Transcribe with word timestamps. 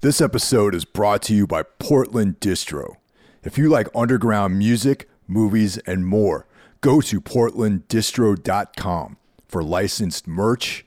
This 0.00 0.20
episode 0.20 0.76
is 0.76 0.84
brought 0.84 1.22
to 1.22 1.34
you 1.34 1.44
by 1.44 1.64
Portland 1.64 2.38
Distro. 2.38 2.98
If 3.42 3.58
you 3.58 3.68
like 3.68 3.88
underground 3.96 4.56
music, 4.56 5.08
movies, 5.26 5.76
and 5.78 6.06
more, 6.06 6.46
go 6.80 7.00
to 7.00 7.20
portlanddistro.com 7.20 9.16
for 9.48 9.64
licensed 9.64 10.28
merch, 10.28 10.86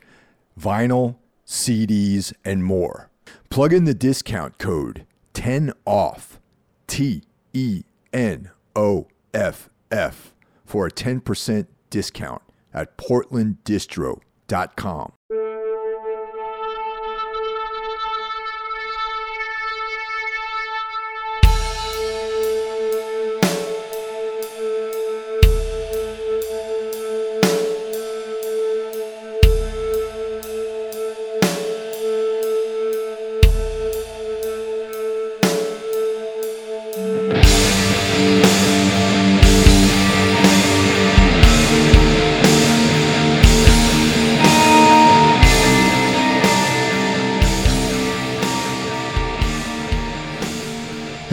vinyl, 0.58 1.18
CDs, 1.46 2.32
and 2.46 2.64
more. 2.64 3.10
Plug 3.50 3.74
in 3.74 3.84
the 3.84 3.94
discount 3.94 4.58
code 4.58 5.06
10OFF, 5.34 6.40
T 6.88 7.24
E 7.52 7.84
N 8.14 8.52
O 8.78 9.08
F 9.34 9.68
F, 9.92 10.34
for 10.66 10.88
a 10.88 10.92
10% 10.92 11.68
discount 11.90 12.42
at 12.74 12.98
portlanddistro.com. 12.98 15.12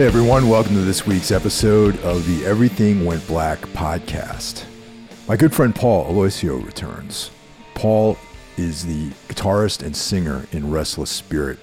everyone, 0.08 0.48
welcome 0.48 0.72
to 0.72 0.80
this 0.80 1.06
week's 1.06 1.30
episode 1.30 1.94
of 2.00 2.26
the 2.26 2.42
Everything 2.46 3.04
Went 3.04 3.26
Black 3.26 3.58
podcast. 3.58 4.64
My 5.28 5.36
good 5.36 5.54
friend 5.54 5.74
Paul 5.74 6.10
Aloisio 6.10 6.64
returns. 6.64 7.30
Paul 7.74 8.16
is 8.56 8.86
the 8.86 9.10
guitarist 9.28 9.82
and 9.82 9.94
singer 9.94 10.46
in 10.50 10.70
Restless 10.70 11.10
Spirit, 11.10 11.58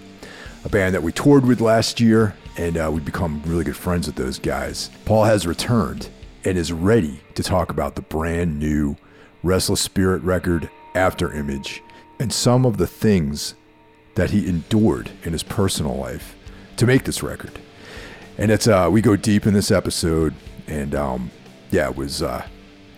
a 0.63 0.69
band 0.69 0.93
that 0.93 1.01
we 1.01 1.11
toured 1.11 1.43
with 1.43 1.59
last 1.59 1.99
year, 1.99 2.35
and 2.55 2.77
uh, 2.77 2.91
we've 2.93 3.03
become 3.03 3.41
really 3.47 3.63
good 3.63 3.75
friends 3.75 4.05
with 4.05 4.15
those 4.15 4.37
guys. 4.37 4.91
Paul 5.05 5.23
has 5.23 5.47
returned 5.47 6.11
and 6.43 6.55
is 6.55 6.71
ready 6.71 7.21
to 7.33 7.41
talk 7.41 7.71
about 7.71 7.95
the 7.95 8.03
brand 8.03 8.59
new 8.59 8.95
Restless 9.41 9.81
Spirit 9.81 10.21
record, 10.21 10.69
Afterimage, 10.93 11.79
and 12.19 12.31
some 12.31 12.63
of 12.63 12.77
the 12.77 12.85
things 12.85 13.55
that 14.13 14.29
he 14.29 14.47
endured 14.47 15.09
in 15.23 15.33
his 15.33 15.41
personal 15.41 15.95
life 15.95 16.35
to 16.77 16.85
make 16.85 17.05
this 17.05 17.23
record 17.23 17.59
and 18.37 18.51
it's 18.51 18.67
uh 18.67 18.89
we 18.91 19.01
go 19.01 19.15
deep 19.15 19.45
in 19.45 19.53
this 19.53 19.71
episode 19.71 20.33
and 20.67 20.93
um 20.95 21.31
yeah 21.71 21.89
it 21.89 21.95
was 21.95 22.21
uh 22.21 22.45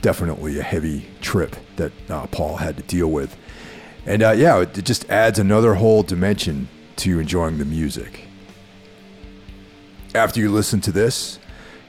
definitely 0.01 0.59
a 0.59 0.63
heavy 0.63 1.07
trip 1.21 1.55
that 1.75 1.91
uh, 2.09 2.25
paul 2.27 2.57
had 2.57 2.77
to 2.77 2.83
deal 2.83 3.07
with. 3.07 3.35
And 4.05 4.23
uh 4.23 4.31
yeah 4.31 4.61
it 4.61 4.73
just 4.85 5.09
adds 5.09 5.39
another 5.39 5.75
whole 5.75 6.03
dimension 6.03 6.67
to 6.97 7.19
enjoying 7.19 7.57
the 7.57 7.65
music. 7.65 8.21
After 10.15 10.39
you 10.39 10.51
listen 10.51 10.81
to 10.81 10.91
this 10.91 11.39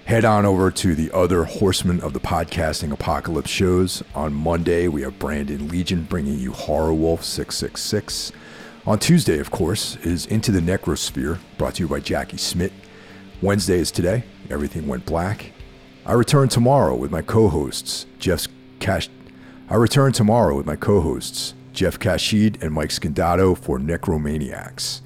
head 0.04 0.24
on 0.24 0.46
over 0.46 0.70
to 0.70 0.94
the 0.94 1.12
other 1.12 1.44
horsemen 1.44 2.00
of 2.00 2.14
the 2.14 2.20
podcasting 2.20 2.90
apocalypse 2.92 3.50
shows. 3.50 4.02
On 4.14 4.32
monday 4.32 4.88
we 4.88 5.02
have 5.02 5.18
brandon 5.18 5.68
legion 5.68 6.04
bringing 6.04 6.38
you 6.38 6.52
horror 6.52 6.94
wolf 6.94 7.22
666 7.24 8.32
on 8.86 8.98
tuesday 8.98 9.38
of 9.38 9.50
course 9.50 9.96
is 9.96 10.24
into 10.26 10.50
the 10.50 10.60
necrosphere 10.60 11.38
brought 11.58 11.74
to 11.74 11.82
you 11.82 11.88
by 11.88 12.00
jackie 12.00 12.38
smith 12.38 12.72
Wednesday 13.40 13.78
is 13.78 13.92
today. 13.92 14.24
Everything 14.50 14.88
went 14.88 15.06
black. 15.06 15.52
I 16.04 16.14
return 16.14 16.48
tomorrow 16.48 16.96
with 16.96 17.12
my 17.12 17.22
co-hosts 17.22 18.06
Jeff 18.18 18.48
Cash. 18.80 19.08
I 19.68 19.76
return 19.76 20.12
tomorrow 20.12 20.56
with 20.56 20.66
my 20.66 20.74
co-hosts 20.74 21.54
Jeff 21.72 22.00
Kashid 22.00 22.60
and 22.60 22.72
Mike 22.72 22.90
Scandato 22.90 23.56
for 23.56 23.78
Necromaniacs. 23.78 25.02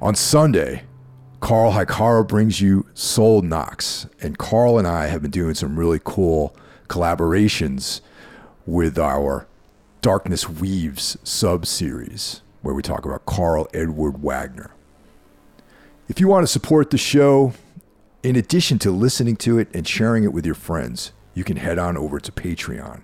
On 0.00 0.14
Sunday, 0.14 0.84
Carl 1.40 1.72
Hikara 1.72 2.28
brings 2.28 2.60
you 2.60 2.86
Soul 2.94 3.42
Knox, 3.42 4.06
and 4.20 4.38
Carl 4.38 4.78
and 4.78 4.86
I 4.86 5.08
have 5.08 5.22
been 5.22 5.32
doing 5.32 5.54
some 5.54 5.76
really 5.76 6.00
cool 6.04 6.54
collaborations 6.86 8.02
with 8.66 8.98
our 8.98 9.48
Darkness 10.00 10.48
Weaves 10.48 11.16
sub 11.24 11.66
series, 11.66 12.42
where 12.62 12.74
we 12.74 12.82
talk 12.82 13.04
about 13.04 13.26
Karl 13.26 13.66
Edward 13.74 14.22
Wagner. 14.22 14.70
If 16.08 16.20
you 16.20 16.28
want 16.28 16.44
to 16.44 16.52
support 16.52 16.90
the 16.90 16.98
show, 16.98 17.52
in 18.22 18.36
addition 18.36 18.78
to 18.78 18.92
listening 18.92 19.34
to 19.38 19.58
it 19.58 19.66
and 19.74 19.86
sharing 19.88 20.22
it 20.22 20.32
with 20.32 20.46
your 20.46 20.54
friends, 20.54 21.10
you 21.34 21.42
can 21.42 21.56
head 21.56 21.80
on 21.80 21.96
over 21.96 22.20
to 22.20 22.30
Patreon. 22.30 23.02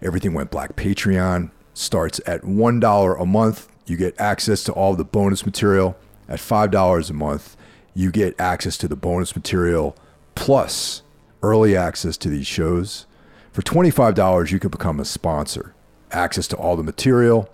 Everything 0.00 0.32
Went 0.32 0.50
Black 0.50 0.74
Patreon 0.74 1.50
starts 1.74 2.22
at 2.26 2.40
$1 2.40 3.20
a 3.20 3.26
month. 3.26 3.68
You 3.84 3.98
get 3.98 4.18
access 4.18 4.64
to 4.64 4.72
all 4.72 4.94
the 4.94 5.04
bonus 5.04 5.44
material. 5.44 5.94
At 6.26 6.38
$5 6.38 7.10
a 7.10 7.12
month, 7.12 7.54
you 7.92 8.10
get 8.10 8.40
access 8.40 8.78
to 8.78 8.88
the 8.88 8.96
bonus 8.96 9.36
material 9.36 9.94
plus 10.34 11.02
early 11.42 11.76
access 11.76 12.16
to 12.16 12.30
these 12.30 12.46
shows. 12.46 13.04
For 13.52 13.60
$25, 13.60 14.50
you 14.50 14.58
can 14.58 14.70
become 14.70 15.00
a 15.00 15.04
sponsor, 15.04 15.74
access 16.10 16.48
to 16.48 16.56
all 16.56 16.76
the 16.76 16.82
material, 16.82 17.50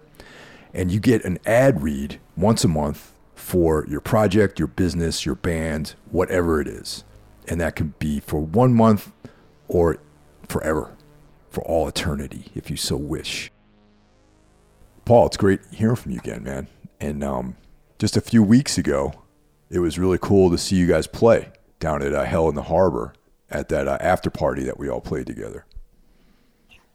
and 0.72 0.92
you 0.92 1.00
get 1.00 1.24
an 1.24 1.40
ad 1.44 1.82
read 1.82 2.20
once 2.36 2.62
a 2.62 2.68
month 2.68 3.12
for 3.48 3.86
your 3.88 4.02
project, 4.02 4.58
your 4.58 4.68
business, 4.68 5.24
your 5.24 5.34
band, 5.34 5.94
whatever 6.10 6.60
it 6.60 6.68
is. 6.68 7.02
And 7.48 7.58
that 7.62 7.76
can 7.76 7.94
be 7.98 8.20
for 8.20 8.38
one 8.38 8.74
month 8.74 9.10
or 9.68 9.96
forever, 10.46 10.94
for 11.48 11.64
all 11.64 11.88
eternity, 11.88 12.52
if 12.54 12.70
you 12.70 12.76
so 12.76 12.94
wish. 12.94 13.50
Paul, 15.06 15.28
it's 15.28 15.38
great 15.38 15.60
hearing 15.70 15.96
from 15.96 16.12
you 16.12 16.18
again, 16.18 16.44
man. 16.44 16.66
And 17.00 17.24
um, 17.24 17.56
just 17.98 18.18
a 18.18 18.20
few 18.20 18.42
weeks 18.42 18.76
ago, 18.76 19.14
it 19.70 19.78
was 19.78 19.98
really 19.98 20.18
cool 20.20 20.50
to 20.50 20.58
see 20.58 20.76
you 20.76 20.86
guys 20.86 21.06
play 21.06 21.48
down 21.80 22.02
at 22.02 22.12
uh, 22.12 22.24
Hell 22.24 22.50
in 22.50 22.54
the 22.54 22.64
Harbor 22.64 23.14
at 23.50 23.70
that 23.70 23.88
uh, 23.88 23.96
after 23.98 24.28
party 24.28 24.62
that 24.64 24.78
we 24.78 24.90
all 24.90 25.00
played 25.00 25.26
together. 25.26 25.64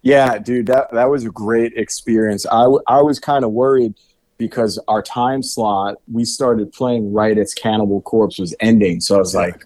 Yeah, 0.04 0.38
dude, 0.38 0.68
that 0.68 0.92
that 0.92 1.10
was 1.10 1.26
a 1.26 1.32
great 1.32 1.74
experience. 1.78 2.46
I, 2.46 2.62
w- 2.62 2.84
I 2.86 3.02
was 3.02 3.20
kind 3.20 3.44
of 3.44 3.54
worried 3.54 3.96
because 4.44 4.78
our 4.90 5.02
time 5.02 5.42
slot 5.42 5.96
we 6.12 6.26
started 6.26 6.74
playing 6.74 7.14
right 7.14 7.38
as 7.38 7.54
Cannibal 7.54 8.02
Corpse 8.02 8.38
was 8.38 8.54
ending. 8.60 9.00
So 9.00 9.16
I 9.16 9.20
was 9.20 9.34
like, 9.34 9.66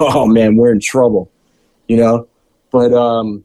oh 0.00 0.26
man, 0.26 0.56
we're 0.56 0.72
in 0.72 0.80
trouble, 0.80 1.30
you 1.86 1.96
know. 1.96 2.26
But 2.72 2.92
um, 2.92 3.44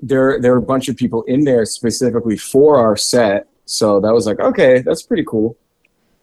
there 0.00 0.40
there 0.40 0.52
were 0.52 0.58
a 0.58 0.70
bunch 0.74 0.88
of 0.88 0.96
people 0.96 1.24
in 1.24 1.42
there 1.42 1.64
specifically 1.64 2.36
for 2.36 2.76
our 2.76 2.96
set, 2.96 3.48
so 3.64 4.00
that 4.00 4.12
was 4.14 4.26
like, 4.26 4.38
okay, 4.38 4.80
that's 4.80 5.02
pretty 5.02 5.24
cool. 5.24 5.56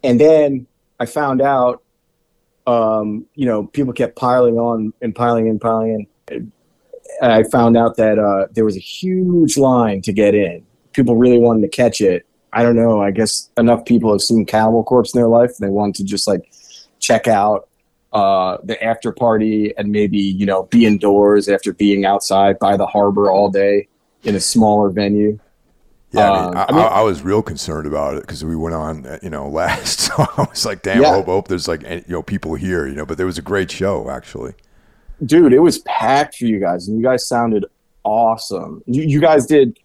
And 0.01 0.17
then 0.17 0.65
I 0.97 1.05
found 1.05 1.41
out, 1.41 1.83
um, 2.67 3.25
you 3.35 3.45
know, 3.45 3.65
people 3.65 3.91
kept 3.91 4.15
piling 4.15 4.55
on 4.57 4.93
and 5.01 5.13
piling 5.13 5.47
in, 5.47 5.59
piling 5.59 6.07
in. 6.31 6.53
I 7.21 7.43
found 7.43 7.75
out 7.75 7.97
that 7.97 8.17
uh, 8.17 8.47
there 8.53 8.63
was 8.63 8.77
a 8.77 8.79
huge 8.79 9.57
line 9.57 10.01
to 10.03 10.13
get 10.13 10.35
in. 10.35 10.65
People 10.93 11.17
really 11.17 11.39
wanted 11.39 11.63
to 11.63 11.67
catch 11.67 11.99
it, 11.99 12.24
I 12.55 12.63
don't 12.63 12.77
know. 12.77 13.01
I 13.01 13.11
guess 13.11 13.49
enough 13.57 13.83
people 13.85 14.11
have 14.13 14.21
seen 14.21 14.45
Cannibal 14.45 14.83
Corpse 14.83 15.13
in 15.13 15.19
their 15.19 15.27
life. 15.27 15.57
They 15.57 15.67
want 15.67 15.95
to 15.97 16.05
just 16.05 16.25
like 16.25 16.49
check 16.99 17.27
out 17.27 17.67
uh, 18.13 18.57
the 18.63 18.81
after 18.81 19.11
party 19.11 19.73
and 19.77 19.91
maybe 19.91 20.17
you 20.17 20.45
know 20.45 20.63
be 20.63 20.85
indoors 20.85 21.49
after 21.49 21.73
being 21.73 22.05
outside 22.05 22.57
by 22.57 22.77
the 22.77 22.87
harbor 22.87 23.29
all 23.29 23.49
day 23.49 23.89
in 24.23 24.35
a 24.35 24.39
smaller 24.39 24.89
venue. 24.89 25.37
Yeah, 26.11 26.31
I, 26.31 26.45
mean, 26.45 26.57
um, 26.57 26.57
I, 26.57 26.81
I, 26.81 26.87
I, 26.99 27.01
was 27.01 27.23
real 27.23 27.41
concerned 27.41 27.87
about 27.87 28.15
it 28.15 28.21
because 28.21 28.45
we 28.45 28.55
went 28.55 28.73
on, 28.73 29.19
you 29.21 29.29
know, 29.29 29.49
last. 29.49 29.99
So 29.99 30.13
I 30.17 30.47
was 30.49 30.65
like, 30.65 30.81
"Damn, 30.81 31.01
yeah. 31.01 31.11
hope, 31.11 31.25
hope 31.25 31.47
there's 31.49 31.67
like 31.67 31.83
you 31.83 32.03
know 32.07 32.23
people 32.23 32.55
here, 32.55 32.87
you 32.87 32.95
know." 32.95 33.05
But 33.05 33.17
there 33.17 33.25
was 33.25 33.37
a 33.37 33.41
great 33.41 33.69
show, 33.69 34.09
actually. 34.09 34.53
Dude, 35.25 35.51
it 35.51 35.59
was 35.59 35.79
packed 35.79 36.37
for 36.37 36.45
you 36.45 36.59
guys, 36.59 36.87
and 36.87 36.97
you 36.97 37.03
guys 37.03 37.27
sounded 37.27 37.65
awesome. 38.05 38.81
You, 38.85 39.03
you 39.03 39.19
guys 39.19 39.45
did 39.45 39.77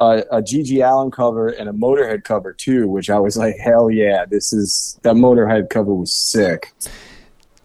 a, 0.00 0.24
a 0.30 0.42
GG 0.42 0.82
Allin 0.84 1.10
cover 1.10 1.48
and 1.48 1.68
a 1.68 1.72
Motorhead 1.72 2.24
cover 2.24 2.52
too, 2.52 2.88
which 2.88 3.10
I 3.10 3.18
was 3.18 3.36
like, 3.36 3.56
hell 3.58 3.90
yeah, 3.90 4.24
this 4.24 4.52
is 4.52 4.98
that 5.02 5.14
Motorhead 5.14 5.68
cover 5.70 5.94
was 5.94 6.12
sick. 6.12 6.72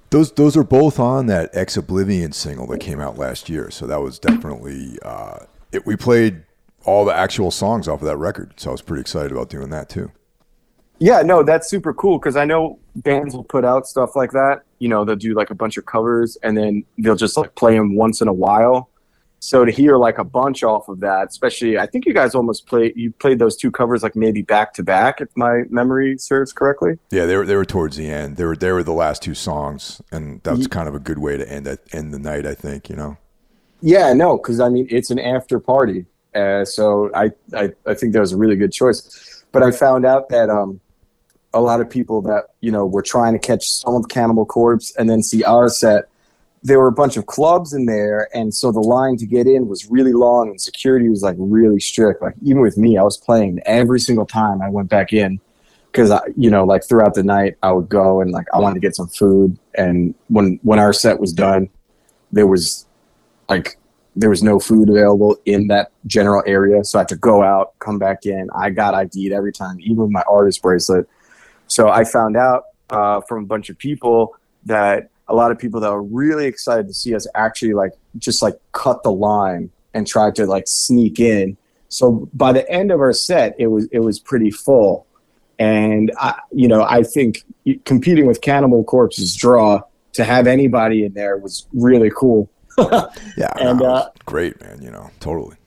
Those 0.10 0.32
those 0.34 0.56
are 0.56 0.64
both 0.64 1.00
on 1.00 1.28
that 1.28 1.50
Ex 1.54 1.78
Oblivion 1.78 2.32
single 2.32 2.68
that 2.68 2.80
came 2.80 3.00
out 3.00 3.18
last 3.18 3.50
year, 3.50 3.72
so 3.72 3.88
that 3.88 4.02
was 4.02 4.20
definitely 4.20 5.00
uh, 5.02 5.40
it, 5.72 5.86
we 5.86 5.96
played 5.96 6.44
all 6.84 7.06
the 7.06 7.16
actual 7.16 7.52
songs 7.52 7.88
off 7.88 8.02
of 8.02 8.06
that 8.06 8.18
record, 8.18 8.54
so 8.58 8.70
I 8.70 8.72
was 8.74 8.82
pretty 8.82 9.02
excited 9.02 9.32
about 9.32 9.50
doing 9.50 9.70
that 9.72 9.90
too. 9.90 10.12
Yeah, 11.00 11.22
no, 11.24 11.44
that's 11.44 11.70
super 11.70 11.94
cool 11.94 12.20
because 12.20 12.38
I 12.38 12.46
know 12.46 12.80
bands 12.98 13.36
will 13.36 13.44
put 13.44 13.66
out 13.66 13.88
stuff 13.88 14.16
like 14.16 14.32
that. 14.32 14.62
You 14.80 14.88
know, 14.88 15.04
they'll 15.04 15.18
do 15.18 15.34
like 15.34 15.50
a 15.50 15.56
bunch 15.56 15.76
of 15.76 15.86
covers 15.86 16.38
and 16.42 16.58
then 16.58 16.86
they'll 16.98 17.18
just 17.18 17.36
like 17.36 17.54
play 17.56 17.76
them 17.76 17.96
once 17.96 18.22
in 18.22 18.30
a 18.30 18.34
while 18.34 18.90
so 19.46 19.64
to 19.64 19.72
hear 19.72 19.96
like 19.98 20.18
a 20.18 20.24
bunch 20.24 20.64
off 20.64 20.90
of 20.90 21.02
that, 21.02 21.28
especially, 21.28 21.78
I 21.78 21.86
think 21.86 22.08
you 22.08 22.16
guys 22.16 22.34
almost 22.34 22.66
played 22.66 22.94
you 22.96 23.12
played 23.12 23.38
those 23.38 23.56
two 23.56 23.70
covers 23.70 24.02
like 24.02 24.16
maybe 24.16 24.42
back 24.42 24.74
to 24.74 24.84
back, 24.84 25.22
if 25.22 25.30
my 25.36 25.66
memory 25.70 26.18
serves 26.18 26.52
correctly. 26.52 26.98
Yeah, 27.12 27.28
they 27.28 27.38
were 27.38 27.46
they 27.46 27.56
were 27.56 27.64
towards 27.64 27.96
the 27.96 28.10
end. 28.10 28.38
They 28.38 28.44
were 28.44 28.56
they 28.56 28.72
were 28.72 28.82
the 28.82 28.92
last 28.92 29.22
two 29.22 29.36
songs, 29.36 30.02
and 30.12 30.42
that 30.42 30.58
was 30.58 30.66
kind 30.66 30.88
of 30.88 30.96
a 30.96 31.00
good 31.00 31.20
way 31.20 31.38
to 31.38 31.48
end 31.48 31.68
that 31.68 31.82
end 31.94 32.12
the 32.12 32.18
night. 32.18 32.48
I 32.48 32.56
think 32.56 32.90
you 32.90 32.96
know. 32.96 33.18
Yeah, 33.82 34.14
no, 34.14 34.38
because 34.38 34.60
I 34.60 34.70
mean 34.70 34.88
it's 34.90 35.12
an 35.12 35.20
after 35.20 35.60
party, 35.60 36.08
uh, 36.34 36.66
so 36.66 37.12
I, 37.14 37.30
I 37.54 37.72
I 37.86 37.94
think 37.94 38.14
that 38.14 38.22
was 38.22 38.32
a 38.32 38.38
really 38.38 38.56
good 38.56 38.72
choice. 38.72 39.46
But 39.52 39.62
I 39.62 39.70
found 39.70 40.08
out 40.08 40.30
that 40.30 40.50
um 40.50 40.82
a 41.54 41.62
lot 41.62 41.82
of 41.82 41.90
people 41.90 42.24
that 42.24 42.46
you 42.62 42.72
know 42.72 42.88
were 42.88 43.04
trying 43.04 43.34
to 43.34 43.40
catch 43.40 43.70
some 43.70 43.94
of 43.94 44.10
Cannibal 44.10 44.48
Corpse 44.48 44.92
and 44.96 45.08
then 45.08 45.22
see 45.22 45.44
our 45.44 45.70
set 45.70 46.10
there 46.66 46.80
were 46.80 46.88
a 46.88 46.92
bunch 46.92 47.16
of 47.16 47.28
clubs 47.28 47.74
in 47.74 47.86
there 47.86 48.28
and 48.34 48.52
so 48.52 48.72
the 48.72 48.80
line 48.80 49.16
to 49.18 49.28
get 49.28 49.46
in 49.46 49.68
was 49.68 49.86
really 49.86 50.14
long 50.14 50.50
and 50.50 50.60
security 50.60 51.08
was 51.10 51.22
like 51.22 51.36
really 51.38 51.80
strict. 51.80 52.24
Like 52.24 52.34
even 52.42 52.62
with 52.62 52.76
me 52.76 52.98
i 52.98 53.04
was 53.04 53.18
playing 53.18 53.60
every 53.66 54.00
single 54.00 54.26
time 54.26 54.62
i 54.62 54.70
went 54.70 54.90
back 54.90 55.14
in 55.14 55.40
because 55.92 56.10
i 56.10 56.20
you 56.36 56.50
know 56.50 56.66
like 56.66 56.84
throughout 56.84 57.14
the 57.14 57.24
night 57.24 57.56
i 57.62 57.72
would 57.72 57.88
go 57.88 58.20
and 58.20 58.32
like 58.32 58.48
i 58.52 58.60
wanted 58.60 58.74
to 58.74 58.80
get 58.80 58.96
some 58.96 59.08
food 59.08 59.58
and 59.76 60.16
when 60.28 60.60
when 60.64 60.80
our 60.80 60.92
set 60.92 61.20
was 61.20 61.32
done 61.32 61.70
there 62.32 62.48
was 62.48 62.88
like 63.48 63.78
there 64.16 64.30
was 64.30 64.42
no 64.42 64.60
food 64.60 64.90
available 64.90 65.38
in 65.46 65.68
that 65.68 65.92
general 66.08 66.42
area 66.48 66.84
so 66.84 66.98
i 66.98 67.02
had 67.02 67.08
to 67.08 67.16
go 67.16 67.44
out 67.44 67.78
come 67.80 68.00
back 68.00 68.26
in. 68.26 68.50
I 68.56 68.72
got 68.72 68.96
id'd 68.96 69.32
every 69.32 69.54
time 69.54 69.80
even 69.82 69.98
with 69.98 70.12
my 70.12 70.24
artist 70.28 70.64
bracelet. 70.64 71.08
So 71.68 71.90
i 71.90 72.04
found 72.04 72.36
out 72.36 72.64
uh, 72.90 73.22
from 73.22 73.44
a 73.44 73.48
bunch 73.48 73.70
of 73.70 73.78
people 73.78 74.36
that 74.66 75.10
a 75.27 75.36
lot 75.36 75.51
of 75.51 75.57
people 75.57 75.80
that 75.81 75.92
were 75.92 76.04
really 76.04 76.45
excited 76.45 76.88
to 76.88 76.94
see 76.94 77.16
us 77.16 77.27
actually 77.36 77.74
like 77.74 77.94
just 78.18 78.42
like 78.42 78.60
cut 78.72 79.04
the 79.04 79.12
line 79.12 79.69
and 79.94 80.06
try 80.06 80.31
to 80.31 80.45
like 80.45 80.68
sneak 80.68 81.19
in. 81.19 81.57
So 81.89 82.30
by 82.33 82.51
the 82.51 82.69
end 82.69 82.92
of 82.92 83.00
our 83.00 83.13
set, 83.13 83.56
it 83.57 83.68
was 83.68 83.88
it 83.92 84.00
was 84.00 84.19
pretty 84.19 84.51
full, 84.51 85.07
and 85.57 86.12
I, 86.19 86.39
you 86.51 86.68
know 86.68 86.83
I 86.83 87.04
think 87.04 87.44
competing 87.86 88.25
with 88.25 88.42
Cannibal 88.42 88.83
Corpse's 88.83 89.36
draw 89.36 89.81
to 90.13 90.24
have 90.24 90.48
anybody 90.48 91.06
in 91.06 91.13
there 91.13 91.38
was 91.38 91.68
really 91.74 92.12
cool. 92.16 92.50
yeah, 92.77 93.54
and 93.60 93.80
no, 93.80 93.86
uh, 93.86 94.10
great 94.25 94.60
man. 94.62 94.81
You 94.81 94.92
know, 94.92 95.10
totally. 95.19 95.57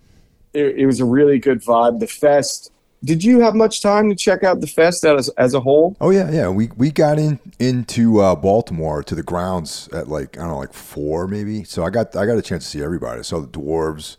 It, 0.52 0.78
it 0.78 0.86
was 0.86 1.00
a 1.00 1.04
really 1.04 1.38
good 1.38 1.62
vibe. 1.62 2.00
The 2.00 2.06
fest 2.06 2.72
did 3.04 3.22
you 3.22 3.40
have 3.40 3.54
much 3.54 3.80
time 3.80 4.08
to 4.08 4.16
check 4.16 4.42
out 4.42 4.60
the 4.60 4.66
fest 4.66 5.04
as 5.04 5.28
as 5.30 5.54
a 5.54 5.60
whole? 5.60 5.96
Oh 6.00 6.10
yeah, 6.10 6.30
yeah. 6.30 6.48
We 6.48 6.70
we 6.76 6.90
got 6.90 7.18
in 7.18 7.38
into 7.58 8.20
uh, 8.20 8.34
Baltimore 8.34 9.02
to 9.04 9.14
the 9.14 9.22
grounds 9.22 9.88
at 9.92 10.08
like 10.08 10.36
I 10.36 10.42
don't 10.42 10.50
know, 10.50 10.58
like 10.58 10.72
four 10.72 11.26
maybe. 11.28 11.64
So 11.64 11.84
I 11.84 11.90
got 11.90 12.16
I 12.16 12.26
got 12.26 12.38
a 12.38 12.42
chance 12.42 12.64
to 12.64 12.70
see 12.70 12.82
everybody. 12.82 13.20
I 13.20 13.22
saw 13.22 13.40
the 13.40 13.46
dwarves. 13.46 14.16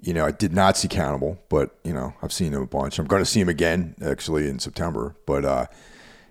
You 0.00 0.12
know, 0.12 0.26
I 0.26 0.32
did 0.32 0.52
not 0.52 0.76
see 0.76 0.86
Cannibal, 0.86 1.38
but 1.48 1.76
you 1.82 1.94
know, 1.94 2.14
I've 2.22 2.32
seen 2.32 2.52
him 2.52 2.62
a 2.62 2.66
bunch. 2.66 2.98
I'm 2.98 3.06
going 3.06 3.22
to 3.22 3.30
see 3.30 3.40
him 3.40 3.48
again 3.48 3.94
actually 4.04 4.48
in 4.48 4.58
September. 4.58 5.16
But 5.24 5.44
uh, 5.46 5.66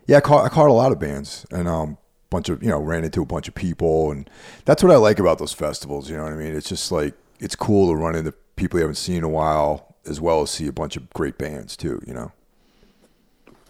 yeah, 0.06 0.18
I 0.18 0.22
caught 0.22 0.46
I 0.46 0.50
caught 0.50 0.70
a 0.70 0.74
lot 0.74 0.92
of 0.92 1.00
bands 1.00 1.46
and 1.52 1.68
um 1.68 1.98
bunch 2.30 2.50
of 2.50 2.64
you 2.64 2.70
know 2.70 2.80
ran 2.80 3.04
into 3.04 3.22
a 3.22 3.26
bunch 3.26 3.48
of 3.48 3.54
people 3.54 4.12
and 4.12 4.28
that's 4.66 4.82
what 4.82 4.92
I 4.92 4.96
like 4.96 5.20
about 5.20 5.38
those 5.38 5.54
festivals. 5.54 6.10
You 6.10 6.18
know 6.18 6.24
what 6.24 6.34
I 6.34 6.36
mean? 6.36 6.56
It's 6.56 6.70
just 6.70 6.92
like 6.92 7.14
it's 7.40 7.56
cool 7.56 7.92
to 7.92 7.96
run 7.96 8.16
into 8.16 8.32
people 8.56 8.80
you 8.80 8.84
haven't 8.84 8.96
seen 8.96 9.18
in 9.18 9.24
a 9.24 9.30
while 9.30 9.93
as 10.06 10.20
well 10.20 10.42
as 10.42 10.52
see 10.52 10.68
a 10.68 10.74
bunch 10.74 10.96
of 10.96 11.10
great 11.12 11.38
bands 11.38 11.78
too. 11.78 12.02
You 12.06 12.14
know, 12.14 12.32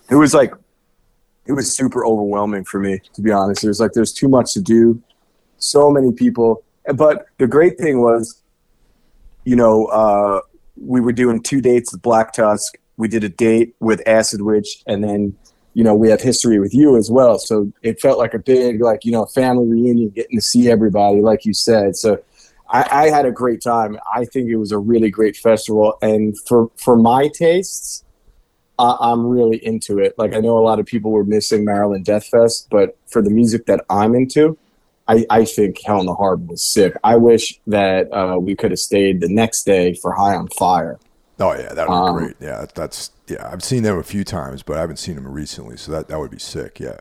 it 0.10 0.16
was 0.16 0.34
like 0.34 0.54
it 1.46 1.54
was 1.54 1.76
super 1.76 2.06
overwhelming 2.06 2.64
for 2.64 2.80
me 2.80 3.00
to 3.14 3.22
be 3.22 3.32
honest. 3.32 3.64
It 3.64 3.68
was 3.68 3.80
like 3.80 3.94
there's 3.94 4.14
too 4.14 4.30
much 4.30 4.54
to 4.54 4.62
do, 4.62 5.02
so 5.58 5.90
many 5.92 6.12
people. 6.12 6.64
But 6.96 7.28
the 7.38 7.48
great 7.48 7.78
thing 7.78 8.02
was, 8.02 8.42
you 9.46 9.56
know, 9.56 9.86
uh, 9.86 10.42
we 10.76 11.02
were 11.02 11.14
doing 11.14 11.42
two 11.42 11.62
dates 11.62 11.92
with 11.92 12.02
Black 12.02 12.34
Tusk. 12.34 12.78
We 12.98 13.08
did 13.08 13.24
a 13.24 13.30
date 13.30 13.76
with 13.80 14.02
Acid 14.08 14.42
Witch, 14.42 14.84
and 14.88 15.04
then 15.04 15.36
you 15.74 15.84
know 15.84 15.96
we 15.96 16.10
have 16.10 16.22
history 16.22 16.60
with 16.60 16.74
you 16.74 16.98
as 16.98 17.10
well. 17.10 17.40
So 17.40 17.72
it 17.82 18.02
felt 18.02 18.18
like 18.18 18.34
a 18.34 18.40
big 18.40 18.82
like 18.82 19.06
you 19.06 19.12
know 19.12 19.26
family 19.26 19.68
reunion, 19.68 20.10
getting 20.10 20.38
to 20.38 20.42
see 20.42 20.70
everybody, 20.70 21.22
like 21.22 21.46
you 21.46 21.54
said. 21.54 21.96
So 21.96 22.22
I, 22.70 23.06
I, 23.06 23.10
had 23.10 23.26
a 23.26 23.32
great 23.32 23.62
time. 23.62 23.98
I 24.14 24.26
think 24.26 24.50
it 24.50 24.56
was 24.56 24.72
a 24.72 24.78
really 24.78 25.10
great 25.10 25.38
festival, 25.38 25.98
and 26.02 26.36
for 26.48 26.72
for 26.78 26.96
my 26.96 27.28
tastes, 27.28 28.04
I, 28.80 28.98
I'm 29.00 29.26
really 29.26 29.64
into 29.66 30.00
it. 30.00 30.14
Like 30.18 30.34
I 30.34 30.40
know 30.40 30.58
a 30.58 30.62
lot 30.62 30.80
of 30.80 30.86
people 30.86 31.12
were 31.12 31.24
missing 31.24 31.66
Maryland 31.66 32.06
Death 32.06 32.28
Fest, 32.28 32.68
but 32.70 32.98
for 33.08 33.22
the 33.22 33.30
music 33.30 33.66
that 33.68 33.86
I'm 33.90 34.16
into, 34.16 34.58
I, 35.08 35.26
I 35.30 35.46
think 35.46 35.82
Hell 35.82 36.00
in 36.00 36.06
the 36.06 36.16
Harbor 36.16 36.52
was 36.52 36.64
sick. 36.64 36.96
I 37.04 37.16
wish 37.18 37.60
that 37.68 38.12
uh, 38.14 38.38
we 38.40 38.56
could 38.56 38.72
have 38.72 38.80
stayed 38.80 39.22
the 39.22 39.30
next 39.30 39.64
day 39.64 39.94
for 39.96 40.14
High 40.14 40.36
on 40.36 40.48
Fire. 40.50 41.00
Oh 41.40 41.54
yeah, 41.54 41.74
that 41.74 41.90
would 41.90 41.94
um, 41.94 42.18
be 42.18 42.26
great. 42.26 42.36
Yeah, 42.40 42.66
that's 42.74 43.12
yeah. 43.28 43.50
I've 43.52 43.64
seen 43.64 43.84
them 43.84 43.98
a 43.98 44.04
few 44.04 44.24
times, 44.24 44.64
but 44.64 44.78
I 44.78 44.82
haven't 44.82 44.98
seen 44.98 45.16
them 45.16 45.28
recently, 45.28 45.78
so 45.78 45.92
that 45.92 46.08
that 46.08 46.20
would 46.20 46.32
be 46.32 46.40
sick. 46.40 46.80
Yeah. 46.80 46.98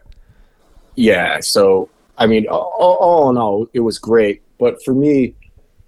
Yeah. 0.97 1.41
So 1.41 1.89
I 2.19 2.27
mean, 2.27 2.47
all, 2.49 2.97
all 3.01 3.31
in 3.31 3.37
all, 3.37 3.69
it 3.73 3.81
was 3.81 3.99
great. 3.99 4.43
But 4.59 4.83
for 4.85 4.95
me, 4.95 5.35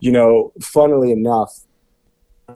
you 0.04 0.12
know, 0.12 0.52
funnily 0.60 1.12
enough, 1.12 1.60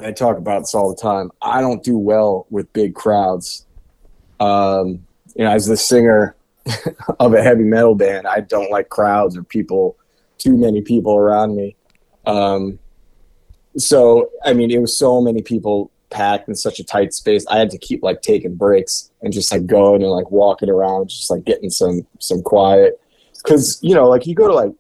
I 0.00 0.12
talk 0.12 0.36
about 0.36 0.60
this 0.60 0.74
all 0.74 0.94
the 0.94 1.00
time. 1.00 1.30
I 1.40 1.62
don't 1.62 1.82
do 1.82 1.96
well 1.96 2.46
with 2.50 2.70
big 2.74 2.94
crowds. 2.94 3.64
Um, 4.38 5.06
you 5.34 5.44
know, 5.44 5.50
as 5.50 5.64
the 5.64 5.78
singer 5.78 6.36
of 7.20 7.32
a 7.32 7.42
heavy 7.42 7.64
metal 7.64 7.94
band, 7.94 8.26
I 8.26 8.40
don't 8.40 8.70
like 8.70 8.90
crowds 8.90 9.34
or 9.34 9.44
people, 9.44 9.96
too 10.36 10.58
many 10.58 10.82
people 10.82 11.16
around 11.16 11.56
me. 11.56 11.74
Um, 12.26 12.78
so, 13.78 14.28
I 14.44 14.52
mean, 14.52 14.70
it 14.70 14.82
was 14.82 14.98
so 14.98 15.22
many 15.22 15.40
people 15.40 15.90
packed 16.10 16.50
in 16.50 16.54
such 16.54 16.78
a 16.80 16.84
tight 16.84 17.14
space. 17.14 17.46
I 17.46 17.56
had 17.56 17.70
to 17.70 17.78
keep 17.78 18.02
like 18.02 18.20
taking 18.20 18.56
breaks 18.56 19.10
and 19.22 19.32
just 19.32 19.50
like 19.50 19.64
going 19.64 20.02
and 20.02 20.10
like 20.10 20.30
walking 20.30 20.68
around, 20.68 21.08
just 21.08 21.30
like 21.30 21.46
getting 21.46 21.70
some 21.70 22.06
some 22.18 22.42
quiet. 22.42 23.00
Because 23.42 23.78
you 23.80 23.94
know, 23.94 24.06
like 24.06 24.26
you 24.26 24.34
go 24.34 24.48
to 24.48 24.54
like 24.54 24.72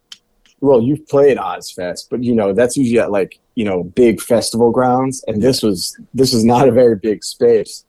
well, 0.60 0.82
you've 0.82 1.06
played 1.08 1.38
Ozzfest, 1.38 2.06
but 2.10 2.24
you 2.24 2.34
know 2.34 2.52
that's 2.52 2.76
usually 2.76 2.98
at 2.98 3.10
like 3.10 3.38
you 3.54 3.64
know 3.64 3.84
big 3.84 4.20
festival 4.20 4.70
grounds, 4.70 5.24
and 5.26 5.42
this 5.42 5.62
was 5.62 5.98
this 6.14 6.32
was 6.32 6.44
not 6.44 6.68
a 6.68 6.72
very 6.72 6.96
big 6.96 7.24
space. 7.24 7.84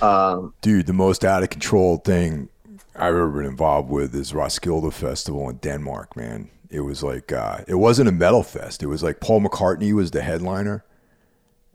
Um, 0.00 0.54
Dude, 0.60 0.86
the 0.86 0.92
most 0.92 1.24
out 1.24 1.42
of 1.42 1.50
control 1.50 1.98
thing 1.98 2.48
I've 2.94 3.14
ever 3.14 3.28
been 3.28 3.46
involved 3.46 3.90
with 3.90 4.14
is 4.14 4.32
Roskilde 4.32 4.92
Festival 4.92 5.48
in 5.48 5.56
Denmark. 5.56 6.16
Man, 6.16 6.50
it 6.70 6.80
was 6.80 7.02
like 7.02 7.32
uh, 7.32 7.58
it 7.68 7.76
wasn't 7.76 8.08
a 8.08 8.12
metal 8.12 8.42
fest. 8.42 8.82
It 8.82 8.86
was 8.86 9.02
like 9.02 9.20
Paul 9.20 9.42
McCartney 9.42 9.92
was 9.92 10.10
the 10.10 10.22
headliner, 10.22 10.84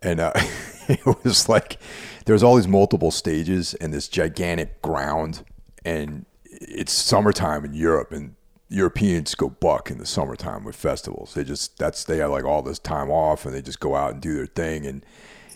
and 0.02 0.20
uh, 0.20 0.34
it 0.88 1.06
was 1.24 1.48
like 1.48 1.78
there's 2.26 2.44
all 2.44 2.56
these 2.56 2.68
multiple 2.68 3.12
stages 3.12 3.74
and 3.76 3.94
this 3.94 4.08
gigantic 4.08 4.82
ground, 4.82 5.46
and 5.86 6.26
it's 6.46 6.92
summertime 6.92 7.64
in 7.66 7.74
Europe, 7.74 8.12
and 8.12 8.36
Europeans 8.72 9.36
go 9.36 9.50
buck 9.50 9.92
in 9.92 9.98
the 9.98 10.06
summertime 10.06 10.64
with 10.64 10.76
festivals. 10.76 11.34
They 11.34 11.44
just 11.44 11.78
that's 11.78 12.06
they 12.06 12.18
have 12.18 12.32
like 12.32 12.46
all 12.46 12.62
this 12.62 12.80
time 12.80 13.12
off 13.12 13.46
and 13.46 13.54
they 13.54 13.62
just 13.62 13.82
go 13.82 13.96
out 13.96 14.14
and 14.14 14.22
do 14.22 14.34
their 14.34 14.46
thing. 14.46 14.86
And 14.86 15.06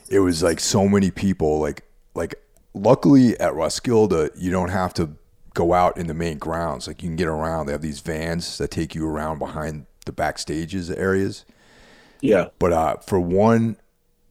it 0.10 0.19
was 0.19 0.43
like 0.43 0.60
so 0.60 0.88
many 0.88 1.12
people. 1.12 1.60
Like 1.60 1.84
like 2.13 2.36
luckily 2.74 3.39
at 3.39 3.53
Roskilde, 3.53 4.31
you 4.36 4.51
don't 4.51 4.69
have 4.69 4.93
to 4.95 5.12
go 5.53 5.74
out 5.74 5.98
in 5.98 6.07
the 6.07 6.13
main 6.13 6.38
grounds. 6.38 6.88
Like 6.88 7.01
you 7.01 7.10
can 7.10 7.15
get 7.15 7.29
around. 7.29 7.65
They 7.65 7.72
have 7.72 7.81
these 7.81 8.01
vans 8.01 8.57
that 8.57 8.69
take 8.69 8.93
you 8.93 9.07
around 9.07 9.39
behind 9.39 9.86
the 10.05 10.12
backstages 10.12 10.95
areas. 10.95 11.45
Yeah. 12.19 12.50
But 12.60 12.74
uh, 12.74 12.98
for 12.98 13.19
one 13.19 13.77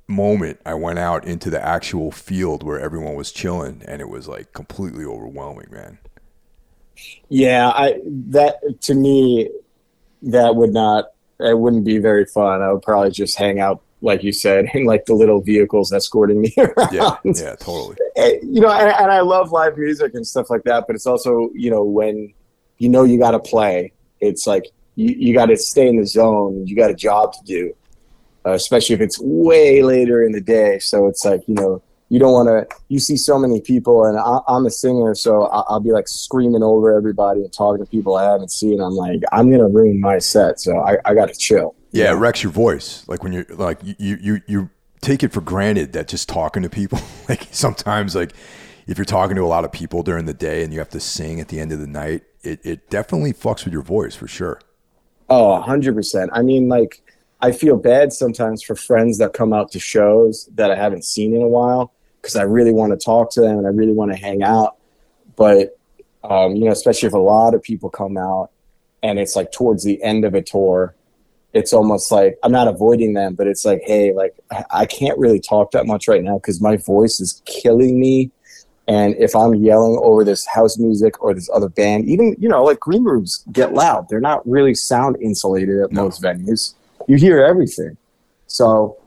moment, 0.07 0.61
I 0.67 0.75
went 0.75 0.99
out 0.99 1.25
into 1.25 1.49
the 1.49 1.65
actual 1.65 2.11
field 2.11 2.63
where 2.63 2.79
everyone 2.79 3.15
was 3.15 3.33
chilling, 3.33 3.83
and 3.89 4.03
it 4.03 4.11
was 4.11 4.29
like 4.29 4.53
completely 4.53 5.05
overwhelming, 5.05 5.69
man. 5.71 5.99
Yeah, 7.29 7.69
I 7.69 8.01
that 8.05 8.81
to 8.83 8.95
me 8.95 9.51
that 10.23 10.57
would 10.57 10.73
not 10.73 11.07
it 11.41 11.59
wouldn't 11.59 11.85
be 11.85 11.99
very 11.99 12.25
fun. 12.25 12.63
I 12.63 12.73
would 12.73 12.83
probably 12.83 13.11
just 13.11 13.37
hang 13.37 13.61
out 13.61 13.83
like 14.01 14.23
you 14.23 14.33
said 14.33 14.67
in 14.75 14.85
like 14.85 15.07
the 15.07 15.15
little 15.15 15.41
vehicles 15.41 15.93
escorting 15.93 16.41
me 16.41 16.55
around. 16.59 16.93
Yeah, 16.93 17.17
yeah, 17.25 17.57
totally. 17.57 17.97
You 18.17 18.61
know, 18.61 18.71
and, 18.71 18.91
and 18.91 19.11
I 19.11 19.21
love 19.21 19.51
live 19.51 19.77
music 19.77 20.15
and 20.15 20.27
stuff 20.27 20.51
like 20.51 20.63
that, 20.65 20.85
but 20.87 20.95
it's 20.95 21.07
also 21.07 21.51
you 21.55 21.71
know 21.71 21.83
when 21.83 22.33
you 22.79 22.89
know 22.89 23.05
you 23.05 23.19
got 23.19 23.33
to 23.33 23.41
play, 23.41 23.93
it's 24.21 24.47
like 24.47 24.65
you, 24.95 25.15
you 25.17 25.35
got 25.35 25.47
to 25.47 25.57
stay 25.57 25.89
in 25.89 25.97
the 25.97 26.07
zone. 26.07 26.67
You 26.67 26.77
got 26.77 26.91
a 26.91 26.95
job 26.95 27.33
to 27.33 27.45
do, 27.45 27.75
uh, 28.47 28.53
especially 28.53 28.95
if 28.95 29.01
it's 29.01 29.19
way 29.21 29.83
later 29.83 30.23
in 30.23 30.33
the 30.33 30.41
day. 30.41 30.79
So 30.79 31.09
it's 31.09 31.25
like 31.25 31.43
you 31.49 31.55
know 31.55 31.83
you 32.09 32.19
don't 32.19 32.33
want 32.33 32.49
to 32.49 32.77
you 32.89 32.99
see 32.99 33.17
so 33.17 33.39
many 33.39 33.61
people 33.61 34.05
and 34.05 34.19
I, 34.19 34.39
am 34.49 34.67
a 34.67 34.71
singer 34.71 35.15
so 35.15 35.45
I'll, 35.47 35.81
be 35.81 35.91
like 35.91 36.09
screaming 36.09 36.63
over 36.63 36.95
everybody 36.95 37.41
and 37.41 37.53
talking 37.53 37.85
to 37.85 37.91
people 37.91 38.17
i 38.17 38.25
haven't 38.25 38.51
seen. 38.51 38.81
I'm 38.81 38.95
like 38.95 39.21
i'm 39.33 39.51
gonna 39.51 39.69
ruin 39.69 40.01
my 40.01 40.19
set 40.19 40.61
so 40.61 40.79
i, 40.81 40.97
I 41.05 41.15
gotta 41.15 41.35
chill. 41.35 41.75
Yeah 41.91 42.13
it 42.13 42.17
wrecks 42.17 42.43
your 42.43 42.53
voice. 42.53 43.07
Like 43.09 43.23
when 43.23 43.33
you're 43.33 43.47
like 43.51 43.81
you 43.83 44.19
you 44.21 44.41
you 44.47 44.71
take 45.01 45.23
it 45.23 45.33
for 45.33 45.41
granted 45.41 45.93
that 45.93 46.09
just 46.09 46.29
talking 46.29 46.63
to 46.63 46.71
people 46.71 46.99
like 47.29 47.49
sometimes 47.51 48.15
like 48.15 48.33
if 48.87 48.99
you're 48.99 49.05
talking 49.05 49.37
to 49.37 49.43
a 49.43 49.47
lot 49.47 49.65
of 49.65 49.73
people 49.73 50.03
during 50.03 50.27
the 50.27 50.35
day 50.35 50.63
and 50.63 50.73
you 50.73 50.79
have 50.79 50.91
to 50.91 51.01
sing 51.01 51.41
at 51.41 51.49
the 51.49 51.61
end 51.61 51.73
of 51.73 51.79
the 51.79 51.87
night 51.87 52.23
it, 52.43 52.61
it 52.65 52.91
definitely 52.91 53.33
fucks 53.33 53.65
with 53.65 53.73
your 53.73 53.83
voice 53.83 54.15
for 54.15 54.29
sure. 54.29 54.61
Oh 55.31 55.63
100% 55.67 56.29
i 56.33 56.43
mean 56.43 56.69
like 56.69 57.03
I 57.45 57.53
feel 57.53 57.77
bad 57.77 58.15
sometimes 58.15 58.63
for 58.63 58.75
friends 58.75 59.19
that 59.19 59.35
come 59.35 59.53
out 59.53 59.71
to 59.73 59.79
shows 59.79 60.49
that 60.55 60.71
I 60.71 60.77
haven't 60.77 61.05
seen 61.05 61.37
in 61.37 61.43
a 61.43 61.47
while 61.47 61.93
because 62.17 62.37
I 62.37 62.43
really 62.45 62.73
want 62.73 62.99
to 62.99 63.05
talk 63.05 63.31
to 63.33 63.43
them 63.43 63.59
and 63.59 63.67
I 63.67 63.71
really 63.71 63.93
want 63.93 64.13
to 64.13 64.17
hang 64.17 64.43
out. 64.43 64.79
But 65.37 65.79
um, 66.23 66.57
you 66.57 66.65
know, 66.65 66.71
especially 66.73 67.09
if 67.09 67.13
a 67.13 67.19
lot 67.19 67.53
of 67.53 67.63
people 67.63 67.91
come 67.91 68.17
out 68.17 68.49
and 69.03 69.19
it's 69.19 69.37
like 69.37 69.53
towards 69.53 69.85
the 69.85 70.03
end 70.03 70.25
of 70.25 70.33
a 70.33 70.41
tour, 70.41 70.95
it's 71.53 71.75
almost 71.75 72.11
like 72.11 72.39
I'm 72.43 72.51
not 72.51 72.67
avoiding 72.67 73.13
them, 73.13 73.35
but 73.35 73.47
it's 73.47 73.67
like, 73.67 73.83
hey, 73.85 74.15
like 74.15 74.35
I 74.71 74.87
can't 74.87 75.19
really 75.19 75.39
talk 75.39 75.73
that 75.73 75.85
much 75.85 76.09
right 76.09 76.25
now 76.25 76.39
because 76.39 76.63
my 76.63 76.79
voice 76.79 77.21
is 77.21 77.43
killing 77.45 78.01
me. 78.01 78.31
And 78.89 79.17
if 79.19 79.37
I'm 79.37 79.55
yelling 79.55 80.01
over 80.03 80.25
this 80.25 80.47
house 80.47 80.79
music 80.79 81.23
or 81.23 81.35
this 81.35 81.51
other 81.53 81.69
band, 81.69 82.09
even 82.09 82.37
you 82.39 82.49
know, 82.49 82.65
like 82.65 82.81
green 82.81 83.05
rooms 83.05 83.45
get 83.53 83.75
loud. 83.75 84.09
They're 84.09 84.19
not 84.19 84.49
really 84.49 84.75
sound 84.75 85.19
insulated 85.21 85.83
at 85.83 85.93
no. 85.93 86.05
most 86.05 86.23
venues. 86.23 86.73
You 87.07 87.17
hear 87.17 87.45
everything. 87.45 87.97
So 88.47 88.99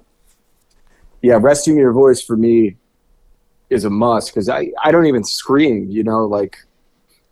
yeah, 1.22 1.38
resting 1.40 1.78
your 1.78 1.94
voice 1.94 2.22
for 2.22 2.38
me 2.38 2.78
is 3.70 3.86
a 3.86 3.90
must 3.90 4.30
because 4.30 4.50
I, 4.50 4.72
I 4.84 4.92
don't 4.92 5.08
even 5.08 5.24
scream, 5.24 5.90
you 5.90 6.04
know, 6.04 6.26
like 6.26 6.58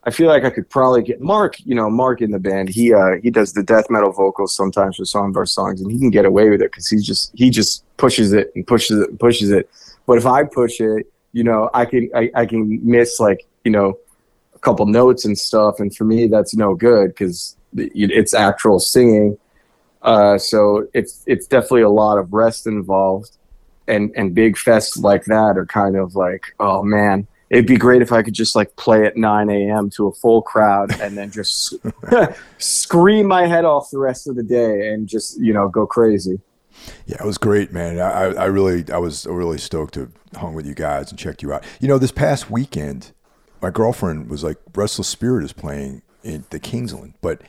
I 0.05 0.11
feel 0.11 0.27
like 0.27 0.43
I 0.43 0.51
could 0.51 0.69
probably 0.69 1.01
get 1.01 1.19
Mark, 1.19 1.55
you 1.65 1.73
know, 1.73 1.89
Mark 1.89 2.21
in 2.21 2.29
the 2.29 2.39
band. 2.39 2.69
He 2.69 2.93
uh, 2.93 3.15
he 3.23 3.31
does 3.31 3.53
the 3.53 3.63
death 3.63 3.89
metal 3.89 4.11
vocals 4.11 4.55
sometimes 4.55 4.97
for 4.97 5.05
some 5.05 5.29
of 5.29 5.35
our 5.37 5.47
songs, 5.47 5.81
and 5.81 5.91
he 5.91 5.97
can 5.97 6.11
get 6.11 6.25
away 6.25 6.49
with 6.49 6.61
it 6.61 6.71
because 6.71 6.87
he 6.87 6.97
just 6.97 7.31
he 7.33 7.49
just 7.49 7.83
pushes 7.97 8.31
it 8.31 8.51
and 8.55 8.67
pushes 8.67 8.99
it 8.99 9.09
and 9.09 9.19
pushes 9.19 9.49
it. 9.49 9.69
But 10.05 10.19
if 10.19 10.27
I 10.27 10.43
push 10.43 10.79
it, 10.79 11.11
you 11.33 11.43
know, 11.43 11.71
I 11.73 11.85
can 11.85 12.09
I, 12.13 12.29
I 12.35 12.45
can 12.45 12.79
miss 12.87 13.19
like 13.19 13.47
you 13.63 13.71
know 13.71 13.97
a 14.53 14.59
couple 14.59 14.85
notes 14.85 15.25
and 15.25 15.37
stuff, 15.37 15.79
and 15.79 15.95
for 15.95 16.03
me 16.03 16.27
that's 16.27 16.55
no 16.55 16.75
good 16.75 17.07
because 17.07 17.55
it's 17.73 18.35
actual 18.35 18.79
singing. 18.79 19.37
Uh, 20.05 20.37
so 20.37 20.87
it's 20.93 21.23
it's 21.27 21.47
definitely 21.47 21.81
a 21.81 21.89
lot 21.89 22.17
of 22.17 22.31
rest 22.31 22.67
involved, 22.67 23.37
and 23.87 24.11
and 24.15 24.33
big 24.33 24.55
fests 24.55 25.01
like 25.01 25.25
that 25.25 25.57
are 25.57 25.65
kind 25.65 25.97
of 25.97 26.15
like 26.15 26.55
oh 26.59 26.81
man 26.83 27.27
it'd 27.49 27.67
be 27.67 27.77
great 27.77 28.01
if 28.01 28.11
I 28.11 28.21
could 28.21 28.33
just 28.33 28.55
like 28.55 28.75
play 28.75 29.05
at 29.05 29.17
9 29.17 29.49
a.m. 29.49 29.89
to 29.91 30.07
a 30.07 30.11
full 30.11 30.41
crowd 30.41 30.99
and 30.99 31.17
then 31.17 31.31
just 31.31 31.75
scream 32.57 33.27
my 33.27 33.45
head 33.45 33.65
off 33.65 33.91
the 33.91 33.99
rest 33.99 34.27
of 34.27 34.35
the 34.35 34.43
day 34.43 34.89
and 34.89 35.07
just 35.07 35.39
you 35.39 35.53
know 35.53 35.69
go 35.69 35.85
crazy. 35.85 36.39
Yeah, 37.05 37.17
it 37.21 37.25
was 37.25 37.37
great, 37.37 37.71
man. 37.71 37.99
I, 37.99 38.33
I 38.33 38.45
really, 38.45 38.83
I 38.91 38.97
was 38.97 39.25
really 39.25 39.57
stoked 39.57 39.93
to 39.93 40.11
hung 40.35 40.53
with 40.53 40.67
you 40.67 40.75
guys 40.75 41.09
and 41.09 41.17
checked 41.17 41.41
you 41.41 41.53
out. 41.53 41.63
You 41.79 41.87
know, 41.87 41.97
this 41.97 42.11
past 42.11 42.51
weekend, 42.51 43.13
my 43.61 43.69
girlfriend 43.69 44.29
was 44.29 44.43
like, 44.43 44.57
"Restless 44.75 45.07
Spirit 45.07 45.45
is 45.45 45.53
playing 45.53 46.01
in 46.23 46.43
the 46.49 46.59
Kingsland," 46.59 47.13
but 47.21 47.41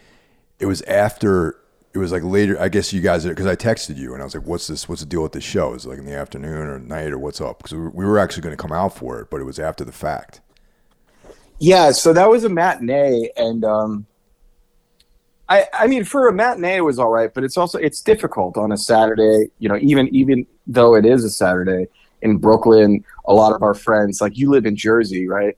it 0.61 0.67
was 0.67 0.83
after 0.83 1.59
it 1.97 1.99
was 1.99 2.13
like 2.13 2.23
later. 2.23 2.61
I 2.61 2.69
guess 2.69 2.93
you 2.93 3.01
guys 3.01 3.25
because 3.25 3.47
I 3.47 3.57
texted 3.57 3.97
you 3.97 4.13
and 4.13 4.21
I 4.21 4.27
was 4.27 4.35
like, 4.35 4.47
"What's 4.47 4.67
this? 4.67 4.87
What's 4.87 5.01
the 5.01 5.07
deal 5.07 5.23
with 5.23 5.33
this 5.33 5.43
show? 5.43 5.73
Is 5.73 5.87
it 5.87 5.89
like 5.89 5.99
in 5.99 6.05
the 6.05 6.15
afternoon 6.15 6.67
or 6.69 6.79
night 6.79 7.11
or 7.11 7.19
what's 7.19 7.41
up?" 7.41 7.63
Because 7.63 7.73
we 7.73 8.05
were 8.05 8.19
actually 8.19 8.43
going 8.43 8.55
to 8.55 8.63
come 8.63 8.71
out 8.71 8.95
for 8.95 9.19
it, 9.19 9.31
but 9.31 9.41
it 9.41 9.45
was 9.45 9.59
after 9.59 9.83
the 9.83 9.93
fact. 9.93 10.43
Yeah, 11.59 11.93
so 11.93 12.13
that 12.13 12.29
was 12.29 12.45
a 12.45 12.51
matinee, 12.51 13.31
and 13.35 13.65
um, 13.65 14.07
I 15.49 15.65
I 15.73 15.87
mean 15.87 16.05
for 16.05 16.29
a 16.29 16.35
matinee 16.35 16.77
it 16.77 16.83
was 16.83 16.99
all 16.99 17.09
right, 17.09 17.33
but 17.33 17.45
it's 17.45 17.57
also 17.57 17.79
it's 17.79 18.03
difficult 18.03 18.59
on 18.59 18.73
a 18.73 18.77
Saturday. 18.77 19.51
You 19.59 19.71
know, 19.71 19.79
even 19.81 20.15
even 20.15 20.47
though 20.67 20.97
it 20.97 21.07
is 21.07 21.25
a 21.25 21.31
Saturday 21.31 21.89
in 22.21 22.37
Brooklyn, 22.37 23.03
a 23.25 23.33
lot 23.33 23.55
of 23.55 23.63
our 23.63 23.75
friends 23.75 24.21
like 24.21 24.37
you 24.37 24.51
live 24.51 24.67
in 24.67 24.77
Jersey, 24.77 25.27
right? 25.27 25.57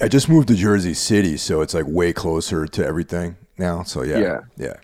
I 0.00 0.08
just 0.08 0.30
moved 0.30 0.48
to 0.48 0.54
Jersey 0.54 0.94
City, 0.94 1.36
so 1.36 1.60
it's 1.60 1.74
like 1.74 1.84
way 1.86 2.14
closer 2.14 2.66
to 2.66 2.86
everything 2.86 3.36
now. 3.58 3.82
So 3.82 4.02
yeah, 4.02 4.20
yeah, 4.20 4.40
yeah 4.56 4.74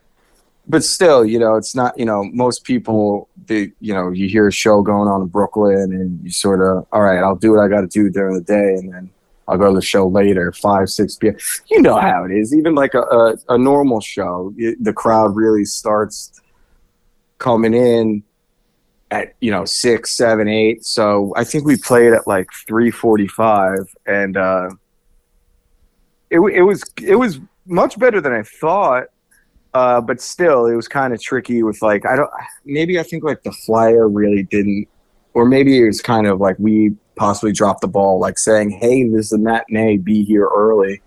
but 0.68 0.82
still, 0.82 1.24
you 1.24 1.38
know, 1.38 1.54
it's 1.54 1.74
not, 1.74 1.96
you 1.98 2.04
know, 2.04 2.24
most 2.32 2.64
people, 2.64 3.28
they, 3.46 3.72
you 3.80 3.94
know, 3.94 4.10
you 4.10 4.28
hear 4.28 4.48
a 4.48 4.52
show 4.52 4.82
going 4.82 5.08
on 5.08 5.22
in 5.22 5.28
Brooklyn 5.28 5.92
and 5.92 6.24
you 6.24 6.30
sort 6.30 6.60
of, 6.60 6.86
all 6.92 7.02
right, 7.02 7.18
I'll 7.18 7.36
do 7.36 7.52
what 7.52 7.60
I 7.60 7.68
got 7.68 7.82
to 7.82 7.86
do 7.86 8.10
during 8.10 8.34
the 8.34 8.42
day. 8.42 8.74
And 8.74 8.92
then 8.92 9.10
I'll 9.46 9.58
go 9.58 9.68
to 9.68 9.74
the 9.74 9.82
show 9.82 10.08
later, 10.08 10.50
5, 10.50 10.90
6 10.90 11.16
p.m. 11.16 11.36
You 11.70 11.82
know 11.82 11.96
how 11.96 12.24
it 12.24 12.32
is. 12.32 12.52
Even 12.52 12.74
like 12.74 12.94
a, 12.94 13.02
a, 13.02 13.36
a 13.50 13.58
normal 13.58 14.00
show, 14.00 14.52
it, 14.56 14.82
the 14.82 14.92
crowd 14.92 15.36
really 15.36 15.64
starts 15.64 16.32
coming 17.38 17.72
in 17.72 18.24
at, 19.12 19.34
you 19.40 19.52
know, 19.52 19.64
6, 19.64 20.10
7, 20.10 20.48
8. 20.48 20.84
So 20.84 21.32
I 21.36 21.44
think 21.44 21.64
we 21.64 21.76
played 21.76 22.12
at 22.12 22.26
like 22.26 22.48
345 22.66 23.94
and, 24.06 24.36
uh, 24.36 24.70
it, 26.28 26.40
it 26.40 26.62
was, 26.62 26.82
it 27.00 27.14
was 27.14 27.38
much 27.66 27.96
better 28.00 28.20
than 28.20 28.32
I 28.32 28.42
thought 28.42 29.06
uh, 29.74 30.00
but 30.00 30.20
still, 30.20 30.66
it 30.66 30.74
was 30.74 30.88
kind 30.88 31.12
of 31.12 31.20
tricky 31.20 31.62
with 31.62 31.82
like 31.82 32.06
I 32.06 32.16
don't 32.16 32.30
maybe 32.64 32.98
I 32.98 33.02
think 33.02 33.24
like 33.24 33.42
the 33.42 33.52
flyer 33.52 34.08
really 34.08 34.42
didn't, 34.44 34.88
or 35.34 35.44
maybe 35.44 35.78
it 35.78 35.86
was 35.86 36.00
kind 36.00 36.26
of 36.26 36.40
like 36.40 36.56
we 36.58 36.94
possibly 37.16 37.52
dropped 37.52 37.80
the 37.80 37.88
ball, 37.88 38.18
like 38.18 38.38
saying, 38.38 38.70
"Hey, 38.70 39.08
this 39.08 39.26
is 39.26 39.32
a 39.32 39.38
matinee, 39.38 39.98
be 39.98 40.24
here 40.24 40.48
early," 40.54 41.02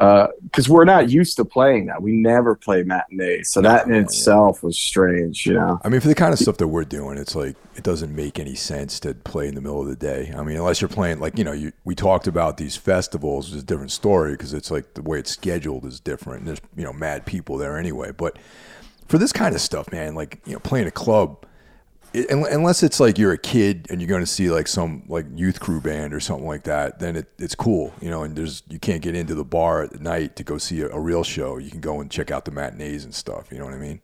because 0.00 0.66
uh, 0.66 0.72
we're 0.72 0.86
not 0.86 1.10
used 1.10 1.36
to 1.36 1.44
playing 1.44 1.84
that. 1.86 2.00
We 2.00 2.12
never 2.12 2.54
play 2.54 2.82
matinees, 2.82 3.50
so 3.50 3.60
that 3.60 3.86
in 3.86 3.92
itself 3.92 4.62
was 4.62 4.78
strange. 4.78 5.44
You 5.44 5.54
know, 5.54 5.78
I 5.84 5.90
mean, 5.90 6.00
for 6.00 6.08
the 6.08 6.14
kind 6.14 6.32
of 6.32 6.38
stuff 6.38 6.56
that 6.56 6.68
we're 6.68 6.84
doing, 6.84 7.18
it's 7.18 7.34
like 7.34 7.54
it 7.76 7.84
doesn't 7.84 8.16
make 8.16 8.38
any 8.38 8.54
sense 8.54 8.98
to 9.00 9.12
play 9.12 9.46
in 9.46 9.54
the 9.54 9.60
middle 9.60 9.82
of 9.82 9.88
the 9.88 9.96
day. 9.96 10.32
I 10.34 10.42
mean, 10.42 10.56
unless 10.56 10.80
you're 10.80 10.88
playing 10.88 11.20
like 11.20 11.36
you 11.36 11.44
know, 11.44 11.52
you, 11.52 11.72
we 11.84 11.94
talked 11.94 12.26
about 12.26 12.56
these 12.56 12.76
festivals, 12.76 13.52
is 13.52 13.62
a 13.62 13.66
different 13.66 13.90
story 13.90 14.32
because 14.32 14.54
it's 14.54 14.70
like 14.70 14.94
the 14.94 15.02
way 15.02 15.18
it's 15.18 15.32
scheduled 15.32 15.84
is 15.84 16.00
different. 16.00 16.40
And 16.40 16.48
there's 16.48 16.62
you 16.74 16.84
know 16.84 16.94
mad 16.94 17.26
people 17.26 17.58
there 17.58 17.76
anyway, 17.76 18.10
but 18.10 18.38
for 19.06 19.18
this 19.18 19.34
kind 19.34 19.54
of 19.54 19.60
stuff, 19.60 19.92
man, 19.92 20.14
like 20.14 20.40
you 20.46 20.54
know, 20.54 20.60
playing 20.60 20.86
a 20.86 20.92
club 20.92 21.44
it, 22.12 22.30
unless 22.30 22.82
it's 22.82 22.98
like 22.98 23.18
you're 23.18 23.32
a 23.32 23.38
kid 23.38 23.86
and 23.90 24.00
you're 24.00 24.08
going 24.08 24.22
to 24.22 24.26
see 24.26 24.50
like 24.50 24.66
some 24.66 25.04
like 25.08 25.26
youth 25.34 25.60
crew 25.60 25.80
band 25.80 26.12
or 26.12 26.20
something 26.20 26.46
like 26.46 26.64
that, 26.64 26.98
then 26.98 27.16
it, 27.16 27.28
it's 27.38 27.54
cool, 27.54 27.92
you 28.00 28.10
know. 28.10 28.22
And 28.24 28.34
there's 28.34 28.62
you 28.68 28.78
can't 28.78 29.00
get 29.02 29.14
into 29.14 29.34
the 29.34 29.44
bar 29.44 29.84
at 29.84 30.00
night 30.00 30.36
to 30.36 30.44
go 30.44 30.58
see 30.58 30.80
a, 30.80 30.88
a, 30.88 30.98
real 30.98 31.22
show. 31.22 31.58
You 31.58 31.70
can 31.70 31.80
go 31.80 32.00
and 32.00 32.10
check 32.10 32.30
out 32.30 32.44
the 32.44 32.50
matinees 32.50 33.04
and 33.04 33.14
stuff. 33.14 33.52
You 33.52 33.58
know 33.58 33.64
what 33.64 33.74
I 33.74 33.78
mean? 33.78 34.00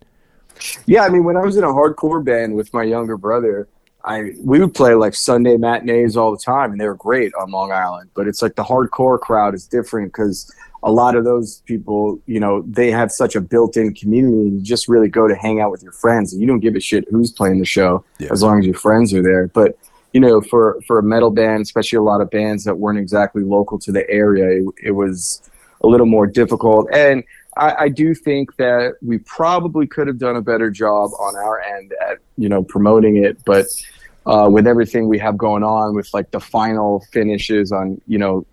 Yeah, 0.87 1.05
I 1.05 1.09
mean 1.09 1.25
when 1.25 1.37
I 1.37 1.45
was 1.45 1.57
in 1.57 1.65
a 1.65 1.69
hardcore 1.69 2.25
band 2.25 2.55
with 2.55 2.73
my 2.73 2.85
younger 2.85 3.17
brother, 3.17 3.69
I 4.05 4.35
we 4.41 4.61
would 4.61 4.75
play 4.75 4.95
like 4.95 5.15
Sunday 5.15 5.57
matinees 5.57 6.17
all 6.17 6.31
the 6.31 6.39
time, 6.39 6.71
and 6.71 6.81
they 6.81 6.87
were 6.87 6.95
great 6.95 7.35
on 7.35 7.51
Long 7.51 7.73
Island. 7.73 8.11
But 8.15 8.29
it's 8.29 8.41
like 8.41 8.55
the 8.55 8.65
hardcore 8.65 9.19
crowd 9.19 9.55
is 9.55 9.67
different 9.67 10.13
because 10.13 10.55
a 10.87 10.93
lot 10.93 11.17
of 11.17 11.25
those 11.25 11.63
people, 11.67 12.21
you 12.27 12.39
know, 12.39 12.63
they 12.63 12.93
have 12.93 13.11
such 13.11 13.35
a 13.35 13.41
built-in 13.41 13.93
community. 13.93 14.51
You 14.51 14.61
just 14.61 14.87
really 14.87 15.09
go 15.09 15.27
to 15.27 15.35
hang 15.35 15.61
out 15.61 15.73
with 15.73 15.83
your 15.83 15.91
friends, 15.91 16.33
and 16.33 16.41
you 16.41 16.47
don't 16.47 16.61
give 16.61 16.77
a 16.77 16.81
shit 16.81 17.05
who's 17.11 17.33
playing 17.33 17.59
the 17.59 17.67
show 17.67 18.05
yeah. 18.21 18.29
as 18.31 18.41
long 18.41 18.61
as 18.61 18.67
your 18.67 18.77
friends 18.77 19.13
are 19.13 19.23
there. 19.23 19.49
But 19.49 19.77
you 20.13 20.21
know, 20.21 20.41
for 20.41 20.81
for 20.87 21.01
a 21.01 21.03
metal 21.03 21.33
band, 21.33 21.63
especially 21.63 21.97
a 21.97 22.03
lot 22.03 22.21
of 22.21 22.31
bands 22.31 22.63
that 22.65 22.77
weren't 22.77 23.01
exactly 23.01 23.43
local 23.43 23.81
to 23.81 23.91
the 23.91 24.09
area, 24.09 24.63
it, 24.63 24.75
it 24.81 24.91
was 24.93 25.43
a 25.83 25.89
little 25.89 26.07
more 26.07 26.29
difficult. 26.29 26.89
And 26.93 27.25
I, 27.57 27.75
I, 27.81 27.89
do 27.89 28.15
think 28.15 28.57
that 28.57 28.95
we 29.03 29.19
probably 29.19 29.87
could 29.87 30.07
have 30.07 30.19
done 30.19 30.37
a 30.37 30.41
better 30.41 30.71
job 30.71 31.11
on 31.19 31.35
our 31.37 31.61
end 31.61 31.95
at 32.01 32.19
you 32.39 32.49
know 32.49 32.63
promoting 32.63 33.17
it, 33.17 33.45
but. 33.45 33.67
Uh, 34.29 34.49
with 34.49 34.67
everything 34.67 35.07
we 35.07 35.21
have 35.21 35.39
going 35.39 35.63
on, 35.63 35.95
with 35.95 36.13
like 36.13 36.29
the 36.33 36.41
final 36.41 36.99
finishes 37.13 37.71
on, 37.71 38.01
you 38.09 38.19
know, 38.19 38.45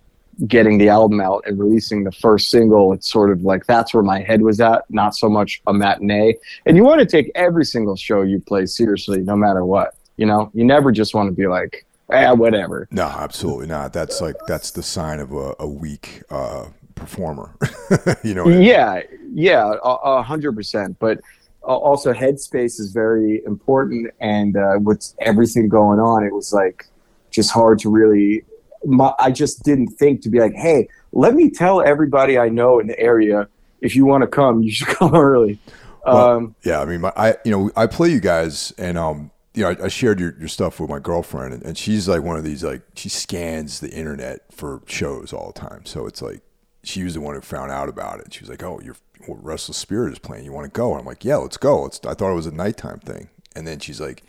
getting 0.48 0.78
the 0.78 0.90
album 0.90 1.20
out 1.20 1.44
and 1.46 1.60
releasing 1.60 2.04
the 2.04 2.12
first 2.12 2.50
single, 2.50 2.94
it's 2.94 3.10
sort 3.10 3.32
of 3.32 3.44
like 3.44 3.66
that's 3.66 3.94
where 3.94 4.04
my 4.04 4.20
head 4.20 4.42
was 4.42 4.60
at, 4.60 4.84
not 4.90 5.16
so 5.16 5.30
much 5.30 5.62
a 5.68 5.74
matinee. 5.74 6.36
And 6.66 6.76
you 6.76 6.84
want 6.84 7.00
to 7.00 7.06
take 7.06 7.32
every 7.36 7.66
single 7.66 7.96
show 7.96 8.22
you 8.22 8.40
play 8.40 8.66
seriously, 8.66 9.20
no 9.22 9.36
matter 9.36 9.66
what. 9.66 9.96
You 10.18 10.26
know, 10.26 10.52
you 10.54 10.64
never 10.64 10.92
just 10.92 11.16
want 11.16 11.30
to 11.30 11.36
be 11.36 11.48
like, 11.48 11.86
eh, 12.12 12.32
whatever. 12.32 12.88
No, 12.92 13.04
absolutely 13.04 13.68
not. 13.68 13.94
That's 13.94 14.22
like 14.22 14.36
that's 14.48 14.72
the 14.72 14.84
sign 14.84 15.20
of 15.20 15.34
a, 15.34 15.56
a 15.60 15.68
weak 15.68 16.24
uh, 16.30 16.68
performer. 16.96 17.56
you 18.24 18.34
know. 18.34 18.48
yeah, 18.48 18.92
I 18.92 19.08
mean? 19.12 19.32
yeah, 19.34 19.74
a 19.84 20.22
hundred 20.22 20.54
percent. 20.54 20.98
But 21.00 21.20
also, 21.64 22.14
headspace 22.14 22.80
is 22.80 22.92
very 22.92 23.42
important, 23.46 24.12
and 24.20 24.58
uh, 24.58 24.80
with 24.82 25.14
everything 25.22 25.70
going 25.70 26.00
on, 26.00 26.24
it 26.24 26.34
was 26.34 26.54
like 26.54 26.86
just 27.32 27.52
hard 27.52 27.80
to 27.80 27.90
really 27.90 28.44
my, 28.86 29.14
I 29.20 29.32
just 29.32 29.64
didn't 29.64 29.90
think 29.90 30.22
to 30.22 30.30
be 30.30 30.40
like, 30.40 30.54
hey, 30.54 30.88
let 31.12 31.36
me 31.36 31.50
tell 31.50 31.82
everybody 31.82 32.38
I 32.38 32.50
know 32.50 32.80
in 32.80 32.88
the 32.88 33.00
area 33.00 33.48
if 33.84 33.96
you 33.96 34.06
want 34.06 34.22
to 34.24 34.28
come, 34.28 34.64
you 34.64 34.72
should 34.72 34.88
come 35.00 35.14
early. 35.14 35.60
Well, 36.06 36.30
um, 36.30 36.56
yeah, 36.64 36.82
I 36.82 36.86
mean, 36.86 37.02
my, 37.02 37.14
I 37.16 37.36
you 37.46 37.52
know 37.52 37.72
I 37.76 37.86
play 37.86 38.10
you 38.10 38.20
guys, 38.20 38.74
and 38.78 38.98
um, 38.98 39.32
you 39.54 39.64
know 39.64 39.70
I, 39.70 39.86
I 39.86 39.88
shared 39.88 40.20
your, 40.20 40.36
your 40.40 40.48
stuff 40.48 40.80
with 40.80 40.90
my 40.90 41.00
girlfriend, 41.00 41.54
and, 41.54 41.64
and, 41.64 41.78
she's 41.78 42.10
like 42.10 42.24
one 42.24 42.36
of 42.36 42.44
these 42.44 42.64
like 42.64 42.82
she 42.96 43.08
scans 43.08 43.80
the 43.80 43.90
internet 43.90 44.42
for 44.52 44.82
shows 44.86 45.32
all 45.32 45.48
the 45.54 45.60
time. 45.60 45.86
So 45.86 46.06
it's 46.06 46.22
like 46.22 46.42
she 46.84 47.04
was 47.04 47.14
the 47.14 47.22
one 47.22 47.36
who 47.36 47.42
found 47.42 47.72
out 47.72 47.88
about 47.88 48.20
it. 48.20 48.34
She 48.34 48.42
was 48.42 48.50
like, 48.50 48.64
"Oh, 48.64 48.82
your 48.84 48.96
Restless 49.28 49.78
Spirit 49.78 50.12
is 50.12 50.20
playing. 50.20 50.44
You 50.44 50.52
want 50.52 50.66
to 50.66 50.78
go?" 50.78 50.92
And 50.92 51.00
I'm 51.00 51.06
like, 51.06 51.24
"Yeah, 51.24 51.38
let's 51.38 51.58
go." 51.58 51.84
Let's. 51.84 52.02
I 52.06 52.14
thought 52.14 52.32
it 52.32 52.36
was 52.36 52.48
a 52.48 52.52
nighttime 52.52 53.00
thing, 53.00 53.30
and 53.56 53.66
then 53.66 53.80
she's 53.80 54.02
like, 54.02 54.24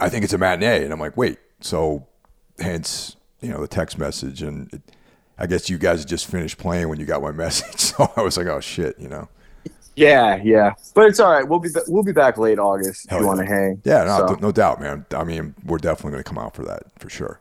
"I 0.00 0.08
think 0.08 0.24
it's 0.24 0.32
a 0.32 0.38
matinee," 0.38 0.82
and 0.82 0.92
I'm 0.92 1.00
like, 1.00 1.16
"Wait." 1.16 1.38
So 1.60 2.08
hence 2.58 3.16
you 3.40 3.48
know 3.50 3.60
the 3.60 3.68
text 3.68 3.98
message, 3.98 4.42
and 4.42 4.72
it, 4.72 4.82
I 5.38 5.46
guess 5.46 5.68
you 5.68 5.78
guys 5.78 6.04
just 6.04 6.26
finished 6.26 6.58
playing 6.58 6.88
when 6.88 6.98
you 7.00 7.06
got 7.06 7.22
my 7.22 7.32
message, 7.44 7.80
so 7.80 8.10
I 8.16 8.22
was 8.22 8.36
like, 8.36 8.46
oh 8.46 8.60
shit, 8.60 8.98
you 8.98 9.08
know. 9.08 9.28
Yeah, 9.96 10.40
yeah, 10.42 10.72
but 10.94 11.06
it's 11.06 11.20
all 11.20 11.30
right. 11.30 11.46
We'll 11.48 11.60
be 11.60 11.68
ba- 11.72 11.84
we'll 11.86 12.02
be 12.02 12.10
back 12.12 12.36
late 12.36 12.58
August 12.58 13.08
Hell 13.08 13.18
if 13.18 13.22
you 13.22 13.26
yeah. 13.30 13.34
want 13.34 13.48
to 13.48 13.54
hang. 13.54 13.80
Yeah, 13.84 14.02
no, 14.04 14.26
So, 14.26 14.34
no 14.40 14.50
doubt, 14.50 14.80
man. 14.80 15.06
I 15.12 15.22
mean, 15.22 15.54
we're 15.64 15.78
definitely 15.78 16.12
going 16.12 16.24
to 16.24 16.28
come 16.28 16.38
out 16.38 16.52
for 16.56 16.64
that 16.64 16.82
for 16.98 17.08
sure. 17.08 17.38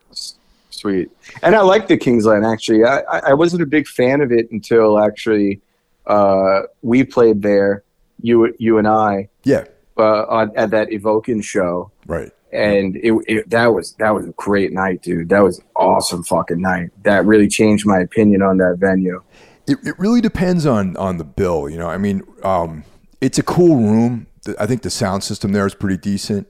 sweet. 0.70 1.10
And 1.42 1.56
I 1.56 1.62
like 1.62 1.88
the 1.88 1.98
Kingsland 1.98 2.46
actually. 2.46 2.84
I, 2.84 3.00
I 3.30 3.34
wasn't 3.34 3.64
a 3.64 3.66
big 3.66 3.88
fan 3.88 4.22
of 4.22 4.32
it 4.32 4.52
until 4.52 5.00
actually 5.00 5.62
uh, 6.06 6.62
we 6.84 7.04
played 7.04 7.42
there. 7.42 7.84
You 8.22 8.54
you 8.60 8.78
and 8.78 8.88
I 8.88 9.30
Yeah, 9.46 9.64
uh, 9.98 10.26
on, 10.28 10.56
at 10.56 10.70
that 10.72 10.90
Evoken 10.90 11.44
show. 11.44 11.92
right. 12.06 12.32
And 12.54 12.96
it, 12.98 13.14
it 13.28 13.50
that 13.50 13.68
was 13.68 13.94
that 13.94 14.14
was 14.14 14.28
a 14.28 14.32
great 14.32 14.72
night, 14.72 15.02
dude. 15.02 15.30
That 15.30 15.44
was 15.44 15.62
awesome 15.76 16.24
fucking 16.24 16.62
night. 16.62 16.92
That 17.04 17.26
really 17.26 17.48
changed 17.48 17.86
my 17.86 18.00
opinion 18.00 18.42
on 18.42 18.58
that 18.58 18.78
venue. 18.78 19.22
It, 19.68 19.78
it 19.84 19.98
really 19.98 20.22
depends 20.22 20.66
on 20.66 20.96
on 20.98 21.18
the 21.18 21.24
bill. 21.24 21.70
You 21.70 21.78
know, 21.78 21.90
I 21.90 21.98
mean, 21.98 22.24
um, 22.44 22.84
it's 23.22 23.40
a 23.40 23.44
cool 23.44 23.78
room. 23.78 24.28
I 24.60 24.66
think 24.66 24.84
the 24.84 24.90
sound 24.90 25.24
system 25.24 25.52
there 25.52 25.66
is 25.66 25.74
pretty 25.74 25.98
decent, 25.98 26.48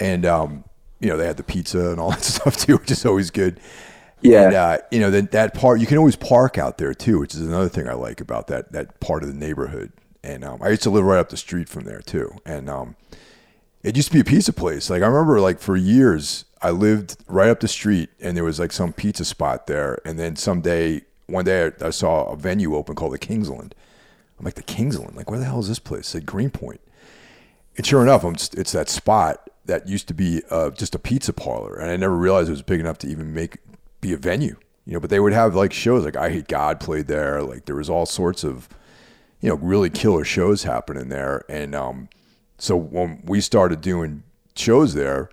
and 0.00 0.24
um, 0.24 0.64
you 1.00 1.08
know 1.08 1.16
they 1.16 1.26
had 1.26 1.36
the 1.36 1.42
pizza 1.42 1.90
and 1.90 2.00
all 2.00 2.10
that 2.12 2.24
stuff 2.24 2.56
too, 2.56 2.76
which 2.78 2.90
is 2.90 3.04
always 3.04 3.30
good. 3.30 3.60
Yeah, 4.22 4.46
And 4.46 4.54
uh, 4.54 4.78
you 4.90 5.00
know 5.00 5.10
that 5.10 5.32
that 5.32 5.54
part 5.54 5.80
you 5.80 5.86
can 5.86 5.98
always 5.98 6.16
park 6.16 6.56
out 6.56 6.78
there 6.78 6.94
too, 6.94 7.18
which 7.18 7.34
is 7.34 7.42
another 7.42 7.68
thing 7.68 7.88
I 7.88 7.94
like 7.94 8.20
about 8.20 8.46
that 8.46 8.72
that 8.72 9.00
part 9.00 9.22
of 9.22 9.28
the 9.28 9.34
neighborhood. 9.34 9.92
And 10.24 10.44
um, 10.44 10.60
I 10.60 10.70
used 10.70 10.82
to 10.82 10.90
live 10.90 11.04
right 11.04 11.20
up 11.20 11.28
the 11.28 11.36
street 11.36 11.68
from 11.68 11.84
there 11.84 12.00
too, 12.00 12.32
and 12.44 12.68
um, 12.68 12.96
it 13.86 13.94
used 13.94 14.08
to 14.08 14.14
be 14.14 14.20
a 14.20 14.24
pizza 14.24 14.52
place. 14.52 14.90
Like 14.90 15.02
I 15.02 15.06
remember, 15.06 15.40
like 15.40 15.60
for 15.60 15.76
years, 15.76 16.44
I 16.60 16.70
lived 16.70 17.16
right 17.28 17.48
up 17.48 17.60
the 17.60 17.68
street, 17.68 18.10
and 18.20 18.36
there 18.36 18.42
was 18.42 18.58
like 18.58 18.72
some 18.72 18.92
pizza 18.92 19.24
spot 19.24 19.68
there. 19.68 20.00
And 20.04 20.18
then 20.18 20.34
someday, 20.34 21.02
one 21.26 21.44
day, 21.44 21.70
I, 21.80 21.90
saw 21.90 22.24
a 22.24 22.36
venue 22.36 22.74
open 22.74 22.96
called 22.96 23.12
the 23.12 23.18
Kingsland. 23.18 23.76
I'm 24.38 24.44
like, 24.44 24.54
the 24.54 24.64
Kingsland? 24.64 25.14
Like, 25.14 25.30
where 25.30 25.38
the 25.38 25.44
hell 25.44 25.60
is 25.60 25.68
this 25.68 25.78
place? 25.78 26.08
Said 26.08 26.26
Greenpoint. 26.26 26.80
And 27.76 27.86
sure 27.86 28.02
enough, 28.02 28.22
just, 28.34 28.56
it's 28.56 28.72
that 28.72 28.88
spot 28.88 29.48
that 29.66 29.86
used 29.86 30.08
to 30.08 30.14
be 30.14 30.42
uh, 30.50 30.70
just 30.70 30.96
a 30.96 30.98
pizza 30.98 31.32
parlor, 31.32 31.76
and 31.76 31.88
I 31.88 31.96
never 31.96 32.16
realized 32.16 32.48
it 32.48 32.52
was 32.52 32.62
big 32.62 32.80
enough 32.80 32.98
to 32.98 33.06
even 33.06 33.32
make 33.32 33.58
be 34.00 34.12
a 34.12 34.16
venue. 34.16 34.56
You 34.84 34.94
know, 34.94 35.00
but 35.00 35.10
they 35.10 35.20
would 35.20 35.32
have 35.32 35.54
like 35.54 35.72
shows 35.72 36.04
like 36.04 36.16
I 36.16 36.30
Hate 36.30 36.48
God 36.48 36.80
played 36.80 37.06
there. 37.06 37.40
Like 37.40 37.66
there 37.66 37.76
was 37.76 37.88
all 37.88 38.06
sorts 38.06 38.42
of 38.42 38.68
you 39.40 39.48
know 39.48 39.56
really 39.56 39.90
killer 39.90 40.24
shows 40.24 40.64
happening 40.64 41.08
there, 41.08 41.44
and 41.48 41.74
um, 41.74 42.08
so 42.58 42.76
when 42.76 43.22
we 43.26 43.40
started 43.40 43.80
doing 43.80 44.22
shows 44.56 44.94
there, 44.94 45.30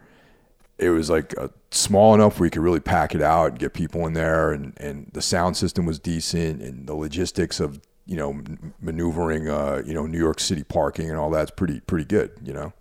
it 0.78 0.90
was 0.90 1.10
like 1.10 1.34
uh 1.40 1.50
small 1.72 2.14
enough 2.16 2.40
where 2.40 2.48
you 2.48 2.52
could 2.52 2.62
really 2.64 2.80
pack 2.80 3.16
it 3.16 3.22
out 3.22 3.52
and 3.52 3.60
get 3.60 3.74
people 3.74 4.06
in 4.08 4.14
there, 4.14 4.52
and 4.52 4.74
and 4.78 5.10
the 5.14 5.22
sound 5.22 5.58
system 5.58 5.86
was 5.86 6.00
decent, 6.00 6.62
and 6.62 6.88
the 6.88 6.96
logistics 6.96 7.60
of 7.60 7.82
you 8.06 8.18
know 8.18 8.42
maneuvering 8.82 9.50
uh, 9.50 9.82
you 9.86 9.94
know 9.94 10.06
New 10.06 10.20
York 10.20 10.40
City 10.40 10.64
parking 10.64 11.10
and 11.10 11.18
all 11.20 11.30
that's 11.32 11.52
pretty 11.52 11.80
pretty 11.82 12.06
good. 12.06 12.32
You 12.44 12.54
know. 12.54 12.74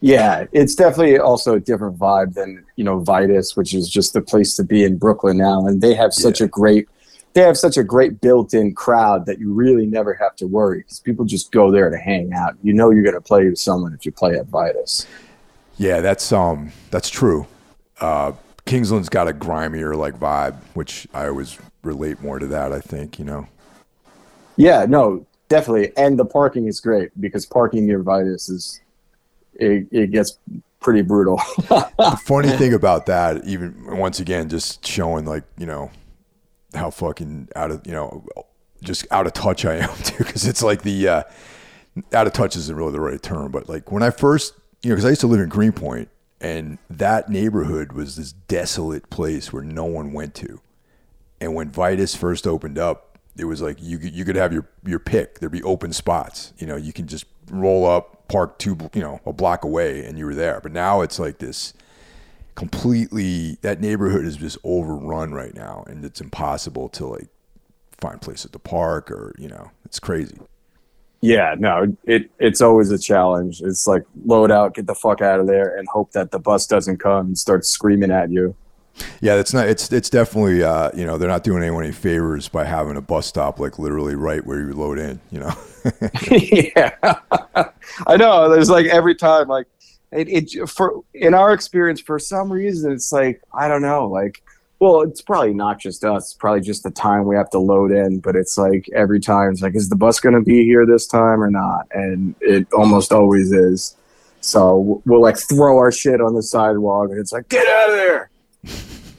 yeah. 0.00 0.44
It's 0.52 0.74
definitely 0.74 1.18
also 1.18 1.54
a 1.54 1.60
different 1.60 1.98
vibe 1.98 2.34
than 2.34 2.64
you 2.76 2.84
know 2.84 3.00
Vitus, 3.00 3.56
which 3.56 3.74
is 3.74 3.88
just 3.88 4.12
the 4.12 4.22
place 4.22 4.54
to 4.56 4.64
be 4.64 4.84
in 4.84 4.96
Brooklyn 4.98 5.36
now, 5.38 5.66
and 5.66 5.80
they 5.80 5.94
have 5.94 6.14
such 6.14 6.40
Yeah. 6.40 6.46
a 6.46 6.46
great. 6.48 6.88
They 7.34 7.42
have 7.42 7.56
such 7.56 7.76
a 7.76 7.84
great 7.84 8.20
built-in 8.20 8.74
crowd 8.74 9.26
that 9.26 9.38
you 9.38 9.52
really 9.52 9.86
never 9.86 10.14
have 10.14 10.34
to 10.36 10.46
worry 10.46 10.78
because 10.78 11.00
people 11.00 11.24
just 11.24 11.52
go 11.52 11.70
there 11.70 11.90
to 11.90 11.96
hang 11.96 12.32
out. 12.32 12.54
You 12.62 12.72
know 12.72 12.90
you're 12.90 13.02
going 13.02 13.14
to 13.14 13.20
play 13.20 13.48
with 13.48 13.58
someone 13.58 13.92
if 13.94 14.04
you 14.04 14.12
play 14.12 14.36
at 14.36 14.46
Vitus. 14.46 15.06
Yeah, 15.76 16.00
that's 16.00 16.32
um 16.32 16.72
that's 16.90 17.08
true. 17.08 17.46
Uh, 18.00 18.32
Kingsland's 18.64 19.08
got 19.08 19.28
a 19.28 19.32
grimier 19.32 19.94
like 19.96 20.18
vibe, 20.18 20.56
which 20.74 21.06
I 21.14 21.28
always 21.28 21.58
relate 21.82 22.20
more 22.20 22.38
to 22.38 22.46
that. 22.48 22.72
I 22.72 22.80
think 22.80 23.18
you 23.18 23.24
know. 23.24 23.46
Yeah, 24.56 24.86
no, 24.88 25.24
definitely. 25.48 25.92
And 25.96 26.18
the 26.18 26.24
parking 26.24 26.66
is 26.66 26.80
great 26.80 27.10
because 27.20 27.46
parking 27.46 27.86
near 27.86 28.02
Vitus 28.02 28.48
is 28.48 28.80
it, 29.54 29.86
it 29.90 30.10
gets 30.10 30.38
pretty 30.80 31.02
brutal. 31.02 31.40
The 31.98 32.18
funny 32.24 32.50
thing 32.50 32.74
about 32.74 33.06
that, 33.06 33.44
even 33.44 33.98
once 33.98 34.20
again, 34.20 34.48
just 34.48 34.86
showing 34.86 35.24
like 35.24 35.44
you 35.56 35.66
know 35.66 35.90
how 36.74 36.90
fucking 36.90 37.48
out 37.56 37.70
of 37.70 37.86
you 37.86 37.92
know 37.92 38.24
just 38.82 39.06
out 39.10 39.26
of 39.26 39.32
touch 39.32 39.64
I 39.64 39.76
am 39.76 39.96
too, 40.02 40.18
because 40.18 40.46
it's 40.46 40.62
like 40.62 40.82
the 40.82 41.08
uh, 41.08 41.22
out 42.12 42.26
of 42.26 42.32
touch 42.32 42.56
isn't 42.56 42.74
really 42.74 42.92
the 42.92 43.00
right 43.00 43.22
term, 43.22 43.50
but 43.50 43.68
like 43.68 43.90
when 43.90 44.02
I 44.02 44.10
first 44.10 44.54
you 44.82 44.90
know 44.90 44.96
because 44.96 45.04
I 45.04 45.10
used 45.10 45.20
to 45.22 45.26
live 45.26 45.40
in 45.40 45.48
Greenpoint 45.48 46.08
and 46.40 46.78
that 46.88 47.28
neighborhood 47.28 47.92
was 47.92 48.16
this 48.16 48.32
desolate 48.32 49.10
place 49.10 49.52
where 49.52 49.64
no 49.64 49.84
one 49.84 50.12
went 50.12 50.34
to, 50.36 50.60
and 51.40 51.54
when 51.54 51.70
Vitus 51.70 52.14
first 52.14 52.46
opened 52.46 52.78
up, 52.78 53.18
it 53.36 53.44
was 53.44 53.60
like 53.60 53.78
you 53.80 53.98
you 53.98 54.24
could 54.24 54.36
have 54.36 54.52
your 54.52 54.68
your 54.84 54.98
pick. 54.98 55.38
There'd 55.38 55.52
be 55.52 55.62
open 55.62 55.92
spots. 55.92 56.52
You 56.58 56.66
know, 56.66 56.76
you 56.76 56.92
can 56.92 57.06
just 57.06 57.24
roll 57.50 57.86
up, 57.86 58.28
park 58.28 58.58
two 58.58 58.76
you 58.94 59.00
know 59.00 59.20
a 59.26 59.32
block 59.32 59.64
away, 59.64 60.04
and 60.04 60.18
you 60.18 60.26
were 60.26 60.34
there. 60.34 60.60
But 60.60 60.72
now 60.72 61.00
it's 61.00 61.18
like 61.18 61.38
this 61.38 61.72
completely 62.58 63.56
that 63.62 63.80
neighborhood 63.80 64.24
is 64.24 64.36
just 64.36 64.58
overrun 64.64 65.32
right 65.32 65.54
now 65.54 65.84
and 65.86 66.04
it's 66.04 66.20
impossible 66.20 66.88
to 66.88 67.06
like 67.06 67.28
find 67.98 68.20
places 68.20 68.50
to 68.50 68.58
park 68.58 69.12
or 69.12 69.32
you 69.38 69.46
know 69.46 69.70
it's 69.84 70.00
crazy 70.00 70.38
yeah, 71.20 71.56
no, 71.58 71.96
it 72.04 72.30
it's 72.38 72.60
always 72.60 72.92
a 72.92 72.98
challenge. 72.98 73.60
It's 73.60 73.88
like 73.88 74.04
load 74.24 74.52
out, 74.52 74.74
get 74.74 74.86
the 74.86 74.94
fuck 74.94 75.20
out 75.20 75.40
of 75.40 75.48
there, 75.48 75.76
and 75.76 75.88
hope 75.88 76.12
that 76.12 76.30
the 76.30 76.38
bus 76.38 76.64
doesn't 76.64 76.98
come 76.98 77.26
and 77.26 77.36
start 77.36 77.66
screaming 77.66 78.12
at 78.12 78.30
you. 78.30 78.54
yeah 79.20 79.34
that's 79.34 79.52
not 79.52 79.68
it's 79.68 79.92
it's 79.92 80.10
definitely 80.10 80.62
uh 80.62 80.90
you 80.94 81.04
know 81.04 81.18
they're 81.18 81.28
not 81.28 81.42
doing 81.42 81.60
anyone 81.60 81.82
any 81.82 81.92
favors 81.92 82.48
by 82.48 82.64
having 82.64 82.96
a 82.96 83.00
bus 83.00 83.26
stop 83.26 83.58
like 83.58 83.80
literally 83.80 84.14
right 84.14 84.46
where 84.46 84.60
you 84.60 84.72
load 84.72 84.98
in 84.98 85.20
you 85.32 85.40
know 85.40 85.52
yeah, 86.30 86.94
I 88.06 88.16
know. 88.16 88.48
There's 88.48 88.70
like 88.70 88.86
every 88.86 89.14
time, 89.14 89.48
like 89.48 89.66
it, 90.12 90.28
it 90.28 90.68
for 90.68 91.02
in 91.14 91.34
our 91.34 91.52
experience, 91.52 92.00
for 92.00 92.18
some 92.18 92.52
reason, 92.52 92.92
it's 92.92 93.12
like 93.12 93.42
I 93.52 93.68
don't 93.68 93.82
know, 93.82 94.06
like. 94.06 94.42
Well, 94.80 95.00
it's 95.00 95.20
probably 95.20 95.54
not 95.54 95.80
just 95.80 96.04
us. 96.04 96.26
It's 96.26 96.34
probably 96.34 96.60
just 96.60 96.84
the 96.84 96.92
time 96.92 97.24
we 97.24 97.34
have 97.34 97.50
to 97.50 97.58
load 97.58 97.90
in. 97.90 98.20
But 98.20 98.36
it's 98.36 98.56
like 98.56 98.88
every 98.94 99.18
time, 99.18 99.50
it's 99.50 99.60
like, 99.60 99.74
is 99.74 99.88
the 99.88 99.96
bus 99.96 100.20
going 100.20 100.36
to 100.36 100.40
be 100.40 100.62
here 100.62 100.86
this 100.86 101.08
time 101.08 101.42
or 101.42 101.50
not? 101.50 101.88
And 101.90 102.36
it 102.40 102.72
almost 102.72 103.10
always 103.10 103.50
is. 103.50 103.96
So 104.40 105.02
we'll 105.04 105.20
like 105.20 105.36
throw 105.36 105.78
our 105.78 105.90
shit 105.90 106.20
on 106.20 106.34
the 106.34 106.44
sidewalk, 106.44 107.10
and 107.10 107.18
it's 107.18 107.32
like, 107.32 107.48
get 107.48 107.66
out 107.66 107.90
of 107.90 107.96
there. 107.96 108.30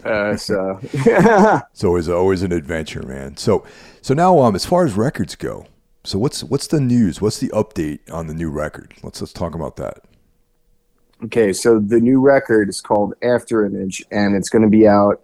Uh, 0.06 0.38
so 0.38 0.80
it's 0.84 1.84
always 1.84 2.08
always 2.08 2.42
an 2.42 2.54
adventure 2.54 3.04
man 3.04 3.36
so 3.36 3.66
so 4.02 4.14
now 4.14 4.40
um 4.40 4.56
as 4.56 4.66
far 4.66 4.86
as 4.86 4.94
records 4.94 5.36
go 5.36 5.66
so 6.06 6.18
what's 6.18 6.42
what's 6.42 6.68
the 6.68 6.80
news 6.80 7.20
what's 7.20 7.40
the 7.40 7.50
update 7.50 8.00
on 8.10 8.28
the 8.28 8.34
new 8.34 8.50
record 8.50 8.94
let's 9.04 9.20
let's 9.20 9.34
talk 9.34 9.54
about 9.54 9.76
that 9.76 10.06
Okay, 11.26 11.52
so 11.52 11.80
the 11.80 12.00
new 12.00 12.22
record 12.22 12.70
is 12.70 12.80
called 12.80 13.14
Afterimage, 13.22 14.04
and 14.10 14.36
it's 14.36 14.48
going 14.48 14.62
to 14.62 14.70
be 14.70 14.88
out 14.88 15.22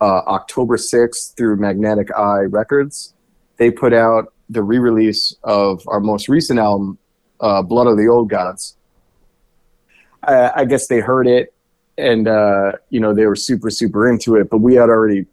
uh, 0.00 0.20
October 0.26 0.76
6th 0.76 1.34
through 1.36 1.56
Magnetic 1.56 2.14
Eye 2.16 2.42
Records. 2.42 3.14
They 3.56 3.70
put 3.70 3.92
out 3.92 4.32
the 4.48 4.62
re 4.62 4.78
release 4.78 5.34
of 5.42 5.82
our 5.88 5.98
most 5.98 6.28
recent 6.28 6.60
album, 6.60 6.98
uh, 7.40 7.62
Blood 7.62 7.88
of 7.88 7.96
the 7.96 8.06
Old 8.06 8.30
Gods. 8.30 8.76
I, 10.22 10.52
I 10.56 10.64
guess 10.66 10.86
they 10.86 11.00
heard 11.00 11.26
it 11.26 11.52
and, 11.98 12.28
uh, 12.28 12.72
you 12.90 13.00
know, 13.00 13.14
they 13.14 13.26
were 13.26 13.36
super, 13.36 13.70
super 13.70 14.08
into 14.08 14.36
it, 14.36 14.50
but 14.50 14.58
we 14.58 14.74
had 14.74 14.88
already, 14.88 15.26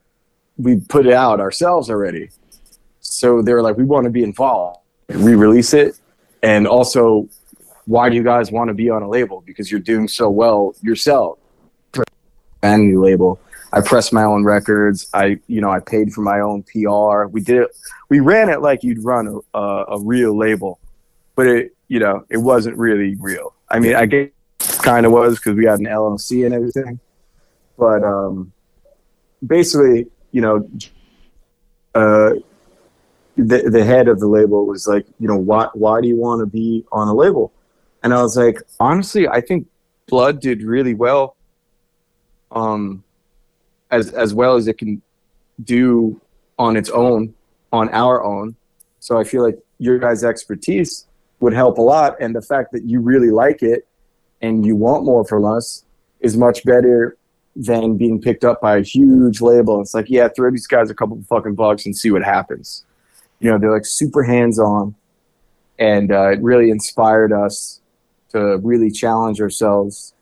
we 0.57 0.77
put 0.79 1.05
it 1.05 1.13
out 1.13 1.39
ourselves 1.39 1.89
already. 1.89 2.29
So 2.99 3.41
they 3.41 3.53
were 3.53 3.61
like, 3.61 3.77
we 3.77 3.83
want 3.83 4.05
to 4.05 4.11
be 4.11 4.23
involved, 4.23 4.79
re 5.09 5.35
release 5.35 5.73
it. 5.73 5.99
And 6.43 6.67
also, 6.67 7.29
why 7.91 8.07
do 8.07 8.15
you 8.15 8.23
guys 8.23 8.53
want 8.53 8.69
to 8.69 8.73
be 8.73 8.89
on 8.89 9.03
a 9.03 9.09
label? 9.09 9.43
Because 9.45 9.69
you're 9.69 9.81
doing 9.81 10.07
so 10.07 10.29
well 10.29 10.73
yourself. 10.81 11.37
New 12.63 13.03
label. 13.03 13.39
I 13.73 13.81
pressed 13.81 14.13
my 14.13 14.23
own 14.23 14.45
records. 14.45 15.09
I, 15.13 15.39
you 15.47 15.59
know, 15.59 15.69
I 15.69 15.79
paid 15.79 16.13
for 16.13 16.21
my 16.21 16.39
own 16.39 16.63
PR. 16.63 17.25
We 17.25 17.41
did 17.41 17.63
it. 17.63 17.69
We 18.07 18.21
ran 18.21 18.49
it 18.49 18.61
like 18.61 18.83
you'd 18.83 19.03
run 19.03 19.27
a, 19.27 19.57
a, 19.57 19.85
a 19.95 19.99
real 19.99 20.37
label, 20.37 20.79
but 21.35 21.47
it, 21.47 21.75
you 21.89 21.99
know, 21.99 22.23
it 22.29 22.37
wasn't 22.37 22.77
really 22.77 23.15
real. 23.15 23.53
I 23.69 23.79
mean, 23.79 23.95
I 23.95 24.05
guess 24.05 24.29
kind 24.77 25.05
of 25.05 25.11
was 25.11 25.37
because 25.37 25.55
we 25.55 25.65
had 25.65 25.79
an 25.79 25.85
LLC 25.85 26.45
and 26.45 26.53
everything, 26.53 26.99
but 27.77 28.03
um, 28.03 28.53
basically, 29.45 30.07
you 30.31 30.41
know, 30.41 30.69
uh, 31.95 32.31
the 33.35 33.69
the 33.69 33.83
head 33.83 34.07
of 34.07 34.19
the 34.19 34.27
label 34.27 34.65
was 34.65 34.87
like, 34.87 35.05
you 35.19 35.27
know, 35.27 35.37
why 35.37 35.67
why 35.73 35.99
do 35.99 36.07
you 36.07 36.15
want 36.15 36.39
to 36.41 36.45
be 36.45 36.85
on 36.91 37.07
a 37.07 37.13
label? 37.13 37.51
And 38.03 38.13
I 38.13 38.21
was 38.21 38.37
like, 38.37 38.57
honestly, 38.79 39.27
I 39.27 39.41
think 39.41 39.67
Blood 40.07 40.39
did 40.39 40.63
really 40.63 40.93
well. 40.93 41.35
Um, 42.51 43.03
as 43.91 44.11
as 44.11 44.33
well 44.33 44.55
as 44.55 44.67
it 44.67 44.77
can 44.77 45.01
do 45.63 46.19
on 46.57 46.75
its 46.75 46.89
own, 46.89 47.33
on 47.71 47.89
our 47.89 48.23
own. 48.23 48.55
So 48.99 49.17
I 49.17 49.23
feel 49.23 49.43
like 49.43 49.57
your 49.79 49.99
guys' 49.99 50.23
expertise 50.23 51.07
would 51.39 51.53
help 51.53 51.77
a 51.77 51.81
lot, 51.81 52.17
and 52.19 52.35
the 52.35 52.41
fact 52.41 52.71
that 52.73 52.83
you 52.83 52.99
really 52.99 53.31
like 53.31 53.63
it 53.63 53.87
and 54.41 54.65
you 54.65 54.75
want 54.75 55.05
more 55.05 55.23
from 55.25 55.45
us 55.45 55.85
is 56.19 56.35
much 56.35 56.63
better 56.65 57.17
than 57.55 57.97
being 57.97 58.21
picked 58.21 58.43
up 58.43 58.61
by 58.61 58.77
a 58.77 58.81
huge 58.81 59.41
label. 59.41 59.81
It's 59.81 59.93
like, 59.93 60.09
yeah, 60.09 60.29
throw 60.29 60.51
these 60.51 60.67
guys 60.67 60.89
a 60.89 60.95
couple 60.95 61.17
of 61.17 61.27
fucking 61.27 61.55
bucks 61.55 61.85
and 61.85 61.95
see 61.95 62.11
what 62.11 62.23
happens. 62.23 62.85
You 63.39 63.51
know, 63.51 63.57
they're 63.57 63.73
like 63.73 63.85
super 63.85 64.23
hands 64.23 64.57
on 64.57 64.95
and 65.81 66.11
uh, 66.11 66.29
it 66.29 66.41
really 66.41 66.69
inspired 66.69 67.33
us 67.33 67.80
to 68.31 68.57
really 68.57 68.91
challenge 68.91 69.41
ourselves 69.41 70.13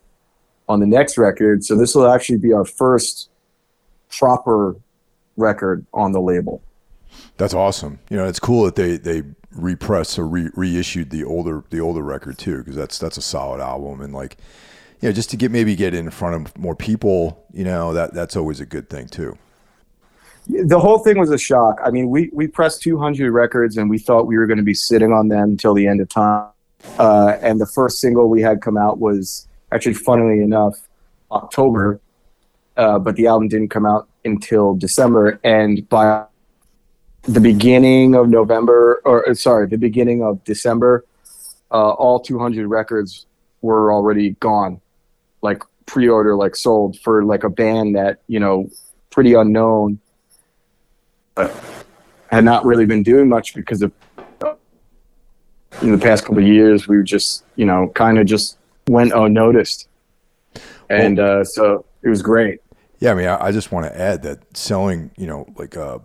on 0.68 0.80
the 0.80 0.86
next 0.86 1.18
record. 1.18 1.64
So 1.66 1.76
this 1.76 1.96
will 1.96 2.08
actually 2.08 2.38
be 2.38 2.54
our 2.54 2.66
first 2.66 3.30
proper 4.10 4.76
record 5.36 5.86
on 5.94 6.12
the 6.12 6.22
label. 6.22 6.62
That's 7.38 7.54
awesome. 7.54 8.00
You 8.10 8.18
know, 8.18 8.26
it's 8.26 8.40
cool 8.40 8.66
that 8.66 8.76
they 8.76 8.98
they 8.98 9.24
repressed 9.52 10.20
or 10.20 10.28
re- 10.28 10.52
reissued 10.56 11.10
the 11.10 11.24
older 11.24 11.64
the 11.70 11.80
older 11.80 12.04
record 12.04 12.38
too, 12.38 12.60
because 12.60 12.76
that's 12.76 13.00
that's 13.00 13.18
a 13.18 13.22
solid 13.22 13.62
album 13.62 14.02
and 14.02 14.14
like, 14.14 14.38
you 15.02 15.10
know, 15.10 15.14
just 15.14 15.30
to 15.32 15.38
get 15.38 15.52
maybe 15.52 15.76
get 15.76 15.94
in 15.94 16.10
front 16.12 16.36
of 16.36 16.58
more 16.58 16.76
people, 16.76 17.46
you 17.52 17.64
know, 17.64 17.94
that 17.94 18.14
that's 18.14 18.36
always 18.36 18.60
a 18.60 18.66
good 18.66 18.90
thing 18.90 19.08
too. 19.08 19.38
The 20.48 20.80
whole 20.80 21.00
thing 21.00 21.18
was 21.18 21.32
a 21.32 21.38
shock. 21.38 21.80
I 21.84 21.92
mean, 21.92 22.10
we 22.10 22.30
we 22.34 22.48
pressed 22.48 22.82
200 22.82 23.32
records 23.32 23.78
and 23.78 23.90
we 23.90 23.98
thought 23.98 24.28
we 24.28 24.38
were 24.38 24.48
going 24.48 24.58
to 24.58 24.64
be 24.64 24.74
sitting 24.74 25.12
on 25.12 25.28
them 25.30 25.52
until 25.52 25.74
the 25.74 25.88
end 25.88 26.02
of 26.02 26.10
time. 26.10 26.50
Uh, 26.98 27.38
and 27.42 27.60
the 27.60 27.66
first 27.66 28.00
single 28.00 28.30
we 28.30 28.42
had 28.42 28.62
come 28.62 28.78
out 28.78 29.00
was 29.00 29.48
actually, 29.72 29.94
funnily 29.94 30.42
enough, 30.42 30.76
October, 31.32 32.00
uh, 32.78 32.98
but 33.00 33.16
the 33.16 33.28
album 33.28 33.48
didn't 33.48 33.70
come 33.70 33.86
out 33.86 34.08
until 34.26 34.76
December. 34.76 35.40
And 35.44 35.88
by 35.90 36.26
the 37.24 37.40
beginning 37.40 38.16
of 38.16 38.30
November, 38.30 39.02
or 39.06 39.28
uh, 39.30 39.34
sorry, 39.34 39.68
the 39.68 39.78
beginning 39.78 40.24
of 40.24 40.44
December, 40.44 41.06
uh, 41.72 41.92
all 41.92 42.20
200 42.20 42.68
records 42.68 43.26
were 43.62 43.94
already 43.94 44.32
gone, 44.40 44.82
like 45.42 45.62
pre-order, 45.86 46.36
like 46.36 46.56
sold 46.56 46.98
for 47.00 47.24
like 47.24 47.44
a 47.44 47.50
band 47.50 47.96
that 47.96 48.22
you 48.28 48.40
know, 48.40 48.70
pretty 49.10 49.34
unknown, 49.34 50.00
but 51.36 51.54
had 52.32 52.44
not 52.44 52.66
really 52.66 52.86
been 52.86 53.04
doing 53.04 53.28
much 53.28 53.54
because 53.54 53.82
of 53.82 53.92
in 55.82 55.92
the 55.92 55.98
past 55.98 56.26
couple 56.26 56.40
of 56.40 56.48
years 56.48 56.88
we 56.88 57.02
just 57.04 57.44
you 57.56 57.66
know 57.66 57.90
kind 57.96 58.18
of 58.18 58.26
just 58.26 58.58
went 58.88 59.14
unnoticed, 59.14 59.88
and 60.90 61.18
well, 61.18 61.42
uh, 61.42 61.44
so 61.44 61.86
it 62.02 62.10
was 62.10 62.22
great. 62.22 62.62
Yeah, 63.00 63.12
I 63.12 63.14
mean, 63.14 63.28
I, 63.28 63.46
I 63.46 63.52
just 63.52 63.72
want 63.72 63.86
to 63.86 63.98
add 63.98 64.24
that 64.24 64.58
selling, 64.58 65.12
you 65.18 65.26
know, 65.26 65.48
like 65.56 65.76
a 65.76 66.02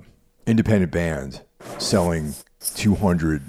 independent 0.47 0.93
band 0.93 1.43
selling 1.79 2.35
200 2.61 3.43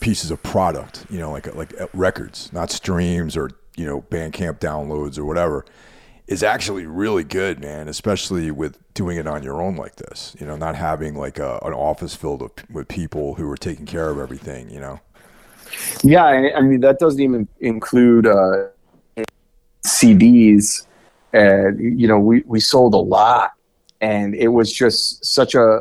pieces 0.00 0.30
of 0.30 0.42
product, 0.42 1.04
you 1.10 1.18
know, 1.18 1.32
like 1.32 1.52
like 1.54 1.78
uh, 1.80 1.88
records, 1.92 2.52
not 2.52 2.70
streams 2.70 3.36
or 3.36 3.50
you 3.76 3.84
know 3.84 4.02
Bandcamp 4.02 4.60
downloads 4.60 5.18
or 5.18 5.24
whatever, 5.24 5.64
is 6.26 6.42
actually 6.42 6.86
really 6.86 7.24
good, 7.24 7.60
man. 7.60 7.88
Especially 7.88 8.50
with 8.50 8.78
doing 8.94 9.16
it 9.16 9.26
on 9.26 9.42
your 9.42 9.60
own 9.60 9.76
like 9.76 9.96
this, 9.96 10.36
you 10.38 10.46
know, 10.46 10.56
not 10.56 10.76
having 10.76 11.14
like 11.14 11.38
a, 11.38 11.58
an 11.62 11.72
office 11.72 12.14
filled 12.14 12.50
with 12.70 12.88
people 12.88 13.34
who 13.34 13.50
are 13.50 13.56
taking 13.56 13.86
care 13.86 14.10
of 14.10 14.18
everything, 14.18 14.70
you 14.70 14.80
know. 14.80 15.00
Yeah, 16.02 16.24
I 16.24 16.60
mean 16.60 16.80
that 16.80 16.98
doesn't 16.98 17.20
even 17.20 17.48
include 17.60 18.26
uh, 18.26 18.68
CDs. 19.86 20.86
And 21.32 22.00
you 22.00 22.08
know, 22.08 22.18
we 22.18 22.42
we 22.46 22.60
sold 22.60 22.94
a 22.94 22.98
lot, 22.98 23.52
and 24.00 24.34
it 24.34 24.48
was 24.48 24.72
just 24.72 25.24
such 25.24 25.54
a. 25.54 25.80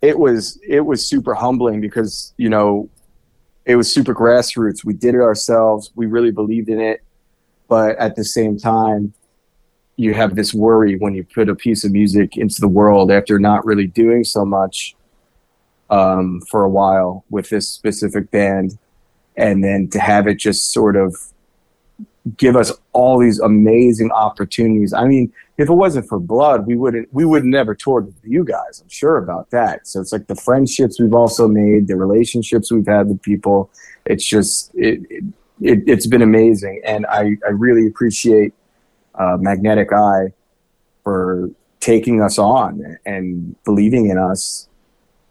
It 0.00 0.18
was 0.18 0.58
it 0.66 0.80
was 0.80 1.04
super 1.04 1.34
humbling 1.34 1.80
because 1.80 2.32
you 2.36 2.48
know, 2.48 2.88
it 3.64 3.76
was 3.76 3.92
super 3.92 4.14
grassroots. 4.14 4.84
We 4.84 4.94
did 4.94 5.14
it 5.14 5.20
ourselves. 5.20 5.90
We 5.94 6.06
really 6.06 6.30
believed 6.30 6.68
in 6.68 6.80
it, 6.80 7.02
but 7.68 7.96
at 7.98 8.16
the 8.16 8.24
same 8.24 8.58
time, 8.58 9.12
you 9.96 10.14
have 10.14 10.36
this 10.36 10.54
worry 10.54 10.96
when 10.96 11.14
you 11.14 11.24
put 11.24 11.48
a 11.48 11.54
piece 11.54 11.84
of 11.84 11.92
music 11.92 12.36
into 12.36 12.60
the 12.60 12.68
world 12.68 13.10
after 13.10 13.38
not 13.38 13.66
really 13.66 13.88
doing 13.88 14.24
so 14.24 14.44
much 14.44 14.94
um, 15.90 16.40
for 16.48 16.62
a 16.64 16.68
while 16.68 17.24
with 17.30 17.50
this 17.50 17.68
specific 17.68 18.30
band 18.30 18.78
and 19.38 19.62
then 19.62 19.88
to 19.88 20.00
have 20.00 20.26
it 20.26 20.34
just 20.34 20.72
sort 20.72 20.96
of 20.96 21.16
give 22.36 22.56
us 22.56 22.72
all 22.92 23.18
these 23.18 23.38
amazing 23.40 24.10
opportunities. 24.10 24.92
I 24.92 25.06
mean, 25.06 25.32
if 25.56 25.70
it 25.70 25.72
wasn't 25.72 26.08
for 26.08 26.18
blood, 26.18 26.66
we 26.66 26.76
wouldn't 26.76 27.08
we 27.14 27.24
would 27.24 27.44
never 27.44 27.74
toured 27.74 28.06
with 28.06 28.16
you 28.24 28.44
guys. 28.44 28.80
I'm 28.82 28.88
sure 28.88 29.16
about 29.16 29.50
that. 29.50 29.86
So 29.86 30.00
it's 30.00 30.12
like 30.12 30.26
the 30.26 30.34
friendships 30.34 31.00
we've 31.00 31.14
also 31.14 31.48
made, 31.48 31.86
the 31.86 31.96
relationships 31.96 32.70
we've 32.70 32.86
had 32.86 33.08
with 33.08 33.22
people. 33.22 33.70
It's 34.04 34.24
just 34.24 34.72
it, 34.74 35.00
it, 35.60 35.88
has 35.88 36.06
been 36.06 36.22
amazing, 36.22 36.82
and 36.84 37.06
I 37.06 37.36
I 37.46 37.50
really 37.50 37.86
appreciate 37.86 38.52
uh, 39.14 39.38
Magnetic 39.40 39.92
Eye 39.92 40.32
for 41.04 41.50
taking 41.80 42.20
us 42.20 42.38
on 42.38 42.98
and 43.06 43.56
believing 43.64 44.10
in 44.10 44.18
us, 44.18 44.68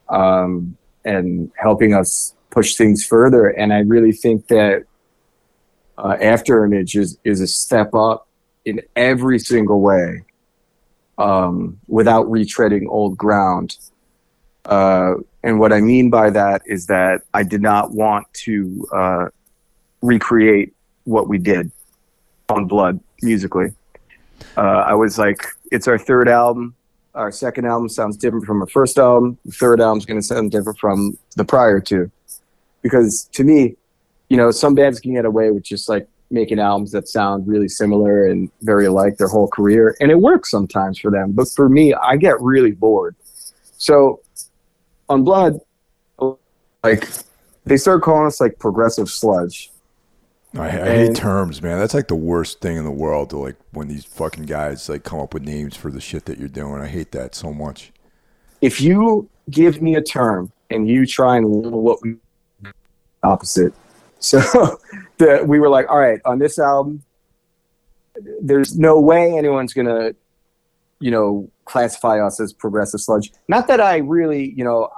um, 0.09 0.77
and 1.03 1.51
helping 1.57 1.93
us 1.93 2.33
push 2.49 2.75
things 2.75 3.05
further. 3.05 3.47
And 3.47 3.73
I 3.73 3.79
really 3.79 4.11
think 4.11 4.47
that 4.47 4.85
uh, 5.97 6.15
Afterimage 6.21 6.95
is, 6.95 7.17
is 7.23 7.41
a 7.41 7.47
step 7.47 7.93
up 7.93 8.27
in 8.65 8.81
every 8.95 9.39
single 9.39 9.81
way 9.81 10.23
um, 11.17 11.79
without 11.87 12.27
retreading 12.27 12.85
old 12.87 13.17
ground. 13.17 13.77
Uh, 14.65 15.15
and 15.43 15.59
what 15.59 15.71
I 15.71 15.79
mean 15.79 16.09
by 16.09 16.29
that 16.29 16.61
is 16.65 16.87
that 16.87 17.21
I 17.33 17.43
did 17.43 17.61
not 17.61 17.91
want 17.91 18.27
to 18.33 18.87
uh, 18.93 19.25
recreate 20.01 20.73
what 21.05 21.29
we 21.29 21.37
did 21.37 21.71
on 22.49 22.65
Blood 22.65 22.99
musically. 23.21 23.73
Uh, 24.55 24.61
I 24.61 24.93
was 24.93 25.17
like, 25.17 25.45
it's 25.71 25.87
our 25.87 25.97
third 25.97 26.27
album. 26.27 26.75
Our 27.15 27.31
second 27.31 27.65
album 27.65 27.89
sounds 27.89 28.17
different 28.17 28.45
from 28.45 28.61
our 28.61 28.67
first 28.67 28.99
album. 28.99 29.37
The 29.45 29.51
third 29.51 29.81
album 29.81 29.97
is 29.97 30.05
going 30.05 30.19
to 30.19 30.25
sound 30.25 30.51
different 30.51 30.77
from 30.77 31.17
the 31.35 31.45
prior 31.45 31.79
two 31.79 32.11
because 32.87 33.25
to 33.33 33.43
me, 33.43 33.75
you 34.29 34.37
know, 34.37 34.51
some 34.51 34.75
bands 34.75 34.99
can 34.99 35.13
get 35.13 35.25
away 35.25 35.51
with 35.51 35.63
just 35.63 35.87
like 35.89 36.07
making 36.29 36.59
albums 36.59 36.91
that 36.91 37.07
sound 37.07 37.47
really 37.47 37.69
similar 37.69 38.27
and 38.27 38.51
very 38.61 38.85
alike 38.85 39.17
their 39.17 39.27
whole 39.27 39.47
career, 39.47 39.95
and 39.99 40.11
it 40.11 40.19
works 40.19 40.51
sometimes 40.51 40.99
for 40.99 41.11
them. 41.11 41.31
But 41.31 41.47
for 41.49 41.69
me, 41.69 41.93
I 41.93 42.17
get 42.17 42.39
really 42.41 42.71
bored. 42.71 43.15
So 43.77 44.21
on 45.09 45.23
Blood, 45.23 45.59
like 46.83 47.07
they 47.65 47.77
start 47.77 48.01
calling 48.03 48.27
us 48.27 48.41
like 48.41 48.59
progressive 48.59 49.09
sludge. 49.09 49.71
I, 50.55 50.67
I 50.67 50.69
hate 50.69 51.15
terms, 51.15 51.61
man. 51.61 51.77
That's 51.77 51.93
like 51.93 52.07
the 52.07 52.15
worst 52.15 52.61
thing 52.61 52.77
in 52.77 52.83
the 52.83 52.91
world 52.91 53.29
to 53.31 53.37
like 53.37 53.57
when 53.71 53.87
these 53.87 54.05
fucking 54.05 54.45
guys 54.45 54.89
like 54.89 55.03
come 55.03 55.19
up 55.19 55.33
with 55.33 55.43
names 55.43 55.75
for 55.75 55.91
the 55.91 56.01
shit 56.01 56.25
that 56.25 56.39
you're 56.39 56.47
doing. 56.47 56.81
I 56.81 56.87
hate 56.87 57.11
that 57.11 57.35
so 57.35 57.53
much. 57.53 57.91
If 58.61 58.81
you 58.81 59.29
give 59.49 59.81
me 59.81 59.95
a 59.95 60.01
term 60.01 60.51
and 60.69 60.87
you 60.87 61.05
try 61.05 61.37
and 61.37 61.45
label 61.47 61.81
what 61.81 62.01
we 62.01 62.15
opposite. 63.23 63.73
So 64.19 64.39
the, 65.17 65.43
we 65.45 65.59
were 65.59 65.69
like, 65.69 65.89
all 65.89 65.99
right, 65.99 66.19
on 66.25 66.39
this 66.39 66.59
album, 66.59 67.03
there's 68.41 68.77
no 68.77 68.99
way 68.99 69.37
anyone's 69.37 69.73
gonna, 69.73 70.13
you 70.99 71.11
know, 71.11 71.49
classify 71.65 72.19
us 72.19 72.39
as 72.39 72.53
progressive 72.53 73.01
sludge. 73.01 73.31
Not 73.47 73.67
that 73.67 73.79
I 73.79 73.97
really, 73.97 74.53
you 74.55 74.63
know, 74.63 74.89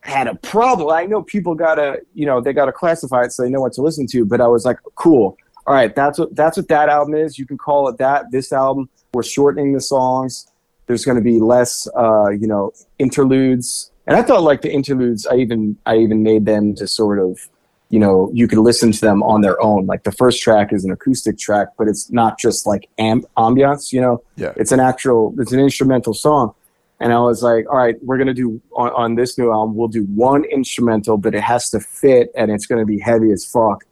had 0.00 0.28
a 0.28 0.36
problem. 0.36 0.90
I 0.90 1.06
know 1.06 1.22
people 1.22 1.54
gotta, 1.54 2.00
you 2.14 2.26
know, 2.26 2.40
they 2.40 2.52
gotta 2.52 2.72
classify 2.72 3.24
it 3.24 3.32
so 3.32 3.42
they 3.42 3.50
know 3.50 3.60
what 3.60 3.72
to 3.74 3.82
listen 3.82 4.06
to. 4.08 4.24
But 4.24 4.40
I 4.40 4.46
was 4.46 4.64
like, 4.64 4.78
cool. 4.94 5.36
All 5.66 5.74
right, 5.74 5.92
that's 5.94 6.18
what 6.18 6.34
that's 6.36 6.56
what 6.56 6.68
that 6.68 6.88
album 6.88 7.14
is. 7.14 7.40
You 7.40 7.46
can 7.46 7.58
call 7.58 7.88
it 7.88 7.98
that. 7.98 8.30
This 8.30 8.52
album, 8.52 8.88
we're 9.12 9.24
shortening 9.24 9.72
the 9.72 9.80
songs. 9.80 10.46
There's 10.86 11.04
going 11.04 11.16
to 11.16 11.24
be 11.24 11.40
less, 11.40 11.88
uh, 11.98 12.28
you 12.28 12.46
know, 12.46 12.72
interludes 13.00 13.90
and 14.06 14.16
I 14.16 14.22
thought 14.22 14.42
like 14.42 14.62
the 14.62 14.72
interludes, 14.72 15.26
I 15.26 15.36
even 15.36 15.76
I 15.84 15.96
even 15.96 16.22
made 16.22 16.46
them 16.46 16.74
to 16.76 16.86
sort 16.86 17.18
of, 17.18 17.48
you 17.90 17.98
know, 17.98 18.30
you 18.32 18.46
could 18.46 18.58
listen 18.58 18.92
to 18.92 19.00
them 19.00 19.22
on 19.22 19.40
their 19.40 19.60
own. 19.60 19.86
Like 19.86 20.04
the 20.04 20.12
first 20.12 20.40
track 20.40 20.72
is 20.72 20.84
an 20.84 20.92
acoustic 20.92 21.38
track, 21.38 21.68
but 21.76 21.88
it's 21.88 22.10
not 22.10 22.38
just 22.38 22.66
like 22.66 22.88
amb- 22.98 23.24
ambiance. 23.36 23.92
You 23.92 24.00
know, 24.00 24.22
yeah, 24.36 24.52
it's 24.56 24.70
an 24.70 24.80
actual, 24.80 25.34
it's 25.38 25.52
an 25.52 25.58
instrumental 25.58 26.14
song. 26.14 26.54
And 26.98 27.12
I 27.12 27.18
was 27.18 27.42
like, 27.42 27.68
all 27.68 27.76
right, 27.76 27.96
we're 28.02 28.16
gonna 28.16 28.32
do 28.32 28.60
on, 28.76 28.90
on 28.92 29.14
this 29.16 29.36
new 29.36 29.52
album, 29.52 29.74
we'll 29.74 29.88
do 29.88 30.04
one 30.04 30.44
instrumental, 30.44 31.18
but 31.18 31.34
it 31.34 31.42
has 31.42 31.68
to 31.70 31.80
fit, 31.80 32.30
and 32.36 32.50
it's 32.50 32.66
gonna 32.66 32.86
be 32.86 32.98
heavy 32.98 33.32
as 33.32 33.44
fuck. 33.44 33.84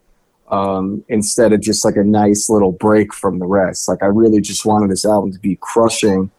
Um, 0.49 1.03
instead 1.09 1.53
of 1.55 1.63
just 1.63 1.87
like 1.87 1.97
a 1.97 2.05
nice 2.05 2.51
little 2.51 2.71
break 2.71 3.15
from 3.15 3.39
the 3.39 3.47
rest. 3.47 3.89
Like 3.89 4.03
I 4.03 4.07
really 4.07 4.43
just 4.43 4.67
wanted 4.67 4.91
this 4.91 5.07
album 5.07 5.33
to 5.33 5.39
be 5.39 5.57
crushing 5.61 6.31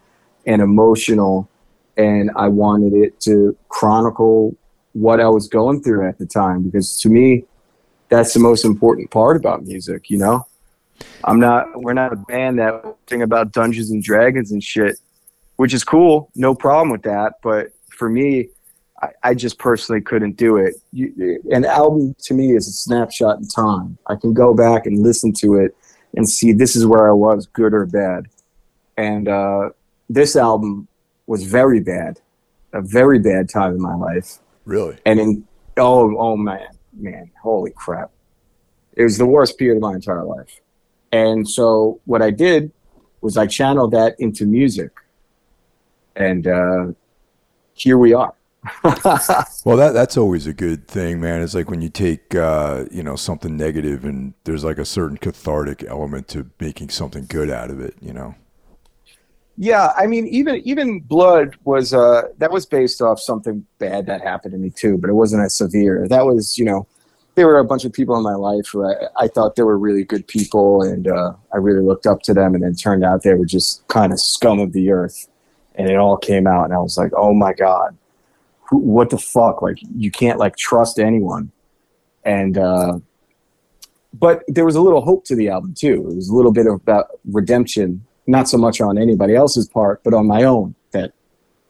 and 0.46 0.62
emotional 0.62 1.50
and 1.98 2.32
I 2.36 2.48
wanted 2.48 2.94
it 2.94 3.20
to 3.22 3.56
chronicle 3.70 4.56
what 4.94 5.20
I 5.20 5.28
was 5.28 5.48
going 5.48 5.82
through 5.84 6.08
at 6.08 6.18
the 6.18 6.26
time 6.26 6.64
because 6.64 6.98
to 7.02 7.10
me, 7.10 7.46
that's 8.10 8.34
the 8.34 8.40
most 8.40 8.66
important 8.66 9.12
part 9.12 9.36
about 9.36 9.64
music, 9.64 10.10
you 10.10 10.18
know? 10.18 10.46
I'm 11.24 11.40
not, 11.40 11.68
we're 11.76 11.94
not 11.94 12.14
a 12.14 12.16
band 12.16 12.60
that 12.60 12.96
thing 13.08 13.22
about 13.22 13.52
Dungeons 13.52 13.90
and 13.90 14.02
Dragons 14.02 14.52
and 14.52 14.64
shit, 14.64 14.98
which 15.58 15.74
is 15.74 15.84
cool. 15.84 16.30
No 16.36 16.56
problem 16.56 16.90
with 16.90 17.02
that. 17.04 17.34
But 17.42 17.68
for 17.90 18.10
me, 18.10 18.50
I, 19.02 19.10
I 19.24 19.34
just 19.34 19.58
personally 19.60 20.02
couldn't 20.02 20.38
do 20.38 20.58
it. 20.58 20.76
You, 20.94 21.42
an 21.52 21.66
album 21.66 22.16
to 22.24 22.34
me 22.34 22.56
is 22.56 22.68
a 22.68 22.72
snapshot 22.72 23.40
in 23.40 23.48
time. 23.48 23.98
I 24.08 24.16
can 24.16 24.34
go 24.34 24.54
back 24.54 24.86
and 24.86 25.02
listen 25.02 25.34
to 25.40 25.56
it 25.56 25.76
and 26.16 26.30
see 26.30 26.54
this 26.54 26.76
is 26.76 26.86
where 26.86 27.10
I 27.10 27.14
was, 27.14 27.48
good 27.48 27.74
or 27.74 27.86
bad. 27.86 28.28
And 28.98 29.28
uh, 29.28 29.70
this 30.10 30.36
album 30.36 30.88
was 31.28 31.44
very 31.44 31.80
bad, 31.80 32.20
a 32.74 32.82
very 32.82 33.20
bad 33.20 33.50
time 33.50 33.74
in 33.74 33.82
my 33.82 33.96
life. 33.96 34.40
Really? 34.66 34.98
And 35.06 35.20
in 35.20 35.48
oh 35.78 36.16
oh 36.18 36.38
man, 36.38 36.68
man, 36.94 37.32
holy 37.42 37.72
crap. 37.72 38.12
It 38.94 39.04
was 39.04 39.18
the 39.18 39.26
worst 39.26 39.58
period 39.58 39.78
of 39.78 39.82
my 39.82 39.94
entire 39.94 40.24
life. 40.24 40.62
And 41.12 41.48
so 41.48 42.00
what 42.06 42.22
I 42.22 42.32
did 42.32 42.72
was 43.22 43.38
I 43.38 43.48
channeled 43.48 43.92
that 43.92 44.16
into 44.20 44.46
music. 44.46 44.92
And 46.16 46.48
uh, 46.48 46.88
here 47.74 47.98
we 47.98 48.14
are. 48.14 48.34
well, 48.84 49.78
that 49.78 49.92
that's 49.94 50.18
always 50.18 50.48
a 50.48 50.54
good 50.54 50.88
thing, 50.88 51.20
man. 51.20 51.42
It's 51.42 51.54
like 51.54 51.70
when 51.70 51.82
you 51.82 51.90
take 51.90 52.34
uh, 52.34 52.86
you 52.90 53.04
know 53.04 53.16
something 53.16 53.56
negative 53.56 54.06
and 54.06 54.34
there's 54.44 54.64
like 54.64 54.80
a 54.80 54.86
certain 54.86 55.18
cathartic 55.18 55.84
element 55.84 56.28
to 56.30 56.50
making 56.60 56.90
something 56.90 57.26
good 57.28 57.50
out 57.50 57.70
of 57.70 57.80
it. 57.80 57.96
You 58.02 58.14
know. 58.14 58.36
Yeah, 59.58 59.94
I 59.96 60.06
mean, 60.08 60.28
even 60.28 60.58
even 60.68 61.00
blood 61.00 61.56
was 61.64 61.94
uh, 61.94 62.24
that 62.40 62.52
was 62.52 62.66
based 62.66 63.02
off 63.02 63.20
something 63.22 63.66
bad 63.80 64.06
that 64.08 64.22
happened 64.22 64.52
to 64.52 64.58
me 64.58 64.70
too, 64.70 64.98
but 64.98 65.10
it 65.10 65.14
wasn't 65.14 65.44
as 65.44 65.56
severe. 65.56 66.08
That 66.10 66.26
was, 66.26 66.58
you 66.58 66.66
know, 66.66 66.88
there 67.36 67.48
were 67.48 67.60
a 67.60 67.64
bunch 67.64 67.86
of 67.86 67.94
people 67.94 68.18
in 68.18 68.24
my 68.24 68.36
life 68.36 68.68
who 68.68 68.86
I, 68.86 68.94
I 69.18 69.28
thought 69.30 69.56
they 69.56 69.64
were 69.64 69.78
really 69.78 70.04
good 70.04 70.28
people, 70.28 70.82
and 70.82 71.08
uh, 71.08 71.34
I 71.54 71.58
really 71.58 71.82
looked 71.82 72.06
up 72.06 72.22
to 72.24 72.34
them, 72.34 72.54
and 72.54 72.64
then 72.64 72.76
turned 72.76 73.06
out 73.06 73.24
they 73.24 73.34
were 73.34 73.46
just 73.46 73.88
kind 73.88 74.12
of 74.12 74.20
scum 74.20 74.60
of 74.60 74.74
the 74.74 74.92
earth, 74.92 75.30
and 75.76 75.90
it 75.90 75.96
all 75.96 76.18
came 76.18 76.48
out, 76.48 76.66
and 76.66 76.74
I 76.74 76.80
was 76.80 76.98
like, 76.98 77.12
oh 77.16 77.34
my 77.34 77.54
god, 77.54 77.98
Who, 78.70 78.80
what 78.80 79.10
the 79.10 79.18
fuck? 79.18 79.62
Like, 79.62 79.78
you 79.96 80.12
can't 80.12 80.38
like 80.38 80.58
trust 80.58 81.00
anyone, 81.00 81.50
and 82.26 82.58
uh, 82.58 83.00
but 84.14 84.44
there 84.50 84.66
was 84.66 84.76
a 84.76 84.82
little 84.82 85.02
hope 85.02 85.24
to 85.26 85.36
the 85.36 85.48
album 85.48 85.74
too. 85.74 86.10
It 86.10 86.16
was 86.16 86.28
a 86.28 86.36
little 86.36 86.52
bit 86.52 86.68
about 86.68 87.08
redemption 87.24 88.06
not 88.28 88.50
so 88.50 88.58
much 88.58 88.82
on 88.82 88.98
anybody 88.98 89.36
else's 89.36 89.68
part, 89.68 90.04
but 90.04 90.14
on 90.14 90.28
my 90.28 90.44
own 90.44 90.76
that 90.92 91.14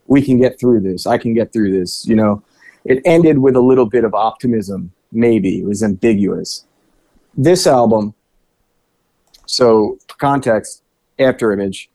we 0.06 0.22
can 0.22 0.38
get 0.38 0.58
through 0.58 0.80
this. 0.80 1.06
I 1.06 1.18
can 1.18 1.34
get 1.34 1.52
through 1.52 1.78
this. 1.78 2.06
You 2.06 2.16
know, 2.16 2.42
it 2.84 3.02
ended 3.04 3.38
with 3.38 3.56
a 3.56 3.60
little 3.60 3.86
bit 3.86 4.04
of 4.04 4.14
optimism, 4.14 4.92
maybe. 5.12 5.58
It 5.60 5.66
was 5.66 5.82
ambiguous. 5.82 6.64
This 7.36 7.66
album, 7.66 8.14
so 9.46 9.98
context, 10.18 10.82
after 11.18 11.52
image, 11.52 11.90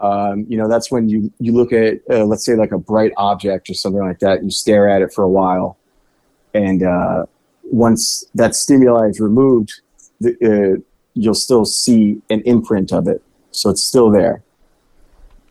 um, 0.00 0.46
you 0.48 0.56
know, 0.56 0.68
that's 0.68 0.90
when 0.90 1.08
you, 1.08 1.32
you 1.38 1.52
look 1.52 1.72
at, 1.72 2.00
uh, 2.10 2.24
let's 2.24 2.44
say, 2.44 2.54
like 2.54 2.72
a 2.72 2.78
bright 2.78 3.12
object 3.16 3.68
or 3.68 3.74
something 3.74 4.00
like 4.00 4.20
that, 4.20 4.42
you 4.42 4.50
stare 4.50 4.88
at 4.88 5.02
it 5.02 5.12
for 5.12 5.22
a 5.22 5.28
while. 5.28 5.76
And 6.54 6.82
uh, 6.82 7.26
once 7.64 8.24
that 8.34 8.54
stimuli 8.54 9.08
is 9.08 9.20
removed, 9.20 9.82
the, 10.20 10.34
uh, 10.42 10.80
you'll 11.14 11.34
still 11.34 11.64
see 11.64 12.22
an 12.30 12.40
imprint 12.42 12.92
of 12.92 13.06
it 13.06 13.22
so 13.50 13.70
it's 13.70 13.82
still 13.82 14.10
there. 14.10 14.42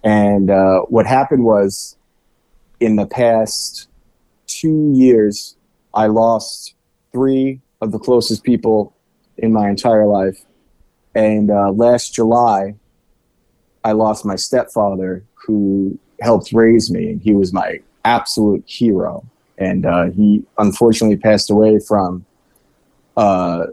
And 0.03 0.49
uh, 0.49 0.81
what 0.81 1.05
happened 1.05 1.43
was, 1.43 1.97
in 2.79 2.95
the 2.95 3.05
past 3.05 3.87
two 4.47 4.91
years, 4.93 5.57
I 5.93 6.07
lost 6.07 6.75
three 7.11 7.61
of 7.81 7.91
the 7.91 7.99
closest 7.99 8.43
people 8.43 8.95
in 9.37 9.51
my 9.51 9.69
entire 9.69 10.05
life. 10.05 10.45
And 11.15 11.51
uh, 11.51 11.71
last 11.71 12.13
July, 12.13 12.75
I 13.83 13.91
lost 13.93 14.25
my 14.25 14.35
stepfather 14.35 15.23
who 15.33 15.97
helped 16.21 16.53
raise 16.53 16.91
me, 16.91 17.11
and 17.11 17.21
he 17.21 17.33
was 17.33 17.51
my 17.51 17.79
absolute 18.05 18.63
hero. 18.65 19.25
And 19.57 19.85
uh, 19.85 20.11
he 20.11 20.43
unfortunately 20.57 21.17
passed 21.17 21.49
away 21.49 21.79
from, 21.79 22.25
uh, 23.17 23.67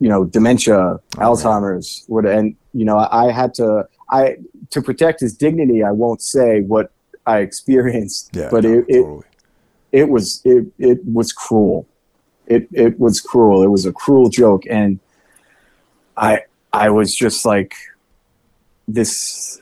you 0.00 0.08
know, 0.08 0.24
dementia, 0.24 0.78
oh, 0.78 1.00
Alzheimer's, 1.16 2.04
what, 2.06 2.24
and 2.24 2.56
you 2.72 2.84
know, 2.84 2.98
I, 2.98 3.28
I 3.28 3.32
had 3.32 3.54
to 3.54 3.88
I 4.10 4.36
to 4.70 4.82
protect 4.82 5.20
his 5.20 5.36
dignity. 5.36 5.82
I 5.82 5.90
won't 5.90 6.22
say 6.22 6.60
what 6.62 6.92
I 7.26 7.38
experienced, 7.38 8.30
yeah, 8.32 8.48
but 8.50 8.64
no, 8.64 8.78
it, 8.78 8.86
totally. 8.88 9.18
it 9.18 9.24
it 9.92 10.08
was 10.08 10.40
it 10.44 10.66
it 10.78 10.98
was 11.04 11.32
cruel. 11.32 11.86
It 12.46 12.68
it 12.72 12.98
was 12.98 13.20
cruel. 13.20 13.62
It 13.62 13.68
was 13.68 13.86
a 13.86 13.92
cruel 13.92 14.28
joke, 14.28 14.64
and 14.68 15.00
I 16.16 16.42
I 16.72 16.90
was 16.90 17.14
just 17.14 17.44
like 17.44 17.74
this. 18.86 19.60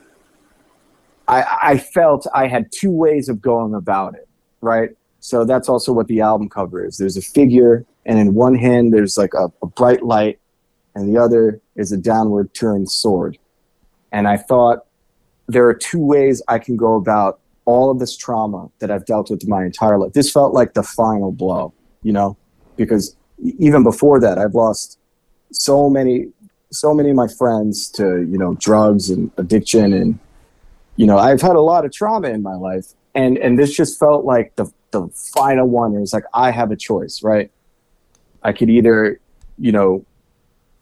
I 1.27 1.57
I 1.61 1.77
felt 1.77 2.27
I 2.33 2.47
had 2.47 2.71
two 2.71 2.91
ways 2.91 3.29
of 3.29 3.41
going 3.41 3.73
about 3.73 4.15
it, 4.15 4.27
right? 4.61 4.91
So 5.19 5.43
that's 5.43 5.67
also 5.67 5.91
what 5.91 6.07
the 6.07 6.21
album 6.21 6.47
cover 6.47 6.85
is. 6.85 6.97
There's 6.97 7.17
a 7.17 7.21
figure, 7.21 7.85
and 8.07 8.17
in 8.17 8.33
one 8.33 8.55
hand 8.55 8.91
there's 8.91 9.17
like 9.17 9.35
a, 9.35 9.51
a 9.61 9.67
bright 9.67 10.01
light, 10.01 10.39
and 10.95 11.07
the 11.07 11.21
other 11.21 11.61
is 11.75 11.91
a 11.91 11.97
downward 11.97 12.53
turned 12.55 12.89
sword. 12.89 13.37
And 14.11 14.27
I 14.27 14.37
thought 14.37 14.85
there 15.47 15.67
are 15.67 15.73
two 15.73 15.99
ways 15.99 16.41
I 16.47 16.57
can 16.57 16.75
go 16.75 16.95
about 16.95 17.39
all 17.65 17.91
of 17.91 17.99
this 17.99 18.15
trauma 18.17 18.69
that 18.79 18.89
I've 18.89 19.05
dealt 19.05 19.29
with 19.29 19.47
my 19.47 19.63
entire 19.65 19.99
life. 19.99 20.13
This 20.13 20.31
felt 20.31 20.53
like 20.53 20.73
the 20.73 20.83
final 20.83 21.31
blow, 21.31 21.73
you 22.01 22.13
know, 22.13 22.37
because 22.77 23.15
even 23.59 23.83
before 23.83 24.19
that, 24.21 24.37
I've 24.37 24.55
lost 24.55 24.97
so 25.51 25.89
many, 25.89 26.27
so 26.71 26.93
many 26.93 27.09
of 27.09 27.15
my 27.15 27.27
friends 27.27 27.89
to, 27.91 28.21
you 28.21 28.37
know, 28.37 28.55
drugs 28.55 29.09
and 29.09 29.29
addiction. 29.37 29.93
And, 29.93 30.19
you 30.95 31.05
know, 31.05 31.17
I've 31.17 31.41
had 31.41 31.55
a 31.57 31.61
lot 31.61 31.85
of 31.85 31.91
trauma 31.91 32.29
in 32.29 32.41
my 32.41 32.55
life. 32.55 32.93
And, 33.13 33.37
and 33.37 33.59
this 33.59 33.75
just 33.75 33.99
felt 33.99 34.25
like 34.25 34.55
the, 34.55 34.71
the 34.91 35.07
final 35.35 35.67
one. 35.67 35.93
It 35.93 35.99
was 35.99 36.13
like, 36.13 36.25
I 36.33 36.51
have 36.51 36.71
a 36.71 36.77
choice, 36.77 37.21
right? 37.21 37.51
I 38.43 38.53
could 38.53 38.69
either, 38.69 39.19
you 39.57 39.71
know, 39.71 40.05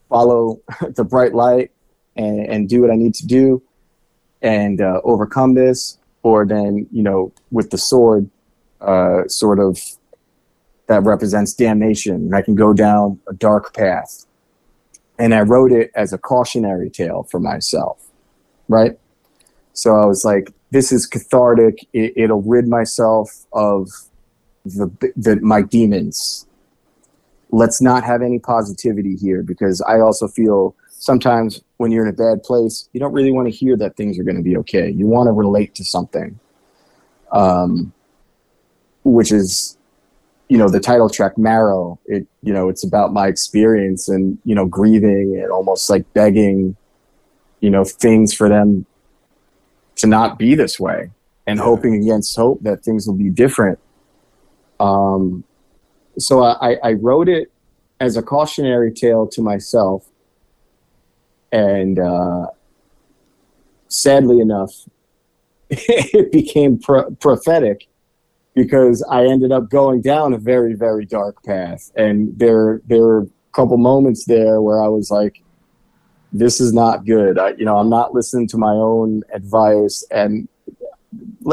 follow 0.09 0.61
the 0.95 1.03
bright 1.03 1.33
light 1.33 1.71
and, 2.15 2.39
and 2.47 2.69
do 2.69 2.81
what 2.81 2.91
I 2.91 2.95
need 2.95 3.13
to 3.15 3.25
do 3.25 3.61
and 4.41 4.81
uh, 4.81 5.01
overcome 5.03 5.55
this, 5.55 5.97
or 6.21 6.45
then, 6.45 6.87
you 6.91 7.01
know, 7.01 7.31
with 7.51 7.71
the 7.71 7.77
sword, 7.77 8.29
uh, 8.81 9.27
sort 9.27 9.59
of 9.59 9.79
that 10.87 11.03
represents 11.03 11.53
damnation. 11.53 12.33
I 12.33 12.41
can 12.41 12.55
go 12.55 12.73
down 12.73 13.19
a 13.27 13.33
dark 13.33 13.73
path. 13.73 14.25
And 15.17 15.33
I 15.33 15.41
wrote 15.41 15.71
it 15.71 15.91
as 15.95 16.13
a 16.13 16.17
cautionary 16.17 16.89
tale 16.89 17.23
for 17.31 17.39
myself, 17.39 18.05
right? 18.67 18.99
So 19.73 19.95
I 19.95 20.05
was 20.05 20.25
like, 20.25 20.51
this 20.71 20.91
is 20.91 21.07
cathartic. 21.07 21.87
It, 21.93 22.29
will 22.29 22.41
rid 22.41 22.67
myself 22.67 23.45
of 23.53 23.89
the, 24.65 24.91
the 25.15 25.39
my 25.41 25.61
demons 25.61 26.45
let's 27.55 27.81
not 27.81 28.03
have 28.03 28.21
any 28.21 28.37
positivity 28.37 29.15
here 29.15 29.41
because 29.41 29.81
I 29.81 30.01
also 30.01 30.27
feel 30.27 30.75
sometimes 30.89 31.61
when 31.77 31.89
you're 31.89 32.05
in 32.05 32.13
a 32.13 32.17
bad 32.17 32.43
place, 32.43 32.89
you 32.91 32.99
don't 32.99 33.13
really 33.13 33.31
want 33.31 33.47
to 33.47 33.51
hear 33.51 33.77
that 33.77 33.95
things 33.95 34.19
are 34.19 34.23
going 34.23 34.35
to 34.35 34.43
be 34.43 34.57
okay. 34.57 34.89
You 34.89 35.07
want 35.07 35.27
to 35.27 35.31
relate 35.31 35.73
to 35.75 35.85
something, 35.85 36.37
um, 37.31 37.93
which 39.05 39.31
is, 39.31 39.77
you 40.49 40.57
know, 40.57 40.67
the 40.67 40.81
title 40.81 41.09
track 41.09 41.37
"Marrow." 41.37 41.97
It, 42.05 42.27
you 42.43 42.51
know, 42.51 42.67
it's 42.67 42.83
about 42.83 43.13
my 43.13 43.27
experience 43.27 44.09
and 44.09 44.37
you 44.43 44.53
know, 44.53 44.65
grieving 44.65 45.39
and 45.41 45.49
almost 45.49 45.89
like 45.89 46.11
begging, 46.13 46.75
you 47.61 47.69
know, 47.69 47.85
things 47.85 48.33
for 48.33 48.49
them 48.49 48.85
to 49.95 50.07
not 50.07 50.37
be 50.37 50.55
this 50.55 50.77
way 50.77 51.09
and 51.47 51.57
hoping 51.57 51.95
against 51.95 52.35
hope 52.35 52.61
that 52.63 52.83
things 52.83 53.07
will 53.07 53.15
be 53.15 53.29
different. 53.29 53.79
Um, 54.81 55.45
so 56.17 56.43
I, 56.43 56.77
I 56.83 56.93
wrote 56.93 57.29
it 57.29 57.51
as 57.99 58.17
a 58.17 58.21
cautionary 58.21 58.91
tale 58.91 59.27
to 59.27 59.41
myself. 59.41 60.05
And 61.51 61.99
uh, 61.99 62.47
sadly 63.87 64.39
enough, 64.39 64.73
it 65.69 66.31
became 66.31 66.77
pro- 66.77 67.11
prophetic 67.11 67.87
because 68.53 69.03
I 69.09 69.25
ended 69.25 69.51
up 69.51 69.69
going 69.69 70.01
down 70.01 70.33
a 70.33 70.37
very, 70.37 70.73
very 70.73 71.05
dark 71.05 71.43
path. 71.43 71.91
And 71.95 72.37
there, 72.37 72.81
there 72.85 73.01
were 73.01 73.21
a 73.21 73.27
couple 73.51 73.77
moments 73.77 74.25
there 74.25 74.61
where 74.61 74.81
I 74.81 74.87
was 74.87 75.11
like, 75.11 75.41
this 76.31 76.59
is 76.59 76.73
not 76.73 77.05
good. 77.05 77.39
I, 77.39 77.49
you 77.51 77.65
know, 77.65 77.77
I'm 77.77 77.89
not 77.89 78.13
listening 78.13 78.47
to 78.49 78.57
my 78.57 78.73
own 78.73 79.23
advice. 79.33 80.03
And 80.11 80.47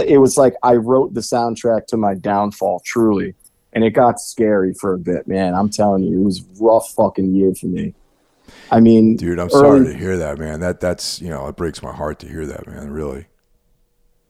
it 0.04 0.18
was 0.18 0.36
like 0.36 0.54
I 0.62 0.74
wrote 0.74 1.14
the 1.14 1.20
soundtrack 1.20 1.86
to 1.88 1.96
my 1.96 2.14
downfall, 2.14 2.82
truly 2.84 3.34
and 3.72 3.84
it 3.84 3.90
got 3.90 4.20
scary 4.20 4.74
for 4.74 4.94
a 4.94 4.98
bit, 4.98 5.26
man. 5.26 5.54
I'm 5.54 5.70
telling 5.70 6.04
you, 6.04 6.20
it 6.20 6.24
was 6.24 6.42
rough 6.60 6.92
fucking 6.94 7.34
year 7.34 7.54
for 7.54 7.66
me. 7.66 7.94
I 8.70 8.80
mean, 8.80 9.16
dude, 9.16 9.38
I'm 9.38 9.48
early, 9.52 9.84
sorry 9.84 9.84
to 9.86 9.94
hear 9.94 10.16
that, 10.18 10.38
man. 10.38 10.60
That 10.60 10.80
that's 10.80 11.20
you 11.20 11.30
know, 11.30 11.46
it 11.48 11.56
breaks 11.56 11.82
my 11.82 11.92
heart 11.92 12.18
to 12.20 12.28
hear 12.28 12.46
that, 12.46 12.66
man. 12.66 12.90
Really. 12.90 13.26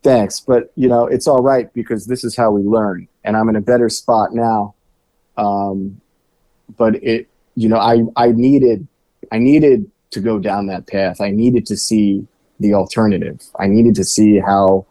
Thanks, 0.02 0.40
but 0.40 0.72
you 0.74 0.88
know, 0.88 1.06
it's 1.06 1.26
all 1.26 1.42
right 1.42 1.72
because 1.74 2.06
this 2.06 2.24
is 2.24 2.36
how 2.36 2.50
we 2.50 2.62
learn, 2.62 3.08
and 3.24 3.36
I'm 3.36 3.48
in 3.48 3.56
a 3.56 3.60
better 3.60 3.88
spot 3.88 4.34
now. 4.34 4.74
Um, 5.36 6.00
but 6.76 7.02
it, 7.02 7.28
you 7.54 7.68
know, 7.68 7.78
I 7.78 8.02
I 8.16 8.32
needed 8.32 8.86
I 9.30 9.38
needed 9.38 9.90
to 10.10 10.20
go 10.20 10.38
down 10.38 10.66
that 10.66 10.86
path. 10.86 11.20
I 11.20 11.30
needed 11.30 11.66
to 11.66 11.76
see 11.76 12.26
the 12.60 12.74
alternative. 12.74 13.40
I 13.58 13.66
needed 13.66 13.94
to 13.96 14.04
see 14.04 14.38
how 14.38 14.86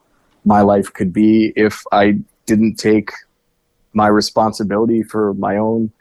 my 0.46 0.62
life 0.62 0.92
could 0.92 1.14
be 1.14 1.54
if 1.56 1.84
I 1.92 2.20
didn't 2.46 2.76
take 2.76 3.12
my 3.94 4.08
responsibility 4.08 5.04
for 5.04 5.34
my 5.36 5.58
own, 5.58 5.92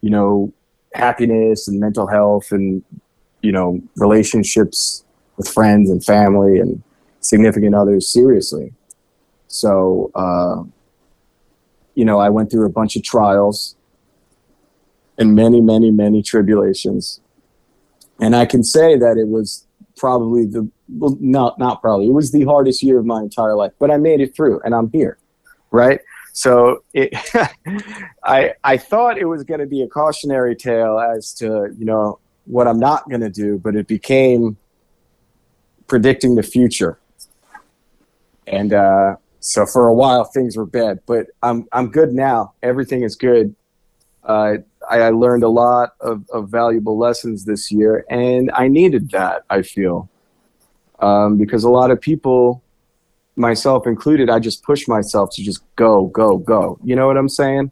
you 0.00 0.10
know, 0.10 0.52
happiness 0.94 1.68
and 1.68 1.80
mental 1.80 2.06
health 2.06 2.52
and, 2.52 2.82
you 3.42 3.52
know, 3.52 3.80
relationships 3.96 5.04
with 5.36 5.48
friends 5.48 5.90
and 5.90 6.04
family 6.04 6.58
and 6.58 6.82
significant 7.20 7.74
others 7.74 8.12
seriously. 8.12 8.72
So, 9.48 10.10
uh, 10.14 10.64
you 11.94 12.04
know, 12.04 12.18
I 12.18 12.28
went 12.28 12.50
through 12.50 12.66
a 12.66 12.70
bunch 12.70 12.96
of 12.96 13.02
trials 13.02 13.76
and 15.18 15.34
many, 15.34 15.60
many, 15.60 15.90
many 15.90 16.22
tribulations. 16.22 17.20
And 18.20 18.36
I 18.36 18.46
can 18.46 18.62
say 18.62 18.96
that 18.96 19.16
it 19.16 19.28
was 19.28 19.66
probably 19.96 20.46
the 20.46 20.68
well, 20.88 21.16
not 21.20 21.58
not 21.58 21.82
probably 21.82 22.06
it 22.06 22.12
was 22.12 22.32
the 22.32 22.44
hardest 22.44 22.82
year 22.82 22.98
of 22.98 23.04
my 23.04 23.20
entire 23.20 23.54
life, 23.54 23.72
but 23.78 23.90
I 23.90 23.96
made 23.98 24.20
it 24.20 24.34
through, 24.34 24.60
and 24.64 24.74
I'm 24.74 24.90
here, 24.90 25.18
right? 25.70 26.00
So 26.38 26.84
it, 26.94 27.12
I 28.22 28.54
I 28.62 28.76
thought 28.76 29.18
it 29.18 29.24
was 29.24 29.42
going 29.42 29.58
to 29.58 29.66
be 29.66 29.82
a 29.82 29.88
cautionary 29.88 30.54
tale 30.54 31.00
as 31.00 31.32
to 31.34 31.74
you 31.76 31.84
know 31.84 32.20
what 32.44 32.68
I'm 32.68 32.78
not 32.78 33.08
going 33.08 33.22
to 33.22 33.28
do, 33.28 33.58
but 33.58 33.74
it 33.74 33.88
became 33.88 34.56
predicting 35.88 36.36
the 36.36 36.44
future. 36.44 37.00
And 38.46 38.72
uh, 38.72 39.16
so 39.40 39.66
for 39.66 39.88
a 39.88 39.92
while 39.92 40.22
things 40.22 40.56
were 40.56 40.64
bad, 40.64 41.00
but 41.06 41.26
I'm 41.42 41.66
I'm 41.72 41.90
good 41.90 42.12
now. 42.12 42.52
Everything 42.62 43.02
is 43.02 43.16
good. 43.16 43.52
Uh, 44.22 44.58
I, 44.88 45.00
I, 45.00 45.10
learned 45.10 45.42
a 45.42 45.48
lot 45.48 45.94
of, 46.00 46.22
of 46.30 46.50
valuable 46.50 46.96
lessons 46.98 47.46
this 47.46 47.72
year, 47.72 48.04
and 48.10 48.50
I 48.52 48.68
needed 48.68 49.10
that. 49.10 49.42
I 49.50 49.62
feel 49.62 50.08
um, 51.00 51.36
because 51.36 51.64
a 51.64 51.70
lot 51.70 51.90
of 51.90 52.00
people, 52.00 52.62
myself 53.38 53.86
included, 53.86 54.28
I 54.28 54.38
just 54.38 54.62
push 54.62 54.88
myself 54.88 55.30
to 55.34 55.42
just 55.42 55.62
go, 55.76 56.06
go, 56.06 56.38
go. 56.38 56.78
You 56.82 56.96
know 56.96 57.06
what 57.06 57.16
I'm 57.16 57.28
saying? 57.28 57.70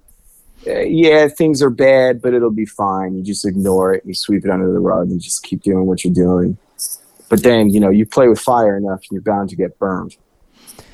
Uh, 0.67 0.81
yeah, 0.81 1.29
things 1.29 1.63
are 1.63 1.71
bad, 1.71 2.21
but 2.21 2.35
it'll 2.35 2.51
be 2.51 2.67
fine. 2.67 3.17
You 3.17 3.23
just 3.23 3.45
ignore 3.45 3.95
it, 3.95 4.05
you 4.05 4.15
sweep 4.15 4.45
it 4.45 4.51
under 4.51 4.73
the 4.73 4.81
rug, 4.81 5.11
and 5.11 5.21
just 5.21 5.43
keep 5.43 5.63
doing 5.63 5.87
what 5.87 6.05
you're 6.05 6.15
doing. 6.15 6.57
But 7.29 7.43
then, 7.43 7.71
you 7.71 7.81
know, 7.81 7.91
you 7.91 8.07
play 8.07 8.29
with 8.29 8.41
fire 8.41 8.77
enough, 8.77 9.01
and 9.01 9.13
you're 9.13 9.23
bound 9.23 9.51
to 9.51 9.57
get 9.57 9.79
burned. 9.79 10.17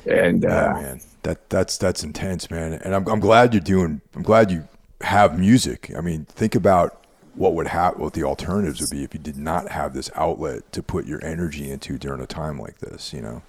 And 0.05 0.45
uh, 0.45 0.73
man, 0.73 1.01
that 1.23 1.49
that's 1.49 1.77
that's 1.77 2.03
intense, 2.03 2.51
man. 2.51 2.73
And 2.73 2.93
I'm 2.93 3.07
I'm 3.07 3.19
glad 3.19 3.53
you're 3.53 3.61
doing. 3.61 4.01
I'm 4.15 4.23
glad 4.23 4.51
you 4.51 4.67
have 5.01 5.39
music. 5.39 5.91
I 5.97 6.01
mean, 6.01 6.25
think 6.25 6.55
about 6.55 7.05
what 7.35 7.53
would 7.55 7.67
happen, 7.67 8.01
what 8.01 8.13
the 8.13 8.23
alternatives 8.23 8.81
would 8.81 8.89
be 8.89 9.03
if 9.03 9.13
you 9.13 9.19
did 9.19 9.37
not 9.37 9.69
have 9.69 9.93
this 9.93 10.11
outlet 10.15 10.71
to 10.73 10.83
put 10.83 11.05
your 11.05 11.23
energy 11.23 11.71
into 11.71 11.97
during 11.97 12.21
a 12.21 12.27
time 12.27 12.59
like 12.59 12.79
this. 12.79 13.13
You 13.13 13.21
know. 13.21 13.41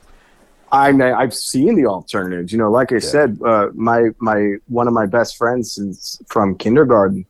I 0.75 1.13
I've 1.13 1.35
seen 1.35 1.77
the 1.77 1.87
alternatives. 1.87 2.53
You 2.53 2.59
know, 2.59 2.71
like 2.71 2.91
I 2.91 2.97
yeah. 2.97 3.01
said, 3.01 3.39
uh, 3.45 3.69
my 3.75 4.09
my 4.19 4.57
one 4.67 4.89
of 4.89 4.95
my 4.95 5.07
best 5.07 5.37
friends 5.37 5.79
is 5.79 6.21
from 6.27 6.57
kindergarten. 6.57 7.27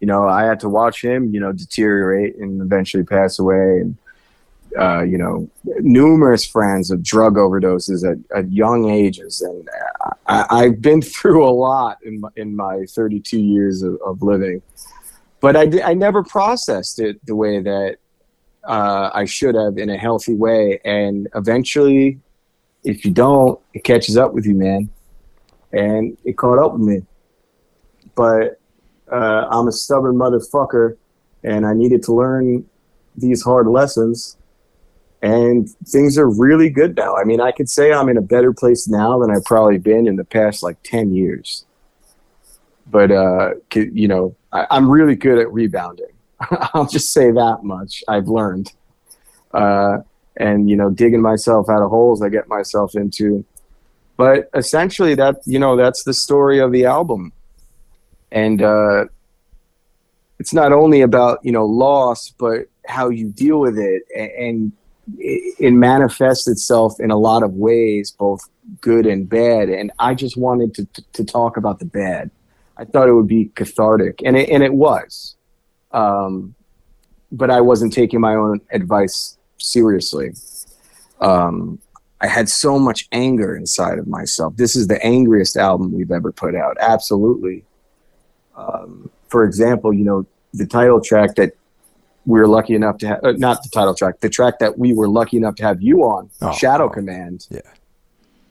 You 0.00 0.06
know, 0.06 0.28
I 0.28 0.44
had 0.44 0.60
to 0.60 0.68
watch 0.68 1.02
him, 1.02 1.32
you 1.32 1.40
know, 1.40 1.52
deteriorate 1.52 2.36
and 2.36 2.60
eventually 2.60 3.04
pass 3.04 3.38
away. 3.38 3.80
And 3.80 3.96
uh, 4.78 5.02
you 5.02 5.18
know, 5.18 5.48
numerous 5.80 6.44
friends 6.44 6.90
of 6.90 7.02
drug 7.02 7.34
overdoses 7.34 8.08
at, 8.10 8.18
at 8.36 8.50
young 8.52 8.90
ages, 8.90 9.40
and 9.40 9.68
I, 10.26 10.64
have 10.64 10.82
been 10.82 11.00
through 11.14 11.44
a 11.44 11.50
lot 11.50 11.98
in 12.04 12.20
my, 12.20 12.28
in 12.36 12.56
my 12.56 12.84
32 12.88 13.38
years 13.38 13.82
of, 13.82 13.98
of 14.04 14.22
living. 14.22 14.62
But 15.40 15.56
I, 15.56 15.90
I 15.90 15.94
never 15.94 16.24
processed 16.24 16.98
it 16.98 17.24
the 17.26 17.36
way 17.36 17.60
that 17.60 17.98
uh, 18.66 19.10
I 19.14 19.26
should 19.26 19.54
have 19.54 19.78
in 19.78 19.90
a 19.90 19.96
healthy 19.96 20.34
way, 20.34 20.80
and 20.84 21.28
eventually, 21.34 22.18
if 22.84 23.04
you 23.04 23.10
don't, 23.10 23.58
it 23.72 23.84
catches 23.84 24.16
up 24.16 24.32
with 24.32 24.46
you, 24.46 24.54
man. 24.54 24.88
And 25.72 26.16
it 26.24 26.36
caught 26.36 26.58
up 26.58 26.72
with 26.72 26.82
me. 26.82 27.02
But 28.14 28.60
uh, 29.10 29.48
I'm 29.50 29.66
a 29.66 29.72
stubborn 29.72 30.16
motherfucker, 30.16 30.96
and 31.42 31.66
I 31.66 31.74
needed 31.74 32.02
to 32.04 32.14
learn 32.14 32.64
these 33.16 33.42
hard 33.42 33.66
lessons 33.66 34.36
and 35.24 35.70
things 35.86 36.18
are 36.18 36.28
really 36.28 36.68
good 36.68 36.96
now. 36.96 37.16
I 37.16 37.24
mean, 37.24 37.40
I 37.40 37.50
could 37.50 37.70
say 37.70 37.94
I'm 37.94 38.10
in 38.10 38.18
a 38.18 38.22
better 38.22 38.52
place 38.52 38.86
now 38.86 39.18
than 39.18 39.30
I've 39.30 39.44
probably 39.46 39.78
been 39.78 40.06
in 40.06 40.16
the 40.16 40.24
past 40.24 40.62
like 40.62 40.76
10 40.82 41.14
years. 41.14 41.64
But, 42.86 43.10
uh, 43.10 43.54
you 43.74 44.06
know, 44.06 44.36
I, 44.52 44.66
am 44.70 44.86
really 44.90 45.16
good 45.16 45.38
at 45.38 45.50
rebounding. 45.50 46.12
I'll 46.74 46.86
just 46.86 47.10
say 47.10 47.30
that 47.30 47.60
much. 47.62 48.04
I've 48.06 48.28
learned. 48.28 48.70
Uh, 49.54 50.00
and, 50.36 50.68
you 50.68 50.76
know, 50.76 50.90
digging 50.90 51.22
myself 51.22 51.68
out 51.68 51.82
of 51.82 51.90
holes 51.90 52.22
I 52.22 52.28
get 52.28 52.48
myself 52.48 52.94
into. 52.94 53.44
But 54.16 54.48
essentially, 54.54 55.14
that, 55.16 55.36
you 55.44 55.58
know, 55.58 55.76
that's 55.76 56.04
the 56.04 56.14
story 56.14 56.58
of 56.60 56.72
the 56.72 56.84
album. 56.84 57.32
And, 58.30 58.62
uh, 58.62 59.06
it's 60.38 60.52
not 60.52 60.72
only 60.72 61.00
about, 61.00 61.38
you 61.42 61.52
know, 61.52 61.64
loss, 61.64 62.30
but 62.30 62.66
how 62.86 63.08
you 63.08 63.28
deal 63.28 63.60
with 63.60 63.78
it 63.78 64.02
and, 64.16 64.72
it, 65.18 65.72
manifests 65.72 66.48
itself 66.48 66.98
in 66.98 67.10
a 67.10 67.16
lot 67.16 67.42
of 67.42 67.54
ways, 67.54 68.10
both 68.10 68.40
good 68.80 69.06
and 69.06 69.28
bad. 69.28 69.68
And 69.68 69.92
I 69.98 70.14
just 70.14 70.36
wanted 70.36 70.74
to, 70.74 70.86
to, 70.86 71.04
to 71.12 71.24
talk 71.24 71.56
about 71.56 71.78
the 71.78 71.84
bad. 71.84 72.30
I 72.76 72.84
thought 72.84 73.08
it 73.08 73.12
would 73.12 73.28
be 73.28 73.50
cathartic, 73.54 74.20
and 74.24 74.36
it, 74.36 74.48
and 74.48 74.62
it 74.62 74.74
was. 74.74 75.36
Um, 75.92 76.54
but 77.30 77.50
I 77.50 77.60
wasn't 77.60 77.92
taking 77.92 78.20
my 78.20 78.34
own 78.34 78.60
advice 78.70 79.36
seriously. 79.64 80.34
Um, 81.20 81.78
I 82.20 82.26
had 82.26 82.48
so 82.48 82.78
much 82.78 83.08
anger 83.12 83.56
inside 83.56 83.98
of 83.98 84.06
myself. 84.06 84.56
This 84.56 84.76
is 84.76 84.86
the 84.86 85.04
angriest 85.04 85.56
album 85.56 85.92
we've 85.92 86.10
ever 86.10 86.32
put 86.32 86.54
out. 86.54 86.76
Absolutely. 86.80 87.64
Um, 88.56 89.10
for 89.28 89.44
example, 89.44 89.92
you 89.92 90.04
know, 90.04 90.26
the 90.52 90.66
title 90.66 91.00
track 91.00 91.34
that 91.34 91.52
we 92.26 92.40
were 92.40 92.46
lucky 92.46 92.74
enough 92.74 92.98
to 92.98 93.08
have 93.08 93.24
uh, 93.24 93.32
not 93.32 93.62
the 93.62 93.68
title 93.68 93.94
track, 93.94 94.20
the 94.20 94.30
track 94.30 94.58
that 94.60 94.78
we 94.78 94.94
were 94.94 95.08
lucky 95.08 95.36
enough 95.36 95.56
to 95.56 95.64
have 95.64 95.82
you 95.82 96.04
on, 96.04 96.30
oh, 96.40 96.52
Shadow 96.52 96.84
oh. 96.86 96.88
Command. 96.88 97.46
Yeah. 97.50 97.60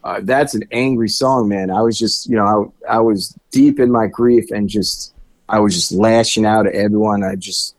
Uh, 0.04 0.20
that's 0.22 0.54
an 0.54 0.64
angry 0.72 1.08
song, 1.08 1.48
man. 1.48 1.72
I 1.72 1.82
was 1.82 1.98
just, 1.98 2.30
you 2.30 2.36
know, 2.36 2.74
I, 2.90 2.96
I 2.96 3.00
was 3.00 3.34
deep 3.52 3.80
in 3.80 3.90
my 3.90 4.08
grief 4.08 4.52
and 4.52 4.68
just, 4.68 5.14
I 5.48 5.60
was 5.60 5.74
just 5.74 5.94
lashing 5.94 6.46
out 6.46 6.68
at 6.68 6.76
everyone. 6.76 7.24
I 7.24 7.36
just, 7.36 7.76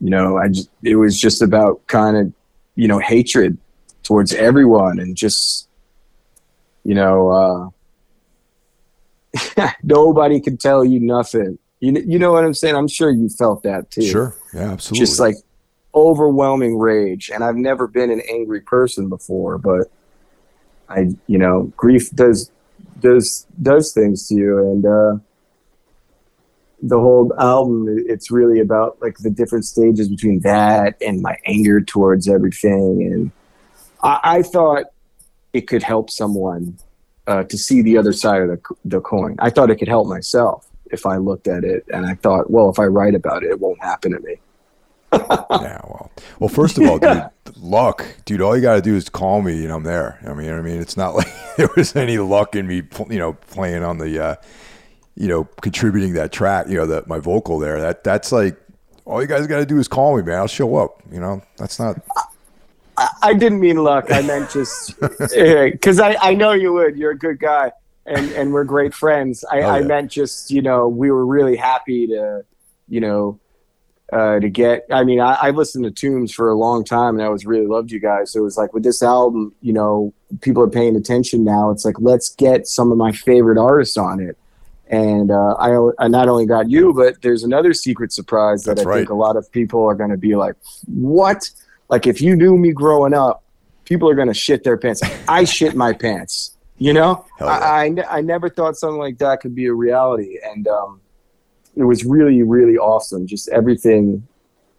you 0.00 0.10
know, 0.10 0.38
I 0.38 0.48
just, 0.48 0.70
it 0.82 0.96
was 0.96 1.20
just 1.20 1.42
about 1.42 1.86
kind 1.86 2.16
of, 2.16 2.32
you 2.76 2.86
know, 2.86 2.98
hatred 2.98 3.58
towards 4.02 4.32
everyone 4.32 5.00
and 5.00 5.16
just, 5.16 5.68
you 6.84 6.94
know, 6.94 7.72
uh, 9.34 9.68
nobody 9.82 10.40
can 10.40 10.56
tell 10.56 10.84
you 10.84 11.00
nothing. 11.00 11.58
You, 11.80 11.92
you 12.06 12.18
know 12.18 12.32
what 12.32 12.44
I'm 12.44 12.54
saying? 12.54 12.76
I'm 12.76 12.88
sure 12.88 13.10
you 13.10 13.28
felt 13.28 13.64
that 13.64 13.90
too. 13.90 14.02
Sure. 14.02 14.36
Yeah, 14.54 14.72
absolutely. 14.72 15.04
Just 15.04 15.18
like 15.18 15.36
overwhelming 15.94 16.78
rage. 16.78 17.30
And 17.34 17.42
I've 17.42 17.56
never 17.56 17.86
been 17.86 18.10
an 18.10 18.22
angry 18.30 18.60
person 18.60 19.08
before, 19.08 19.58
but 19.58 19.90
I, 20.88 21.14
you 21.26 21.38
know, 21.38 21.72
grief 21.76 22.10
does, 22.12 22.50
does, 23.00 23.46
does 23.60 23.92
things 23.92 24.28
to 24.28 24.34
you. 24.34 24.58
And, 24.58 24.86
uh, 24.86 25.16
the 26.82 26.98
whole 26.98 27.32
album, 27.38 27.86
it's 27.88 28.30
really 28.30 28.60
about 28.60 29.00
like 29.00 29.16
the 29.18 29.30
different 29.30 29.64
stages 29.64 30.08
between 30.08 30.40
that 30.40 30.96
and 31.00 31.22
my 31.22 31.36
anger 31.46 31.80
towards 31.80 32.28
everything. 32.28 33.02
And 33.02 33.30
I, 34.02 34.20
I 34.22 34.42
thought 34.42 34.86
it 35.52 35.62
could 35.62 35.82
help 35.82 36.10
someone 36.10 36.78
uh, 37.26 37.44
to 37.44 37.58
see 37.58 37.82
the 37.82 37.96
other 37.96 38.12
side 38.12 38.42
of 38.42 38.48
the, 38.48 38.60
the 38.84 39.00
coin. 39.00 39.36
I 39.38 39.50
thought 39.50 39.70
it 39.70 39.76
could 39.76 39.88
help 39.88 40.06
myself 40.06 40.68
if 40.90 41.06
I 41.06 41.16
looked 41.16 41.48
at 41.48 41.64
it 41.64 41.84
and 41.92 42.06
I 42.06 42.14
thought, 42.14 42.50
well, 42.50 42.70
if 42.70 42.78
I 42.78 42.84
write 42.84 43.14
about 43.14 43.42
it, 43.42 43.50
it 43.50 43.60
won't 43.60 43.82
happen 43.82 44.12
to 44.12 44.20
me. 44.20 44.36
yeah, 45.12 45.80
well, 45.84 46.10
well, 46.40 46.48
first 46.48 46.78
of 46.78 46.88
all, 46.88 46.98
dude, 46.98 47.24
luck, 47.56 48.04
dude. 48.24 48.40
All 48.40 48.56
you 48.56 48.62
got 48.62 48.74
to 48.74 48.82
do 48.82 48.96
is 48.96 49.08
call 49.08 49.40
me, 49.40 49.64
and 49.64 49.72
I'm 49.72 49.84
there. 49.84 50.18
I 50.26 50.34
mean, 50.34 50.50
I 50.52 50.60
mean, 50.60 50.80
it's 50.80 50.96
not 50.96 51.14
like 51.14 51.32
there 51.56 51.70
was 51.76 51.94
any 51.96 52.18
luck 52.18 52.54
in 52.56 52.66
me, 52.66 52.82
you 53.08 53.18
know, 53.18 53.32
playing 53.34 53.82
on 53.82 53.98
the, 53.98 54.22
uh, 54.22 54.34
you 55.16 55.28
know, 55.28 55.44
contributing 55.62 56.12
that 56.14 56.32
track, 56.32 56.68
you 56.68 56.76
know, 56.76 56.86
that 56.86 57.08
my 57.08 57.18
vocal 57.18 57.58
there. 57.58 57.80
That 57.80 58.04
that's 58.04 58.32
like 58.32 58.56
all 59.04 59.20
you 59.20 59.28
guys 59.28 59.46
got 59.46 59.58
to 59.58 59.66
do 59.66 59.78
is 59.78 59.88
call 59.88 60.16
me, 60.16 60.22
man. 60.22 60.36
I'll 60.36 60.46
show 60.46 60.76
up. 60.76 61.02
You 61.10 61.20
know, 61.20 61.42
that's 61.56 61.78
not. 61.78 62.00
I, 62.96 63.08
I 63.22 63.34
didn't 63.34 63.60
mean 63.60 63.82
luck. 63.82 64.10
I 64.10 64.22
meant 64.22 64.50
just 64.50 64.98
because 65.00 66.00
I 66.00 66.16
I 66.20 66.34
know 66.34 66.52
you 66.52 66.72
would. 66.74 66.96
You're 66.96 67.12
a 67.12 67.18
good 67.18 67.38
guy 67.38 67.72
and 68.06 68.30
and 68.32 68.52
we're 68.52 68.64
great 68.64 68.94
friends. 68.94 69.44
I, 69.50 69.56
oh, 69.56 69.60
yeah. 69.60 69.72
I 69.72 69.82
meant 69.82 70.10
just 70.10 70.50
you 70.50 70.62
know 70.62 70.88
we 70.88 71.10
were 71.10 71.26
really 71.26 71.56
happy 71.56 72.06
to 72.08 72.44
you 72.88 73.00
know 73.00 73.40
uh, 74.12 74.38
to 74.38 74.48
get. 74.48 74.86
I 74.90 75.04
mean, 75.04 75.20
I, 75.20 75.34
I 75.34 75.50
listened 75.50 75.84
to 75.84 75.90
Tombs 75.90 76.32
for 76.32 76.48
a 76.48 76.54
long 76.54 76.84
time, 76.84 77.14
and 77.14 77.22
I 77.22 77.26
always 77.26 77.44
really 77.44 77.66
loved 77.66 77.90
you 77.90 78.00
guys. 78.00 78.32
So 78.32 78.40
it 78.40 78.44
was 78.44 78.56
like 78.56 78.72
with 78.72 78.84
this 78.84 79.02
album, 79.02 79.54
you 79.60 79.72
know, 79.72 80.14
people 80.40 80.62
are 80.62 80.70
paying 80.70 80.96
attention 80.96 81.44
now. 81.44 81.70
It's 81.70 81.84
like 81.84 81.96
let's 81.98 82.28
get 82.30 82.66
some 82.66 82.92
of 82.92 82.98
my 82.98 83.12
favorite 83.12 83.58
artists 83.58 83.96
on 83.96 84.20
it. 84.20 84.38
And 84.88 85.30
uh, 85.30 85.54
I, 85.54 85.90
I 85.98 86.08
not 86.08 86.28
only 86.28 86.46
got 86.46 86.70
you, 86.70 86.92
but 86.92 87.20
there's 87.22 87.42
another 87.42 87.74
secret 87.74 88.12
surprise 88.12 88.62
that 88.64 88.76
That's 88.76 88.86
I 88.86 88.90
right. 88.90 88.96
think 88.98 89.10
a 89.10 89.14
lot 89.14 89.36
of 89.36 89.50
people 89.50 89.84
are 89.84 89.94
going 89.94 90.10
to 90.10 90.16
be 90.16 90.36
like, 90.36 90.54
"What?" 90.86 91.50
Like 91.88 92.06
if 92.06 92.20
you 92.20 92.36
knew 92.36 92.56
me 92.56 92.72
growing 92.72 93.12
up, 93.12 93.42
people 93.84 94.08
are 94.08 94.14
going 94.14 94.28
to 94.28 94.34
shit 94.34 94.62
their 94.62 94.76
pants. 94.76 95.02
I 95.28 95.44
shit 95.44 95.74
my 95.74 95.92
pants 95.92 96.56
you 96.78 96.92
know, 96.92 97.24
yeah. 97.40 97.46
I, 97.46 97.84
I, 97.84 98.18
I 98.18 98.20
never 98.20 98.50
thought 98.50 98.76
something 98.76 98.98
like 98.98 99.18
that 99.18 99.40
could 99.40 99.54
be 99.54 99.66
a 99.66 99.72
reality, 99.72 100.38
and 100.44 100.68
um, 100.68 101.00
it 101.74 101.84
was 101.84 102.04
really 102.04 102.42
really 102.42 102.76
awesome. 102.76 103.26
Just 103.26 103.48
everything, 103.48 104.26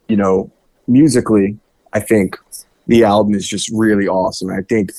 you 0.08 0.16
know, 0.16 0.52
musically, 0.88 1.58
I 1.94 2.00
think 2.00 2.38
the 2.86 3.04
album 3.04 3.34
is 3.34 3.48
just 3.48 3.70
really 3.74 4.08
awesome. 4.08 4.52
I 4.52 4.62
think 4.62 4.92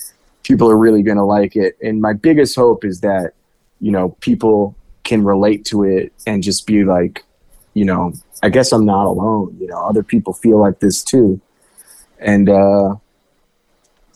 people 0.42 0.68
are 0.70 0.76
really 0.76 1.02
gonna 1.02 1.24
like 1.24 1.54
it, 1.54 1.76
and 1.82 2.00
my 2.00 2.14
biggest 2.14 2.56
hope 2.56 2.84
is 2.84 3.00
that 3.00 3.32
you 3.80 3.92
know 3.92 4.16
people 4.20 4.74
can 5.08 5.24
relate 5.24 5.64
to 5.64 5.84
it 5.84 6.12
and 6.26 6.42
just 6.42 6.66
be 6.66 6.84
like, 6.84 7.24
you 7.72 7.84
know, 7.84 8.12
I 8.42 8.50
guess 8.50 8.72
I'm 8.72 8.84
not 8.84 9.06
alone. 9.06 9.56
You 9.58 9.66
know, 9.66 9.78
other 9.78 10.02
people 10.02 10.32
feel 10.32 10.60
like 10.60 10.80
this 10.80 11.02
too, 11.02 11.40
and 12.18 12.48
uh, 12.48 12.96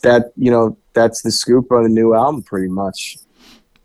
that 0.02 0.32
you 0.36 0.50
know 0.50 0.76
that's 0.92 1.22
the 1.22 1.32
scoop 1.32 1.72
on 1.72 1.82
the 1.82 1.88
new 1.88 2.14
album, 2.14 2.42
pretty 2.42 2.68
much. 2.68 3.16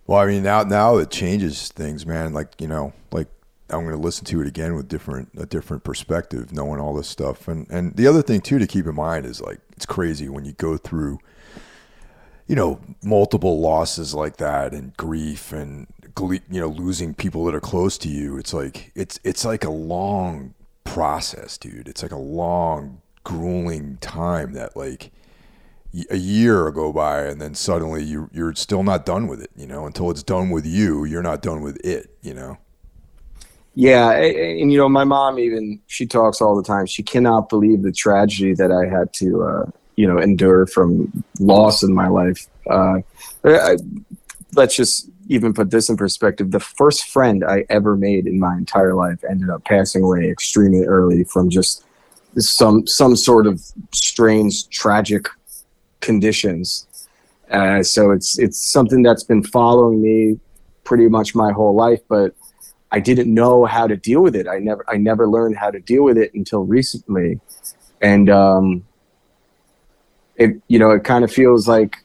Well, 0.05 0.19
I 0.19 0.25
mean, 0.27 0.43
now 0.43 0.63
now 0.63 0.97
it 0.97 1.09
changes 1.09 1.69
things, 1.69 2.05
man. 2.05 2.33
Like 2.33 2.59
you 2.59 2.67
know, 2.67 2.93
like 3.11 3.27
I'm 3.69 3.81
going 3.81 3.95
to 3.95 4.01
listen 4.01 4.25
to 4.25 4.41
it 4.41 4.47
again 4.47 4.75
with 4.75 4.87
different 4.87 5.29
a 5.37 5.45
different 5.45 5.83
perspective, 5.83 6.51
knowing 6.51 6.79
all 6.79 6.93
this 6.93 7.07
stuff. 7.07 7.47
And 7.47 7.67
and 7.69 7.95
the 7.95 8.07
other 8.07 8.21
thing 8.21 8.41
too 8.41 8.59
to 8.59 8.67
keep 8.67 8.85
in 8.85 8.95
mind 8.95 9.25
is 9.25 9.41
like 9.41 9.59
it's 9.75 9.85
crazy 9.85 10.29
when 10.29 10.45
you 10.45 10.53
go 10.53 10.77
through, 10.77 11.19
you 12.47 12.55
know, 12.55 12.79
multiple 13.03 13.59
losses 13.59 14.13
like 14.13 14.37
that 14.37 14.73
and 14.73 14.95
grief 14.97 15.51
and 15.51 15.87
you 16.19 16.59
know 16.59 16.67
losing 16.67 17.13
people 17.13 17.45
that 17.45 17.55
are 17.55 17.61
close 17.61 17.97
to 17.99 18.09
you. 18.09 18.37
It's 18.37 18.53
like 18.53 18.91
it's 18.95 19.19
it's 19.23 19.45
like 19.45 19.63
a 19.63 19.69
long 19.69 20.53
process, 20.83 21.57
dude. 21.57 21.87
It's 21.87 22.01
like 22.01 22.11
a 22.11 22.17
long, 22.17 23.01
grueling 23.23 23.97
time 23.97 24.53
that 24.53 24.75
like 24.75 25.11
a 26.09 26.17
year 26.17 26.69
go 26.71 26.91
by 26.93 27.21
and 27.21 27.41
then 27.41 27.55
suddenly 27.55 28.03
you 28.03 28.29
you're 28.31 28.53
still 28.53 28.83
not 28.83 29.05
done 29.05 29.27
with 29.27 29.41
it 29.41 29.49
you 29.55 29.65
know 29.65 29.85
until 29.85 30.11
it's 30.11 30.21
done 30.21 30.49
with 30.49 30.65
you 30.65 31.05
you're 31.05 31.23
not 31.23 31.41
done 31.41 31.61
with 31.61 31.77
it 31.85 32.09
you 32.21 32.33
know 32.33 32.57
yeah 33.73 34.11
and, 34.11 34.35
and 34.61 34.71
you 34.71 34.77
know 34.77 34.89
my 34.89 35.03
mom 35.03 35.39
even 35.39 35.79
she 35.87 36.05
talks 36.05 36.41
all 36.41 36.55
the 36.55 36.63
time 36.63 36.85
she 36.85 37.01
cannot 37.01 37.49
believe 37.49 37.81
the 37.81 37.91
tragedy 37.91 38.53
that 38.53 38.71
i 38.71 38.85
had 38.85 39.11
to 39.13 39.41
uh, 39.43 39.65
you 39.95 40.05
know 40.05 40.19
endure 40.19 40.67
from 40.67 41.11
loss 41.39 41.81
in 41.81 41.93
my 41.93 42.07
life 42.07 42.47
uh, 42.69 42.99
I, 43.45 43.77
let's 44.53 44.75
just 44.75 45.09
even 45.29 45.53
put 45.53 45.71
this 45.71 45.89
in 45.89 45.97
perspective 45.97 46.51
the 46.51 46.59
first 46.59 47.09
friend 47.09 47.43
i 47.43 47.65
ever 47.69 47.95
made 47.95 48.27
in 48.27 48.39
my 48.39 48.55
entire 48.55 48.93
life 48.93 49.23
ended 49.29 49.49
up 49.49 49.63
passing 49.65 50.03
away 50.03 50.29
extremely 50.29 50.85
early 50.85 51.23
from 51.23 51.49
just 51.49 51.83
some 52.37 52.85
some 52.85 53.15
sort 53.15 53.47
of 53.47 53.61
strange 53.93 54.69
tragic 54.69 55.27
conditions. 56.01 56.87
Uh, 57.51 57.81
so 57.81 58.11
it's 58.11 58.37
it's 58.37 58.59
something 58.59 59.01
that's 59.01 59.23
been 59.23 59.43
following 59.43 60.01
me 60.01 60.39
pretty 60.83 61.07
much 61.07 61.35
my 61.35 61.51
whole 61.51 61.75
life, 61.75 62.01
but 62.07 62.35
I 62.91 62.99
didn't 62.99 63.33
know 63.33 63.65
how 63.65 63.87
to 63.87 63.95
deal 63.95 64.21
with 64.21 64.35
it. 64.35 64.47
I 64.47 64.59
never 64.59 64.83
I 64.87 64.97
never 64.97 65.27
learned 65.27 65.57
how 65.57 65.71
to 65.71 65.79
deal 65.79 66.03
with 66.03 66.17
it 66.17 66.33
until 66.33 66.63
recently, 66.63 67.39
and 68.01 68.29
um, 68.29 68.85
it 70.35 70.61
you 70.67 70.79
know 70.79 70.91
it 70.91 71.03
kind 71.03 71.23
of 71.23 71.31
feels 71.31 71.67
like 71.67 71.97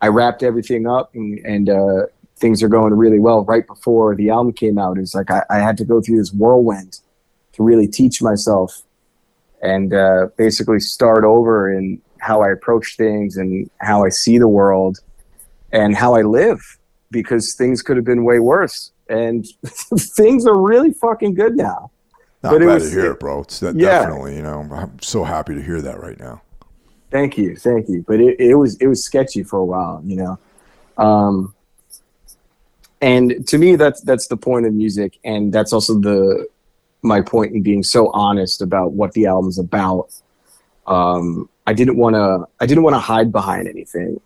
I 0.00 0.08
wrapped 0.08 0.42
everything 0.42 0.86
up 0.86 1.14
and 1.14 1.38
and 1.44 1.68
uh, 1.68 2.06
things 2.36 2.62
are 2.62 2.68
going 2.68 2.94
really 2.94 3.18
well. 3.18 3.44
Right 3.44 3.66
before 3.66 4.14
the 4.14 4.30
album 4.30 4.52
came 4.52 4.78
out, 4.78 4.98
it's 4.98 5.14
like 5.14 5.30
I, 5.30 5.42
I 5.50 5.58
had 5.58 5.76
to 5.78 5.84
go 5.84 6.00
through 6.00 6.18
this 6.18 6.32
whirlwind 6.32 7.00
to 7.52 7.62
really 7.62 7.88
teach 7.88 8.22
myself 8.22 8.82
and 9.60 9.92
uh, 9.92 10.28
basically 10.36 10.80
start 10.80 11.24
over 11.24 11.72
in 11.72 12.00
how 12.18 12.42
I 12.42 12.50
approach 12.50 12.96
things 12.96 13.36
and 13.36 13.70
how 13.78 14.04
I 14.04 14.08
see 14.08 14.38
the 14.38 14.48
world 14.48 14.98
and 15.72 15.96
how 15.96 16.14
I 16.14 16.22
live 16.22 16.60
because 17.10 17.54
things 17.54 17.82
could 17.82 17.96
have 17.96 18.04
been 18.04 18.24
way 18.24 18.38
worse. 18.38 18.92
And 19.08 19.46
things 19.64 20.46
are 20.46 20.58
really 20.58 20.92
fucking 20.92 21.34
good 21.34 21.56
now. 21.56 21.90
I'm 22.42 22.52
but 22.52 22.58
glad 22.62 22.74
was, 22.74 22.90
to 22.90 23.00
hear 23.00 23.12
it, 23.12 23.20
bro. 23.20 23.40
It's 23.40 23.62
yeah. 23.62 23.72
definitely, 23.72 24.36
you 24.36 24.42
know, 24.42 24.60
I'm 24.72 25.00
so 25.02 25.24
happy 25.24 25.54
to 25.54 25.62
hear 25.62 25.80
that 25.82 26.00
right 26.00 26.18
now. 26.18 26.42
Thank 27.10 27.38
you, 27.38 27.56
thank 27.56 27.88
you. 27.88 28.04
But 28.06 28.20
it, 28.20 28.38
it 28.38 28.54
was 28.54 28.76
it 28.76 28.86
was 28.86 29.02
sketchy 29.02 29.42
for 29.42 29.58
a 29.58 29.64
while, 29.64 30.02
you 30.04 30.16
know. 30.16 30.38
Um, 30.96 31.54
and 33.00 33.46
to 33.48 33.58
me, 33.58 33.76
that's 33.76 34.00
that's 34.02 34.26
the 34.26 34.36
point 34.36 34.66
of 34.66 34.74
music, 34.74 35.18
and 35.24 35.52
that's 35.52 35.72
also 35.72 35.98
the 35.98 36.46
my 37.02 37.20
point 37.20 37.54
in 37.54 37.62
being 37.62 37.82
so 37.82 38.10
honest 38.10 38.60
about 38.60 38.92
what 38.92 39.12
the 39.12 39.26
album's 39.26 39.58
about. 39.58 40.12
Um, 40.86 41.48
I 41.66 41.72
didn't 41.72 41.96
want 41.96 42.14
to 42.14 42.46
I 42.60 42.66
didn't 42.66 42.82
want 42.82 42.94
to 42.94 43.00
hide 43.00 43.30
behind 43.32 43.68
anything. 43.68 44.20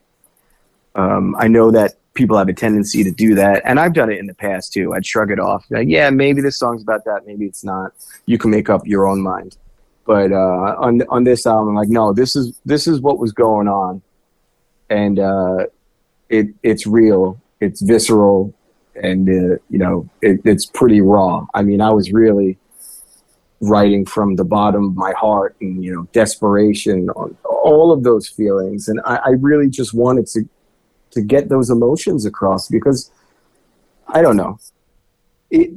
Um, 0.94 1.36
I 1.38 1.48
know 1.48 1.70
that 1.70 1.94
people 2.14 2.36
have 2.36 2.48
a 2.48 2.52
tendency 2.52 3.04
to 3.04 3.10
do 3.10 3.34
that, 3.34 3.62
and 3.64 3.78
I've 3.80 3.94
done 3.94 4.10
it 4.10 4.18
in 4.18 4.26
the 4.26 4.34
past 4.34 4.72
too. 4.72 4.94
I'd 4.94 5.06
shrug 5.06 5.30
it 5.30 5.38
off, 5.38 5.64
like, 5.70 5.88
yeah, 5.88 6.10
maybe 6.10 6.42
this 6.42 6.58
song's 6.58 6.82
about 6.82 7.04
that, 7.06 7.26
maybe 7.26 7.46
it's 7.46 7.64
not. 7.64 7.92
You 8.26 8.38
can 8.38 8.50
make 8.50 8.68
up 8.68 8.86
your 8.86 9.06
own 9.06 9.20
mind. 9.22 9.56
But 10.04 10.32
uh, 10.32 10.76
on 10.78 11.02
on 11.08 11.24
this 11.24 11.46
album, 11.46 11.70
I'm 11.70 11.74
like, 11.76 11.88
no, 11.88 12.12
this 12.12 12.34
is 12.34 12.58
this 12.64 12.86
is 12.86 13.00
what 13.00 13.18
was 13.18 13.32
going 13.32 13.68
on, 13.68 14.02
and 14.90 15.18
uh, 15.18 15.66
it 16.28 16.48
it's 16.62 16.86
real, 16.86 17.40
it's 17.60 17.80
visceral, 17.80 18.52
and 18.96 19.28
uh, 19.28 19.56
you 19.70 19.78
know, 19.78 20.08
it, 20.20 20.40
it's 20.44 20.66
pretty 20.66 21.00
raw. 21.00 21.46
I 21.54 21.62
mean, 21.62 21.80
I 21.80 21.90
was 21.92 22.12
really 22.12 22.58
writing 23.62 24.04
from 24.04 24.34
the 24.34 24.44
bottom 24.44 24.84
of 24.84 24.96
my 24.96 25.12
heart 25.12 25.54
and 25.60 25.84
you 25.84 25.94
know 25.94 26.02
desperation 26.12 27.08
all 27.10 27.92
of 27.92 28.02
those 28.02 28.26
feelings. 28.28 28.88
And 28.88 29.00
I, 29.04 29.16
I, 29.16 29.28
really 29.38 29.70
just 29.70 29.94
wanted 29.94 30.26
to 30.28 30.48
to 31.12 31.22
get 31.22 31.48
those 31.48 31.70
emotions 31.70 32.26
across 32.26 32.66
because 32.68 33.10
i 34.08 34.20
don't 34.20 34.36
know. 34.36 34.58
It, 35.50 35.70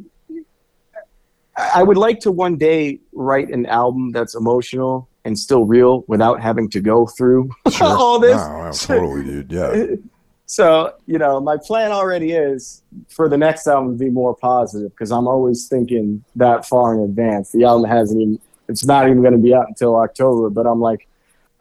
i 1.58 1.84
would 1.84 1.98
like 1.98 2.20
to 2.20 2.32
one 2.32 2.58
day 2.58 3.00
write 3.14 3.50
an 3.50 3.66
album 3.68 4.12
that's 4.12 4.36
emotional 4.36 5.08
and 5.24 5.38
still 5.38 5.66
real 5.66 6.04
without 6.08 6.40
having 6.40 6.70
to 6.70 6.80
go 6.80 7.08
through 7.08 7.50
sure. 7.72 7.88
all 7.88 8.20
this. 8.20 8.38
No, 8.38 8.72
totally 8.74 9.24
dude. 9.44 9.52
Yeah. 9.52 9.86
So 10.48 10.94
you 11.08 11.18
know 11.18 11.42
my 11.42 11.58
plan 11.58 11.92
already 11.92 12.34
is 12.34 12.84
for 13.10 13.28
the 13.28 13.36
next 13.36 13.66
album 13.66 13.98
to 13.98 14.06
be 14.06 14.12
more 14.12 14.36
positive 14.36 14.92
because 14.92 15.12
i'm 15.12 15.28
always 15.28 15.68
thinking 15.68 16.24
that 16.36 16.68
far 16.68 16.94
in 16.94 17.00
advance. 17.00 17.52
The 17.52 17.64
album 17.64 17.90
hasn't 17.90 18.22
even 18.22 18.40
it's 18.70 18.86
not 18.86 19.08
even 19.08 19.22
going 19.22 19.34
to 19.34 19.40
be 19.40 19.56
out 19.56 19.68
until 19.68 19.96
october 19.96 20.52
but 20.52 20.68
i'm 20.68 20.80
like 20.80 21.08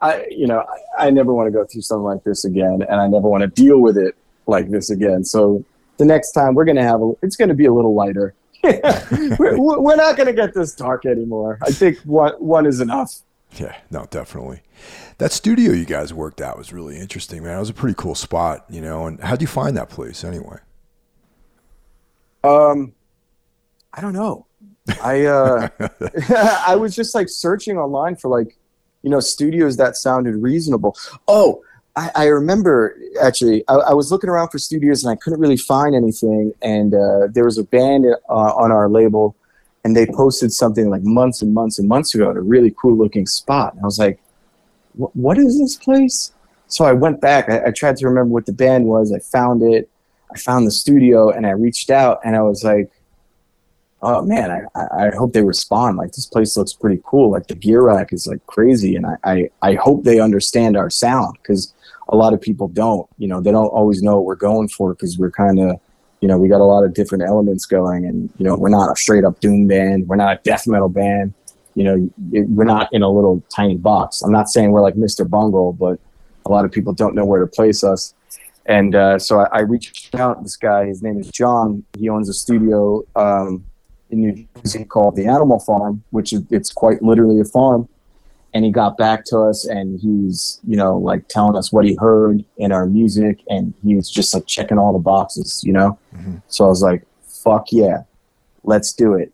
i 0.01 0.27
you 0.29 0.45
know 0.45 0.63
i, 0.99 1.07
I 1.07 1.09
never 1.09 1.33
want 1.33 1.47
to 1.47 1.51
go 1.51 1.65
through 1.65 1.81
something 1.81 2.03
like 2.03 2.23
this 2.23 2.45
again 2.45 2.83
and 2.87 3.01
i 3.01 3.07
never 3.07 3.27
want 3.27 3.41
to 3.41 3.47
deal 3.47 3.79
with 3.79 3.97
it 3.97 4.15
like 4.47 4.69
this 4.69 4.89
again. 4.89 5.23
So 5.23 5.63
the 5.97 6.05
next 6.05 6.31
time 6.31 6.55
we're 6.55 6.65
going 6.65 6.75
to 6.75 6.83
have 6.83 7.01
a 7.01 7.13
it's 7.21 7.35
going 7.35 7.49
to 7.49 7.55
be 7.55 7.65
a 7.65 7.73
little 7.73 7.95
lighter 7.95 8.33
we're, 9.39 9.79
we're 9.79 9.95
not 9.95 10.17
going 10.17 10.27
to 10.27 10.33
get 10.33 10.53
this 10.53 10.73
dark 10.75 11.05
anymore 11.05 11.57
i 11.61 11.71
think 11.71 11.97
one, 11.99 12.33
one 12.33 12.65
is 12.65 12.81
enough 12.81 13.21
yeah 13.57 13.75
no 13.91 14.05
definitely 14.09 14.61
that 15.17 15.31
studio 15.31 15.71
you 15.71 15.85
guys 15.85 16.13
worked 16.13 16.41
at 16.41 16.57
was 16.57 16.73
really 16.73 16.97
interesting, 16.97 17.43
man. 17.43 17.55
It 17.55 17.59
was 17.59 17.69
a 17.69 17.73
pretty 17.73 17.95
cool 17.97 18.15
spot, 18.15 18.65
you 18.69 18.81
know. 18.81 19.07
And 19.07 19.19
how'd 19.19 19.41
you 19.41 19.47
find 19.47 19.77
that 19.77 19.89
place 19.89 20.23
anyway? 20.23 20.57
Um, 22.43 22.93
I 23.93 24.01
don't 24.01 24.13
know. 24.13 24.45
I 25.01 25.25
uh, 25.25 25.69
I 26.67 26.75
was 26.75 26.95
just 26.95 27.15
like 27.15 27.29
searching 27.29 27.77
online 27.77 28.15
for 28.15 28.27
like, 28.27 28.57
you 29.03 29.09
know, 29.09 29.19
studios 29.19 29.77
that 29.77 29.95
sounded 29.95 30.35
reasonable. 30.35 30.97
Oh, 31.27 31.63
I, 31.95 32.11
I 32.15 32.25
remember 32.25 32.97
actually. 33.21 33.63
I, 33.67 33.75
I, 33.75 33.93
was 33.93 34.11
looking 34.11 34.29
around 34.29 34.49
for 34.49 34.57
studios 34.57 35.03
and 35.03 35.11
I 35.11 35.15
couldn't 35.15 35.39
really 35.39 35.57
find 35.57 35.95
anything. 35.95 36.53
And 36.61 36.93
uh, 36.93 37.27
there 37.31 37.45
was 37.45 37.57
a 37.57 37.63
band 37.63 38.05
uh, 38.05 38.33
on 38.33 38.71
our 38.71 38.89
label, 38.89 39.35
and 39.85 39.95
they 39.95 40.05
posted 40.05 40.51
something 40.51 40.89
like 40.89 41.03
months 41.03 41.41
and 41.41 41.53
months 41.53 41.79
and 41.79 41.87
months 41.87 42.13
ago 42.15 42.29
at 42.31 42.35
a 42.35 42.41
really 42.41 42.73
cool 42.79 42.97
looking 42.97 43.25
spot. 43.25 43.73
And 43.73 43.81
I 43.81 43.85
was 43.85 43.99
like, 43.99 44.19
what 44.95 45.37
is 45.37 45.59
this 45.59 45.75
place? 45.75 46.33
So 46.67 46.85
I 46.85 46.93
went 46.93 47.21
back. 47.21 47.49
I, 47.49 47.67
I, 47.67 47.71
tried 47.71 47.97
to 47.97 48.07
remember 48.07 48.33
what 48.33 48.45
the 48.45 48.53
band 48.53 48.85
was. 48.85 49.13
I 49.13 49.19
found 49.19 49.61
it. 49.61 49.89
I 50.33 50.37
found 50.39 50.65
the 50.65 50.71
studio 50.71 51.29
and 51.29 51.45
I 51.45 51.51
reached 51.51 51.91
out 51.91 52.19
and 52.25 52.35
I 52.35 52.41
was 52.41 52.63
like, 52.63 52.89
oh 54.01 54.23
man, 54.23 54.67
I, 54.75 55.05
I 55.05 55.15
hope 55.15 55.33
they 55.33 55.43
respond. 55.43 55.97
Like 55.97 56.13
this 56.13 56.25
place 56.25 56.57
looks 56.57 56.73
pretty 56.73 57.01
cool. 57.05 57.31
Like 57.31 57.47
the 57.47 57.55
gear 57.55 57.81
rack 57.81 58.11
is 58.11 58.25
like 58.25 58.45
crazy. 58.47 58.95
And 58.95 59.05
I, 59.05 59.17
I, 59.23 59.49
I 59.61 59.73
hope 59.75 60.03
they 60.03 60.19
understand 60.19 60.75
our 60.75 60.89
sound 60.89 61.37
because 61.41 61.74
a 62.09 62.15
lot 62.15 62.33
of 62.33 62.41
people 62.41 62.67
don't, 62.67 63.07
you 63.17 63.27
know, 63.27 63.41
they 63.41 63.51
don't 63.51 63.67
always 63.67 64.01
know 64.01 64.15
what 64.15 64.25
we're 64.25 64.35
going 64.35 64.67
for 64.67 64.93
because 64.93 65.17
we're 65.17 65.31
kind 65.31 65.59
of, 65.59 65.79
you 66.21 66.27
know, 66.27 66.37
we 66.37 66.47
got 66.47 66.61
a 66.61 66.65
lot 66.65 66.83
of 66.83 66.93
different 66.93 67.23
elements 67.23 67.65
going 67.65 68.05
and, 68.05 68.29
you 68.37 68.45
know, 68.45 68.55
we're 68.55 68.69
not 68.69 68.91
a 68.91 68.95
straight 68.95 69.23
up 69.23 69.39
doom 69.39 69.67
band. 69.67 70.07
We're 70.07 70.15
not 70.15 70.37
a 70.37 70.39
death 70.43 70.67
metal 70.67 70.89
band 70.89 71.33
you 71.75 71.83
know, 71.83 72.09
it, 72.31 72.49
we're 72.49 72.63
not 72.63 72.91
in 72.93 73.03
a 73.03 73.09
little 73.09 73.43
tiny 73.53 73.75
box. 73.75 74.21
I'm 74.21 74.31
not 74.31 74.49
saying 74.49 74.71
we're 74.71 74.81
like 74.81 74.95
Mr. 74.95 75.29
Bungle, 75.29 75.73
but 75.73 75.99
a 76.45 76.49
lot 76.49 76.65
of 76.65 76.71
people 76.71 76.93
don't 76.93 77.13
know 77.13 77.25
where 77.25 77.41
to 77.41 77.47
place 77.47 77.83
us. 77.83 78.13
And 78.65 78.95
uh, 78.95 79.19
so 79.19 79.41
I, 79.41 79.59
I, 79.59 79.59
reached 79.59 80.15
out. 80.15 80.41
This 80.41 80.55
guy, 80.55 80.87
his 80.87 81.03
name 81.03 81.19
is 81.19 81.29
John. 81.29 81.83
He 81.99 82.09
owns 82.09 82.29
a 82.29 82.33
studio 82.33 83.03
um, 83.15 83.63
in 84.09 84.21
New 84.21 84.47
Jersey 84.55 84.85
called 84.85 85.15
the 85.15 85.27
Animal 85.27 85.59
Farm, 85.59 86.01
which 86.09 86.33
is 86.33 86.41
it's 86.49 86.71
quite 86.71 87.03
literally 87.03 87.39
a 87.39 87.45
farm. 87.45 87.87
And 88.55 88.65
he 88.65 88.71
got 88.71 88.97
back 88.97 89.25
to 89.25 89.39
us, 89.39 89.65
and 89.65 89.99
he's 89.99 90.59
you 90.65 90.77
know 90.77 90.97
like 90.97 91.27
telling 91.27 91.55
us 91.55 91.71
what 91.71 91.85
he 91.85 91.95
heard 91.99 92.43
in 92.57 92.71
our 92.71 92.87
music, 92.87 93.43
and 93.49 93.73
he 93.83 93.95
was 93.95 94.09
just 94.09 94.33
like 94.33 94.47
checking 94.47 94.79
all 94.79 94.93
the 94.93 94.99
boxes, 94.99 95.61
you 95.63 95.73
know. 95.73 95.99
Mm-hmm. 96.15 96.37
So 96.47 96.65
I 96.65 96.69
was 96.69 96.81
like, 96.81 97.03
"Fuck 97.27 97.71
yeah, 97.71 98.03
let's 98.63 98.93
do 98.93 99.13
it." 99.13 99.31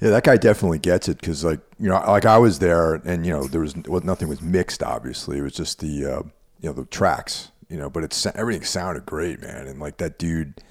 Yeah, 0.00 0.10
that 0.10 0.24
guy 0.24 0.38
definitely 0.38 0.78
gets 0.78 1.08
it 1.08 1.20
because, 1.20 1.44
like, 1.44 1.60
you 1.78 1.88
know, 1.88 2.02
like 2.06 2.24
I 2.24 2.38
was 2.38 2.58
there, 2.58 2.94
and 2.94 3.26
you 3.26 3.32
know, 3.32 3.44
there 3.44 3.60
was 3.60 3.76
well, 3.86 4.00
nothing 4.00 4.28
was 4.28 4.40
mixed. 4.40 4.82
Obviously, 4.82 5.38
it 5.38 5.42
was 5.42 5.52
just 5.52 5.80
the 5.80 6.06
uh, 6.06 6.22
you 6.60 6.68
know 6.68 6.72
the 6.72 6.86
tracks, 6.86 7.50
you 7.68 7.76
know, 7.76 7.90
but 7.90 8.04
it's 8.04 8.24
everything 8.26 8.64
sounded 8.64 9.04
great, 9.04 9.40
man. 9.40 9.66
And 9.66 9.78
like 9.78 9.98
that 9.98 10.18
dude, 10.18 10.62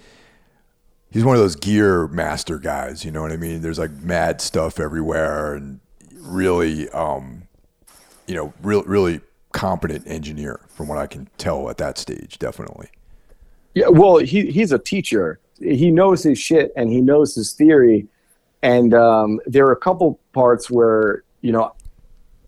he's 1.12 1.24
one 1.24 1.36
of 1.36 1.41
those 1.41 1.55
gear 1.55 2.07
master 2.07 2.57
guys. 2.57 3.05
You 3.05 3.12
know 3.12 3.22
what 3.22 3.32
I 3.32 3.38
mean? 3.38 3.62
There's 3.62 3.78
like 3.78 3.91
mad 3.91 4.41
stuff 4.41 4.80
everywhere, 4.80 5.53
and 5.53 5.80
really, 6.30 6.90
um, 6.90 7.44
you 8.28 8.36
know, 8.36 8.54
real, 8.62 8.84
really 8.84 9.22
competent 9.52 10.08
engineer 10.08 10.60
from 10.70 10.88
what 10.88 10.98
I 10.98 11.08
can 11.08 11.28
tell 11.38 11.70
at 11.70 11.78
that 11.78 11.98
stage. 11.98 12.40
Definitely. 12.40 12.90
Yeah, 13.74 13.88
well, 13.90 14.18
he 14.18 14.52
he's 14.52 14.72
a 14.72 14.80
teacher. 14.80 15.40
He 15.60 15.92
knows 15.92 16.24
his 16.24 16.40
shit 16.40 16.72
and 16.76 16.92
he 16.92 17.02
knows 17.02 17.36
his 17.36 17.54
theory. 17.54 18.08
And 18.62 18.94
um, 18.94 19.40
there 19.46 19.66
are 19.68 19.72
a 19.72 19.78
couple 19.78 20.20
parts 20.34 20.70
where 20.70 21.24
you 21.42 21.52
know, 21.52 21.74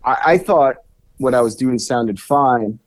I, 0.04 0.16
I 0.26 0.38
thought 0.38 0.76
what 1.18 1.34
I 1.34 1.40
was 1.40 1.56
doing 1.56 1.78
sounded 1.78 2.20
fine, 2.20 2.78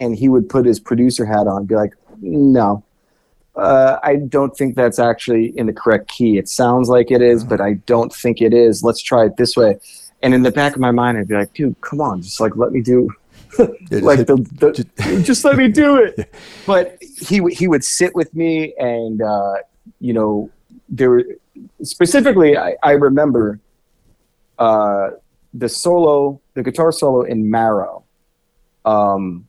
and 0.00 0.16
he 0.16 0.28
would 0.28 0.48
put 0.48 0.66
his 0.66 0.80
producer 0.80 1.24
hat 1.24 1.46
on, 1.46 1.58
and 1.58 1.68
be 1.68 1.74
like, 1.74 1.94
"No, 2.20 2.84
uh, 3.56 3.98
I 4.02 4.16
don't 4.16 4.56
think 4.56 4.76
that's 4.76 4.98
actually 4.98 5.56
in 5.56 5.66
the 5.66 5.72
correct 5.72 6.08
key. 6.08 6.38
It 6.38 6.48
sounds 6.48 6.88
like 6.88 7.10
it 7.10 7.22
is, 7.22 7.44
but 7.44 7.60
I 7.60 7.74
don't 7.86 8.12
think 8.12 8.40
it 8.40 8.52
is. 8.52 8.82
Let's 8.82 9.02
try 9.02 9.24
it 9.26 9.36
this 9.36 9.56
way." 9.56 9.78
And 10.24 10.32
in 10.32 10.42
the 10.42 10.50
back 10.50 10.74
of 10.74 10.80
my 10.80 10.90
mind, 10.90 11.18
I'd 11.18 11.28
be 11.28 11.34
like, 11.34 11.52
"Dude, 11.52 11.78
come 11.82 12.00
on, 12.00 12.22
just 12.22 12.40
like 12.40 12.56
let 12.56 12.72
me 12.72 12.80
do." 12.80 13.10
like 13.90 14.26
the, 14.26 14.36
the 14.58 15.22
just 15.24 15.44
let 15.44 15.56
me 15.56 15.68
do 15.68 15.96
it. 15.96 16.34
But 16.66 16.98
he 17.00 17.42
he 17.50 17.68
would 17.68 17.84
sit 17.84 18.14
with 18.14 18.34
me, 18.34 18.74
and 18.78 19.20
uh, 19.20 19.56
you 20.00 20.14
know, 20.14 20.50
there 20.88 21.10
were 21.10 21.24
specifically, 21.82 22.56
I, 22.56 22.74
I 22.82 22.92
remember 22.92 23.60
uh, 24.58 25.10
the 25.52 25.68
solo, 25.68 26.40
the 26.54 26.62
guitar 26.62 26.90
solo 26.90 27.22
in 27.22 27.50
Marrow. 27.50 28.04
Um, 28.86 29.46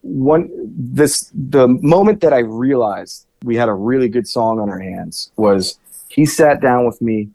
one 0.00 0.50
this 0.76 1.30
the 1.34 1.68
moment 1.68 2.22
that 2.22 2.32
I 2.32 2.40
realized 2.40 3.26
we 3.42 3.56
had 3.56 3.68
a 3.68 3.74
really 3.74 4.08
good 4.08 4.26
song 4.26 4.58
on 4.58 4.70
our 4.70 4.80
hands 4.80 5.32
was 5.36 5.78
he 6.08 6.24
sat 6.24 6.60
down 6.60 6.86
with 6.86 7.00
me 7.00 7.28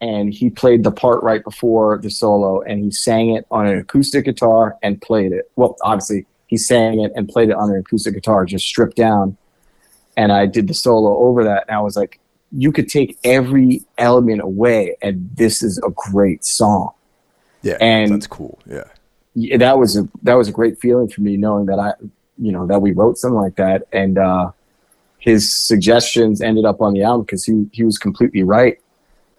and 0.00 0.32
he 0.32 0.50
played 0.50 0.84
the 0.84 0.92
part 0.92 1.22
right 1.22 1.42
before 1.42 1.98
the 1.98 2.10
solo 2.10 2.60
and 2.62 2.84
he 2.84 2.90
sang 2.90 3.30
it 3.30 3.46
on 3.50 3.66
an 3.66 3.78
acoustic 3.78 4.24
guitar 4.24 4.76
and 4.82 5.00
played 5.02 5.32
it. 5.32 5.50
Well, 5.56 5.76
obviously 5.82 6.26
he 6.46 6.56
sang 6.56 7.00
it 7.00 7.12
and 7.16 7.28
played 7.28 7.50
it 7.50 7.56
on 7.56 7.70
an 7.70 7.76
acoustic 7.76 8.14
guitar, 8.14 8.44
just 8.44 8.66
stripped 8.66 8.96
down. 8.96 9.36
And 10.16 10.32
I 10.32 10.46
did 10.46 10.68
the 10.68 10.74
solo 10.74 11.16
over 11.18 11.44
that. 11.44 11.64
And 11.68 11.76
I 11.76 11.80
was 11.80 11.96
like, 11.96 12.20
you 12.52 12.72
could 12.72 12.88
take 12.88 13.18
every 13.24 13.82
element 13.98 14.40
away 14.40 14.96
and 15.02 15.30
this 15.34 15.62
is 15.62 15.78
a 15.78 15.90
great 15.90 16.44
song. 16.44 16.92
Yeah. 17.62 17.76
And 17.80 18.14
that's 18.14 18.26
cool. 18.26 18.58
Yeah. 18.66 18.84
yeah. 19.34 19.56
That 19.56 19.78
was 19.78 19.96
a, 19.96 20.08
that 20.22 20.34
was 20.34 20.48
a 20.48 20.52
great 20.52 20.80
feeling 20.80 21.08
for 21.08 21.22
me 21.22 21.36
knowing 21.36 21.66
that 21.66 21.80
I, 21.80 21.92
you 22.38 22.52
know, 22.52 22.66
that 22.68 22.80
we 22.80 22.92
wrote 22.92 23.18
something 23.18 23.38
like 23.38 23.56
that. 23.56 23.88
And, 23.92 24.16
uh, 24.16 24.52
his 25.20 25.54
suggestions 25.54 26.40
ended 26.40 26.64
up 26.64 26.80
on 26.80 26.94
the 26.94 27.02
album 27.02 27.26
because 27.26 27.44
he, 27.44 27.68
he 27.72 27.82
was 27.82 27.98
completely 27.98 28.44
right 28.44 28.78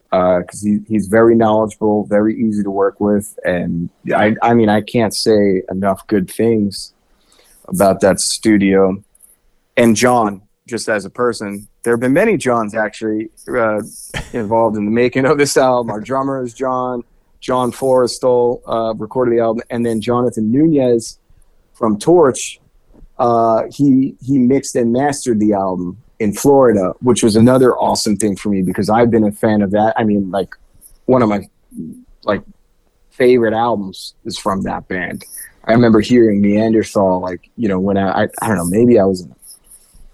because 0.10 0.64
uh, 0.64 0.70
he, 0.70 0.80
he's 0.88 1.08
very 1.08 1.36
knowledgeable, 1.36 2.06
very 2.06 2.36
easy 2.40 2.64
to 2.64 2.72
work 2.72 3.00
with, 3.00 3.38
and 3.46 3.90
I, 4.16 4.36
I 4.42 4.54
mean, 4.54 4.70
I 4.70 4.82
can't 4.82 5.14
say 5.14 5.62
enough 5.70 6.06
good 6.08 6.30
things 6.30 6.94
about 7.68 8.02
that 8.02 8.20
studio. 8.20 9.04
And 9.78 9.96
John, 9.96 10.42
just 10.68 10.90
as 10.90 11.06
a 11.06 11.10
person, 11.10 11.68
there 11.84 11.94
have 11.94 12.00
been 12.00 12.14
many 12.14 12.38
Johns 12.38 12.76
actually 12.76 13.30
uh, 13.48 13.82
involved 14.34 14.78
in 14.78 14.86
the 14.86 14.92
making 14.92 15.26
of 15.26 15.38
this 15.38 15.58
album. 15.58 15.92
Our 15.92 16.02
drummer 16.02 16.44
is 16.44 16.54
John. 16.54 17.04
John 17.40 17.72
Forrestal 17.72 18.62
uh, 18.68 18.94
recorded 18.96 19.38
the 19.38 19.42
album, 19.42 19.64
and 19.70 19.86
then 19.86 20.02
Jonathan 20.02 20.52
Nunez 20.52 21.20
from 21.74 21.98
Torche. 21.98 22.60
Uh, 23.18 23.64
he 23.72 24.16
he 24.22 24.38
mixed 24.38 24.76
and 24.76 24.92
mastered 24.92 25.40
the 25.40 25.54
album 25.54 26.02
in 26.20 26.34
Florida, 26.34 26.94
which 27.02 27.24
was 27.24 27.36
another 27.36 27.76
awesome 27.78 28.18
thing 28.18 28.36
for 28.36 28.50
me 28.50 28.62
because 28.62 28.90
I've 28.90 29.10
been 29.10 29.24
a 29.24 29.32
fan 29.32 29.62
of 29.62 29.72
that. 29.72 29.94
I 29.98 30.04
mean, 30.04 30.30
like 30.32 30.54
one 31.06 31.22
of 31.22 31.30
my 31.30 31.48
like 32.24 32.44
favorite 33.10 33.54
albums 33.54 34.16
is 34.26 34.38
from 34.38 34.64
that 34.64 34.88
band. 34.88 35.26
I 35.66 35.74
remember 35.74 36.02
hearing 36.02 36.42
Meanderthal, 36.42 37.22
like 37.22 37.50
you 37.56 37.68
know, 37.68 37.80
when 37.80 37.98
I 37.98 38.24
I, 38.24 38.28
I 38.42 38.48
don't 38.48 38.58
know, 38.58 38.66
maybe 38.66 39.00
I 39.00 39.06
was 39.06 39.22
in 39.22 39.34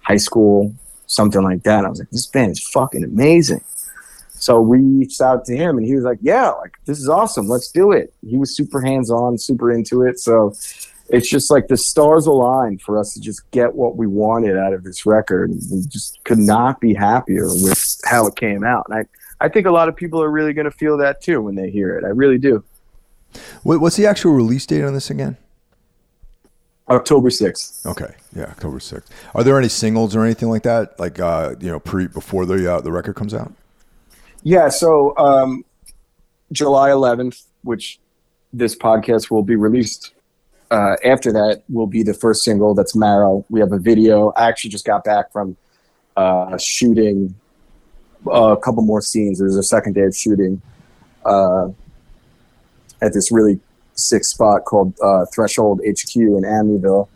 high 0.02 0.16
school, 0.16 0.74
something 1.06 1.42
like 1.42 1.64
that. 1.64 1.84
I 1.84 1.88
was 1.88 1.98
like, 1.98 2.10
this 2.10 2.26
band 2.26 2.52
is 2.52 2.62
fucking 2.62 3.04
amazing. 3.04 3.62
So 4.38 4.60
we 4.60 4.78
reached 4.80 5.20
out 5.20 5.44
to 5.46 5.56
him, 5.56 5.78
and 5.78 5.86
he 5.86 5.94
was 5.94 6.04
like, 6.04 6.18
"Yeah, 6.20 6.50
like 6.50 6.74
this 6.84 7.00
is 7.00 7.08
awesome. 7.08 7.48
Let's 7.48 7.70
do 7.70 7.90
it." 7.90 8.12
He 8.24 8.36
was 8.36 8.54
super 8.54 8.80
hands 8.80 9.10
on, 9.10 9.38
super 9.38 9.72
into 9.72 10.02
it. 10.02 10.20
So 10.20 10.54
it's 11.08 11.28
just 11.28 11.50
like 11.50 11.68
the 11.68 11.76
stars 11.76 12.26
aligned 12.26 12.82
for 12.82 12.98
us 12.98 13.14
to 13.14 13.20
just 13.20 13.48
get 13.50 13.74
what 13.74 13.96
we 13.96 14.06
wanted 14.06 14.56
out 14.56 14.72
of 14.72 14.82
this 14.84 15.06
record. 15.06 15.50
We 15.50 15.82
just 15.86 16.22
could 16.24 16.38
not 16.38 16.80
be 16.80 16.94
happier 16.94 17.46
with 17.46 18.00
how 18.04 18.26
it 18.26 18.36
came 18.36 18.64
out. 18.64 18.86
And 18.88 18.98
I, 19.40 19.44
I 19.44 19.48
think 19.48 19.66
a 19.66 19.70
lot 19.70 19.88
of 19.88 19.96
people 19.96 20.22
are 20.22 20.30
really 20.30 20.52
going 20.52 20.64
to 20.64 20.70
feel 20.70 20.96
that 20.98 21.20
too 21.20 21.40
when 21.42 21.54
they 21.54 21.70
hear 21.70 21.96
it. 21.96 22.04
I 22.04 22.08
really 22.08 22.38
do. 22.38 22.64
What's 23.62 23.96
the 23.96 24.06
actual 24.06 24.32
release 24.32 24.66
date 24.66 24.82
on 24.82 24.94
this 24.94 25.10
again? 25.10 25.36
October 26.88 27.30
6th. 27.30 27.84
Okay. 27.86 28.14
Yeah, 28.34 28.44
October 28.44 28.78
6th. 28.78 29.06
Are 29.34 29.44
there 29.44 29.58
any 29.58 29.68
singles 29.68 30.14
or 30.14 30.24
anything 30.24 30.48
like 30.48 30.62
that? 30.62 30.98
Like, 30.98 31.18
uh, 31.18 31.56
you 31.60 31.68
know, 31.68 31.80
pre 31.80 32.06
before 32.06 32.46
the 32.46 32.74
uh, 32.74 32.80
the 32.80 32.92
record 32.92 33.16
comes 33.16 33.34
out? 33.34 33.52
Yeah. 34.44 34.68
So 34.68 35.16
um, 35.18 35.64
July 36.52 36.90
11th, 36.90 37.42
which 37.62 37.98
this 38.52 38.76
podcast 38.76 39.30
will 39.30 39.42
be 39.42 39.56
released 39.56 40.14
uh, 40.70 40.96
after 41.04 41.32
that 41.32 41.62
will 41.68 41.86
be 41.86 42.02
the 42.02 42.14
first 42.14 42.42
single. 42.42 42.74
That's 42.74 42.96
Marrow. 42.96 43.44
We 43.48 43.60
have 43.60 43.72
a 43.72 43.78
video. 43.78 44.30
I 44.36 44.48
actually 44.48 44.70
just 44.70 44.84
got 44.84 45.04
back 45.04 45.32
from 45.32 45.56
uh, 46.16 46.56
shooting 46.58 47.34
a 48.30 48.56
couple 48.56 48.82
more 48.82 49.00
scenes. 49.00 49.38
There's 49.38 49.56
a 49.56 49.62
second 49.62 49.94
day 49.94 50.02
of 50.02 50.16
shooting 50.16 50.60
uh, 51.24 51.68
at 53.00 53.12
this 53.12 53.30
really 53.30 53.60
sick 53.94 54.24
spot 54.24 54.64
called 54.64 54.94
uh, 55.02 55.26
Threshold 55.34 55.80
HQ 55.86 56.16
in 56.16 56.42
Amityville. 56.42 57.08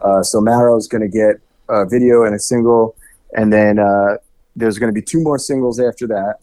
Uh, 0.00 0.22
so 0.22 0.40
Marrow's 0.40 0.88
going 0.88 1.02
to 1.02 1.08
get 1.08 1.36
a 1.68 1.86
video 1.86 2.24
and 2.24 2.34
a 2.34 2.38
single, 2.38 2.96
and 3.36 3.52
then 3.52 3.78
uh, 3.78 4.16
there's 4.54 4.78
going 4.78 4.92
to 4.92 4.94
be 4.94 5.02
two 5.02 5.20
more 5.20 5.38
singles 5.38 5.80
after 5.80 6.06
that. 6.06 6.36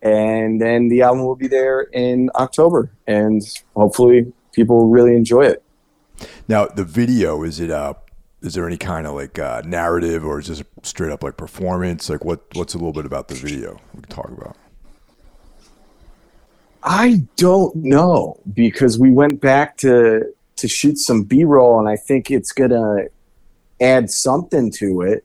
And 0.00 0.60
then 0.60 0.88
the 0.88 1.02
album 1.02 1.24
will 1.24 1.36
be 1.36 1.48
there 1.48 1.82
in 1.82 2.30
October, 2.36 2.90
and 3.06 3.42
hopefully 3.74 4.32
people 4.58 4.88
really 4.88 5.14
enjoy 5.14 5.42
it. 5.42 5.62
Now, 6.48 6.66
the 6.66 6.84
video 6.84 7.44
is 7.44 7.60
it 7.60 7.70
uh 7.70 7.94
is 8.42 8.54
there 8.54 8.66
any 8.66 8.76
kind 8.76 9.06
of 9.06 9.14
like 9.14 9.38
uh, 9.38 9.62
narrative 9.64 10.24
or 10.24 10.38
is 10.38 10.46
this 10.46 10.62
straight 10.82 11.10
up 11.10 11.22
like 11.22 11.36
performance? 11.36 12.10
Like 12.10 12.24
what 12.24 12.40
what's 12.54 12.74
a 12.74 12.78
little 12.78 12.92
bit 12.92 13.06
about 13.06 13.28
the 13.28 13.34
video 13.34 13.80
we 13.94 14.02
can 14.02 14.10
talk 14.10 14.30
about? 14.30 14.56
I 16.82 17.22
don't 17.36 17.74
know 17.76 18.40
because 18.52 18.98
we 18.98 19.10
went 19.10 19.40
back 19.40 19.76
to 19.78 20.32
to 20.56 20.68
shoot 20.68 20.98
some 20.98 21.22
B-roll 21.22 21.78
and 21.78 21.88
I 21.88 21.96
think 21.96 22.30
it's 22.30 22.50
going 22.50 22.70
to 22.70 23.08
add 23.80 24.10
something 24.10 24.72
to 24.72 25.02
it. 25.02 25.24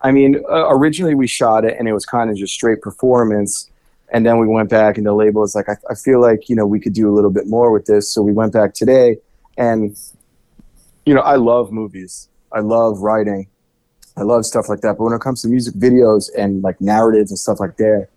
I 0.00 0.12
mean, 0.12 0.36
uh, 0.48 0.68
originally 0.68 1.16
we 1.16 1.26
shot 1.26 1.64
it 1.64 1.76
and 1.78 1.88
it 1.88 1.92
was 1.92 2.06
kind 2.06 2.30
of 2.30 2.36
just 2.36 2.54
straight 2.54 2.80
performance 2.80 3.68
and 4.12 4.24
then 4.24 4.38
we 4.38 4.46
went 4.46 4.68
back 4.70 4.96
and 4.96 5.06
the 5.06 5.12
label 5.12 5.42
was 5.42 5.54
like 5.54 5.68
I, 5.68 5.76
I 5.90 5.94
feel 5.94 6.20
like, 6.20 6.48
you 6.48 6.56
know, 6.56 6.66
we 6.66 6.80
could 6.80 6.92
do 6.92 7.10
a 7.10 7.14
little 7.14 7.30
bit 7.30 7.46
more 7.46 7.70
with 7.70 7.86
this, 7.86 8.10
so 8.10 8.22
we 8.22 8.32
went 8.32 8.52
back 8.52 8.74
today 8.74 9.16
and 9.56 9.96
you 11.04 11.14
know, 11.14 11.20
I 11.20 11.36
love 11.36 11.72
movies. 11.72 12.28
I 12.52 12.60
love 12.60 13.00
writing. 13.00 13.48
I 14.16 14.22
love 14.22 14.44
stuff 14.44 14.68
like 14.68 14.80
that. 14.82 14.98
But 14.98 15.04
when 15.04 15.12
it 15.14 15.20
comes 15.20 15.42
to 15.42 15.48
music 15.48 15.74
videos 15.74 16.28
and 16.36 16.62
like 16.62 16.80
narratives 16.80 17.30
and 17.30 17.38
stuff 17.38 17.60
like 17.60 17.76
that, 17.78 18.08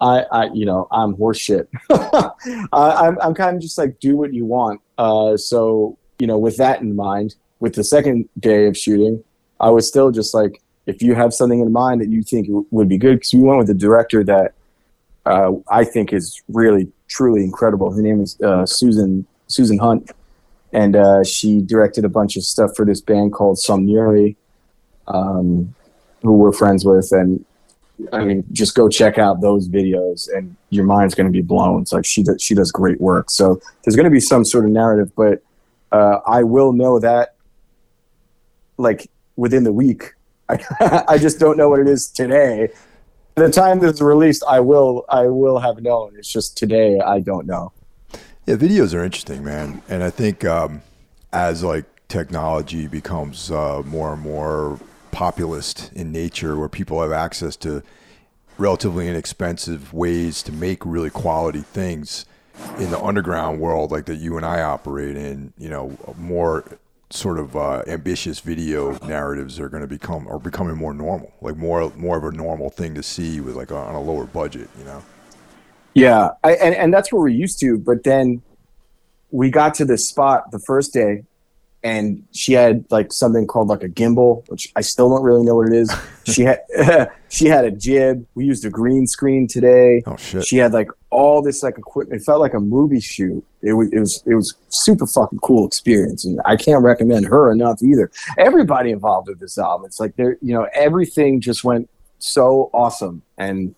I, 0.00 0.24
I 0.32 0.44
you 0.52 0.66
know, 0.66 0.88
I'm 0.90 1.14
horseshit. 1.16 1.68
I'm, 2.72 3.18
I'm 3.20 3.34
kind 3.34 3.56
of 3.56 3.62
just 3.62 3.78
like 3.78 4.00
do 4.00 4.16
what 4.16 4.34
you 4.34 4.44
want. 4.44 4.80
Uh, 4.98 5.36
so 5.36 5.98
you 6.18 6.26
know, 6.26 6.38
with 6.38 6.56
that 6.56 6.80
in 6.80 6.96
mind, 6.96 7.34
with 7.60 7.74
the 7.74 7.84
second 7.84 8.28
day 8.38 8.66
of 8.66 8.76
shooting, 8.76 9.22
I 9.60 9.70
was 9.70 9.86
still 9.86 10.10
just 10.10 10.34
like, 10.34 10.60
if 10.86 11.00
you 11.00 11.14
have 11.14 11.32
something 11.32 11.60
in 11.60 11.72
mind 11.72 12.00
that 12.00 12.08
you 12.08 12.22
think 12.22 12.48
would 12.70 12.88
be 12.88 12.98
good, 12.98 13.16
because 13.16 13.34
we 13.34 13.40
went 13.40 13.58
with 13.58 13.70
a 13.70 13.74
director 13.74 14.24
that 14.24 14.54
uh, 15.26 15.52
I 15.70 15.84
think 15.84 16.12
is 16.12 16.40
really 16.48 16.90
truly 17.08 17.44
incredible. 17.44 17.92
Her 17.92 18.02
name 18.02 18.20
is 18.20 18.40
uh, 18.40 18.66
Susan 18.66 19.26
Susan 19.46 19.78
Hunt 19.78 20.10
and 20.72 20.96
uh, 20.96 21.22
she 21.22 21.60
directed 21.60 22.04
a 22.04 22.08
bunch 22.08 22.36
of 22.36 22.44
stuff 22.44 22.74
for 22.74 22.84
this 22.84 23.00
band 23.00 23.32
called 23.32 23.58
Somnuri, 23.58 24.36
um, 25.06 25.74
who 26.22 26.32
we're 26.32 26.52
friends 26.52 26.84
with, 26.84 27.12
and 27.12 27.44
I 28.12 28.24
mean, 28.24 28.44
just 28.52 28.74
go 28.74 28.88
check 28.88 29.18
out 29.18 29.40
those 29.40 29.68
videos, 29.68 30.28
and 30.34 30.56
your 30.70 30.84
mind's 30.84 31.14
going 31.14 31.26
to 31.26 31.32
be 31.32 31.42
blown. 31.42 31.82
It's 31.82 31.92
like 31.92 32.06
she 32.06 32.22
does, 32.22 32.42
she 32.42 32.54
does 32.54 32.72
great 32.72 33.00
work. 33.00 33.30
So 33.30 33.60
there's 33.84 33.96
going 33.96 34.04
to 34.04 34.10
be 34.10 34.20
some 34.20 34.44
sort 34.44 34.64
of 34.64 34.70
narrative, 34.70 35.12
but 35.14 35.42
uh, 35.92 36.20
I 36.26 36.42
will 36.42 36.72
know 36.72 36.98
that 36.98 37.34
like 38.78 39.10
within 39.36 39.64
the 39.64 39.72
week. 39.72 40.14
I, 40.48 41.04
I 41.08 41.18
just 41.18 41.38
don't 41.38 41.56
know 41.58 41.68
what 41.68 41.80
it 41.80 41.88
is 41.88 42.08
today. 42.08 42.70
The 43.34 43.50
time 43.50 43.80
this 43.80 43.94
is 43.94 44.02
released, 44.02 44.44
I 44.46 44.60
will 44.60 45.06
I 45.08 45.26
will 45.26 45.58
have 45.58 45.80
known. 45.80 46.14
It's 46.16 46.30
just 46.30 46.56
today 46.56 47.00
I 47.00 47.20
don't 47.20 47.46
know. 47.46 47.72
Yeah, 48.46 48.56
videos 48.56 48.94
are 48.94 49.02
interesting, 49.02 49.42
man, 49.42 49.82
and 49.88 50.02
I 50.02 50.10
think 50.10 50.44
um, 50.44 50.82
as 51.32 51.62
like 51.62 51.86
technology 52.08 52.88
becomes 52.88 53.50
uh, 53.50 53.82
more 53.86 54.12
and 54.12 54.22
more 54.22 54.78
populist 55.12 55.90
in 55.94 56.12
nature, 56.12 56.58
where 56.58 56.68
people 56.68 57.00
have 57.00 57.12
access 57.12 57.56
to 57.56 57.82
relatively 58.58 59.08
inexpensive 59.08 59.94
ways 59.94 60.42
to 60.42 60.52
make 60.52 60.84
really 60.84 61.10
quality 61.10 61.62
things 61.62 62.26
in 62.78 62.90
the 62.90 63.00
underground 63.00 63.60
world 63.60 63.90
like 63.90 64.04
that 64.06 64.16
you 64.16 64.36
and 64.36 64.44
I 64.44 64.60
operate 64.60 65.16
in, 65.16 65.54
you 65.56 65.70
know, 65.70 65.96
more 66.18 66.64
sort 67.12 67.38
of 67.38 67.56
uh, 67.56 67.82
ambitious 67.86 68.40
video 68.40 68.98
narratives 69.06 69.60
are 69.60 69.68
going 69.68 69.82
to 69.82 69.88
become 69.88 70.26
are 70.28 70.38
becoming 70.38 70.76
more 70.76 70.94
normal, 70.94 71.32
like 71.40 71.56
more 71.56 71.92
more 71.96 72.16
of 72.16 72.24
a 72.24 72.32
normal 72.32 72.70
thing 72.70 72.94
to 72.94 73.02
see 73.02 73.40
with 73.40 73.54
like 73.54 73.70
a, 73.70 73.76
on 73.76 73.94
a 73.94 74.00
lower 74.00 74.26
budget, 74.26 74.68
you 74.78 74.84
know. 74.84 75.02
Yeah, 75.94 76.30
I, 76.42 76.52
and 76.54 76.74
and 76.74 76.94
that's 76.94 77.12
what 77.12 77.20
we're 77.20 77.28
used 77.28 77.60
to. 77.60 77.78
But 77.78 78.04
then 78.04 78.42
we 79.30 79.50
got 79.50 79.74
to 79.74 79.84
this 79.84 80.08
spot 80.08 80.50
the 80.50 80.58
first 80.58 80.92
day, 80.92 81.24
and 81.82 82.24
she 82.32 82.54
had 82.54 82.84
like 82.90 83.12
something 83.12 83.46
called 83.46 83.68
like 83.68 83.82
a 83.82 83.88
gimbal, 83.88 84.48
which 84.48 84.72
I 84.74 84.80
still 84.80 85.10
don't 85.10 85.22
really 85.22 85.44
know 85.44 85.56
what 85.56 85.68
it 85.68 85.74
is. 85.74 85.94
she 86.24 86.42
had 86.42 86.60
she 87.28 87.46
had 87.46 87.64
a 87.64 87.70
jib. 87.70 88.26
We 88.34 88.46
used 88.46 88.64
a 88.64 88.70
green 88.70 89.06
screen 89.06 89.46
today. 89.46 90.02
Oh 90.06 90.16
shit! 90.16 90.46
She 90.46 90.56
had 90.56 90.72
like 90.72 90.88
all 91.10 91.42
this 91.42 91.62
like 91.62 91.76
equipment. 91.76 92.22
It 92.22 92.24
felt 92.24 92.40
like 92.40 92.54
a 92.54 92.60
movie 92.60 93.00
shoot. 93.00 93.44
It 93.62 93.74
was 93.74 93.92
it 93.92 94.00
was 94.00 94.22
it 94.26 94.34
was 94.34 94.54
super 94.68 95.06
fucking 95.06 95.38
cool 95.40 95.66
experience, 95.66 96.24
and 96.24 96.40
I 96.44 96.56
can't 96.56 96.82
recommend 96.82 97.26
her 97.26 97.52
enough 97.52 97.82
either. 97.82 98.10
Everybody 98.38 98.90
involved 98.90 99.28
with 99.28 99.40
this 99.40 99.58
album, 99.58 99.86
it's 99.86 100.00
like 100.00 100.16
there 100.16 100.36
you 100.42 100.54
know 100.54 100.66
everything 100.74 101.40
just 101.40 101.64
went 101.64 101.88
so 102.18 102.70
awesome 102.72 103.22
and 103.36 103.74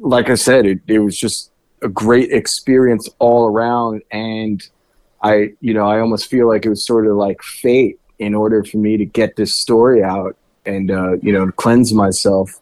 like 0.00 0.30
I 0.30 0.34
said, 0.34 0.66
it, 0.66 0.80
it 0.86 0.98
was 0.98 1.16
just 1.16 1.50
a 1.82 1.88
great 1.88 2.30
experience 2.32 3.08
all 3.18 3.46
around. 3.46 4.02
And 4.10 4.62
I, 5.22 5.52
you 5.60 5.74
know, 5.74 5.86
I 5.86 6.00
almost 6.00 6.28
feel 6.28 6.48
like 6.48 6.64
it 6.64 6.68
was 6.68 6.84
sort 6.84 7.06
of 7.06 7.16
like 7.16 7.42
fate 7.42 7.98
in 8.18 8.34
order 8.34 8.64
for 8.64 8.78
me 8.78 8.96
to 8.96 9.04
get 9.04 9.36
this 9.36 9.54
story 9.54 10.02
out 10.02 10.36
and, 10.64 10.90
uh, 10.90 11.12
you 11.22 11.32
know, 11.32 11.50
cleanse 11.52 11.92
myself 11.92 12.60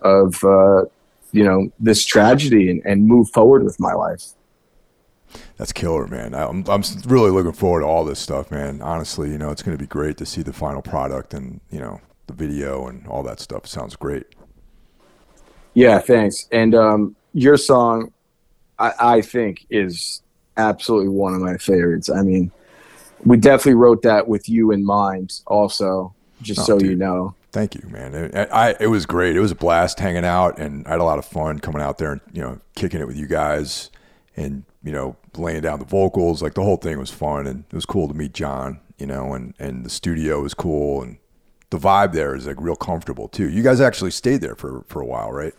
of, 0.00 0.42
uh, 0.44 0.84
you 1.32 1.44
know, 1.44 1.68
this 1.80 2.04
tragedy 2.04 2.70
and, 2.70 2.82
and 2.84 3.06
move 3.06 3.30
forward 3.30 3.64
with 3.64 3.78
my 3.80 3.92
life. 3.92 4.22
That's 5.56 5.72
killer, 5.72 6.06
man. 6.06 6.34
I'm, 6.34 6.64
I'm 6.68 6.82
really 7.06 7.30
looking 7.30 7.52
forward 7.52 7.80
to 7.80 7.86
all 7.86 8.04
this 8.04 8.18
stuff, 8.18 8.50
man. 8.50 8.82
Honestly, 8.82 9.30
you 9.30 9.38
know, 9.38 9.50
it's 9.50 9.62
going 9.62 9.76
to 9.76 9.82
be 9.82 9.86
great 9.86 10.16
to 10.18 10.26
see 10.26 10.42
the 10.42 10.52
final 10.52 10.82
product 10.82 11.34
and, 11.34 11.60
you 11.70 11.80
know, 11.80 12.00
the 12.26 12.32
video 12.32 12.86
and 12.86 13.06
all 13.06 13.22
that 13.22 13.40
stuff. 13.40 13.66
Sounds 13.66 13.96
great. 13.96 14.26
Yeah, 15.74 15.98
thanks. 15.98 16.48
And 16.52 16.74
um, 16.74 17.16
your 17.32 17.56
song, 17.56 18.12
I, 18.78 18.92
I 18.98 19.20
think, 19.20 19.66
is 19.70 20.22
absolutely 20.56 21.08
one 21.08 21.34
of 21.34 21.40
my 21.40 21.56
favorites. 21.56 22.08
I 22.08 22.22
mean, 22.22 22.50
we 23.24 23.36
definitely 23.36 23.74
wrote 23.74 24.02
that 24.02 24.28
with 24.28 24.48
you 24.48 24.70
in 24.70 24.84
mind, 24.84 25.40
also, 25.46 26.14
just 26.42 26.60
oh, 26.60 26.64
so 26.64 26.78
dude. 26.78 26.90
you 26.90 26.96
know. 26.96 27.34
Thank 27.52 27.74
you, 27.74 27.88
man. 27.88 28.14
It, 28.14 28.48
I, 28.52 28.74
it 28.80 28.88
was 28.88 29.06
great. 29.06 29.36
It 29.36 29.40
was 29.40 29.52
a 29.52 29.56
blast 29.56 30.00
hanging 30.00 30.24
out, 30.24 30.58
and 30.58 30.86
I 30.86 30.90
had 30.90 31.00
a 31.00 31.04
lot 31.04 31.18
of 31.18 31.24
fun 31.24 31.60
coming 31.60 31.80
out 31.80 31.98
there 31.98 32.12
and 32.12 32.20
you 32.32 32.42
know 32.42 32.60
kicking 32.74 33.00
it 33.00 33.06
with 33.06 33.16
you 33.16 33.26
guys, 33.26 33.90
and 34.36 34.64
you 34.82 34.92
know 34.92 35.16
laying 35.38 35.62
down 35.62 35.78
the 35.78 35.84
vocals. 35.84 36.42
Like 36.42 36.54
the 36.54 36.62
whole 36.62 36.76
thing 36.76 36.98
was 36.98 37.10
fun, 37.10 37.46
and 37.46 37.64
it 37.70 37.74
was 37.74 37.86
cool 37.86 38.08
to 38.08 38.14
meet 38.14 38.32
John. 38.32 38.80
You 38.98 39.06
know, 39.06 39.34
and 39.34 39.54
and 39.58 39.84
the 39.84 39.90
studio 39.90 40.42
was 40.42 40.54
cool, 40.54 41.02
and 41.02 41.18
the 41.70 41.78
vibe 41.78 42.12
there 42.12 42.34
is 42.34 42.46
like 42.46 42.60
real 42.60 42.76
comfortable 42.76 43.28
too. 43.28 43.48
You 43.48 43.62
guys 43.62 43.80
actually 43.80 44.12
stayed 44.12 44.40
there 44.40 44.54
for 44.54 44.84
for 44.88 45.00
a 45.00 45.06
while, 45.06 45.32
right? 45.32 45.54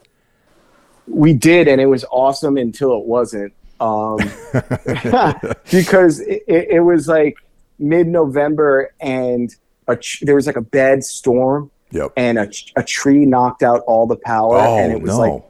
we 1.07 1.34
did, 1.34 1.67
and 1.67 1.80
it 1.80 1.86
was 1.86 2.05
awesome 2.11 2.57
until 2.57 2.97
it 2.97 3.05
wasn't. 3.05 3.53
Um, 3.80 4.17
because 5.71 6.21
it, 6.21 6.43
it, 6.47 6.84
was 6.84 7.07
like 7.07 7.38
mid 7.78 8.07
November 8.07 8.93
and 9.01 9.53
a 9.88 9.97
there 10.21 10.36
was 10.36 10.47
like 10.47 10.55
a 10.55 10.61
bad 10.61 11.03
storm. 11.03 11.71
Yep. 11.91 12.13
And 12.17 12.38
a, 12.39 12.49
a 12.76 12.84
tree 12.84 13.26
knocked 13.26 13.63
out 13.63 13.82
all 13.82 14.07
the 14.07 14.15
power. 14.17 14.57
Oh, 14.57 14.78
and 14.78 14.91
it 14.91 15.01
was 15.01 15.11
no. 15.11 15.19
like, 15.19 15.43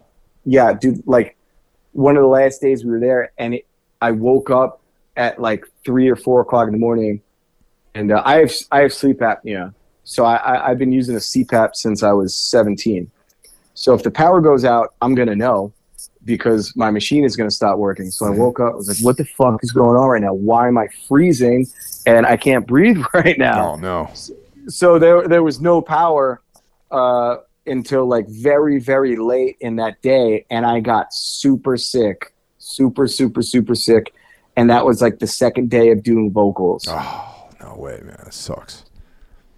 yeah, 0.45 0.73
dude, 0.73 1.01
like 1.07 1.38
one 1.93 2.17
of 2.17 2.21
the 2.21 2.28
last 2.28 2.61
days 2.61 2.84
we 2.84 2.91
were 2.91 2.99
there, 2.99 3.32
and 3.38 3.55
it, 3.55 3.65
I 4.06 4.12
woke 4.12 4.51
up 4.51 4.82
at 5.18 5.41
like 5.41 5.66
three 5.84 6.08
or 6.08 6.16
four 6.16 6.41
o'clock 6.41 6.68
in 6.68 6.74
the 6.74 6.80
morning, 6.80 7.22
and 7.95 8.12
uh, 8.12 8.22
I 8.24 8.36
have 8.36 8.53
I 8.72 8.82
have 8.82 8.93
sleep 8.93 9.18
apnea, 9.18 9.74
so 10.03 10.26
I, 10.26 10.36
I 10.36 10.70
I've 10.70 10.78
been 10.78 10.91
using 10.91 11.16
a 11.16 11.20
CPAP 11.20 11.76
since 11.76 12.03
I 12.03 12.12
was 12.12 12.36
seventeen. 12.36 13.10
So 13.74 13.95
if 13.95 14.03
the 14.03 14.12
power 14.12 14.41
goes 14.41 14.64
out, 14.64 14.93
I'm 15.01 15.16
gonna 15.16 15.36
know 15.36 15.74
because 16.24 16.76
my 16.76 16.91
machine 16.91 17.24
is 17.24 17.36
gonna 17.36 17.49
stop 17.49 17.80
working. 17.80 18.12
So 18.12 18.28
I 18.28 18.30
woke 18.30 18.60
up, 18.60 18.74
I 18.74 18.76
was 18.76 18.89
like, 18.89 19.03
"What 19.03 19.18
the 19.18 19.26
fuck 19.26 19.64
is 19.64 19.72
going 19.72 19.97
on 19.97 20.08
right 20.08 20.22
now? 20.22 20.36
Why 20.36 20.68
am 20.68 20.78
I 20.78 20.88
freezing 21.08 21.66
and 22.06 22.28
I 22.28 22.38
can't 22.38 22.68
breathe 22.68 23.01
right 23.16 23.39
now?" 23.39 23.72
Oh 23.72 23.76
no! 23.78 24.12
So 24.68 24.99
there 24.99 25.28
there 25.28 25.41
was 25.41 25.60
no 25.60 25.82
power 25.82 26.41
uh, 26.91 27.38
until 27.66 28.06
like 28.06 28.28
very 28.28 28.80
very 28.80 29.16
late 29.16 29.58
in 29.62 29.78
that 29.78 29.99
day, 30.03 30.45
and 30.51 30.64
I 30.64 30.80
got 30.80 31.12
super 31.12 31.76
sick, 31.76 32.34
super 32.66 33.07
super 33.07 33.41
super 33.41 33.76
sick, 33.76 34.13
and 34.55 34.70
that 34.70 34.86
was 34.86 35.01
like 35.01 35.20
the 35.20 35.28
second 35.28 35.70
day 35.70 35.91
of 35.91 36.03
doing 36.03 36.32
vocals. 36.32 36.86
Oh 36.88 37.49
no 37.61 37.76
way, 37.78 37.99
man! 38.03 38.18
That 38.24 38.34
sucks. 38.34 38.86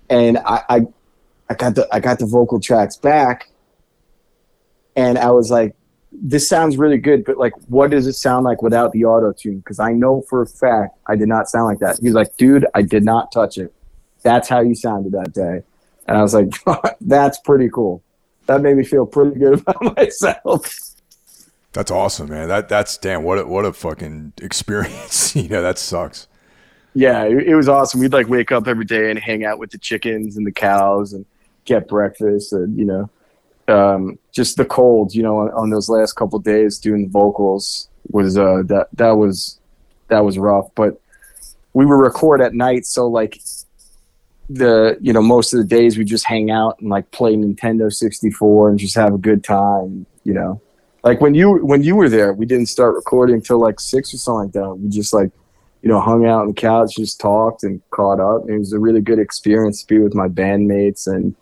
And 0.10 0.38
I, 0.40 0.64
I 0.70 0.82
I 1.50 1.54
got 1.54 1.76
the 1.76 1.88
I 1.92 2.00
got 2.00 2.20
the 2.20 2.26
vocal 2.26 2.60
tracks 2.60 2.96
back 2.96 3.50
and 4.98 5.20
I 5.20 5.30
was 5.30 5.52
like, 5.52 5.76
this 6.12 6.50
sounds 6.50 6.76
really 6.76 6.98
good, 6.98 7.24
but 7.24 7.38
like, 7.38 7.54
what 7.68 7.92
does 7.92 8.08
it 8.08 8.14
sound 8.14 8.44
like 8.44 8.64
without 8.64 8.92
the 8.92 9.06
auto 9.06 9.32
tune? 9.32 9.60
Because 9.60 9.80
I 9.80 9.94
know 9.94 10.24
for 10.28 10.42
a 10.42 10.48
fact 10.48 10.98
I 11.06 11.16
did 11.16 11.28
not 11.28 11.48
sound 11.48 11.68
like 11.68 11.80
that. 11.80 12.00
He's 12.02 12.14
like, 12.14 12.36
dude, 12.38 12.66
I 12.74 12.82
did 12.82 13.04
not 13.04 13.32
touch 13.32 13.60
it. 13.60 13.72
That's 14.24 14.50
how 14.50 14.62
you 14.62 14.74
sounded 14.74 15.12
that 15.12 15.34
day. 15.34 15.62
And 16.08 16.18
I 16.18 16.24
was 16.24 16.34
like, 16.34 16.50
that's 17.02 17.38
pretty 17.40 17.70
cool. 17.70 18.02
That 18.48 18.62
made 18.62 18.76
me 18.76 18.84
feel 18.84 19.06
pretty 19.06 19.38
good 19.40 19.54
about 19.62 19.96
myself. 19.96 20.74
That's 21.74 21.92
awesome, 21.92 22.30
man. 22.30 22.48
That 22.48 22.70
that's 22.70 22.98
damn 22.98 23.24
what 23.24 23.40
a, 23.40 23.46
what 23.46 23.66
a 23.66 23.74
fucking 23.74 24.34
experience. 24.42 25.36
you 25.36 25.50
know, 25.50 25.62
that 25.62 25.78
sucks. 25.78 26.28
Yeah, 26.94 27.24
it, 27.24 27.50
it 27.50 27.56
was 27.56 27.70
awesome. 27.70 28.00
We'd 28.00 28.14
like 28.14 28.28
wake 28.28 28.52
up 28.52 28.68
every 28.68 28.86
day 28.86 29.12
and 29.12 29.20
hang 29.20 29.46
out 29.46 29.60
with 29.60 29.72
the 29.72 29.78
chickens 29.78 30.38
and 30.38 30.48
the 30.48 30.52
cows 30.52 31.14
and 31.14 31.26
get 31.66 31.88
breakfast 31.88 32.54
and 32.54 32.78
you 32.78 32.86
know 32.86 33.10
um, 33.68 34.18
just 34.32 34.58
the 34.58 34.66
cold, 34.66 35.14
you 35.14 35.24
know, 35.24 35.40
on, 35.40 35.52
on, 35.52 35.70
those 35.70 35.90
last 35.90 36.14
couple 36.14 36.40
days 36.40 36.78
doing 36.80 37.04
the 37.04 37.10
vocals 37.10 37.90
was 38.10 38.38
uh, 38.38 38.64
that 38.68 38.88
that 38.94 39.12
was 39.12 39.60
that 40.08 40.24
was 40.24 40.38
rough. 40.38 40.68
But 40.76 41.00
we 41.74 41.86
would 41.86 41.96
record 41.96 42.42
at 42.42 42.54
night, 42.54 42.86
so 42.86 43.08
like 43.08 43.42
the 44.50 44.98
you 45.02 45.12
know 45.12 45.22
most 45.22 45.54
of 45.54 45.60
the 45.60 45.66
days 45.66 45.98
we 45.98 46.06
just 46.06 46.26
hang 46.26 46.50
out 46.50 46.80
and 46.80 46.90
like 46.90 47.12
play 47.12 47.36
Nintendo 47.36 47.92
64 47.92 48.70
and 48.70 48.80
just 48.80 48.96
have 48.96 49.14
a 49.14 49.18
good 49.18 49.44
time. 49.44 50.06
You 50.24 50.34
know, 50.34 50.62
like 51.08 51.22
when 51.22 51.34
you 51.34 51.66
when 51.66 51.84
you 51.84 51.96
were 51.96 52.10
there, 52.10 52.34
we 52.34 52.46
didn't 52.46 52.66
start 52.66 52.96
recording 52.96 53.36
until 53.36 53.60
like 53.60 53.80
six 53.80 54.14
or 54.14 54.18
something 54.18 54.46
like 54.46 54.52
that. 54.52 54.76
We 54.76 54.90
just 54.90 55.14
like 55.14 55.32
you 55.82 55.88
know 55.88 56.02
hung 56.02 56.26
out 56.26 56.42
on 56.42 56.48
the 56.48 56.54
couch, 56.54 56.98
just 56.98 57.20
talked 57.22 57.64
and 57.64 57.82
caught 57.92 58.20
up. 58.20 58.50
It 58.50 58.58
was 58.58 58.74
a 58.74 58.80
really 58.80 59.00
good 59.00 59.18
experience 59.18 59.82
to 59.82 59.88
be 59.88 60.00
with 60.00 60.14
my 60.14 60.28
bandmates 60.28 61.08
and 61.08 61.34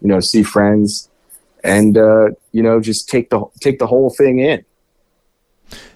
you 0.00 0.08
know 0.08 0.18
see 0.18 0.42
friends 0.42 1.08
and 1.62 1.96
uh, 1.96 2.30
you 2.50 2.64
know 2.64 2.80
just 2.80 3.08
take 3.08 3.30
the 3.30 3.44
take 3.60 3.78
the 3.78 3.86
whole 3.86 4.10
thing 4.10 4.40
in. 4.40 4.64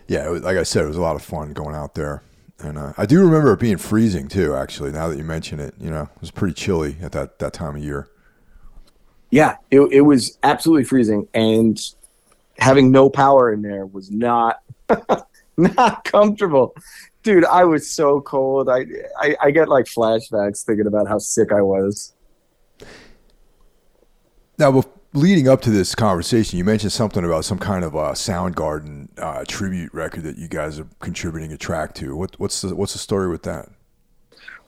Yeah, 0.07 0.29
was, 0.29 0.43
like 0.43 0.57
I 0.57 0.63
said, 0.63 0.85
it 0.85 0.89
was 0.89 0.97
a 0.97 1.03
lot 1.03 1.17
of 1.17 1.23
fun 1.23 1.53
going 1.53 1.75
out 1.75 1.97
there, 1.97 2.23
and 2.61 2.79
uh, 2.79 2.93
I 2.97 3.07
do 3.07 3.21
remember 3.21 3.53
it 3.53 3.59
being 3.59 3.77
freezing 3.77 4.29
too. 4.29 4.55
Actually, 4.55 4.93
now 4.93 5.09
that 5.09 5.19
you 5.19 5.25
mention 5.25 5.59
it, 5.59 5.75
you 5.81 5.91
know, 5.91 6.03
it 6.03 6.21
was 6.21 6.31
pretty 6.31 6.55
chilly 6.55 6.97
at 7.03 7.11
that 7.11 7.41
that 7.41 7.53
time 7.53 7.75
of 7.75 7.83
year. 7.83 8.09
Yeah, 9.31 9.57
it 9.73 9.81
it 9.91 10.03
was 10.03 10.39
absolutely 10.45 10.85
freezing, 10.85 11.27
and 11.35 11.77
having 12.59 12.91
no 12.91 13.11
power 13.11 13.53
in 13.53 13.63
there 13.63 13.87
was 13.87 14.11
not 14.11 14.61
not 15.57 16.05
comfortable. 16.05 16.75
Dude, 17.23 17.45
I 17.45 17.65
was 17.65 17.91
so 17.91 18.21
cold. 18.21 18.69
I, 18.69 18.87
I 19.21 19.37
I 19.41 19.51
get 19.51 19.69
like 19.69 19.87
flashbacks 19.87 20.65
thinking 20.65 20.87
about 20.87 21.09
how 21.09 21.19
sick 21.19 21.53
I 21.53 21.63
was. 21.63 22.15
Now, 24.59 24.83
leading 25.13 25.49
up 25.49 25.61
to 25.63 25.71
this 25.71 25.95
conversation, 25.95 26.59
you 26.59 26.65
mentioned 26.65 26.93
something 26.93 27.25
about 27.25 27.45
some 27.45 27.59
kind 27.59 27.85
of 27.85 27.95
a 27.95 28.13
Soundgarden 28.13 29.09
uh, 29.19 29.45
tribute 29.47 29.93
record 29.93 30.23
that 30.23 30.39
you 30.39 30.49
guys 30.49 30.79
are 30.79 30.87
contributing 31.01 31.53
a 31.53 31.57
track 31.57 31.95
to. 31.97 32.17
What, 32.17 32.39
what's 32.39 32.61
the 32.61 32.75
what's 32.75 32.93
the 32.93 32.99
story 32.99 33.29
with 33.29 33.43
that? 33.43 33.69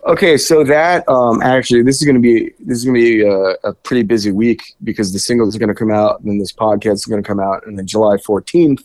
Okay, 0.06 0.36
so 0.38 0.64
that 0.64 1.06
um, 1.08 1.42
actually, 1.42 1.82
this 1.82 2.00
is 2.00 2.04
going 2.04 2.14
to 2.14 2.20
be 2.20 2.52
this 2.60 2.78
is 2.78 2.84
going 2.84 2.94
to 2.94 3.00
be 3.00 3.22
a, 3.22 3.68
a, 3.68 3.74
pretty 3.74 4.02
busy 4.02 4.30
week 4.30 4.74
because 4.84 5.12
the 5.12 5.18
single 5.18 5.48
is 5.48 5.56
going 5.56 5.68
to 5.68 5.74
come 5.74 5.90
out, 5.90 6.20
and 6.20 6.30
then 6.30 6.38
this 6.38 6.52
podcast 6.52 6.94
is 6.94 7.04
going 7.04 7.22
to 7.22 7.26
come 7.26 7.40
out, 7.40 7.66
and 7.66 7.76
then 7.76 7.86
July 7.86 8.16
fourteenth, 8.18 8.84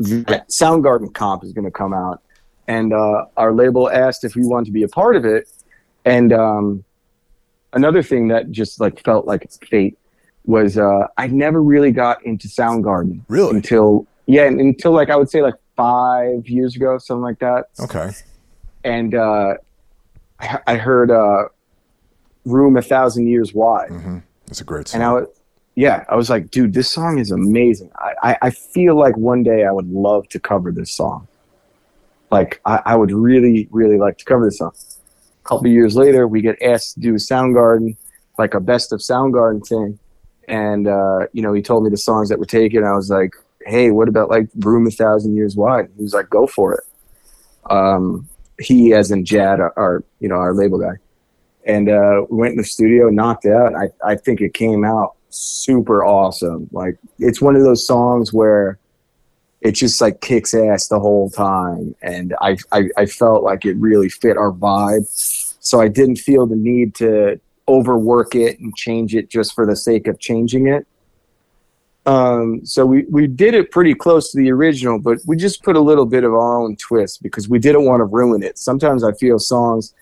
Soundgarden 0.00 1.12
comp 1.14 1.44
is 1.44 1.52
going 1.52 1.64
to 1.64 1.70
come 1.70 1.94
out, 1.94 2.22
and 2.68 2.92
uh, 2.92 3.24
our 3.36 3.52
label 3.52 3.90
asked 3.90 4.22
if 4.22 4.36
we 4.36 4.46
wanted 4.46 4.66
to 4.66 4.70
be 4.70 4.82
a 4.82 4.88
part 4.88 5.16
of 5.16 5.24
it, 5.24 5.48
and 6.04 6.32
um, 6.32 6.84
another 7.72 8.02
thing 8.02 8.28
that 8.28 8.50
just 8.50 8.80
like 8.80 9.02
felt 9.02 9.26
like 9.26 9.50
fate 9.70 9.98
was 10.44 10.78
uh, 10.78 11.06
I 11.16 11.26
never 11.28 11.62
really 11.62 11.90
got 11.90 12.24
into 12.24 12.48
Soundgarden. 12.48 13.22
Really? 13.28 13.56
Until 13.56 14.06
yeah, 14.26 14.44
until 14.44 14.92
like 14.92 15.10
I 15.10 15.16
would 15.16 15.30
say 15.30 15.42
like 15.42 15.54
five 15.76 16.48
years 16.48 16.76
ago, 16.76 16.98
something 16.98 17.22
like 17.22 17.38
that. 17.38 17.66
Okay. 17.80 18.10
And 18.84 19.14
uh, 19.14 19.54
I, 20.40 20.58
I 20.66 20.76
heard 20.76 21.10
uh, 21.10 21.44
"Room 22.44 22.76
a 22.76 22.82
Thousand 22.82 23.28
Years 23.28 23.54
Wide." 23.54 23.90
Mm-hmm. 23.90 24.18
That's 24.46 24.60
a 24.60 24.64
great 24.64 24.88
song. 24.88 25.00
And 25.00 25.08
I 25.08 25.12
was, 25.12 25.26
yeah, 25.74 26.04
I 26.08 26.16
was 26.16 26.28
like, 26.28 26.50
dude, 26.50 26.74
this 26.74 26.90
song 26.90 27.18
is 27.18 27.30
amazing. 27.30 27.92
I, 27.96 28.14
I, 28.22 28.38
I 28.42 28.50
feel 28.50 28.96
like 28.98 29.16
one 29.16 29.42
day 29.42 29.64
I 29.64 29.70
would 29.70 29.88
love 29.88 30.28
to 30.30 30.40
cover 30.40 30.72
this 30.72 30.90
song. 30.90 31.28
Like, 32.30 32.60
I, 32.64 32.82
I 32.84 32.96
would 32.96 33.12
really, 33.12 33.68
really 33.70 33.96
like 33.96 34.18
to 34.18 34.24
cover 34.24 34.44
this 34.46 34.58
song. 34.58 34.72
A 35.44 35.48
couple 35.48 35.68
years 35.68 35.94
later, 35.94 36.26
we 36.26 36.40
get 36.40 36.60
asked 36.60 36.94
to 36.94 37.00
do 37.00 37.12
a 37.12 37.18
Soundgarden, 37.18 37.96
like 38.38 38.54
a 38.54 38.60
best 38.60 38.92
of 38.92 39.00
Soundgarden 39.00 39.66
thing. 39.66 39.98
And, 40.48 40.88
uh, 40.88 41.26
you 41.32 41.42
know, 41.42 41.52
he 41.52 41.62
told 41.62 41.84
me 41.84 41.90
the 41.90 41.96
songs 41.96 42.28
that 42.30 42.38
were 42.38 42.44
taken. 42.44 42.82
I 42.82 42.92
was 42.92 43.08
like, 43.08 43.34
hey, 43.64 43.90
what 43.90 44.08
about 44.08 44.30
like 44.30 44.48
Room 44.58 44.86
a 44.86 44.90
Thousand 44.90 45.36
Years 45.36 45.56
Wide? 45.56 45.90
He 45.96 46.02
was 46.02 46.14
like, 46.14 46.28
go 46.28 46.46
for 46.46 46.74
it. 46.74 46.84
Um, 47.70 48.28
he, 48.60 48.92
as 48.92 49.10
in 49.10 49.24
Jadd, 49.24 49.58
our, 49.76 50.04
you 50.20 50.28
know, 50.28 50.36
our 50.36 50.54
label 50.54 50.78
guy. 50.78 50.94
And 51.64 51.88
uh, 51.88 52.24
we 52.30 52.38
went 52.38 52.52
in 52.52 52.58
the 52.58 52.64
studio, 52.64 53.08
knocked 53.10 53.44
it 53.44 53.52
out. 53.52 53.74
I, 53.74 53.90
I 54.04 54.16
think 54.16 54.40
it 54.40 54.54
came 54.54 54.84
out 54.84 55.14
super 55.30 56.04
awesome. 56.04 56.68
Like 56.72 56.98
it's 57.18 57.40
one 57.40 57.56
of 57.56 57.62
those 57.62 57.86
songs 57.86 58.32
where 58.32 58.78
it 59.60 59.72
just 59.72 60.00
like 60.00 60.20
kicks 60.20 60.54
ass 60.54 60.88
the 60.88 61.00
whole 61.00 61.30
time, 61.30 61.94
and 62.02 62.34
I 62.40 62.56
I, 62.72 62.88
I 62.96 63.06
felt 63.06 63.42
like 63.42 63.64
it 63.64 63.76
really 63.76 64.08
fit 64.08 64.36
our 64.36 64.52
vibe. 64.52 65.06
So 65.60 65.80
I 65.80 65.88
didn't 65.88 66.16
feel 66.16 66.46
the 66.46 66.56
need 66.56 66.94
to 66.96 67.40
overwork 67.66 68.34
it 68.34 68.58
and 68.60 68.74
change 68.76 69.14
it 69.14 69.28
just 69.28 69.54
for 69.54 69.66
the 69.66 69.76
sake 69.76 70.06
of 70.06 70.18
changing 70.18 70.68
it. 70.68 70.86
Um, 72.08 72.64
so 72.64 72.86
we, 72.86 73.04
we 73.10 73.26
did 73.26 73.52
it 73.52 73.70
pretty 73.70 73.94
close 73.94 74.32
to 74.32 74.38
the 74.38 74.50
original, 74.50 74.98
but 74.98 75.18
we 75.26 75.36
just 75.36 75.62
put 75.62 75.76
a 75.76 75.80
little 75.80 76.06
bit 76.06 76.24
of 76.24 76.32
our 76.32 76.58
own 76.58 76.74
twist 76.76 77.22
because 77.22 77.50
we 77.50 77.58
didn't 77.58 77.84
want 77.84 78.00
to 78.00 78.04
ruin 78.04 78.42
it. 78.42 78.56
Sometimes 78.56 79.04
I 79.04 79.12
feel 79.12 79.38
songs 79.38 79.92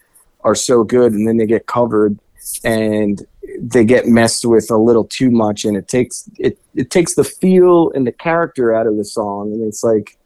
are 0.43 0.55
so 0.55 0.85
good 0.85 1.13
and 1.13 1.27
then 1.27 1.37
they 1.37 1.47
get 1.47 1.67
covered 1.67 2.17
and 2.63 3.27
they 3.59 3.85
get 3.85 4.07
messed 4.07 4.45
with 4.45 4.71
a 4.71 4.77
little 4.77 5.03
too 5.03 5.33
much 5.33 5.65
and 5.65 5.77
it 5.77 5.89
takes 5.89 6.31
it 6.39 6.61
it 6.77 6.91
takes 6.91 7.15
the 7.15 7.25
feel 7.25 7.91
and 7.93 8.07
the 8.07 8.13
character 8.13 8.73
out 8.73 8.87
of 8.87 8.97
the 8.97 9.05
song 9.05 9.53
and 9.53 9.67
it's 9.67 9.83
like 9.83 10.17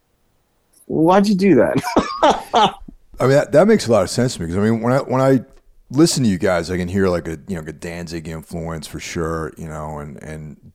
why'd 0.85 1.27
you 1.27 1.33
do 1.35 1.55
that 1.55 1.81
i 3.19 3.23
mean 3.23 3.29
that, 3.29 3.51
that 3.51 3.67
makes 3.67 3.87
a 3.87 3.91
lot 3.91 4.03
of 4.03 4.09
sense 4.09 4.35
to 4.35 4.41
me 4.41 4.45
because 4.45 4.57
i 4.57 4.69
mean 4.69 4.81
when 4.81 4.93
i 4.93 4.99
when 4.99 5.21
i 5.21 5.39
listen 5.89 6.23
to 6.23 6.29
you 6.29 6.37
guys 6.37 6.69
i 6.69 6.77
can 6.77 6.87
hear 6.87 7.07
like 7.07 7.27
a 7.27 7.39
you 7.47 7.55
know 7.55 7.61
a 7.67 7.73
danzig 7.73 8.27
influence 8.27 8.85
for 8.85 8.99
sure 8.99 9.53
you 9.57 9.67
know 9.67 9.99
and 9.99 10.21
and 10.21 10.71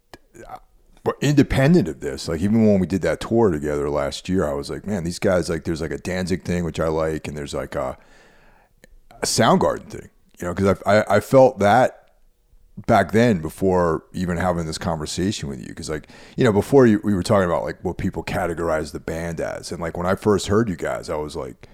but 1.06 1.16
independent 1.20 1.86
of 1.86 2.00
this 2.00 2.26
like 2.26 2.40
even 2.40 2.66
when 2.66 2.80
we 2.80 2.86
did 2.86 3.00
that 3.00 3.20
tour 3.20 3.52
together 3.52 3.88
last 3.88 4.28
year 4.28 4.44
i 4.44 4.52
was 4.52 4.68
like 4.68 4.84
man 4.84 5.04
these 5.04 5.20
guys 5.20 5.48
like 5.48 5.62
there's 5.62 5.80
like 5.80 5.92
a 5.92 5.98
danzig 5.98 6.42
thing 6.42 6.64
which 6.64 6.80
i 6.80 6.88
like 6.88 7.28
and 7.28 7.36
there's 7.36 7.54
like 7.54 7.76
a, 7.76 7.96
a 9.10 9.24
soundgarden 9.26 9.88
thing 9.88 10.10
you 10.40 10.46
know 10.46 10.52
because 10.52 10.76
I, 10.84 10.96
I 10.96 11.16
i 11.16 11.20
felt 11.20 11.60
that 11.60 12.08
back 12.88 13.12
then 13.12 13.40
before 13.40 14.02
even 14.12 14.36
having 14.36 14.66
this 14.66 14.78
conversation 14.78 15.48
with 15.48 15.60
you 15.60 15.68
because 15.68 15.88
like 15.88 16.08
you 16.36 16.42
know 16.42 16.52
before 16.52 16.88
you, 16.88 17.00
we 17.04 17.14
were 17.14 17.22
talking 17.22 17.46
about 17.46 17.62
like 17.62 17.78
what 17.84 17.98
people 17.98 18.24
categorize 18.24 18.90
the 18.90 18.98
band 18.98 19.40
as. 19.40 19.70
And 19.70 19.80
like 19.80 19.96
when 19.96 20.06
i 20.06 20.16
first 20.16 20.48
heard 20.48 20.68
you 20.68 20.76
guys 20.76 21.08
i 21.08 21.14
was 21.14 21.36
like 21.36 21.68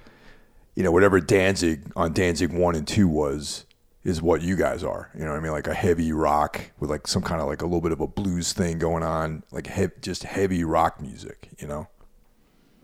you 0.76 0.82
know 0.82 0.92
whatever 0.92 1.20
danzig 1.20 1.90
on 1.96 2.12
danzig 2.12 2.52
1 2.52 2.74
and 2.74 2.86
2 2.86 3.08
was 3.08 3.64
is 4.04 4.20
what 4.20 4.42
you 4.42 4.56
guys 4.56 4.82
are 4.82 5.10
you 5.14 5.24
know 5.24 5.30
what 5.30 5.38
i 5.38 5.40
mean 5.40 5.52
like 5.52 5.66
a 5.66 5.74
heavy 5.74 6.12
rock 6.12 6.60
with 6.80 6.90
like 6.90 7.06
some 7.06 7.22
kind 7.22 7.40
of 7.40 7.46
like 7.46 7.62
a 7.62 7.64
little 7.64 7.80
bit 7.80 7.92
of 7.92 8.00
a 8.00 8.06
blues 8.06 8.52
thing 8.52 8.78
going 8.78 9.02
on 9.02 9.42
like 9.52 9.68
he- 9.68 9.86
just 10.00 10.24
heavy 10.24 10.64
rock 10.64 11.00
music 11.00 11.48
you 11.58 11.66
know 11.66 11.88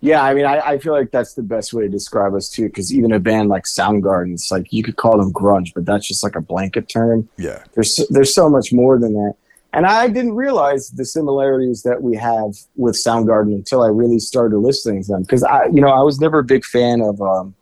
yeah, 0.01 0.23
I 0.23 0.33
mean, 0.33 0.45
I, 0.45 0.61
I 0.61 0.79
feel 0.79 0.93
like 0.93 1.11
that's 1.11 1.35
the 1.35 1.43
best 1.43 1.73
way 1.73 1.83
to 1.83 1.89
describe 1.89 2.35
us 2.35 2.49
too, 2.49 2.67
because 2.67 2.95
even 2.95 3.13
a 3.13 3.19
band 3.19 3.49
like 3.49 3.65
Soundgarden, 3.65 4.33
it's 4.33 4.51
like 4.51 4.73
you 4.73 4.85
could 4.85 4.97
call 4.97 5.19
them 5.19 5.33
grunge, 5.33 5.75
but 5.75 5.85
that's 5.85 6.07
just 6.07 6.23
like 6.23 6.37
a 6.37 6.41
blanket 6.41 6.89
term. 6.89 7.29
Yeah, 7.37 7.65
there's 7.75 7.99
there's 8.11 8.33
so 8.33 8.49
much 8.49 8.73
more 8.73 8.99
than 8.99 9.15
that, 9.15 9.35
and 9.73 9.87
I 9.87 10.07
didn't 10.07 10.35
realize 10.35 10.91
the 10.91 11.05
similarities 11.05 11.83
that 11.83 12.01
we 12.01 12.17
have 12.17 12.55
with 12.77 12.95
Soundgarden 12.95 13.55
until 13.55 13.83
I 13.83 13.89
really 13.89 14.21
started 14.21 14.59
listening 14.59 15.03
to 15.03 15.09
them. 15.09 15.23
Because 15.23 15.43
I, 15.43 15.65
you 15.67 15.81
know, 15.81 15.89
I 15.89 16.03
was 16.03 16.21
never 16.21 16.39
a 16.39 16.45
big 16.45 16.65
fan 16.65 17.01
of 17.01 17.21
um, 17.21 17.55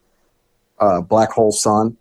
uh, 0.79 1.01
Black 1.01 1.31
Hole 1.31 1.53
Sun, 1.53 1.97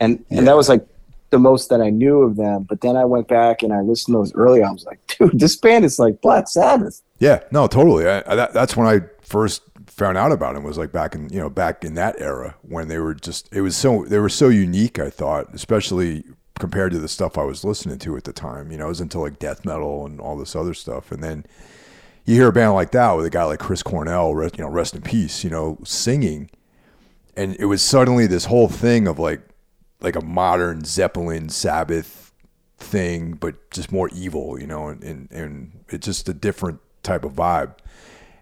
and 0.00 0.24
yeah. 0.30 0.38
and 0.38 0.48
that 0.48 0.56
was 0.56 0.70
like 0.70 0.86
the 1.34 1.38
most 1.40 1.68
that 1.68 1.80
I 1.80 1.90
knew 1.90 2.22
of 2.22 2.36
them. 2.36 2.62
But 2.62 2.80
then 2.80 2.96
I 2.96 3.04
went 3.04 3.26
back 3.26 3.64
and 3.64 3.72
I 3.72 3.80
listened 3.80 4.14
to 4.14 4.18
those 4.18 4.32
early. 4.34 4.62
I 4.62 4.70
was 4.70 4.84
like, 4.84 5.00
dude, 5.18 5.38
this 5.38 5.56
band 5.56 5.84
is 5.84 5.98
like 5.98 6.20
Black 6.20 6.46
Sabbath. 6.46 7.02
Yeah, 7.18 7.42
no, 7.50 7.66
totally. 7.66 8.08
I, 8.08 8.22
I, 8.24 8.36
that, 8.36 8.52
that's 8.52 8.76
when 8.76 8.86
I 8.86 9.00
first 9.20 9.62
found 9.88 10.16
out 10.16 10.30
about 10.30 10.54
him 10.54 10.62
was 10.62 10.78
like 10.78 10.92
back 10.92 11.14
in 11.14 11.28
you 11.28 11.38
know 11.38 11.48
back 11.48 11.84
in 11.84 11.94
that 11.94 12.20
era 12.20 12.56
when 12.62 12.88
they 12.88 12.98
were 12.98 13.14
just 13.14 13.48
it 13.52 13.60
was 13.60 13.76
so 13.76 14.04
they 14.04 14.18
were 14.18 14.28
so 14.28 14.48
unique 14.48 14.98
I 14.98 15.08
thought 15.08 15.54
especially 15.54 16.24
compared 16.58 16.90
to 16.92 16.98
the 16.98 17.06
stuff 17.06 17.38
I 17.38 17.44
was 17.44 17.62
listening 17.62 18.00
to 18.00 18.16
at 18.16 18.24
the 18.24 18.32
time 18.32 18.72
you 18.72 18.76
know 18.76 18.86
it 18.86 18.88
was 18.88 19.00
until 19.00 19.20
like 19.20 19.38
death 19.38 19.64
metal 19.64 20.04
and 20.04 20.20
all 20.20 20.36
this 20.36 20.56
other 20.56 20.74
stuff 20.74 21.12
and 21.12 21.22
then 21.22 21.46
you 22.24 22.34
hear 22.34 22.48
a 22.48 22.52
band 22.52 22.74
like 22.74 22.90
that 22.90 23.12
with 23.12 23.24
a 23.24 23.30
guy 23.30 23.44
like 23.44 23.60
Chris 23.60 23.84
Cornell 23.84 24.32
you 24.32 24.64
know 24.64 24.68
rest 24.68 24.96
in 24.96 25.02
peace 25.02 25.44
you 25.44 25.50
know 25.50 25.78
singing 25.84 26.50
and 27.36 27.54
it 27.60 27.66
was 27.66 27.80
suddenly 27.80 28.26
this 28.26 28.46
whole 28.46 28.68
thing 28.68 29.06
of 29.06 29.20
like 29.20 29.42
like 30.04 30.16
a 30.16 30.24
modern 30.24 30.84
Zeppelin 30.84 31.48
Sabbath 31.48 32.32
thing 32.76 33.32
but 33.32 33.70
just 33.70 33.90
more 33.90 34.10
evil 34.12 34.60
you 34.60 34.66
know 34.66 34.88
and 34.88 35.02
and, 35.02 35.32
and 35.32 35.84
it's 35.88 36.04
just 36.04 36.28
a 36.28 36.34
different 36.34 36.80
type 37.02 37.24
of 37.24 37.32
vibe 37.32 37.74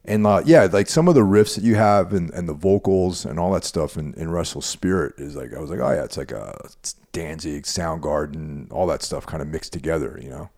and 0.05 0.27
uh, 0.27 0.43
yeah, 0.45 0.69
like 0.71 0.89
some 0.89 1.07
of 1.07 1.15
the 1.15 1.21
riffs 1.21 1.55
that 1.55 1.63
you 1.63 1.77
have 1.77 2.13
and, 2.13 2.31
and 2.33 2.49
the 2.49 2.55
vocals 2.55 3.25
and 3.25 3.39
all 3.39 3.53
that 3.53 3.65
stuff 3.65 3.97
in, 3.97 4.15
in 4.15 4.31
Restless 4.31 4.67
Spirit 4.67 5.15
is 5.19 5.37
like 5.37 5.55
I 5.55 5.61
was 5.61 5.71
like, 5.71 5.79
oh 5.79 5.93
yeah, 5.93 6.03
it's 6.03 6.17
like 6.17 6.33
a 6.33 6.59
it's 6.65 6.97
Danzig, 7.13 7.63
Soundgarden, 7.63 8.73
all 8.73 8.87
that 8.89 9.03
stuff 9.03 9.27
kind 9.27 9.41
of 9.41 9.49
mixed 9.49 9.73
together, 9.73 10.19
you 10.21 10.29
know. 10.29 10.51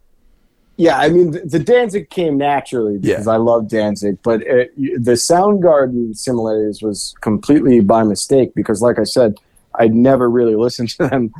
Yeah, 0.76 0.98
I 0.98 1.10
mean 1.10 1.32
the, 1.32 1.40
the 1.40 1.58
Danzig 1.58 2.08
came 2.08 2.38
naturally 2.38 2.98
because 2.98 3.26
yeah. 3.26 3.32
I 3.32 3.36
love 3.36 3.68
Danzig, 3.68 4.18
but 4.22 4.42
it, 4.42 4.74
the 4.76 5.12
Soundgarden 5.12 6.16
similarities 6.16 6.82
was 6.82 7.14
completely 7.20 7.80
by 7.80 8.02
mistake 8.02 8.54
because, 8.54 8.80
like 8.80 8.98
I 8.98 9.04
said, 9.04 9.38
I'd 9.78 9.94
never 9.94 10.30
really 10.30 10.56
listened 10.56 10.90
to 10.90 11.08
them 11.08 11.32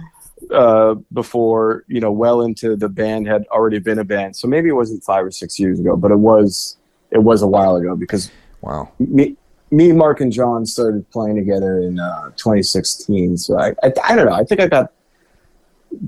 uh, 0.51 0.95
before. 1.13 1.85
You 1.89 2.01
know, 2.01 2.13
well 2.13 2.43
into 2.43 2.77
the 2.77 2.89
band 2.89 3.27
had 3.27 3.47
already 3.49 3.79
been 3.79 3.99
a 3.99 4.05
band, 4.05 4.37
so 4.37 4.49
maybe 4.49 4.69
it 4.69 4.75
wasn't 4.75 5.05
five 5.05 5.25
or 5.25 5.31
six 5.31 5.59
years 5.59 5.81
ago, 5.81 5.97
but 5.97 6.11
it 6.11 6.19
was 6.19 6.77
it 7.11 7.23
was 7.23 7.43
a 7.43 7.47
while 7.47 7.77
ago 7.77 7.97
because 7.97 8.31
wow, 8.61 8.91
me, 8.99 9.37
me, 9.71 9.93
Mark, 9.93 10.21
and 10.21 10.33
John 10.33 10.67
started 10.67 11.09
playing 11.11 11.37
together 11.37 11.81
in 11.81 11.99
uh, 11.99 12.31
2016. 12.37 13.39
So 13.39 13.59
I, 13.59 13.71
I, 13.83 13.93
I, 14.05 14.17
don't 14.17 14.27
know. 14.27 14.35
I 14.35 14.45
think 14.45 14.61
I 14.61 14.67
got 14.67 14.93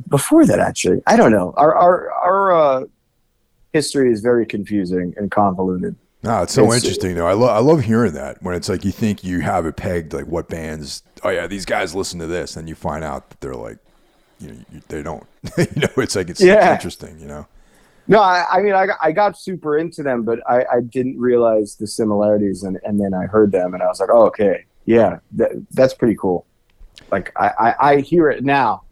before 0.09 0.47
that 0.47 0.59
actually. 0.59 1.03
I 1.07 1.17
don't 1.17 1.33
know. 1.33 1.55
Our 1.57 1.75
our 1.75 2.11
our 2.13 2.53
uh, 2.53 2.85
history 3.73 4.13
is 4.13 4.21
very 4.21 4.47
confusing 4.47 5.15
and 5.17 5.31
convoluted. 5.31 5.97
No, 6.23 6.43
it's 6.43 6.55
so 6.55 6.67
it's, 6.67 6.77
interesting 6.77 7.15
though. 7.15 7.27
I 7.27 7.35
love 7.35 7.51
I 7.51 7.61
love 7.61 7.83
hearing 7.83 8.13
that 8.15 8.43
when 8.43 8.55
it's 8.55 8.69
like 8.69 8.85
you 8.85 8.91
think 8.91 9.23
you 9.23 9.41
have 9.41 9.67
it 9.67 9.77
pegged 9.77 10.13
like 10.13 10.27
what 10.27 10.49
bands. 10.49 11.03
Oh 11.27 11.31
yeah, 11.31 11.49
these 11.49 11.65
guys 11.65 11.93
listen 11.93 12.21
to 12.21 12.29
this, 12.29 12.57
and 12.57 12.69
you 12.69 12.77
find 12.77 13.03
out 13.03 13.31
that 13.31 13.41
they're 13.41 13.57
like, 13.57 13.79
you 14.39 14.53
know, 14.53 14.59
you, 14.73 14.81
they 14.87 15.03
don't. 15.03 15.27
you 15.59 15.67
know, 15.75 15.89
it's 15.97 16.15
like 16.15 16.31
it's, 16.31 16.41
yeah. 16.41 16.73
interesting. 16.73 17.19
You 17.19 17.27
know. 17.27 17.47
No, 18.07 18.21
I, 18.21 18.45
I 18.49 18.63
mean, 18.63 18.75
I, 18.75 18.87
I 19.03 19.11
got 19.11 19.37
super 19.37 19.77
into 19.77 20.05
them, 20.05 20.23
but 20.23 20.39
I, 20.49 20.65
I 20.73 20.81
didn't 20.83 21.19
realize 21.19 21.75
the 21.75 21.89
similarities, 21.89 22.63
and, 22.63 22.79
and 22.85 23.01
then 23.01 23.13
I 23.13 23.27
heard 23.27 23.51
them, 23.51 23.75
and 23.75 23.83
I 23.83 23.87
was 23.87 23.99
like, 23.99 24.11
oh, 24.13 24.27
okay, 24.27 24.67
yeah, 24.85 25.19
that, 25.33 25.51
that's 25.73 25.95
pretty 25.95 26.15
cool. 26.15 26.47
Like 27.11 27.33
I, 27.37 27.49
I, 27.59 27.91
I 27.91 28.01
hear 28.03 28.31
it 28.31 28.45
now, 28.45 28.85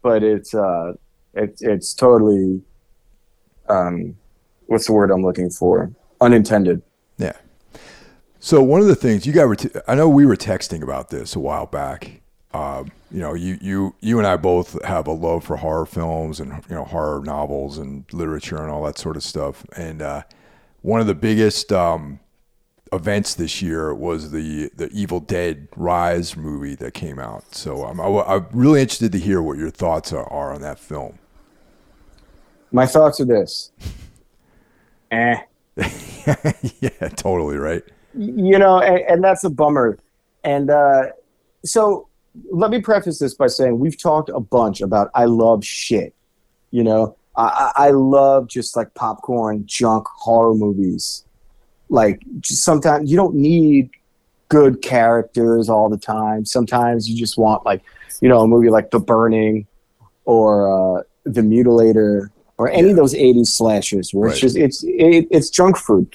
but 0.00 0.22
it's 0.22 0.54
uh, 0.54 0.92
it's 1.34 1.60
it's 1.60 1.92
totally, 1.92 2.62
um, 3.68 4.16
what's 4.66 4.86
the 4.86 4.92
word 4.92 5.10
I'm 5.10 5.24
looking 5.24 5.50
for? 5.50 5.90
Unintended. 6.20 6.82
So 8.42 8.62
one 8.62 8.80
of 8.80 8.86
the 8.86 8.96
things 8.96 9.26
you 9.26 9.34
guys 9.34 9.46
were, 9.46 9.56
t- 9.56 9.68
I 9.86 9.94
know 9.94 10.08
we 10.08 10.24
were 10.24 10.36
texting 10.36 10.82
about 10.82 11.10
this 11.10 11.36
a 11.36 11.38
while 11.38 11.66
back, 11.66 12.22
um, 12.54 12.90
you 13.10 13.20
know, 13.20 13.34
you, 13.34 13.58
you 13.60 13.94
you 14.00 14.18
and 14.18 14.26
I 14.26 14.36
both 14.36 14.82
have 14.84 15.06
a 15.06 15.12
love 15.12 15.44
for 15.44 15.58
horror 15.58 15.84
films 15.84 16.40
and 16.40 16.50
you 16.68 16.74
know 16.74 16.84
horror 16.84 17.20
novels 17.22 17.76
and 17.76 18.04
literature 18.12 18.56
and 18.56 18.70
all 18.70 18.82
that 18.84 18.98
sort 18.98 19.16
of 19.16 19.22
stuff. 19.22 19.64
And 19.76 20.00
uh, 20.00 20.22
one 20.80 21.00
of 21.00 21.06
the 21.06 21.14
biggest 21.14 21.70
um, 21.70 22.18
events 22.92 23.34
this 23.34 23.60
year 23.60 23.94
was 23.94 24.30
the 24.30 24.70
the 24.74 24.88
Evil 24.90 25.20
Dead 25.20 25.68
Rise 25.76 26.36
movie 26.36 26.74
that 26.76 26.94
came 26.94 27.18
out. 27.18 27.54
So 27.54 27.84
I'm 27.84 28.00
I'm 28.00 28.46
really 28.52 28.80
interested 28.80 29.12
to 29.12 29.18
hear 29.18 29.42
what 29.42 29.58
your 29.58 29.70
thoughts 29.70 30.12
are, 30.12 30.26
are 30.28 30.52
on 30.52 30.62
that 30.62 30.78
film. 30.78 31.18
My 32.72 32.86
thoughts 32.86 33.20
are 33.20 33.26
this. 33.26 33.70
eh. 35.10 35.36
yeah, 35.76 37.08
totally 37.16 37.56
right. 37.56 37.84
You 38.14 38.58
know, 38.58 38.80
and, 38.80 38.98
and 39.08 39.24
that's 39.24 39.44
a 39.44 39.50
bummer. 39.50 39.98
And 40.44 40.70
uh, 40.70 41.06
so 41.64 42.08
let 42.50 42.70
me 42.70 42.80
preface 42.80 43.18
this 43.18 43.34
by 43.34 43.46
saying 43.46 43.78
we've 43.78 44.00
talked 44.00 44.30
a 44.30 44.40
bunch 44.40 44.80
about 44.80 45.10
I 45.14 45.24
love 45.26 45.64
shit. 45.64 46.14
You 46.70 46.84
know, 46.84 47.16
I, 47.36 47.72
I 47.76 47.90
love 47.90 48.48
just 48.48 48.76
like 48.76 48.94
popcorn 48.94 49.64
junk 49.66 50.06
horror 50.08 50.54
movies. 50.54 51.24
Like 51.88 52.22
just 52.40 52.62
sometimes 52.62 53.10
you 53.10 53.16
don't 53.16 53.34
need 53.34 53.90
good 54.48 54.82
characters 54.82 55.68
all 55.68 55.88
the 55.88 55.96
time. 55.98 56.44
Sometimes 56.44 57.08
you 57.08 57.16
just 57.16 57.36
want 57.38 57.64
like, 57.64 57.82
you 58.20 58.28
know, 58.28 58.40
a 58.40 58.46
movie 58.48 58.70
like 58.70 58.90
The 58.90 59.00
Burning 59.00 59.66
or 60.24 60.98
uh, 60.98 61.02
The 61.24 61.40
Mutilator 61.42 62.30
or 62.58 62.70
any 62.70 62.84
Yeah. 62.86 62.90
of 62.90 62.96
those 62.96 63.14
80s 63.14 63.46
slashers 63.48 64.12
where 64.14 64.26
Right. 64.28 64.32
it's 64.32 64.40
just 64.40 64.56
it's 64.56 64.84
it, 64.84 65.26
it's 65.30 65.50
junk 65.50 65.76
food. 65.76 66.14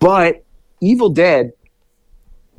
But 0.00 0.42
Evil 0.82 1.10
Dead 1.10 1.52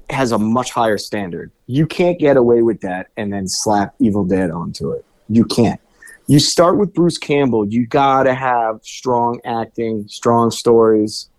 has 0.09 0.31
a 0.31 0.39
much 0.39 0.71
higher 0.71 0.97
standard. 0.97 1.51
You 1.67 1.85
can't 1.85 2.17
get 2.17 2.37
away 2.37 2.61
with 2.61 2.79
that 2.81 3.07
and 3.17 3.31
then 3.33 3.47
slap 3.47 3.93
Evil 3.99 4.23
Dead 4.23 4.49
onto 4.49 4.91
it. 4.91 5.05
You 5.27 5.43
can't. 5.43 5.79
You 6.27 6.39
start 6.39 6.77
with 6.77 6.93
Bruce 6.93 7.17
Campbell. 7.17 7.67
You 7.67 7.85
gotta 7.85 8.33
have 8.33 8.79
strong 8.81 9.41
acting, 9.43 10.07
strong 10.07 10.51
stories, 10.51 11.29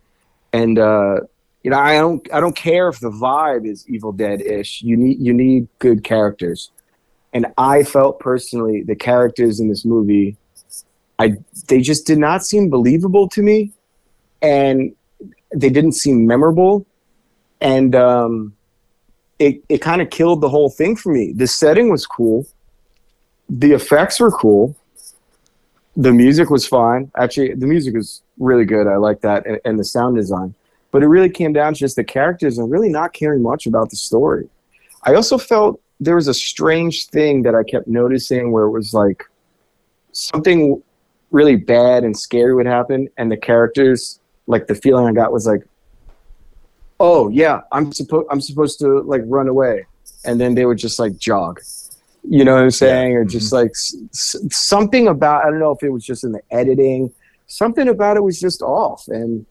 and 0.52 0.78
uh, 0.78 1.20
you 1.62 1.70
know 1.70 1.78
I 1.78 1.94
don't 1.94 2.28
I 2.34 2.40
don't 2.40 2.54
care 2.54 2.88
if 2.88 3.00
the 3.00 3.10
vibe 3.10 3.66
is 3.66 3.88
Evil 3.88 4.12
Dead 4.12 4.42
ish. 4.42 4.82
You 4.82 4.98
need 4.98 5.18
you 5.20 5.32
need 5.32 5.68
good 5.78 6.04
characters, 6.04 6.70
and 7.32 7.46
I 7.56 7.82
felt 7.82 8.20
personally 8.20 8.82
the 8.82 8.94
characters 8.94 9.58
in 9.58 9.70
this 9.70 9.86
movie, 9.86 10.36
I 11.18 11.36
they 11.68 11.80
just 11.80 12.06
did 12.06 12.18
not 12.18 12.44
seem 12.44 12.68
believable 12.68 13.26
to 13.30 13.42
me, 13.42 13.72
and 14.42 14.94
they 15.54 15.70
didn't 15.70 15.92
seem 15.92 16.26
memorable, 16.26 16.86
and 17.60 17.94
um, 17.94 18.54
it 19.38 19.62
it 19.68 19.78
kind 19.78 20.02
of 20.02 20.10
killed 20.10 20.40
the 20.40 20.48
whole 20.48 20.70
thing 20.70 20.96
for 20.96 21.12
me. 21.12 21.32
The 21.32 21.46
setting 21.46 21.90
was 21.90 22.06
cool, 22.06 22.46
the 23.48 23.72
effects 23.72 24.20
were 24.20 24.30
cool, 24.30 24.76
the 25.96 26.12
music 26.12 26.50
was 26.50 26.66
fine. 26.66 27.10
Actually, 27.16 27.54
the 27.54 27.66
music 27.66 27.94
was 27.94 28.22
really 28.38 28.64
good. 28.64 28.86
I 28.86 28.96
like 28.96 29.20
that, 29.20 29.46
and, 29.46 29.60
and 29.64 29.78
the 29.78 29.84
sound 29.84 30.16
design. 30.16 30.54
But 30.90 31.02
it 31.02 31.08
really 31.08 31.30
came 31.30 31.52
down 31.52 31.74
to 31.74 31.78
just 31.78 31.96
the 31.96 32.04
characters 32.04 32.58
and 32.58 32.70
really 32.70 32.88
not 32.88 33.12
caring 33.12 33.42
much 33.42 33.66
about 33.66 33.90
the 33.90 33.96
story. 33.96 34.48
I 35.02 35.14
also 35.14 35.38
felt 35.38 35.80
there 36.00 36.14
was 36.16 36.28
a 36.28 36.34
strange 36.34 37.06
thing 37.08 37.42
that 37.42 37.54
I 37.54 37.62
kept 37.62 37.88
noticing 37.88 38.52
where 38.52 38.64
it 38.64 38.70
was 38.70 38.94
like 38.94 39.24
something 40.12 40.82
really 41.30 41.56
bad 41.56 42.04
and 42.04 42.16
scary 42.16 42.54
would 42.54 42.66
happen, 42.66 43.08
and 43.16 43.30
the 43.30 43.36
characters, 43.36 44.20
like 44.46 44.66
the 44.66 44.74
feeling 44.74 45.06
I 45.06 45.12
got 45.12 45.32
was 45.32 45.46
like, 45.46 45.62
"Oh 47.00 47.28
yeah, 47.28 47.62
I'm 47.72 47.92
supposed 47.92 48.26
I'm 48.30 48.40
supposed 48.40 48.78
to 48.80 49.00
like 49.02 49.22
run 49.26 49.48
away," 49.48 49.86
and 50.24 50.40
then 50.40 50.54
they 50.54 50.66
would 50.66 50.78
just 50.78 50.98
like 50.98 51.16
jog. 51.16 51.60
You 52.26 52.44
know 52.44 52.54
what 52.54 52.62
I'm 52.62 52.70
saying? 52.70 53.12
Or 53.14 53.24
just 53.24 53.52
like 53.52 53.70
s- 53.70 53.94
s- 54.12 54.36
something 54.50 55.08
about 55.08 55.44
I 55.44 55.50
don't 55.50 55.58
know 55.58 55.72
if 55.72 55.82
it 55.82 55.90
was 55.90 56.04
just 56.04 56.24
in 56.24 56.32
the 56.32 56.40
editing, 56.50 57.12
something 57.46 57.88
about 57.88 58.16
it 58.16 58.22
was 58.22 58.40
just 58.40 58.62
off, 58.62 59.06
and 59.08 59.44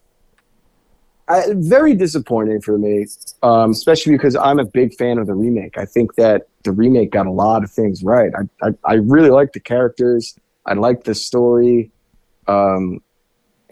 I, 1.28 1.46
very 1.54 1.96
disappointing 1.96 2.62
for 2.62 2.78
me, 2.78 3.06
um, 3.44 3.72
especially 3.72 4.14
because 4.14 4.36
I'm 4.36 4.60
a 4.60 4.66
big 4.66 4.96
fan 4.96 5.20
of 5.20 5.28
the 5.28 5.36
remake. 5.36 5.78
I 5.78 5.86
think 5.86 6.16
that 6.16 6.48
the 6.64 6.72
remake 6.72 7.12
got 7.12 7.28
a 7.28 7.32
lot 7.32 7.64
of 7.64 7.72
things 7.72 8.04
right. 8.04 8.32
I, 8.36 8.68
I, 8.68 8.74
I 8.84 8.94
really 8.96 9.30
like 9.30 9.54
the 9.54 9.60
characters. 9.60 10.36
I 10.66 10.74
like 10.74 11.04
the 11.04 11.14
story. 11.14 11.92
Um, 12.48 13.02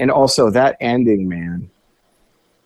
and 0.02 0.12
also 0.12 0.50
that 0.50 0.76
ending, 0.82 1.30
man, 1.30 1.70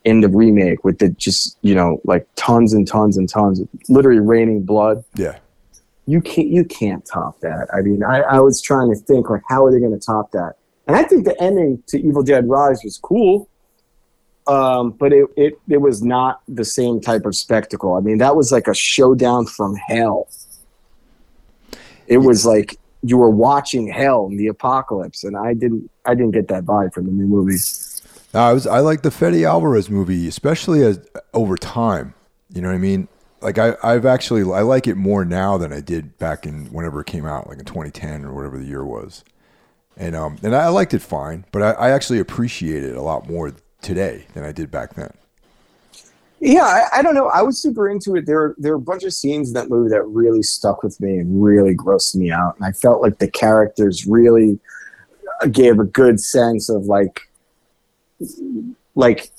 in 0.03 0.21
the 0.21 0.29
remake 0.29 0.83
with 0.83 0.97
the 0.97 1.09
just, 1.09 1.57
you 1.61 1.75
know, 1.75 2.01
like 2.03 2.27
tons 2.35 2.73
and 2.73 2.87
tons 2.87 3.17
and 3.17 3.29
tons, 3.29 3.61
literally 3.87 4.19
raining 4.19 4.63
blood. 4.63 5.03
Yeah. 5.13 5.37
You 6.07 6.21
can't, 6.21 6.47
you 6.47 6.63
can't 6.63 7.05
top 7.05 7.39
that. 7.41 7.67
I 7.73 7.81
mean, 7.81 8.03
I, 8.03 8.21
I 8.21 8.39
was 8.39 8.61
trying 8.61 8.91
to 8.91 8.95
think 8.95 9.29
like, 9.29 9.41
how 9.49 9.65
are 9.65 9.71
they 9.71 9.79
going 9.79 9.97
to 9.97 10.03
top 10.03 10.31
that? 10.31 10.53
And 10.87 10.95
I 10.95 11.03
think 11.03 11.25
the 11.25 11.39
ending 11.41 11.83
to 11.87 11.99
Evil 11.99 12.23
Dead 12.23 12.47
Rise 12.47 12.81
was 12.83 12.97
cool 12.97 13.49
um, 14.47 14.91
but 14.91 15.11
it, 15.11 15.27
it 15.35 15.59
it 15.67 15.77
was 15.77 16.03
not 16.03 16.41
the 16.47 16.65
same 16.65 17.01
type 17.01 17.25
of 17.25 17.35
spectacle. 17.35 17.95
I 17.95 17.99
mean, 17.99 18.19
that 18.19 18.35
was 18.35 18.51
like 18.51 18.67
a 18.67 18.75
showdown 18.75 19.47
from 19.47 19.75
hell. 19.87 20.27
It 22.07 22.19
was 22.19 22.45
like 22.45 22.77
you 23.05 23.17
were 23.17 23.29
watching 23.29 23.87
hell 23.87 24.25
and 24.25 24.39
the 24.39 24.47
apocalypse, 24.47 25.23
and 25.23 25.37
I 25.37 25.53
didn't 25.53 25.89
I 26.05 26.15
didn't 26.15 26.31
get 26.31 26.47
that 26.47 26.65
vibe 26.65 26.93
from 26.93 27.05
the 27.05 27.11
new 27.11 27.27
movie. 27.27 27.57
No, 28.33 28.39
I 28.39 28.53
was 28.53 28.65
I 28.65 28.79
like 28.79 29.03
the 29.03 29.11
Fede 29.11 29.43
Alvarez 29.43 29.89
movie, 29.89 30.27
especially 30.27 30.81
as 30.83 30.99
over 31.33 31.55
time. 31.55 32.15
You 32.49 32.61
know 32.61 32.69
what 32.69 32.75
I 32.75 32.79
mean? 32.79 33.07
Like 33.41 33.59
I, 33.59 33.75
I've 33.83 34.05
actually 34.05 34.41
I 34.51 34.61
like 34.61 34.87
it 34.87 34.95
more 34.95 35.23
now 35.23 35.57
than 35.57 35.71
I 35.71 35.81
did 35.81 36.17
back 36.17 36.47
in 36.47 36.65
whenever 36.67 37.01
it 37.01 37.07
came 37.07 37.25
out, 37.25 37.47
like 37.47 37.59
in 37.59 37.65
2010 37.65 38.25
or 38.25 38.33
whatever 38.33 38.57
the 38.57 38.65
year 38.65 38.83
was. 38.83 39.23
And 39.97 40.15
um 40.15 40.37
and 40.41 40.55
I 40.55 40.69
liked 40.69 40.93
it 40.95 41.01
fine, 41.01 41.45
but 41.51 41.61
I, 41.61 41.71
I 41.71 41.91
actually 41.91 42.19
appreciate 42.19 42.83
it 42.83 42.95
a 42.95 43.01
lot 43.01 43.29
more 43.29 43.53
today 43.81 44.25
than 44.33 44.43
I 44.43 44.51
did 44.51 44.71
back 44.71 44.95
then. 44.95 45.11
Yeah, 46.45 46.61
I, 46.61 46.99
I 46.99 47.01
don't 47.01 47.15
know. 47.15 47.27
I 47.29 47.41
was 47.41 47.59
super 47.59 47.89
into 47.89 48.15
it. 48.15 48.27
There 48.27 48.37
were 48.37 48.55
there 48.59 48.73
were 48.73 48.77
a 48.77 48.79
bunch 48.81 49.03
of 49.03 49.15
scenes 49.15 49.47
in 49.47 49.55
that 49.55 49.67
movie 49.67 49.89
that 49.89 50.03
really 50.03 50.43
stuck 50.43 50.83
with 50.83 51.01
me 51.01 51.17
and 51.17 51.43
really 51.43 51.75
grossed 51.75 52.15
me 52.15 52.29
out, 52.29 52.55
and 52.55 52.63
I 52.63 52.71
felt 52.71 53.01
like 53.01 53.17
the 53.17 53.27
characters 53.27 54.05
really 54.05 54.59
uh, 55.41 55.47
gave 55.47 55.79
a 55.79 55.85
good 55.85 56.19
sense 56.19 56.69
of 56.69 56.83
like 56.83 57.27
like 58.93 59.31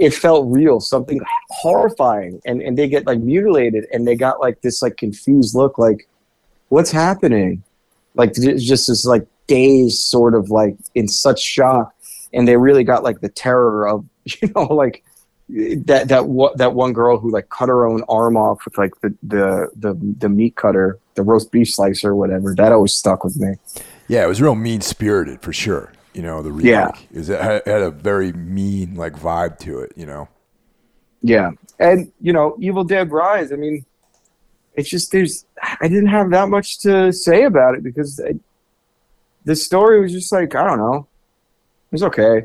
it 0.00 0.12
felt 0.12 0.52
real, 0.52 0.80
something 0.80 1.20
horrifying, 1.48 2.40
and 2.44 2.60
and 2.60 2.76
they 2.76 2.88
get 2.88 3.06
like 3.06 3.20
mutilated, 3.20 3.86
and 3.92 4.04
they 4.04 4.16
got 4.16 4.40
like 4.40 4.60
this 4.62 4.82
like 4.82 4.96
confused 4.96 5.54
look, 5.54 5.78
like 5.78 6.08
what's 6.70 6.90
happening, 6.90 7.62
like 8.16 8.34
just 8.34 8.88
this 8.88 9.04
like 9.04 9.28
dazed 9.46 10.00
sort 10.00 10.34
of 10.34 10.50
like 10.50 10.76
in 10.96 11.06
such 11.06 11.40
shock, 11.40 11.94
and 12.32 12.48
they 12.48 12.56
really 12.56 12.82
got 12.82 13.04
like 13.04 13.20
the 13.20 13.28
terror 13.28 13.86
of 13.86 14.04
you 14.24 14.50
know 14.56 14.64
like 14.64 15.04
that 15.48 16.08
that 16.08 16.26
one 16.26 16.52
that 16.56 16.74
one 16.74 16.92
girl 16.92 17.18
who 17.18 17.30
like 17.30 17.48
cut 17.48 17.68
her 17.68 17.86
own 17.86 18.02
arm 18.08 18.36
off 18.36 18.64
with 18.64 18.76
like 18.76 19.00
the 19.00 19.14
the 19.22 19.70
the, 19.76 19.94
the 20.18 20.28
meat 20.28 20.56
cutter, 20.56 20.98
the 21.14 21.22
roast 21.22 21.50
beef 21.50 21.70
slicer, 21.70 22.10
or 22.10 22.16
whatever. 22.16 22.54
That 22.54 22.72
always 22.72 22.92
stuck 22.92 23.24
with 23.24 23.36
me. 23.36 23.54
Yeah, 24.08 24.24
it 24.24 24.28
was 24.28 24.42
real 24.42 24.54
mean 24.54 24.80
spirited 24.80 25.40
for 25.40 25.52
sure. 25.52 25.92
You 26.12 26.22
know 26.22 26.42
the 26.42 26.52
remake. 26.52 26.66
Yeah. 26.66 26.90
It, 27.12 27.28
it 27.28 27.40
had, 27.40 27.62
had 27.66 27.82
a 27.82 27.90
very 27.90 28.32
mean 28.32 28.94
like 28.94 29.14
vibe 29.14 29.58
to 29.60 29.80
it. 29.80 29.92
You 29.96 30.06
know. 30.06 30.28
Yeah, 31.22 31.52
and 31.78 32.12
you 32.20 32.32
know, 32.32 32.56
Evil 32.60 32.84
Dead 32.84 33.10
Rise. 33.10 33.50
I 33.50 33.56
mean, 33.56 33.84
it's 34.74 34.88
just 34.88 35.12
there's 35.12 35.46
I 35.80 35.88
didn't 35.88 36.08
have 36.08 36.30
that 36.30 36.48
much 36.48 36.78
to 36.80 37.12
say 37.12 37.44
about 37.44 37.74
it 37.74 37.82
because 37.82 38.18
it, 38.18 38.38
the 39.44 39.56
story 39.56 40.00
was 40.00 40.12
just 40.12 40.30
like 40.30 40.54
I 40.54 40.66
don't 40.66 40.78
know, 40.78 41.06
it 41.90 41.92
was 41.92 42.02
okay. 42.04 42.42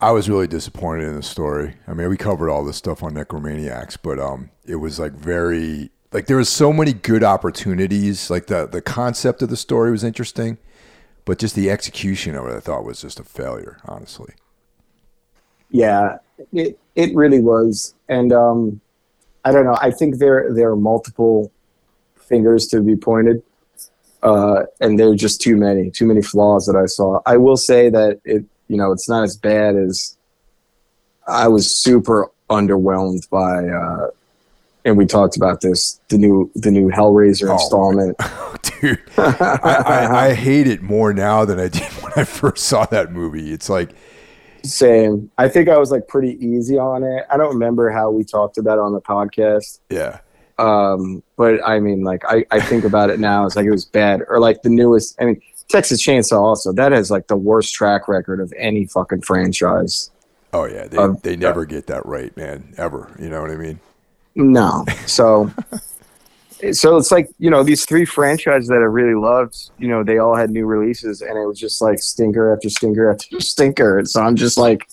I 0.00 0.10
was 0.10 0.28
really 0.28 0.46
disappointed 0.46 1.08
in 1.08 1.14
the 1.14 1.22
story. 1.22 1.74
I 1.86 1.94
mean, 1.94 2.08
we 2.08 2.16
covered 2.16 2.50
all 2.50 2.64
this 2.64 2.76
stuff 2.76 3.02
on 3.02 3.14
Necromaniacs, 3.14 3.96
but 4.02 4.18
um, 4.18 4.50
it 4.66 4.76
was 4.76 4.98
like 4.98 5.12
very 5.12 5.90
like 6.12 6.26
there 6.26 6.36
was 6.36 6.48
so 6.48 6.72
many 6.72 6.92
good 6.92 7.24
opportunities. 7.24 8.30
Like 8.30 8.46
the 8.46 8.66
the 8.66 8.82
concept 8.82 9.42
of 9.42 9.48
the 9.48 9.56
story 9.56 9.90
was 9.90 10.04
interesting, 10.04 10.58
but 11.24 11.38
just 11.38 11.54
the 11.54 11.70
execution 11.70 12.34
of 12.34 12.46
it, 12.46 12.54
I 12.54 12.60
thought 12.60 12.84
was 12.84 13.00
just 13.00 13.20
a 13.20 13.24
failure. 13.24 13.78
Honestly, 13.86 14.34
Yeah, 15.70 16.18
it 16.52 16.78
it 16.94 17.14
really 17.14 17.40
was, 17.40 17.94
and 18.08 18.32
um, 18.32 18.80
I 19.46 19.52
don't 19.52 19.64
know. 19.64 19.78
I 19.80 19.90
think 19.90 20.18
there 20.18 20.52
there 20.52 20.70
are 20.70 20.76
multiple 20.76 21.50
fingers 22.16 22.66
to 22.68 22.82
be 22.82 22.96
pointed, 22.96 23.42
uh, 24.22 24.64
and 24.80 24.98
there 24.98 25.08
are 25.08 25.16
just 25.16 25.40
too 25.40 25.56
many, 25.56 25.90
too 25.90 26.04
many 26.04 26.20
flaws 26.20 26.66
that 26.66 26.76
I 26.76 26.86
saw. 26.86 27.20
I 27.24 27.38
will 27.38 27.56
say 27.56 27.88
that 27.90 28.20
it, 28.24 28.44
you 28.68 28.76
know, 28.76 28.92
it's 28.92 29.08
not 29.08 29.22
as 29.24 29.36
bad 29.36 29.76
as 29.76 30.16
I 31.26 31.48
was 31.48 31.74
super 31.74 32.30
underwhelmed 32.50 33.28
by. 33.30 33.66
Uh, 33.68 34.10
and 34.84 34.96
we 34.96 35.04
talked 35.06 35.36
about 35.36 35.60
this 35.60 36.00
the 36.08 36.18
new 36.18 36.50
the 36.54 36.70
new 36.70 36.88
Hellraiser 36.90 37.48
Oh, 37.50 37.54
installment. 37.54 38.16
dude, 38.80 39.02
I, 39.18 39.82
I, 39.84 40.26
I 40.28 40.34
hate 40.34 40.68
it 40.68 40.80
more 40.82 41.12
now 41.12 41.44
than 41.44 41.58
I 41.58 41.68
did 41.68 41.82
when 42.02 42.12
I 42.16 42.24
first 42.24 42.66
saw 42.66 42.86
that 42.86 43.12
movie. 43.12 43.52
It's 43.52 43.68
like 43.68 43.90
Same. 44.62 45.30
I 45.38 45.48
think 45.48 45.68
I 45.68 45.76
was 45.78 45.90
like 45.90 46.06
pretty 46.08 46.38
easy 46.44 46.78
on 46.78 47.02
it. 47.02 47.24
I 47.30 47.36
don't 47.36 47.52
remember 47.54 47.90
how 47.90 48.10
we 48.10 48.22
talked 48.24 48.58
about 48.58 48.78
it 48.78 48.82
on 48.82 48.92
the 48.92 49.00
podcast. 49.00 49.80
yeah, 49.90 50.20
Um, 50.58 51.22
but 51.36 51.66
I 51.66 51.80
mean, 51.80 52.04
like, 52.04 52.22
I, 52.28 52.44
I 52.52 52.60
think 52.60 52.84
about 52.84 53.10
it 53.10 53.18
now. 53.18 53.44
It's 53.46 53.56
like 53.56 53.66
it 53.66 53.70
was 53.72 53.84
bad, 53.84 54.22
or 54.28 54.38
like 54.38 54.62
the 54.62 54.70
newest. 54.70 55.20
I 55.20 55.24
mean, 55.26 55.42
Texas 55.68 56.04
Chainsaw 56.04 56.40
also 56.40 56.72
that 56.72 56.92
has 56.92 57.10
like 57.10 57.26
the 57.26 57.36
worst 57.36 57.74
track 57.74 58.08
record 58.08 58.40
of 58.40 58.52
any 58.56 58.86
fucking 58.86 59.22
franchise. 59.22 60.10
oh 60.52 60.64
yeah, 60.64 60.86
they 60.86 60.96
Um, 60.96 61.18
they 61.22 61.36
never 61.36 61.64
get 61.64 61.86
that 61.88 62.06
right, 62.06 62.36
man, 62.36 62.74
ever. 62.76 63.14
You 63.18 63.28
know 63.28 63.40
what 63.40 63.50
I 63.50 63.56
mean? 63.56 63.80
No, 64.34 64.84
so 65.06 65.50
so 66.72 66.96
it's 66.96 67.10
like 67.10 67.28
you 67.38 67.50
know 67.50 67.62
these 67.62 67.84
three 67.84 68.04
franchises 68.04 68.68
that 68.68 68.76
I 68.76 68.88
really 68.88 69.14
loved. 69.14 69.70
You 69.78 69.88
know, 69.88 70.04
they 70.04 70.18
all 70.18 70.36
had 70.36 70.50
new 70.50 70.66
releases, 70.66 71.20
and 71.20 71.36
it 71.36 71.46
was 71.46 71.58
just 71.58 71.82
like 71.82 71.98
stinker 71.98 72.52
after 72.54 72.70
stinker 72.70 73.10
after 73.10 73.40
stinker. 73.40 73.98
And 73.98 74.08
so 74.08 74.22
I'm 74.22 74.36
just 74.36 74.56
like, 74.56 74.88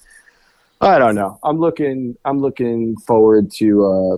I 0.82 0.98
don't 0.98 1.16
know. 1.16 1.40
I'm 1.44 1.60
looking. 1.60 2.18
I'm 2.26 2.42
looking 2.42 2.98
forward 2.98 3.52
to 3.54 3.86
uh, 3.86 4.18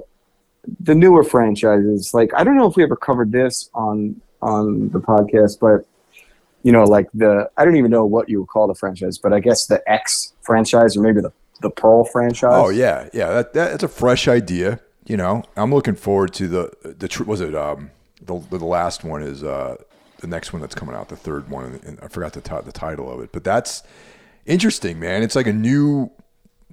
the 0.79 0.95
newer 0.95 1.23
franchises. 1.23 2.13
Like 2.13 2.33
I 2.33 2.43
don't 2.43 2.55
know 2.55 2.67
if 2.67 2.75
we 2.75 2.83
ever 2.83 2.95
covered 2.95 3.31
this 3.31 3.69
on 3.73 4.21
on 4.41 4.89
the 4.89 4.99
podcast, 4.99 5.59
but 5.59 5.85
you 6.65 6.71
know, 6.71 6.83
like 6.83 7.07
the 7.13 7.47
I 7.57 7.63
don't 7.63 7.75
even 7.75 7.91
know 7.91 8.07
what 8.07 8.27
you 8.27 8.39
would 8.39 8.49
call 8.49 8.67
the 8.67 8.73
franchise, 8.73 9.19
but 9.19 9.31
I 9.33 9.39
guess 9.39 9.67
the 9.67 9.87
X 9.87 10.33
franchise 10.41 10.97
or 10.97 11.01
maybe 11.01 11.21
the 11.21 11.31
the 11.61 11.69
Pearl 11.69 12.05
franchise. 12.05 12.53
Oh 12.53 12.69
yeah, 12.69 13.07
yeah. 13.13 13.29
That, 13.29 13.53
that 13.53 13.69
that's 13.69 13.83
a 13.83 13.87
fresh 13.87 14.27
idea. 14.27 14.79
You 15.05 15.15
know, 15.15 15.43
I'm 15.55 15.71
looking 15.71 15.93
forward 15.93 16.33
to 16.33 16.47
the 16.47 16.71
the 16.81 17.23
was 17.23 17.39
it 17.39 17.53
um 17.53 17.91
the 18.19 18.39
the 18.49 18.65
last 18.65 19.03
one 19.03 19.21
is 19.21 19.43
uh 19.43 19.75
the 20.21 20.25
next 20.25 20.53
one 20.53 20.61
that's 20.61 20.73
coming 20.73 20.95
out, 20.95 21.09
the 21.09 21.15
third 21.15 21.51
one, 21.51 21.79
and 21.85 21.99
I 22.01 22.07
forgot 22.07 22.33
the 22.33 22.41
t- 22.41 22.65
the 22.65 22.71
title 22.71 23.13
of 23.13 23.21
it. 23.21 23.31
But 23.31 23.43
that's 23.43 23.83
interesting, 24.47 24.99
man. 24.99 25.21
It's 25.21 25.35
like 25.35 25.45
a 25.45 25.53
new, 25.53 26.09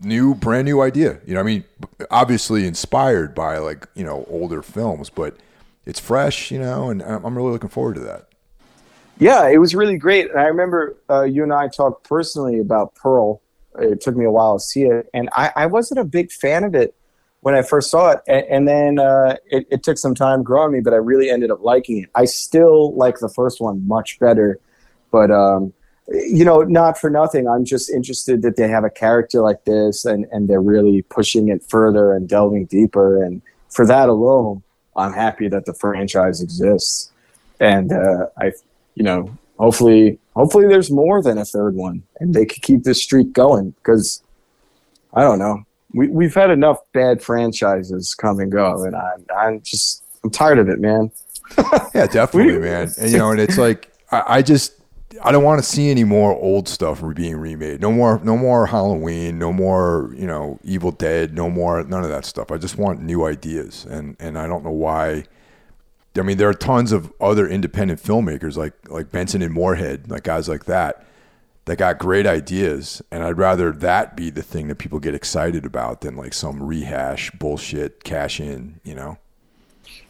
new, 0.01 0.34
brand 0.34 0.64
new 0.64 0.80
idea. 0.80 1.20
You 1.26 1.34
know, 1.34 1.40
I 1.40 1.43
mean, 1.43 1.64
obviously 2.11 2.66
inspired 2.66 3.34
by 3.34 3.59
like 3.59 3.86
you 3.95 4.05
know 4.05 4.24
older 4.30 4.62
films, 4.62 5.11
but 5.11 5.36
it's 5.84 6.01
fresh. 6.01 6.51
You 6.51 6.61
know, 6.61 6.88
and 6.88 7.03
I'm 7.03 7.36
really 7.36 7.53
looking 7.53 7.68
forward 7.68 7.97
to 7.97 8.01
that. 8.01 8.32
Yeah, 9.19 9.49
it 9.49 9.59
was 9.59 9.75
really 9.75 9.97
great. 9.97 10.31
And 10.31 10.41
I 10.41 10.45
remember 10.45 10.97
uh, 11.09 11.23
you 11.23 11.43
and 11.43 11.53
I 11.53 11.69
talked 11.69 12.09
personally 12.09 12.59
about 12.59 12.95
Pearl. 12.95 13.41
It 13.79 14.01
took 14.01 14.17
me 14.17 14.25
a 14.25 14.31
while 14.31 14.59
to 14.59 14.61
see 14.61 14.83
it, 14.83 15.09
and 15.15 15.29
I, 15.33 15.51
I 15.57 15.67
wasn't 15.67 16.01
a 16.01 16.05
big 16.05 16.31
fan 16.31 16.65
of 16.65 16.75
it 16.75 16.95
when 17.41 17.55
I 17.55 17.63
first 17.63 17.91
saw 17.91 18.11
it, 18.11 18.21
and, 18.29 18.47
and 18.47 18.69
then 18.69 18.99
uh, 18.99 19.37
it, 19.47 19.67
it, 19.71 19.83
took 19.83 19.99
some 19.99 20.15
time 20.15 20.43
growing 20.43 20.73
me, 20.73 20.81
but 20.81 20.93
I 20.93 20.97
really 20.97 21.31
ended 21.31 21.51
up 21.51 21.63
liking 21.63 22.03
it. 22.03 22.11
I 22.15 22.27
still 22.27 22.95
like 22.95 23.19
the 23.19 23.29
first 23.29 23.61
one 23.61 23.87
much 23.89 24.19
better, 24.21 24.61
but 25.11 25.31
um, 25.31 25.73
you 26.09 26.45
know, 26.45 26.63
not 26.63 26.99
for 26.99 27.09
nothing. 27.09 27.49
I'm 27.49 27.65
just 27.65 27.91
interested 27.91 28.43
that 28.43 28.57
they 28.57 28.69
have 28.69 28.85
a 28.85 28.91
character 28.91 29.41
like 29.41 29.65
this, 29.65 30.05
and 30.05 30.27
and 30.31 30.49
they're 30.49 30.61
really 30.61 31.03
pushing 31.03 31.49
it 31.49 31.65
further 31.65 32.13
and 32.13 32.29
delving 32.29 32.67
deeper, 32.67 33.23
and 33.23 33.41
for 33.71 33.87
that 33.87 34.09
alone, 34.09 34.63
I'm 34.95 35.13
happy 35.13 35.49
that 35.49 35.65
the 35.65 35.75
franchise 35.75 36.43
exists, 36.43 37.11
and 37.59 37.91
uh, 37.93 38.27
I, 38.37 38.53
you 38.95 39.05
know, 39.05 39.36
hopefully, 39.59 40.18
hopefully 40.34 40.66
there's 40.66 40.90
more 40.90 41.22
than 41.22 41.38
a 41.38 41.45
third 41.45 41.74
one, 41.74 42.03
and 42.20 42.34
they 42.34 42.47
could 42.47 42.62
keep 42.62 42.82
this 42.82 43.03
streak 43.03 43.32
going 43.32 43.70
because 43.70 44.22
I 45.14 45.22
don't 45.22 45.38
know 45.38 45.64
we 45.93 46.09
we've 46.09 46.34
had 46.34 46.51
enough 46.51 46.78
bad 46.93 47.22
franchises 47.22 48.14
come 48.14 48.38
and 48.40 48.51
go, 48.51 48.84
and 48.84 48.97
I'm 48.97 49.26
I'm 49.36 49.61
just 49.62 50.03
I'm 50.24 50.30
tired 50.30 50.59
of 50.59 50.68
it, 50.68 50.80
man. 50.80 51.11
yeah, 51.95 52.07
definitely, 52.07 52.59
man. 52.59 52.90
And 52.99 53.11
you 53.11 53.18
know, 53.18 53.30
and 53.30 53.40
it's 53.40 53.59
like 53.59 53.93
I, 54.11 54.22
I 54.26 54.43
just 54.43 54.74
I 55.22 55.32
don't 55.32 55.45
want 55.45 55.62
to 55.62 55.68
see 55.68 55.90
any 55.90 56.05
more 56.05 56.34
old 56.34 56.68
stuff 56.68 57.03
being 57.14 57.36
remade. 57.36 57.80
No 57.80 57.93
more, 57.93 58.20
no 58.24 58.36
more 58.36 58.66
Halloween. 58.66 59.38
No 59.38 59.53
more, 59.53 60.12
you 60.16 60.26
know, 60.26 60.59
Evil 60.64 60.93
Dead. 60.93 61.34
No 61.34 61.51
more, 61.51 61.82
none 61.84 62.03
of 62.03 62.09
that 62.11 62.24
stuff. 62.24 62.51
I 62.51 62.57
just 62.57 62.78
want 62.78 63.03
new 63.03 63.26
ideas, 63.26 63.86
and 63.88 64.16
and 64.18 64.38
I 64.38 64.47
don't 64.47 64.64
know 64.64 64.70
why. 64.70 65.24
I 66.17 66.23
mean, 66.23 66.37
there 66.37 66.49
are 66.49 66.55
tons 66.55 66.93
of 66.93 67.13
other 67.21 67.49
independent 67.49 68.03
filmmakers 68.03 68.57
like 68.57 68.75
like 68.89 69.11
Benson 69.11 69.43
and 69.43 69.53
Moorhead, 69.53 70.11
like 70.11 70.25
guys 70.25 70.49
like 70.49 70.67
that, 70.67 71.07
that 71.65 71.77
got 71.77 71.99
great 71.99 72.27
ideas. 72.27 73.03
And 73.11 73.23
i'd 73.23 73.39
rather 73.39 73.73
that 73.73 74.17
be 74.17 74.31
the 74.31 74.43
thing 74.43 74.69
that 74.69 74.77
people 74.77 74.99
get 75.01 75.15
excited 75.15 75.65
about 75.65 76.01
than 76.03 76.17
like 76.17 76.35
some 76.35 76.63
rehash 76.63 77.31
bullshit 77.33 78.05
cash 78.05 78.41
in 78.41 78.81
you 78.85 78.95
know? 78.95 79.19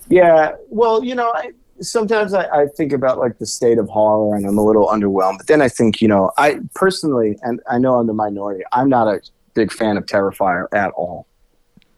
Yeah. 0.08 0.56
Well 0.68 1.04
you 1.04 1.14
know 1.14 1.32
I, 1.34 1.52
sometimes 1.80 2.34
I, 2.34 2.44
I, 2.46 2.66
think 2.66 2.92
about 2.92 3.18
like 3.18 3.38
the 3.38 3.46
state 3.46 3.78
of 3.78 3.88
horror 3.88 4.36
and 4.36 4.46
i'm 4.46 4.56
a 4.56 4.64
little 4.64 4.86
underwhelmed 4.86 5.38
but 5.38 5.48
then 5.48 5.60
i 5.60 5.68
think 5.68 6.00
you 6.00 6.06
know 6.06 6.30
i 6.38 6.60
personally 6.74 7.36
and 7.42 7.60
i 7.68 7.76
know 7.76 7.98
i'm 7.98 8.06
the 8.06 8.12
minority 8.12 8.62
i'm 8.72 8.88
not 8.88 9.08
a 9.08 9.20
big 9.54 9.72
fan 9.72 9.96
of 9.96 10.06
terrifier 10.06 10.66
at 10.72 10.90
all. 10.92 11.26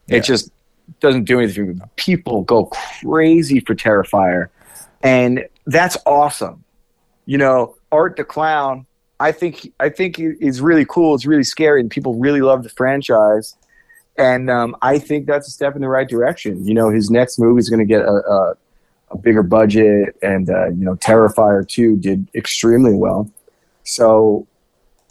Yeah. 0.06 0.18
it 0.18 0.24
just 0.24 0.50
doesn't 1.00 1.24
do 1.24 1.40
anything 1.40 1.80
people 1.96 2.42
go 2.42 2.66
crazy 2.66 3.60
for 3.60 3.74
terrifier 3.74 4.48
and 5.02 5.46
that's 5.66 5.96
awesome 6.06 6.64
you 7.26 7.38
know 7.38 7.74
art 7.90 8.16
the 8.16 8.24
clown 8.24 8.86
I 9.20 9.32
think 9.32 9.72
I 9.80 9.88
think 9.88 10.18
it's 10.18 10.60
really 10.60 10.84
cool. 10.84 11.14
It's 11.14 11.26
really 11.26 11.44
scary, 11.44 11.80
and 11.80 11.90
people 11.90 12.14
really 12.14 12.40
love 12.40 12.62
the 12.62 12.68
franchise. 12.68 13.56
And 14.16 14.50
um, 14.50 14.76
I 14.82 14.98
think 14.98 15.26
that's 15.26 15.48
a 15.48 15.50
step 15.50 15.74
in 15.74 15.82
the 15.82 15.88
right 15.88 16.08
direction. 16.08 16.64
You 16.66 16.74
know, 16.74 16.90
his 16.90 17.10
next 17.10 17.38
movie 17.38 17.58
is 17.58 17.68
going 17.68 17.80
to 17.80 17.86
get 17.86 18.02
a, 18.02 18.12
a, 18.12 18.54
a, 19.10 19.18
bigger 19.18 19.42
budget, 19.42 20.16
and 20.22 20.50
uh, 20.50 20.66
you 20.66 20.84
know, 20.84 20.94
Terrifier 20.96 21.66
two 21.66 21.96
did 21.96 22.28
extremely 22.34 22.94
well. 22.94 23.30
So, 23.84 24.46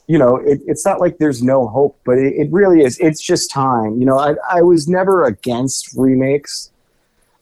you 0.07 0.17
know, 0.17 0.37
it, 0.37 0.61
it's 0.67 0.85
not 0.85 0.99
like 0.99 1.17
there's 1.17 1.41
no 1.41 1.67
hope, 1.67 1.99
but 2.05 2.17
it, 2.17 2.33
it 2.33 2.51
really 2.51 2.83
is. 2.83 2.97
It's 2.99 3.21
just 3.21 3.49
time. 3.51 3.99
You 3.99 4.05
know, 4.05 4.19
I, 4.19 4.35
I 4.49 4.61
was 4.61 4.87
never 4.87 5.25
against 5.25 5.93
remakes, 5.95 6.71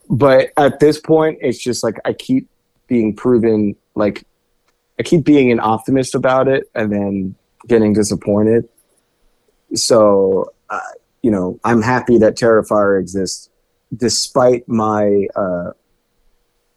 but 0.10 0.52
at 0.58 0.80
this 0.80 1.00
point, 1.00 1.40
it's 1.42 1.58
just 1.58 1.84
like 1.84 1.98
I 2.06 2.14
keep 2.14 2.48
being 2.88 3.16
proven 3.16 3.76
like 3.96 4.26
I 5.00 5.04
keep 5.04 5.26
being 5.26 5.52
an 5.52 5.60
optimist 5.60 6.14
about 6.14 6.48
it 6.48 6.70
and 6.76 6.92
then 6.92 7.36
getting 7.68 7.94
disappointed. 7.94 8.68
So, 9.74 10.54
uh, 10.70 10.80
you 11.22 11.32
know, 11.32 11.60
I'm 11.64 11.82
happy 11.82 12.18
that 12.20 12.36
Terrifier 12.36 13.00
exists, 13.00 13.50
despite 13.96 14.68
my, 14.68 15.28
uh, 15.36 15.72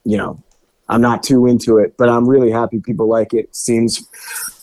you 0.05 0.17
know, 0.17 0.43
I'm 0.89 1.01
not 1.01 1.23
too 1.23 1.47
into 1.47 1.79
it, 1.79 1.97
but 1.97 2.09
I'm 2.09 2.29
really 2.29 2.51
happy 2.51 2.79
people 2.79 3.09
like 3.09 3.33
it. 3.33 3.55
Seems 3.55 4.07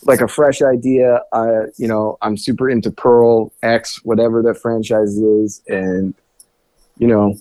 like 0.03 0.21
a 0.21 0.27
fresh 0.27 0.61
idea. 0.61 1.21
I, 1.33 1.65
you 1.77 1.87
know, 1.87 2.17
I'm 2.21 2.37
super 2.37 2.69
into 2.69 2.91
Pearl 2.91 3.51
X, 3.63 3.99
whatever 4.03 4.41
the 4.41 4.53
franchise 4.53 5.17
is, 5.17 5.61
and 5.67 6.13
you 6.97 7.07
know, 7.07 7.35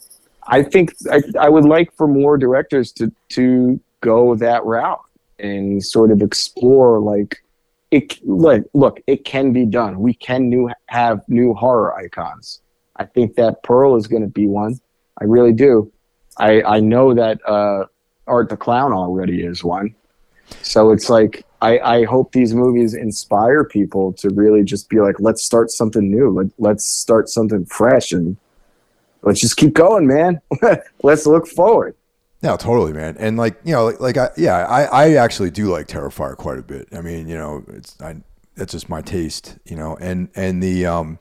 I 0.46 0.62
think 0.62 0.94
I, 1.10 1.22
I 1.38 1.48
would 1.48 1.66
like 1.66 1.92
for 1.94 2.08
more 2.08 2.38
directors 2.38 2.92
to 2.92 3.12
to 3.30 3.80
go 4.00 4.34
that 4.36 4.64
route 4.64 5.00
and 5.38 5.84
sort 5.84 6.10
of 6.10 6.22
explore 6.22 7.00
like 7.00 7.42
it 7.90 8.24
like 8.26 8.64
look 8.72 9.00
it 9.06 9.24
can 9.24 9.52
be 9.52 9.66
done 9.66 9.98
we 10.00 10.14
can 10.14 10.48
new 10.48 10.70
have 10.86 11.22
new 11.28 11.54
horror 11.54 11.94
icons 11.96 12.60
i 12.96 13.04
think 13.04 13.34
that 13.34 13.62
pearl 13.62 13.96
is 13.96 14.06
going 14.06 14.22
to 14.22 14.28
be 14.28 14.46
one 14.46 14.78
i 15.20 15.24
really 15.24 15.52
do 15.52 15.90
i 16.38 16.62
i 16.62 16.80
know 16.80 17.14
that 17.14 17.38
uh 17.46 17.84
art 18.26 18.48
the 18.48 18.56
clown 18.56 18.92
already 18.92 19.42
is 19.44 19.64
one 19.64 19.94
so 20.62 20.90
it's 20.90 21.08
like 21.08 21.44
i 21.62 21.78
i 21.80 22.04
hope 22.04 22.32
these 22.32 22.54
movies 22.54 22.94
inspire 22.94 23.64
people 23.64 24.12
to 24.12 24.30
really 24.30 24.62
just 24.62 24.88
be 24.88 25.00
like 25.00 25.18
let's 25.20 25.42
start 25.42 25.70
something 25.70 26.10
new 26.10 26.30
Let, 26.30 26.46
let's 26.58 26.84
start 26.84 27.28
something 27.28 27.64
fresh 27.66 28.12
and 28.12 28.36
let's 29.22 29.40
just 29.40 29.56
keep 29.56 29.74
going 29.74 30.06
man 30.06 30.40
let's 31.02 31.26
look 31.26 31.46
forward 31.46 31.94
no, 32.42 32.56
totally, 32.56 32.92
man. 32.92 33.16
And 33.18 33.36
like 33.36 33.60
you 33.64 33.72
know, 33.72 33.86
like, 33.86 34.00
like 34.00 34.16
I, 34.16 34.30
yeah, 34.36 34.66
I, 34.66 34.84
I 34.84 35.14
actually 35.16 35.50
do 35.50 35.66
like 35.66 35.88
Terrifier 35.88 36.36
quite 36.36 36.58
a 36.58 36.62
bit. 36.62 36.88
I 36.92 37.02
mean, 37.02 37.28
you 37.28 37.36
know, 37.36 37.64
it's 37.68 38.00
I, 38.00 38.16
that's 38.54 38.72
just 38.72 38.88
my 38.88 39.02
taste, 39.02 39.58
you 39.66 39.76
know. 39.76 39.96
And 40.00 40.30
and 40.34 40.62
the 40.62 40.86
um, 40.86 41.18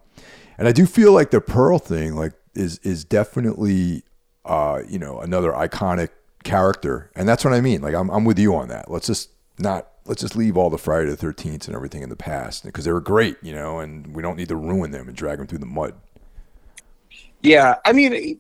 and 0.58 0.68
I 0.68 0.72
do 0.72 0.86
feel 0.86 1.12
like 1.12 1.32
the 1.32 1.42
Pearl 1.42 1.78
thing, 1.78 2.16
like, 2.16 2.34
is 2.54 2.80
is 2.80 3.04
definitely, 3.04 4.04
uh, 4.46 4.82
you 4.88 4.98
know, 4.98 5.20
another 5.20 5.52
iconic 5.52 6.10
character, 6.44 7.12
and 7.16 7.28
that's 7.28 7.44
what 7.44 7.54
I 7.54 7.62
mean. 7.62 7.82
Like, 7.82 7.96
I'm 7.96 8.10
I'm 8.10 8.26
with 8.26 8.40
you 8.40 8.56
on 8.56 8.70
that. 8.70 8.90
Let's 8.90 9.08
just 9.08 9.30
not 9.58 9.88
let's 10.06 10.22
just 10.22 10.36
leave 10.36 10.58
all 10.58 10.70
the 10.70 10.78
Friday 10.78 11.10
the 11.10 11.18
Thirteenth 11.18 11.68
and 11.68 11.76
everything 11.76 12.02
in 12.02 12.10
the 12.10 12.16
past 12.16 12.64
because 12.64 12.86
they 12.86 12.92
were 12.92 13.02
great, 13.02 13.38
you 13.42 13.54
know, 13.54 13.80
and 13.80 14.16
we 14.16 14.22
don't 14.22 14.38
need 14.38 14.50
to 14.50 14.56
ruin 14.56 14.92
them 14.92 15.08
and 15.08 15.16
drag 15.16 15.38
them 15.38 15.48
through 15.48 15.60
the 15.60 15.66
mud. 15.66 15.94
Yeah, 17.42 17.76
I 17.86 17.94
mean, 17.94 18.40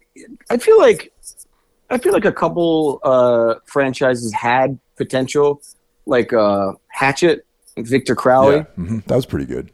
I 0.49 0.57
feel 0.57 0.77
like 0.77 1.13
I 1.89 1.97
feel 1.97 2.13
like 2.13 2.25
a 2.25 2.31
couple 2.31 2.99
uh, 3.03 3.55
franchises 3.65 4.33
had 4.33 4.77
potential, 4.95 5.61
like 6.05 6.33
uh, 6.33 6.73
Hatchet, 6.87 7.45
Victor 7.77 8.15
Crowley. 8.15 8.57
Yeah, 8.57 8.63
mm-hmm. 8.77 8.99
that 9.07 9.15
was 9.15 9.25
pretty 9.25 9.45
good. 9.45 9.71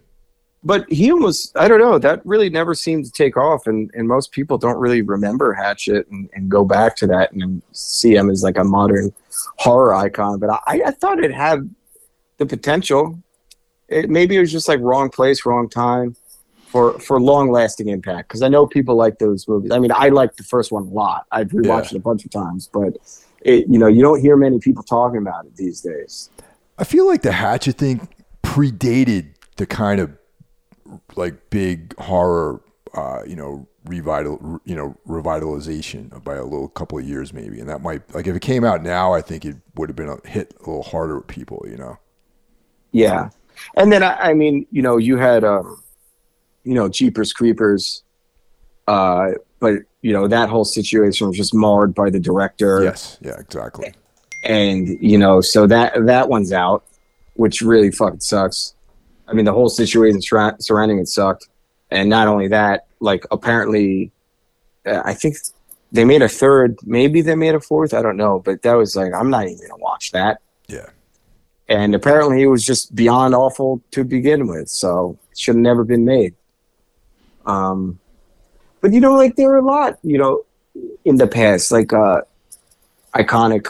But 0.65 0.91
he 0.91 1.11
almost, 1.11 1.55
I 1.55 1.67
don't 1.67 1.79
know, 1.79 1.99
that 1.99 2.25
really 2.25 2.49
never 2.49 2.73
seemed 2.73 3.05
to 3.05 3.11
take 3.11 3.37
off. 3.37 3.67
And, 3.67 3.91
and 3.93 4.07
most 4.07 4.31
people 4.31 4.57
don't 4.57 4.77
really 4.77 5.03
remember 5.03 5.53
Hatchet 5.53 6.07
and, 6.09 6.27
and 6.33 6.49
go 6.49 6.65
back 6.65 6.95
to 6.97 7.07
that 7.07 7.31
and 7.31 7.61
see 7.71 8.15
him 8.15 8.31
as 8.31 8.41
like 8.41 8.57
a 8.57 8.63
modern 8.63 9.13
horror 9.57 9.93
icon. 9.93 10.39
But 10.39 10.49
I, 10.65 10.81
I 10.87 10.91
thought 10.91 11.23
it 11.23 11.31
had 11.31 11.69
the 12.37 12.47
potential. 12.47 13.19
It, 13.87 14.09
maybe 14.09 14.35
it 14.35 14.39
was 14.39 14.51
just 14.51 14.67
like 14.67 14.79
wrong 14.79 15.11
place, 15.11 15.45
wrong 15.45 15.69
time 15.69 16.15
for 16.65 16.99
for 16.99 17.21
long 17.21 17.51
lasting 17.51 17.87
impact 17.87 18.27
because 18.27 18.41
I 18.41 18.47
know 18.47 18.65
people 18.65 18.95
like 18.95 19.19
those 19.19 19.47
movies. 19.47 19.69
I 19.71 19.77
mean, 19.77 19.91
I 19.93 20.09
like 20.09 20.35
the 20.35 20.43
first 20.43 20.71
one 20.71 20.83
a 20.83 20.89
lot. 20.89 21.27
I've 21.31 21.49
rewatched 21.49 21.91
yeah. 21.91 21.97
it 21.97 21.97
a 21.97 21.99
bunch 21.99 22.25
of 22.25 22.31
times, 22.31 22.67
but 22.73 22.97
it, 23.41 23.67
you 23.69 23.77
know, 23.77 23.87
you 23.87 24.01
don't 24.01 24.19
hear 24.19 24.35
many 24.35 24.57
people 24.57 24.81
talking 24.81 25.19
about 25.19 25.45
it 25.45 25.55
these 25.55 25.81
days. 25.81 26.31
I 26.79 26.83
feel 26.83 27.05
like 27.05 27.21
the 27.21 27.31
Hatchet 27.31 27.77
thing 27.77 28.09
predated 28.43 29.35
the 29.57 29.67
kind 29.67 30.01
of 30.01 30.17
like 31.15 31.49
big 31.49 31.95
horror, 31.97 32.61
uh, 32.93 33.21
you 33.25 33.35
know, 33.35 33.67
revital, 33.85 34.59
you 34.65 34.75
know, 34.75 34.95
revitalization 35.07 36.23
by 36.23 36.35
a 36.35 36.43
little 36.43 36.69
couple 36.69 36.97
of 36.97 37.05
years 37.05 37.33
maybe, 37.33 37.59
and 37.59 37.69
that 37.69 37.81
might 37.81 38.13
like 38.13 38.27
if 38.27 38.35
it 38.35 38.41
came 38.41 38.63
out 38.63 38.83
now, 38.83 39.13
I 39.13 39.21
think 39.21 39.45
it 39.45 39.57
would 39.75 39.89
have 39.89 39.95
been 39.95 40.09
a 40.09 40.27
hit 40.27 40.53
a 40.57 40.59
little 40.59 40.83
harder 40.83 41.17
with 41.17 41.27
people, 41.27 41.65
you 41.69 41.77
know. 41.77 41.97
Yeah, 42.91 43.29
and 43.75 43.91
then 43.91 44.03
I, 44.03 44.29
I 44.29 44.33
mean, 44.33 44.65
you 44.71 44.81
know, 44.81 44.97
you 44.97 45.17
had. 45.17 45.43
Um, 45.43 45.81
you 46.65 46.73
know, 46.73 46.89
Jeepers 46.89 47.31
Creepers. 47.31 48.03
Uh, 48.87 49.31
but 49.59 49.75
you 50.01 50.13
know 50.13 50.27
that 50.27 50.49
whole 50.49 50.65
situation 50.65 51.27
was 51.27 51.37
just 51.37 51.53
marred 51.53 51.95
by 51.95 52.09
the 52.09 52.19
director. 52.19 52.83
Yes, 52.83 53.17
yeah, 53.21 53.39
exactly. 53.39 53.93
And 54.43 54.89
you 55.01 55.17
know, 55.17 55.41
so 55.41 55.65
that 55.67 55.93
that 56.05 56.29
one's 56.29 56.51
out, 56.51 56.83
which 57.33 57.61
really 57.61 57.89
fucking 57.89 58.19
sucks. 58.19 58.74
I 59.27 59.33
mean, 59.33 59.45
the 59.45 59.53
whole 59.53 59.69
situation 59.69 60.21
tra- 60.21 60.55
surrounding 60.59 60.99
it 60.99 61.07
sucked, 61.07 61.47
and 61.91 62.09
not 62.09 62.27
only 62.27 62.47
that, 62.49 62.87
like 62.99 63.25
apparently, 63.31 64.11
uh, 64.85 65.01
I 65.03 65.13
think 65.13 65.37
they 65.91 66.05
made 66.05 66.21
a 66.21 66.29
third, 66.29 66.77
maybe 66.83 67.21
they 67.21 67.35
made 67.35 67.55
a 67.55 67.59
fourth. 67.59 67.93
I 67.93 68.01
don't 68.01 68.17
know, 68.17 68.39
but 68.39 68.61
that 68.63 68.73
was 68.73 68.95
like, 68.95 69.13
I'm 69.13 69.29
not 69.29 69.45
even 69.45 69.59
gonna 69.67 69.81
watch 69.81 70.11
that. 70.11 70.41
Yeah. 70.67 70.89
And 71.67 71.95
apparently 71.95 72.43
it 72.43 72.47
was 72.47 72.63
just 72.63 72.93
beyond 72.93 73.33
awful 73.33 73.81
to 73.91 74.03
begin 74.03 74.47
with, 74.47 74.69
so 74.69 75.17
it 75.31 75.37
should 75.37 75.55
have 75.55 75.61
never 75.61 75.83
been 75.83 76.05
made. 76.05 76.35
Um, 77.45 77.99
but 78.81 78.93
you 78.93 78.99
know, 78.99 79.15
like 79.15 79.35
there 79.35 79.49
were 79.49 79.57
a 79.57 79.65
lot, 79.65 79.97
you 80.03 80.17
know, 80.17 80.43
in 81.05 81.17
the 81.17 81.27
past, 81.27 81.71
like 81.71 81.93
uh, 81.93 82.21
iconic 83.15 83.67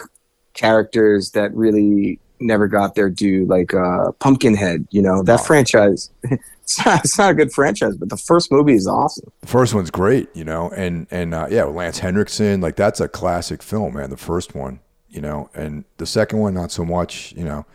characters 0.53 1.31
that 1.31 1.53
really 1.53 2.19
never 2.39 2.67
got 2.67 2.95
their 2.95 3.09
due, 3.09 3.45
like 3.45 3.73
uh, 3.73 4.11
Pumpkinhead. 4.19 4.87
You 4.91 5.01
know, 5.01 5.23
that 5.23 5.39
Oh. 5.41 5.43
franchise. 5.43 6.09
It's 6.65 6.83
not, 6.83 7.05
it's 7.05 7.17
not 7.19 7.29
a 7.29 7.33
good 7.35 7.53
franchise, 7.53 7.95
but 7.95 8.09
the 8.09 8.17
first 8.17 8.51
movie 8.51 8.73
is 8.73 8.87
awesome. 8.87 9.31
The 9.41 9.45
first 9.45 9.75
one's 9.75 9.91
great, 9.91 10.29
you 10.35 10.43
know, 10.43 10.71
and 10.71 11.05
and 11.11 11.35
uh, 11.35 11.45
yeah, 11.51 11.65
Lance 11.65 11.99
Henriksen, 11.99 12.59
like 12.59 12.75
that's 12.75 12.99
a 12.99 13.07
classic 13.07 13.61
film, 13.61 13.93
man. 13.93 14.09
The 14.09 14.17
first 14.17 14.55
one, 14.55 14.79
you 15.07 15.21
know, 15.21 15.47
and 15.53 15.85
the 15.97 16.07
second 16.07 16.39
one, 16.39 16.55
not 16.55 16.71
so 16.71 16.83
much, 16.83 17.33
you 17.37 17.43
know. 17.43 17.67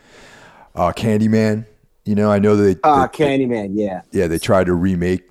Uh, 0.75 0.91
Candyman, 0.93 1.67
you 2.05 2.17
know, 2.17 2.33
I 2.33 2.41
know 2.41 2.57
they, 2.57 2.81
Ah, 2.83 3.07
they- 3.07 3.25
Candyman, 3.25 3.69
yeah. 3.75 4.03
yeah, 4.11 4.27
they 4.27 4.39
tried 4.41 4.65
to 4.67 4.75
remake 4.75 5.23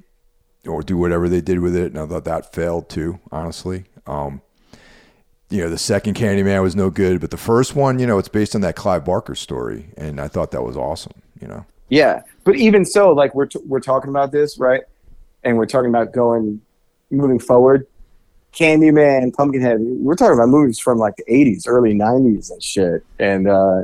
or 0.65 0.81
do 0.81 0.97
whatever 0.97 1.27
they 1.27 1.41
did 1.41 1.59
with 1.59 1.75
it, 1.75 1.91
and 1.91 1.99
I 1.99 2.05
thought 2.05 2.23
that 2.23 2.53
failed 2.53 2.87
too, 2.87 3.19
honestly. 3.29 3.83
Um, 4.07 4.41
you 5.49 5.63
know, 5.63 5.69
the 5.69 5.77
second 5.77 6.13
Candyman 6.15 6.61
was 6.61 6.75
no 6.75 6.89
good, 6.89 7.19
but 7.19 7.31
the 7.31 7.37
first 7.37 7.75
one, 7.75 7.99
you 7.99 8.05
know, 8.05 8.19
it's 8.19 8.29
based 8.29 8.55
on 8.55 8.61
that 8.61 8.75
Clive 8.75 9.03
Barker 9.05 9.35
story, 9.35 9.89
and 9.97 10.21
I 10.21 10.27
thought 10.27 10.51
that 10.51 10.61
was 10.61 10.77
awesome, 10.77 11.13
you 11.41 11.47
know. 11.47 11.65
Yeah, 11.89 12.21
but 12.43 12.55
even 12.55 12.85
so, 12.85 13.11
like 13.11 13.33
we're 13.33 13.47
t- 13.47 13.59
we're 13.65 13.79
talking 13.79 14.11
about 14.11 14.31
this, 14.31 14.59
right? 14.59 14.83
And 15.43 15.57
we're 15.57 15.65
talking 15.65 15.89
about 15.89 16.11
going, 16.11 16.61
moving 17.09 17.39
forward. 17.39 17.87
Candyman, 18.53 19.33
Pumpkinhead. 19.33 19.77
We're 19.79 20.15
talking 20.15 20.33
about 20.33 20.49
movies 20.49 20.79
from 20.79 20.97
like 20.97 21.15
the 21.17 21.23
'80s, 21.25 21.63
early 21.67 21.93
'90s, 21.93 22.51
and 22.51 22.61
shit. 22.61 23.05
And 23.19 23.47
uh, 23.47 23.83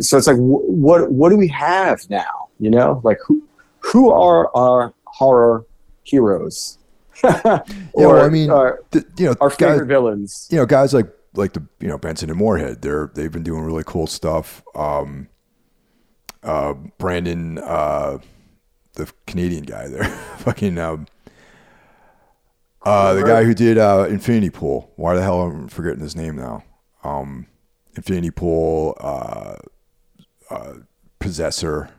so 0.00 0.18
it's 0.18 0.26
like, 0.26 0.36
wh- 0.36 0.68
what 0.68 1.10
what 1.10 1.30
do 1.30 1.36
we 1.36 1.48
have 1.48 2.08
now? 2.10 2.48
You 2.60 2.70
know, 2.70 3.00
like 3.04 3.18
who 3.26 3.42
who 3.80 4.10
are 4.10 4.54
our 4.54 4.92
horror 5.04 5.64
heroes? 6.04 6.77
Yeah, 7.96 8.06
well, 8.06 8.24
I 8.24 8.28
mean, 8.28 8.50
our, 8.50 8.80
th- 8.92 9.04
you 9.16 9.26
know, 9.26 9.34
our 9.40 9.48
guys, 9.48 9.58
favorite 9.58 9.86
villains. 9.86 10.48
you 10.50 10.56
know, 10.58 10.66
guys 10.66 10.94
like 10.94 11.06
like 11.34 11.52
the 11.52 11.66
you 11.80 11.88
know 11.88 11.98
Benson 11.98 12.30
and 12.30 12.38
Moorhead, 12.38 12.82
they're 12.82 13.10
they've 13.14 13.32
been 13.32 13.42
doing 13.42 13.62
really 13.62 13.82
cool 13.84 14.06
stuff. 14.06 14.62
Um, 14.74 15.28
uh, 16.42 16.74
Brandon, 16.98 17.58
uh, 17.58 18.18
the 18.94 19.12
Canadian 19.26 19.64
guy 19.64 19.88
there, 19.88 20.04
fucking 20.38 20.78
um, 20.78 21.06
uh, 22.82 23.14
the 23.14 23.24
guy 23.24 23.44
who 23.44 23.54
did 23.54 23.78
uh, 23.78 24.06
Infinity 24.08 24.50
Pool. 24.50 24.92
Why 24.96 25.14
the 25.14 25.22
hell 25.22 25.42
am 25.44 25.64
I 25.66 25.68
forgetting 25.68 26.00
his 26.00 26.14
name 26.14 26.36
now? 26.36 26.62
Um, 27.02 27.46
Infinity 27.96 28.30
Pool, 28.30 28.96
uh, 29.00 29.56
uh, 30.50 30.74
Possessor. 31.18 31.90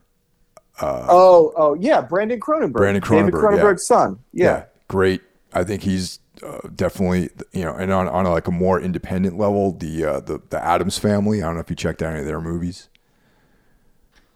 Oh, 0.81 1.51
oh 1.57 1.73
yeah, 1.73 1.99
Brandon 1.99 2.39
Cronenberg. 2.39 2.71
Brandon 2.71 3.03
David 3.03 3.33
Cronenberg, 3.33 3.57
yeah. 3.57 3.61
Cronenberg's 3.63 3.85
son. 3.85 4.19
yeah. 4.31 4.63
Great. 4.89 5.21
I 5.53 5.63
think 5.63 5.83
he's 5.83 6.19
uh, 6.43 6.67
definitely 6.75 7.29
you 7.53 7.63
know, 7.63 7.73
and 7.73 7.91
on 7.93 8.09
on 8.09 8.25
a, 8.25 8.31
like 8.31 8.47
a 8.47 8.51
more 8.51 8.79
independent 8.81 9.37
level, 9.37 9.71
the 9.71 10.03
uh, 10.03 10.19
the 10.19 10.41
the 10.49 10.61
Adams 10.63 10.97
family. 10.97 11.41
I 11.41 11.45
don't 11.45 11.55
know 11.55 11.61
if 11.61 11.69
you 11.69 11.77
checked 11.77 12.01
out 12.03 12.11
any 12.11 12.19
of 12.19 12.25
their 12.25 12.41
movies, 12.41 12.89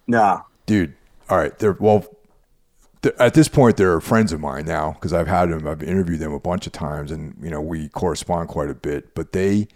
Nah. 0.08 0.42
dude. 0.66 0.96
All 1.30 1.38
right, 1.38 1.58
they're 1.60 1.78
well. 1.80 2.06
They're, 3.02 3.22
at 3.22 3.34
this 3.34 3.48
point, 3.50 3.78
they're 3.78 4.00
friends 4.02 4.32
of 4.32 4.40
mine 4.40 4.66
now 4.66 4.94
because 4.94 5.14
I've 5.14 5.28
had 5.28 5.50
them. 5.50 5.68
I've 5.68 5.84
interviewed 5.84 6.20
them 6.20 6.34
a 6.34 6.40
bunch 6.40 6.68
of 6.68 6.74
times, 6.74 7.12
and 7.12 7.36
you 7.42 7.50
know 7.50 7.62
we 7.62 7.90
correspond 7.90 8.50
quite 8.50 8.70
a 8.70 8.76
bit. 8.76 9.14
But 9.16 9.32
they 9.34 9.68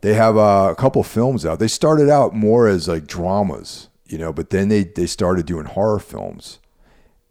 they 0.00 0.14
have 0.14 0.36
uh, 0.36 0.68
a 0.70 0.74
couple 0.76 1.02
films 1.02 1.44
out. 1.46 1.58
They 1.58 1.68
started 1.68 2.08
out 2.10 2.34
more 2.34 2.68
as 2.68 2.88
like 2.88 3.06
dramas, 3.06 3.88
you 4.06 4.18
know, 4.18 4.32
but 4.32 4.50
then 4.50 4.68
they 4.68 4.84
they 4.84 5.06
started 5.06 5.46
doing 5.46 5.66
horror 5.66 5.98
films, 5.98 6.58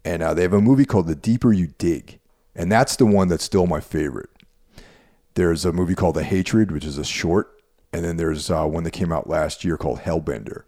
and 0.04 0.22
uh, 0.22 0.34
they 0.34 0.42
have 0.42 0.52
a 0.52 0.60
movie 0.60 0.84
called 0.84 1.06
The 1.06 1.14
Deeper 1.16 1.52
You 1.52 1.68
Dig, 1.78 2.17
and 2.58 2.70
that's 2.70 2.96
the 2.96 3.06
one 3.06 3.28
that's 3.28 3.44
still 3.44 3.66
my 3.66 3.80
favorite. 3.80 4.28
There's 5.34 5.64
a 5.64 5.72
movie 5.72 5.94
called 5.94 6.16
The 6.16 6.24
Hatred, 6.24 6.72
which 6.72 6.84
is 6.84 6.98
a 6.98 7.04
short, 7.04 7.62
and 7.92 8.04
then 8.04 8.16
there's 8.16 8.50
uh, 8.50 8.66
one 8.66 8.82
that 8.82 8.90
came 8.90 9.12
out 9.12 9.28
last 9.28 9.64
year 9.64 9.76
called 9.76 10.00
Hellbender. 10.00 10.64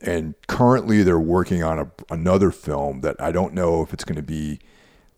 And 0.00 0.34
currently, 0.46 1.02
they're 1.02 1.18
working 1.18 1.64
on 1.64 1.80
a, 1.80 1.90
another 2.08 2.52
film 2.52 3.00
that 3.00 3.20
I 3.20 3.32
don't 3.32 3.52
know 3.52 3.82
if 3.82 3.92
it's 3.92 4.04
going 4.04 4.16
to 4.16 4.22
be 4.22 4.60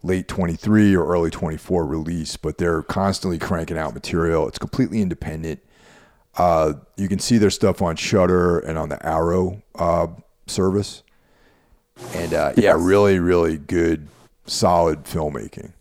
late 0.02 0.26
23 0.28 0.96
or 0.96 1.06
early 1.06 1.30
24 1.30 1.84
release, 1.84 2.38
but 2.38 2.56
they're 2.56 2.82
constantly 2.82 3.38
cranking 3.38 3.76
out 3.76 3.92
material. 3.92 4.48
It's 4.48 4.58
completely 4.58 5.02
independent. 5.02 5.60
Uh, 6.38 6.74
you 6.96 7.06
can 7.08 7.18
see 7.18 7.36
their 7.36 7.50
stuff 7.50 7.82
on 7.82 7.96
Shudder 7.96 8.60
and 8.60 8.78
on 8.78 8.88
the 8.88 9.04
Arrow 9.06 9.62
uh, 9.74 10.06
service. 10.46 11.02
And 12.14 12.32
uh, 12.32 12.54
yeah, 12.56 12.76
really, 12.78 13.18
really 13.18 13.58
good, 13.58 14.08
solid 14.50 15.04
filmmaking. 15.04 15.72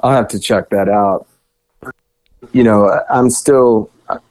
I'll 0.00 0.12
have 0.12 0.28
to 0.28 0.38
check 0.38 0.70
that 0.70 0.88
out. 0.88 1.26
You 2.52 2.62
know, 2.62 3.00
I'm 3.10 3.30
still 3.30 3.90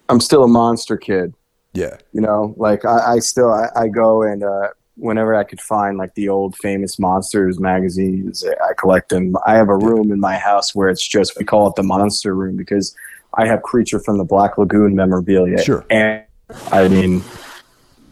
I'm 0.09 0.19
still 0.19 0.43
a 0.43 0.47
monster 0.47 0.97
kid. 0.97 1.33
Yeah, 1.73 1.97
You 2.13 2.21
know, 2.21 2.55
like 2.57 2.83
I, 2.83 3.13
I 3.13 3.19
still 3.19 3.51
I, 3.51 3.69
I 3.75 3.87
go 3.87 4.23
and 4.23 4.43
uh, 4.43 4.69
whenever 4.95 5.35
I 5.35 5.43
could 5.43 5.61
find 5.61 5.97
like 5.97 6.15
the 6.15 6.27
old 6.27 6.57
famous 6.57 6.97
monsters 6.97 7.59
magazines, 7.59 8.43
I 8.43 8.73
collect 8.73 9.09
them. 9.09 9.35
I 9.45 9.53
have 9.53 9.69
a 9.69 9.77
room 9.77 10.11
in 10.11 10.19
my 10.19 10.35
house 10.35 10.73
where 10.73 10.89
it's 10.89 11.07
just 11.07 11.37
we 11.37 11.45
call 11.45 11.67
it 11.67 11.75
the 11.75 11.83
monster 11.83 12.33
room 12.33 12.57
because 12.57 12.95
I 13.35 13.45
have 13.45 13.61
Creature 13.61 13.99
from 13.99 14.17
the 14.17 14.23
Black 14.23 14.57
Lagoon 14.57 14.95
memorabilia. 14.95 15.61
Sure. 15.61 15.85
And 15.91 16.23
I 16.71 16.87
mean, 16.87 17.23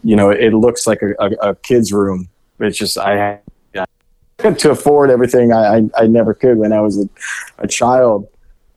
you 0.04 0.14
know, 0.14 0.30
it 0.30 0.54
looks 0.54 0.86
like 0.86 1.02
a, 1.02 1.14
a, 1.18 1.50
a 1.50 1.54
kid's 1.56 1.92
room. 1.92 2.28
It's 2.60 2.78
just 2.78 2.96
I 2.96 3.40
to 4.58 4.70
afford 4.70 5.10
everything 5.10 5.52
I, 5.52 5.78
I, 5.78 5.82
I 5.96 6.06
never 6.06 6.32
could 6.32 6.58
when 6.58 6.72
I 6.72 6.80
was 6.80 6.98
a, 6.98 7.08
a 7.58 7.66
child. 7.66 8.28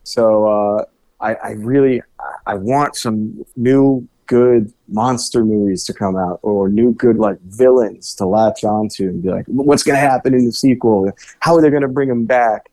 So 0.04 0.48
uh, 0.48 0.86
I, 1.20 1.36
I 1.36 1.52
really 1.52 2.02
I 2.48 2.56
want 2.56 2.96
some 2.96 3.46
new 3.56 4.08
good 4.26 4.74
monster 4.88 5.46
movies 5.46 5.84
to 5.84 5.94
come 5.94 6.16
out 6.16 6.40
or 6.42 6.68
new 6.70 6.94
good 6.94 7.18
like 7.18 7.40
villains 7.42 8.16
to 8.16 8.26
latch 8.26 8.64
onto 8.64 9.10
and 9.10 9.22
be 9.22 9.30
like, 9.30 9.46
what's 9.48 9.84
going 9.84 9.96
to 9.96 10.02
happen 10.02 10.34
in 10.34 10.46
the 10.46 10.52
sequel? 10.52 11.12
How 11.42 11.56
are 11.56 11.62
they 11.62 11.70
going 11.70 11.82
to 11.84 11.88
bring 11.88 12.10
them 12.10 12.26
back? 12.26 12.72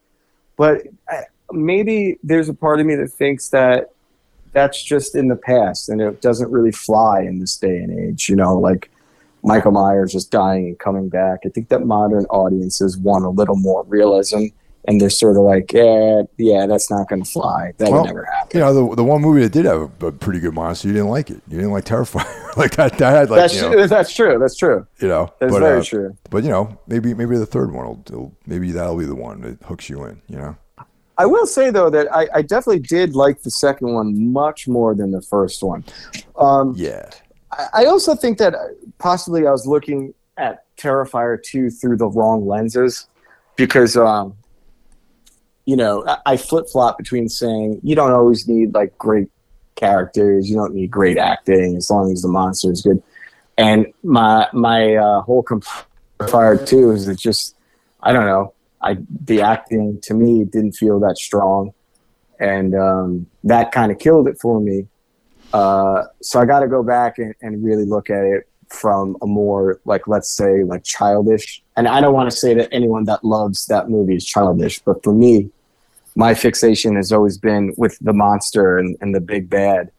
But 0.56 0.82
maybe 1.52 2.16
there's 2.22 2.48
a 2.48 2.54
part 2.54 2.80
of 2.80 2.86
me 2.86 2.94
that 2.94 3.08
thinks 3.08 3.50
that 3.50 3.90
that's 4.52 4.82
just 4.82 5.14
in 5.14 5.28
the 5.28 5.36
past 5.36 5.90
and 5.90 6.00
it 6.00 6.22
doesn't 6.22 6.50
really 6.50 6.72
fly 6.72 7.20
in 7.20 7.38
this 7.38 7.56
day 7.56 7.76
and 7.76 7.98
age. 7.98 8.30
You 8.30 8.36
know, 8.36 8.56
like 8.56 8.90
Michael 9.42 9.72
Myers 9.72 10.12
just 10.12 10.30
dying 10.30 10.66
and 10.66 10.78
coming 10.78 11.08
back. 11.08 11.40
I 11.44 11.48
think 11.48 11.68
that 11.68 11.86
modern 11.86 12.24
audiences 12.26 12.96
want 12.98 13.24
a 13.24 13.30
little 13.30 13.56
more 13.56 13.84
realism. 13.84 14.46
And 14.86 14.98
they're 15.00 15.10
sort 15.10 15.36
of 15.36 15.42
like, 15.42 15.70
yeah, 15.72 16.22
yeah, 16.38 16.64
that's 16.66 16.90
not 16.90 17.10
going 17.10 17.22
to 17.22 17.30
fly. 17.30 17.72
That 17.76 17.90
Well, 17.90 18.00
would 18.00 18.06
never 18.06 18.24
happen. 18.24 18.50
you 18.54 18.60
know 18.60 18.72
the 18.72 18.96
the 18.96 19.04
one 19.04 19.20
movie 19.20 19.42
that 19.42 19.52
did 19.52 19.66
have 19.66 19.90
a, 20.02 20.06
a 20.06 20.12
pretty 20.12 20.40
good 20.40 20.54
monster, 20.54 20.88
you 20.88 20.94
didn't 20.94 21.10
like 21.10 21.28
it. 21.28 21.42
You 21.46 21.58
didn't 21.58 21.72
like 21.72 21.84
Terrifier, 21.84 22.24
like 22.56 22.76
that. 22.76 22.96
That 22.96 23.10
had 23.10 23.28
like 23.28 23.40
that's, 23.40 23.54
you 23.54 23.68
know, 23.68 23.86
that's 23.86 24.14
true. 24.14 24.38
That's 24.38 24.56
true. 24.56 24.86
you 25.00 25.08
know. 25.08 25.30
That's 25.40 25.52
but, 25.52 25.60
very 25.60 25.80
uh, 25.80 25.84
true. 25.84 26.16
But 26.30 26.42
you 26.42 26.48
know, 26.48 26.78
maybe 26.86 27.12
maybe 27.12 27.36
the 27.36 27.44
third 27.44 27.70
one 27.72 27.86
will, 27.86 28.04
will 28.10 28.36
maybe 28.46 28.72
that'll 28.72 28.96
be 28.96 29.04
the 29.04 29.14
one 29.14 29.42
that 29.42 29.62
hooks 29.64 29.90
you 29.90 30.04
in. 30.04 30.22
You 30.26 30.38
know. 30.38 30.56
I 31.18 31.26
will 31.26 31.46
say 31.46 31.70
though 31.70 31.90
that 31.90 32.06
I, 32.14 32.28
I 32.32 32.42
definitely 32.42 32.78
did 32.78 33.14
like 33.14 33.42
the 33.42 33.50
second 33.50 33.92
one 33.92 34.32
much 34.32 34.68
more 34.68 34.94
than 34.94 35.10
the 35.10 35.20
first 35.20 35.62
one. 35.62 35.84
Um, 36.36 36.72
Yeah. 36.76 37.10
I, 37.50 37.86
also 37.86 38.14
think 38.14 38.38
that 38.38 38.54
possibly 38.98 39.46
I 39.46 39.50
was 39.50 39.66
looking 39.66 40.14
at 40.36 40.64
Terrifier 40.76 41.42
2 41.42 41.70
through 41.70 41.96
the 41.96 42.06
wrong 42.06 42.46
lenses 42.46 43.06
because, 43.56 43.96
um, 43.96 44.34
you 45.64 45.76
know, 45.76 46.04
I, 46.26 46.36
flip 46.36 46.66
flop 46.70 46.98
between 46.98 47.28
saying 47.28 47.80
you 47.82 47.94
don't 47.94 48.12
always 48.12 48.46
need 48.46 48.74
like 48.74 48.96
great 48.98 49.28
characters, 49.76 50.48
you 50.48 50.56
don't 50.56 50.74
need 50.74 50.90
great 50.90 51.18
acting 51.18 51.76
as 51.76 51.90
long 51.90 52.12
as 52.12 52.22
the 52.22 52.28
monster 52.28 52.70
is 52.70 52.82
good. 52.82 53.02
And 53.56 53.86
my 54.02 54.46
my 54.52 54.94
uh, 54.94 55.22
whole 55.22 55.42
Terrifier 55.42 56.66
2 56.66 56.92
is 56.92 57.08
it 57.08 57.18
just 57.18 57.56
I 58.00 58.12
don't 58.12 58.26
know. 58.26 58.54
I 58.80 58.98
the 59.24 59.42
acting 59.42 60.00
to 60.02 60.14
me 60.14 60.44
didn't 60.44 60.72
feel 60.72 61.00
that 61.00 61.18
strong, 61.18 61.72
and 62.38 62.74
um, 62.74 63.26
that 63.44 63.72
kind 63.72 63.90
of 63.90 63.98
killed 63.98 64.28
it 64.28 64.38
for 64.40 64.60
me. 64.60 64.86
Uh, 65.52 66.04
so 66.20 66.40
I 66.40 66.44
got 66.46 66.60
to 66.60 66.68
go 66.68 66.82
back 66.82 67.18
and, 67.18 67.34
and 67.40 67.64
really 67.64 67.84
look 67.84 68.10
at 68.10 68.24
it 68.24 68.48
from 68.68 69.16
a 69.22 69.26
more 69.26 69.80
like 69.86 70.06
let's 70.06 70.28
say 70.28 70.62
like 70.64 70.84
childish. 70.84 71.62
And 71.76 71.88
I 71.88 72.00
don't 72.00 72.12
want 72.14 72.30
to 72.30 72.36
say 72.36 72.52
that 72.54 72.68
anyone 72.72 73.04
that 73.04 73.24
loves 73.24 73.66
that 73.66 73.88
movie 73.88 74.16
is 74.16 74.24
childish, 74.26 74.80
but 74.80 75.02
for 75.02 75.12
me, 75.12 75.50
my 76.16 76.34
fixation 76.34 76.96
has 76.96 77.12
always 77.12 77.38
been 77.38 77.72
with 77.76 77.96
the 78.00 78.12
monster 78.12 78.78
and, 78.78 78.96
and 79.00 79.14
the 79.14 79.20
big 79.20 79.48
bad, 79.48 79.90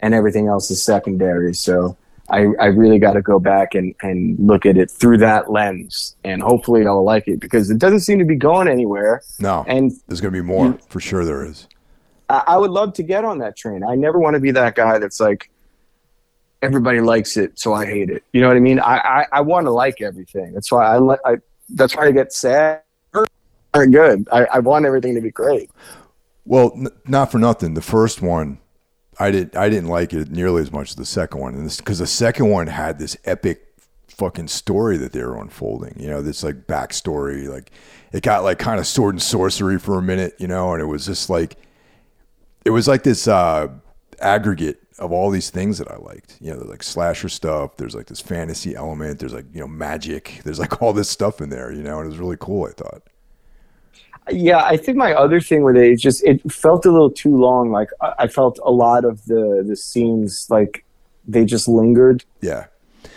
and 0.00 0.14
everything 0.14 0.46
else 0.46 0.70
is 0.70 0.82
secondary. 0.82 1.52
So 1.52 1.96
I, 2.30 2.46
I 2.60 2.66
really 2.66 2.98
got 2.98 3.14
to 3.14 3.20
go 3.22 3.38
back 3.40 3.74
and, 3.74 3.94
and 4.00 4.38
look 4.38 4.64
at 4.64 4.78
it 4.78 4.90
through 4.90 5.18
that 5.18 5.50
lens, 5.50 6.16
and 6.24 6.40
hopefully 6.40 6.86
I'll 6.86 7.04
like 7.04 7.28
it 7.28 7.40
because 7.40 7.70
it 7.70 7.78
doesn't 7.78 8.00
seem 8.00 8.18
to 8.20 8.24
be 8.24 8.36
going 8.36 8.68
anywhere. 8.68 9.20
No. 9.40 9.64
And 9.68 9.92
There's 10.06 10.20
gonna 10.22 10.30
be 10.32 10.40
more 10.40 10.66
You- 10.68 10.78
for 10.88 11.00
sure. 11.00 11.24
There 11.24 11.44
is. 11.44 11.66
I, 12.28 12.56
would 12.56 12.70
love 12.70 12.94
to 12.94 13.02
get 13.02 13.24
on 13.24 13.38
that 13.38 13.56
train. 13.56 13.84
I 13.84 13.94
never 13.94 14.18
want 14.18 14.34
to 14.34 14.40
be 14.40 14.50
that 14.52 14.74
guy 14.74 14.98
that's 14.98 15.20
like, 15.20 15.50
everybody 16.62 17.00
likes 17.00 17.36
it, 17.36 17.58
so 17.58 17.74
I 17.74 17.86
hate 17.86 18.10
it. 18.10 18.24
You 18.32 18.40
know 18.40 18.48
what 18.48 18.56
I 18.56 18.60
mean? 18.60 18.80
I 18.80 18.96
I, 18.96 19.26
I 19.32 19.40
want 19.42 19.66
to 19.66 19.70
like 19.70 20.00
everything. 20.00 20.52
That's 20.52 20.72
why 20.72 20.96
I. 20.96 21.16
I 21.24 21.36
that's 21.70 21.96
why 21.96 22.06
I 22.06 22.12
get 22.12 22.32
sad. 22.32 22.82
Or 23.74 23.86
good. 23.86 24.28
I, 24.30 24.44
I 24.44 24.58
want 24.60 24.86
everything 24.86 25.14
to 25.16 25.20
be 25.20 25.30
great. 25.30 25.70
Well, 26.44 26.72
n- 26.76 26.88
not 27.06 27.32
for 27.32 27.38
nothing. 27.38 27.74
The 27.74 27.82
first 27.82 28.22
one, 28.22 28.58
I 29.18 29.30
didn't. 29.30 29.56
I 29.56 29.68
didn't 29.68 29.88
like 29.88 30.12
it 30.12 30.30
nearly 30.30 30.62
as 30.62 30.72
much 30.72 30.90
as 30.90 30.96
the 30.96 31.04
second 31.04 31.40
one, 31.40 31.54
and 31.54 31.76
because 31.76 31.98
the 31.98 32.06
second 32.06 32.50
one 32.50 32.68
had 32.68 32.98
this 32.98 33.16
epic 33.24 33.62
fucking 34.08 34.46
story 34.46 34.96
that 34.98 35.12
they 35.12 35.22
were 35.22 35.36
unfolding. 35.36 35.96
You 35.98 36.08
know, 36.08 36.22
this 36.22 36.44
like 36.44 36.66
backstory. 36.66 37.48
Like 37.48 37.70
it 38.12 38.22
got 38.22 38.44
like 38.44 38.58
kind 38.58 38.78
of 38.78 38.86
sword 38.86 39.14
and 39.14 39.22
sorcery 39.22 39.78
for 39.78 39.98
a 39.98 40.02
minute. 40.02 40.34
You 40.38 40.46
know, 40.46 40.72
and 40.72 40.80
it 40.80 40.86
was 40.86 41.06
just 41.06 41.28
like 41.28 41.56
it 42.64 42.70
was 42.70 42.88
like 42.88 43.02
this 43.02 43.28
uh, 43.28 43.68
aggregate 44.20 44.80
of 44.98 45.12
all 45.12 45.30
these 45.30 45.50
things 45.50 45.78
that 45.78 45.90
I 45.90 45.96
liked. 45.96 46.38
You 46.40 46.54
know, 46.54 46.60
like 46.60 46.82
slasher 46.82 47.28
stuff. 47.28 47.76
There's 47.76 47.94
like 47.94 48.06
this 48.06 48.20
fantasy 48.20 48.74
element. 48.74 49.18
There's 49.18 49.34
like 49.34 49.46
you 49.52 49.60
know 49.60 49.68
magic. 49.68 50.40
There's 50.44 50.58
like 50.58 50.82
all 50.82 50.92
this 50.92 51.08
stuff 51.08 51.40
in 51.40 51.50
there. 51.50 51.72
You 51.72 51.82
know, 51.82 51.98
and 51.98 52.06
it 52.06 52.10
was 52.10 52.18
really 52.18 52.36
cool. 52.38 52.66
I 52.66 52.72
thought. 52.72 53.02
Yeah, 54.30 54.64
I 54.64 54.78
think 54.78 54.96
my 54.96 55.12
other 55.12 55.38
thing 55.38 55.64
with 55.64 55.76
it 55.76 55.92
is 55.92 56.00
just 56.00 56.24
it 56.24 56.50
felt 56.50 56.86
a 56.86 56.90
little 56.90 57.10
too 57.10 57.36
long. 57.36 57.70
Like 57.70 57.90
I, 58.00 58.14
I 58.20 58.26
felt 58.26 58.58
a 58.64 58.70
lot 58.70 59.04
of 59.04 59.24
the 59.26 59.64
the 59.66 59.76
scenes 59.76 60.46
like 60.48 60.84
they 61.26 61.44
just 61.44 61.68
lingered. 61.68 62.24
Yeah. 62.40 62.66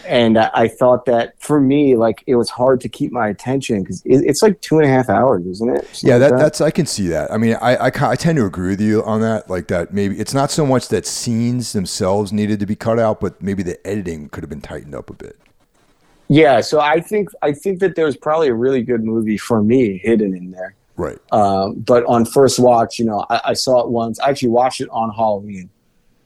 And 0.05 0.37
I, 0.37 0.67
thought 0.67 1.05
that 1.05 1.39
for 1.41 1.59
me, 1.59 1.95
like 1.95 2.23
it 2.27 2.35
was 2.35 2.49
hard 2.49 2.79
to 2.81 2.89
keep 2.89 3.11
my 3.11 3.27
attention 3.27 3.81
because 3.81 4.01
it, 4.05 4.23
it's 4.25 4.41
like 4.41 4.61
two 4.61 4.79
and 4.79 4.85
a 4.85 4.89
half 4.89 5.09
hours, 5.09 5.45
isn't 5.45 5.69
it? 5.69 5.85
Something 5.87 6.09
Yeah, 6.09 6.15
like 6.17 6.29
that, 6.29 6.39
that's 6.39 6.61
I 6.61 6.71
can 6.71 6.85
see 6.85 7.07
that. 7.07 7.31
I 7.31 7.37
mean, 7.37 7.57
I, 7.61 7.75
I 7.75 7.91
I 7.93 8.15
tend 8.15 8.37
to 8.37 8.45
agree 8.45 8.69
with 8.69 8.81
you 8.81 9.03
on 9.03 9.21
that. 9.21 9.49
Like 9.49 9.67
that, 9.67 9.93
maybe 9.93 10.17
it's 10.17 10.33
not 10.33 10.51
so 10.51 10.65
much 10.65 10.87
that 10.89 11.05
scenes 11.05 11.73
themselves 11.73 12.31
needed 12.31 12.59
to 12.59 12.65
be 12.65 12.75
cut 12.75 12.99
out, 12.99 13.19
but 13.19 13.41
maybe 13.41 13.63
the 13.63 13.85
editing 13.85 14.29
could 14.29 14.43
have 14.43 14.49
been 14.49 14.61
tightened 14.61 14.95
up 14.95 15.09
a 15.09 15.13
bit. 15.13 15.37
Yeah, 16.29 16.61
so 16.61 16.79
I 16.79 16.99
think 16.99 17.29
I 17.41 17.53
think 17.53 17.79
that 17.79 17.95
there's 17.95 18.17
probably 18.17 18.49
a 18.49 18.53
really 18.53 18.83
good 18.83 19.03
movie 19.03 19.37
for 19.37 19.63
me 19.63 19.97
hidden 19.97 20.35
in 20.35 20.51
there. 20.51 20.75
Right. 20.97 21.19
Um, 21.31 21.75
but 21.75 22.03
on 22.05 22.25
first 22.25 22.59
watch, 22.59 22.99
you 22.99 23.05
know, 23.05 23.25
I, 23.29 23.41
I 23.45 23.53
saw 23.53 23.81
it 23.81 23.89
once. 23.89 24.19
I 24.19 24.29
actually 24.29 24.49
watched 24.49 24.81
it 24.81 24.89
on 24.89 25.13
Halloween, 25.13 25.69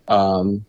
um, 0.07 0.65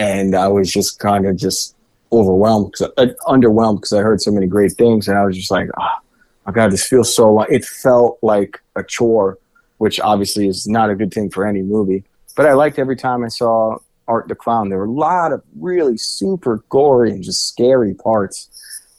and 0.00 0.34
I 0.34 0.48
was 0.48 0.72
just 0.72 0.98
kind 0.98 1.26
of 1.26 1.36
just 1.36 1.76
overwhelmed, 2.10 2.72
cause, 2.72 2.90
uh, 2.96 3.08
underwhelmed 3.26 3.82
because 3.82 3.92
I 3.92 4.00
heard 4.00 4.22
so 4.22 4.30
many 4.30 4.46
great 4.46 4.72
things, 4.72 5.06
and 5.06 5.18
I 5.18 5.26
was 5.26 5.36
just 5.36 5.50
like, 5.50 5.68
ah, 5.78 6.00
my 6.46 6.52
God, 6.52 6.72
this 6.72 6.88
feels 6.88 7.14
so. 7.14 7.42
It 7.42 7.66
felt 7.66 8.18
like 8.22 8.62
a 8.76 8.82
chore, 8.82 9.38
which 9.76 10.00
obviously 10.00 10.48
is 10.48 10.66
not 10.66 10.88
a 10.88 10.94
good 10.94 11.12
thing 11.12 11.28
for 11.28 11.46
any 11.46 11.60
movie. 11.60 12.02
But 12.34 12.46
I 12.46 12.54
liked 12.54 12.78
every 12.78 12.96
time 12.96 13.22
I 13.22 13.28
saw 13.28 13.76
Art 14.08 14.26
the 14.28 14.34
Clown. 14.34 14.70
There 14.70 14.78
were 14.78 14.86
a 14.86 14.90
lot 14.90 15.32
of 15.32 15.42
really 15.58 15.98
super 15.98 16.64
gory 16.70 17.10
and 17.10 17.22
just 17.22 17.46
scary 17.46 17.92
parts, 17.92 18.48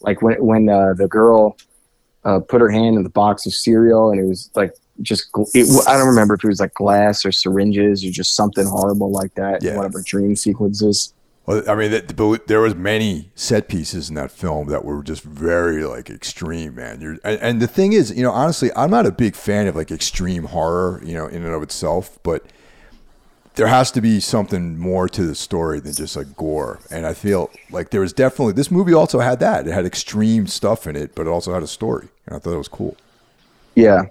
like 0.01 0.21
when 0.21 0.35
when 0.45 0.69
uh, 0.69 0.93
the 0.93 1.07
girl 1.07 1.57
uh, 2.25 2.41
put 2.41 2.61
her 2.61 2.69
hand 2.69 2.95
in 2.95 3.01
the 3.01 3.09
box 3.09 3.47
of 3.47 3.53
cereal 3.53 4.11
and 4.11 4.19
it 4.19 4.25
was 4.25 4.51
like 4.53 4.75
just 5.01 5.29
it, 5.53 5.87
I 5.87 5.97
don't 5.97 6.07
remember 6.07 6.35
if 6.35 6.43
it 6.43 6.47
was 6.47 6.59
like 6.59 6.73
glass 6.73 7.25
or 7.25 7.31
syringes 7.31 8.03
or 8.05 8.11
just 8.11 8.35
something 8.35 8.65
horrible 8.65 9.11
like 9.11 9.33
that. 9.35 9.63
Yeah. 9.63 9.71
in 9.71 9.77
One 9.77 9.85
of 9.85 9.93
her 9.93 10.03
dream 10.03 10.35
sequences. 10.35 11.13
Well, 11.45 11.63
I 11.67 11.75
mean, 11.75 11.91
that, 11.91 12.15
but 12.15 12.47
there 12.47 12.61
was 12.61 12.75
many 12.75 13.31
set 13.33 13.67
pieces 13.67 14.09
in 14.09 14.15
that 14.15 14.31
film 14.31 14.67
that 14.67 14.85
were 14.85 15.01
just 15.01 15.23
very 15.23 15.83
like 15.83 16.09
extreme, 16.09 16.75
man. 16.75 17.01
You're, 17.01 17.17
and, 17.23 17.41
and 17.41 17.61
the 17.61 17.67
thing 17.67 17.93
is, 17.93 18.11
you 18.15 18.21
know, 18.21 18.31
honestly, 18.31 18.69
I'm 18.75 18.91
not 18.91 19.05
a 19.07 19.11
big 19.11 19.35
fan 19.35 19.67
of 19.67 19.75
like 19.75 19.89
extreme 19.89 20.45
horror, 20.45 21.01
you 21.03 21.15
know, 21.15 21.25
in 21.25 21.43
and 21.43 21.53
of 21.53 21.63
itself, 21.63 22.19
but 22.21 22.45
there 23.55 23.67
has 23.67 23.91
to 23.91 24.01
be 24.01 24.19
something 24.19 24.77
more 24.77 25.09
to 25.09 25.25
the 25.25 25.35
story 25.35 25.79
than 25.79 25.93
just 25.93 26.15
like 26.15 26.35
gore. 26.35 26.79
And 26.89 27.05
I 27.05 27.13
feel 27.13 27.49
like 27.69 27.89
there 27.89 28.01
was 28.01 28.13
definitely 28.13 28.53
this 28.53 28.71
movie 28.71 28.93
also 28.93 29.19
had 29.19 29.39
that. 29.39 29.67
It 29.67 29.73
had 29.73 29.85
extreme 29.85 30.47
stuff 30.47 30.87
in 30.87 30.95
it, 30.95 31.15
but 31.15 31.27
it 31.27 31.29
also 31.29 31.53
had 31.53 31.63
a 31.63 31.67
story, 31.67 32.07
and 32.25 32.35
I 32.35 32.39
thought 32.39 32.53
it 32.53 32.57
was 32.57 32.67
cool. 32.67 32.95
Yeah, 33.75 34.03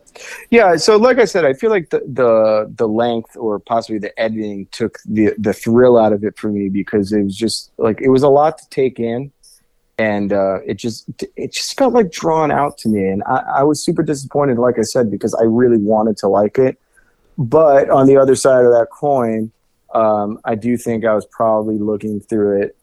yeah. 0.51 0.77
So, 0.77 0.97
like 0.97 1.19
I 1.19 1.27
said, 1.27 1.45
I 1.45 1.53
feel 1.53 1.71
like 1.71 1.91
the 1.91 2.01
the 2.07 2.73
the 2.77 2.89
length 2.89 3.37
or 3.37 3.59
possibly 3.59 3.99
the 3.99 4.19
editing 4.19 4.67
took 4.73 4.99
the 5.05 5.35
the 5.37 5.53
thrill 5.53 5.99
out 5.99 6.13
of 6.13 6.25
it 6.25 6.39
for 6.39 6.49
me 6.49 6.69
because 6.71 7.13
it 7.13 7.23
was 7.23 7.37
just 7.37 7.71
like 7.77 8.01
it 8.01 8.09
was 8.09 8.23
a 8.23 8.29
lot 8.29 8.57
to 8.59 8.69
take 8.71 8.99
in, 8.99 9.31
and 9.99 10.33
uh, 10.33 10.61
it 10.67 10.75
just 10.75 11.11
it 11.37 11.53
just 11.53 11.77
felt 11.77 11.93
like 11.93 12.11
drawn 12.11 12.51
out 12.51 12.79
to 12.79 12.89
me, 12.89 13.07
and 13.07 13.23
I, 13.25 13.43
I 13.57 13.63
was 13.65 13.85
super 13.85 14.03
disappointed. 14.03 14.59
Like 14.59 14.79
I 14.79 14.83
said, 14.83 15.11
because 15.11 15.35
I 15.35 15.45
really 15.45 15.79
wanted 15.79 16.17
to 16.19 16.29
like 16.29 16.59
it, 16.59 16.81
but 17.37 17.91
on 17.91 18.07
the 18.07 18.17
other 18.17 18.37
side 18.37 18.65
of 18.65 18.73
that 18.73 18.89
coin, 18.91 19.53
um, 19.95 20.41
I 20.47 20.55
do 20.55 20.79
think 20.79 21.05
I 21.05 21.15
was 21.15 21.27
probably 21.27 21.77
looking 21.77 22.21
through 22.21 22.63
it 22.63 22.77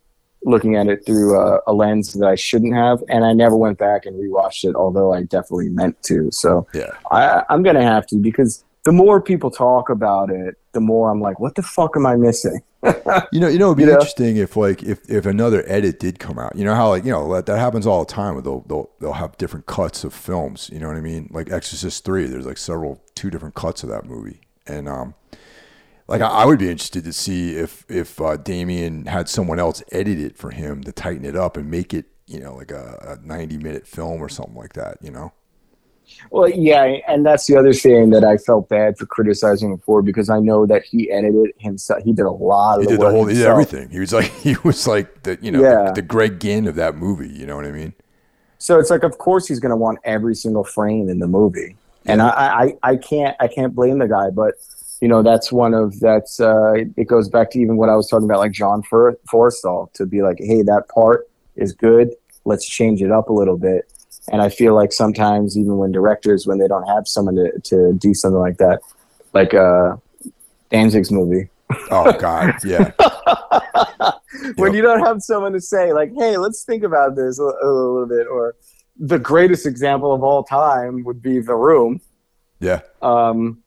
looking 0.44 0.76
at 0.76 0.88
it 0.88 1.06
through 1.06 1.40
a, 1.40 1.60
a 1.68 1.74
lens 1.74 2.14
that 2.14 2.28
I 2.28 2.36
shouldn't 2.36 2.74
have, 2.76 3.04
and 3.10 3.26
I 3.26 3.34
never 3.34 3.56
went 3.56 3.78
back 3.78 4.06
and 4.06 4.16
rewatched 4.16 4.64
it, 4.64 4.76
although 4.76 5.14
I 5.14 5.24
definitely 5.24 5.70
meant 5.70 6.02
to. 6.04 6.32
So 6.32 6.68
Yeah. 6.74 6.92
I, 7.12 7.44
I'm 7.50 7.64
gonna 7.64 7.84
have 7.84 8.06
to 8.08 8.18
because 8.18 8.64
the 8.86 8.92
more 8.94 9.22
people 9.22 9.52
talk 9.52 9.90
about 9.90 10.30
it, 10.30 10.56
the 10.72 10.80
more 10.80 11.12
I'm 11.12 11.20
like, 11.20 11.40
what 11.42 11.56
the 11.56 11.62
fuck 11.62 11.98
am 11.98 12.06
I 12.06 12.16
missing? 12.16 12.62
You 13.34 13.40
know, 13.42 13.48
you 13.48 13.58
know, 13.58 13.68
it'd 13.68 13.78
be 13.78 13.84
interesting 13.84 14.38
if 14.38 14.56
like 14.56 14.82
if, 14.84 15.10
if 15.10 15.26
another 15.26 15.64
edit 15.68 16.00
did 16.00 16.20
come 16.20 16.40
out. 16.40 16.56
You 16.56 16.64
know 16.64 16.76
how 16.76 16.90
like 16.90 17.04
you 17.04 17.12
know 17.12 17.34
that, 17.34 17.46
that 17.48 17.58
happens 17.58 17.86
all 17.86 18.06
the 18.06 18.14
time. 18.14 18.42
They'll 18.44 18.62
they'll 18.62 18.90
they'll 19.02 19.14
have 19.14 19.38
different 19.38 19.66
cuts 19.66 20.04
of 20.04 20.14
films. 20.14 20.70
You 20.72 20.80
know 20.80 20.88
what 20.88 20.96
I 20.96 21.02
mean? 21.02 21.30
Like 21.34 21.52
Exorcist 21.52 22.06
three, 22.06 22.28
there's 22.28 22.46
like 22.46 22.58
several 22.58 23.02
two 23.16 23.30
different 23.30 23.56
cuts 23.56 23.84
of 23.84 23.90
that 23.90 24.06
movie, 24.06 24.42
and 24.68 24.88
um, 24.88 25.16
like 26.08 26.22
I, 26.22 26.28
I 26.28 26.46
would 26.46 26.60
be 26.60 26.70
interested 26.70 27.04
to 27.06 27.14
see 27.14 27.56
if 27.56 27.86
if 27.90 28.20
uh, 28.22 28.38
Damien 28.38 29.06
had 29.06 29.30
someone 29.30 29.60
else 29.60 29.84
edit 29.92 30.20
it 30.20 30.38
for 30.38 30.52
him 30.52 30.84
to 30.84 30.92
tighten 30.92 31.26
it 31.26 31.36
up 31.36 31.58
and 31.58 31.70
make 31.70 31.94
it 31.94 32.06
you 32.28 32.40
know 32.40 32.56
like 32.56 32.72
a, 32.72 33.18
a 33.22 33.26
90 33.28 33.58
minute 33.58 33.88
film 33.88 34.22
or 34.22 34.30
something 34.30 34.56
like 34.56 34.74
that. 34.74 34.98
You 35.02 35.12
know? 35.12 35.34
Well, 36.32 36.50
yeah, 36.50 36.84
and 37.08 37.26
that's 37.26 37.46
the 37.48 37.58
other 37.58 37.74
thing 37.74 38.10
that 38.12 38.24
I 38.24 38.38
felt 38.38 38.70
bad 38.70 38.98
for 38.98 39.06
criticizing 39.06 39.72
him 39.72 39.78
for 39.80 40.02
because 40.02 40.30
I 40.30 40.40
know 40.40 40.66
that 40.66 40.84
he 40.84 41.12
edited 41.12 41.52
himself. 41.60 42.04
He 42.04 42.14
did 42.14 42.26
a 42.26 42.32
lot 42.32 42.80
of 42.80 42.84
He 42.84 42.86
the 42.86 42.92
did 42.92 43.00
the 43.02 43.10
whole 43.10 43.26
he 43.26 43.36
did 43.36 43.46
everything. 43.46 43.90
He 43.90 44.00
was 44.00 44.14
like 44.14 44.26
he 44.42 44.56
was 44.64 44.88
like 44.88 45.24
the 45.24 45.38
you 45.42 45.52
know 45.52 45.62
Yeah. 45.62 45.76
the, 45.84 45.92
the 45.92 46.02
Greg 46.02 46.40
Ginn 46.40 46.68
of 46.68 46.76
that 46.76 46.96
movie. 46.96 47.30
You 47.30 47.46
know 47.46 47.56
what 47.56 47.66
I 47.66 47.72
mean? 47.72 47.94
So 48.60 48.80
it's 48.80 48.90
like, 48.90 49.04
of 49.04 49.18
course, 49.18 49.48
he's 49.48 49.60
going 49.60 49.70
to 49.72 49.76
want 49.78 50.00
every 50.04 50.36
single 50.36 50.64
frame 50.64 51.10
in 51.10 51.20
the 51.20 51.28
movie, 51.28 51.78
and 52.08 52.22
I, 52.22 52.74
I, 52.84 52.92
I 52.92 52.96
can't, 52.98 53.36
I 53.40 53.48
can't 53.48 53.76
blame 53.76 54.00
the 54.00 54.08
guy. 54.08 54.30
But 54.32 54.56
you 55.02 55.08
know, 55.08 55.22
that's 55.24 55.52
one 55.52 55.74
of 55.74 56.00
that's. 56.00 56.40
Uh, 56.40 56.74
it 56.96 57.08
goes 57.08 57.30
back 57.30 57.52
to 57.52 57.60
even 57.60 57.78
what 57.78 57.90
I 57.90 57.96
was 57.96 58.10
talking 58.10 58.26
about, 58.26 58.40
like 58.40 58.52
John 58.52 58.82
For- 58.84 59.18
Forstall, 59.32 59.92
to 59.94 60.06
be 60.06 60.22
like, 60.22 60.38
hey, 60.40 60.62
that 60.64 60.88
part 60.90 61.28
is 61.56 61.74
good. 61.74 62.14
Let's 62.46 62.68
change 62.68 63.02
it 63.02 63.12
up 63.12 63.30
a 63.30 63.34
little 63.34 63.58
bit. 63.58 63.92
And 64.32 64.42
I 64.42 64.50
feel 64.50 64.74
like 64.76 64.92
sometimes, 64.92 65.58
even 65.58 65.78
when 65.78 65.92
directors, 65.92 66.46
when 66.48 66.58
they 66.58 66.68
don't 66.68 66.88
have 66.88 67.08
someone 67.08 67.36
to, 67.36 67.52
to 67.60 67.94
do 67.94 68.14
something 68.14 68.40
like 68.40 68.58
that, 68.58 68.80
like 69.34 69.54
uh, 69.54 69.96
Danzig's 70.70 71.12
movie, 71.12 71.50
Oh 71.92 72.12
God, 72.18 72.56
yeah. 72.66 72.92
when 74.56 74.68
Yep. 74.70 74.76
you 74.76 74.82
don't 74.82 75.06
have 75.06 75.22
someone 75.22 75.54
to 75.54 75.62
say 75.62 75.94
like 75.94 76.12
hey 76.16 76.38
let's 76.38 76.64
think 76.64 76.84
about 76.84 77.16
this 77.16 77.40
a, 77.40 77.44
a 77.44 77.68
little 77.68 78.06
bit 78.08 78.28
or 78.28 78.56
the 79.00 79.18
greatest 79.20 79.66
example 79.66 80.14
of 80.14 80.24
all 80.24 80.44
time 80.44 81.04
would 81.04 81.22
be 81.22 81.40
the 81.40 81.56
room 81.56 82.00
Yeah. 82.60 82.82
um, 83.02 83.64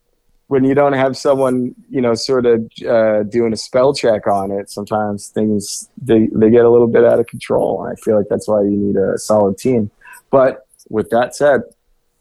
when 0.51 0.64
you 0.64 0.74
don't 0.74 0.94
have 0.94 1.16
someone 1.16 1.72
you 1.89 2.01
know 2.01 2.12
sort 2.12 2.44
of 2.44 2.68
uh, 2.89 3.22
doing 3.22 3.52
a 3.52 3.56
spell 3.56 3.94
check 3.94 4.27
on 4.27 4.51
it 4.51 4.68
sometimes 4.68 5.28
things 5.28 5.89
they, 5.97 6.28
they 6.32 6.51
get 6.51 6.64
a 6.64 6.70
little 6.70 6.89
bit 6.89 7.05
out 7.05 7.20
of 7.20 7.27
control 7.28 7.85
and 7.85 7.93
i 7.93 7.94
feel 8.02 8.16
like 8.16 8.27
that's 8.28 8.48
why 8.48 8.60
you 8.62 8.77
need 8.77 8.97
a 8.97 9.16
solid 9.16 9.56
team 9.56 9.90
but 10.31 10.66
with 10.89 11.09
that 11.10 11.36
said 11.36 11.62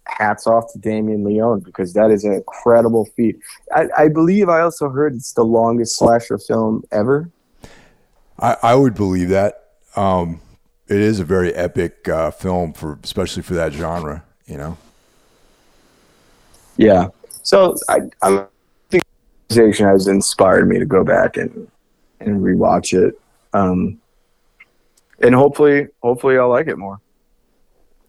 hats 0.06 0.48
off 0.48 0.72
to 0.74 0.80
Damien 0.80 1.24
Leone 1.24 1.60
because 1.60 1.94
that 1.94 2.10
is 2.10 2.24
an 2.24 2.34
incredible 2.34 3.06
feat. 3.16 3.38
I, 3.76 3.88
I 3.96 4.08
believe 4.08 4.50
I 4.50 4.62
also 4.62 4.90
heard 4.90 5.14
it's 5.14 5.34
the 5.34 5.46
longest 5.46 5.98
slasher 5.98 6.40
film 6.40 6.84
ever. 6.92 7.30
I, 8.40 8.58
I 8.64 8.76
would 8.76 8.96
believe 8.96 9.30
that. 9.30 9.66
Um, 9.96 10.42
it 10.88 10.98
is 10.98 11.20
a 11.20 11.24
very 11.24 11.54
epic 11.54 12.10
uh, 12.10 12.32
film 12.32 12.74
for, 12.74 12.98
especially 13.04 13.44
for 13.44 13.54
that 13.54 13.72
genre. 13.72 14.24
You 14.48 14.58
know. 14.58 14.78
Yeah. 16.78 17.10
So 17.44 17.76
I, 17.88 18.00
I 18.22 18.46
think 18.90 19.04
the 19.48 19.56
conversation 19.56 19.88
has 19.88 20.08
inspired 20.08 20.68
me 20.68 20.80
to 20.80 20.86
go 20.86 21.04
back 21.04 21.38
and 21.38 21.70
and 22.20 22.42
rewatch 22.42 22.98
it. 22.98 23.20
Um, 23.54 24.00
and 25.22 25.34
hopefully, 25.34 25.88
hopefully, 26.02 26.38
I'll 26.38 26.50
like 26.50 26.68
it 26.68 26.78
more 26.78 27.00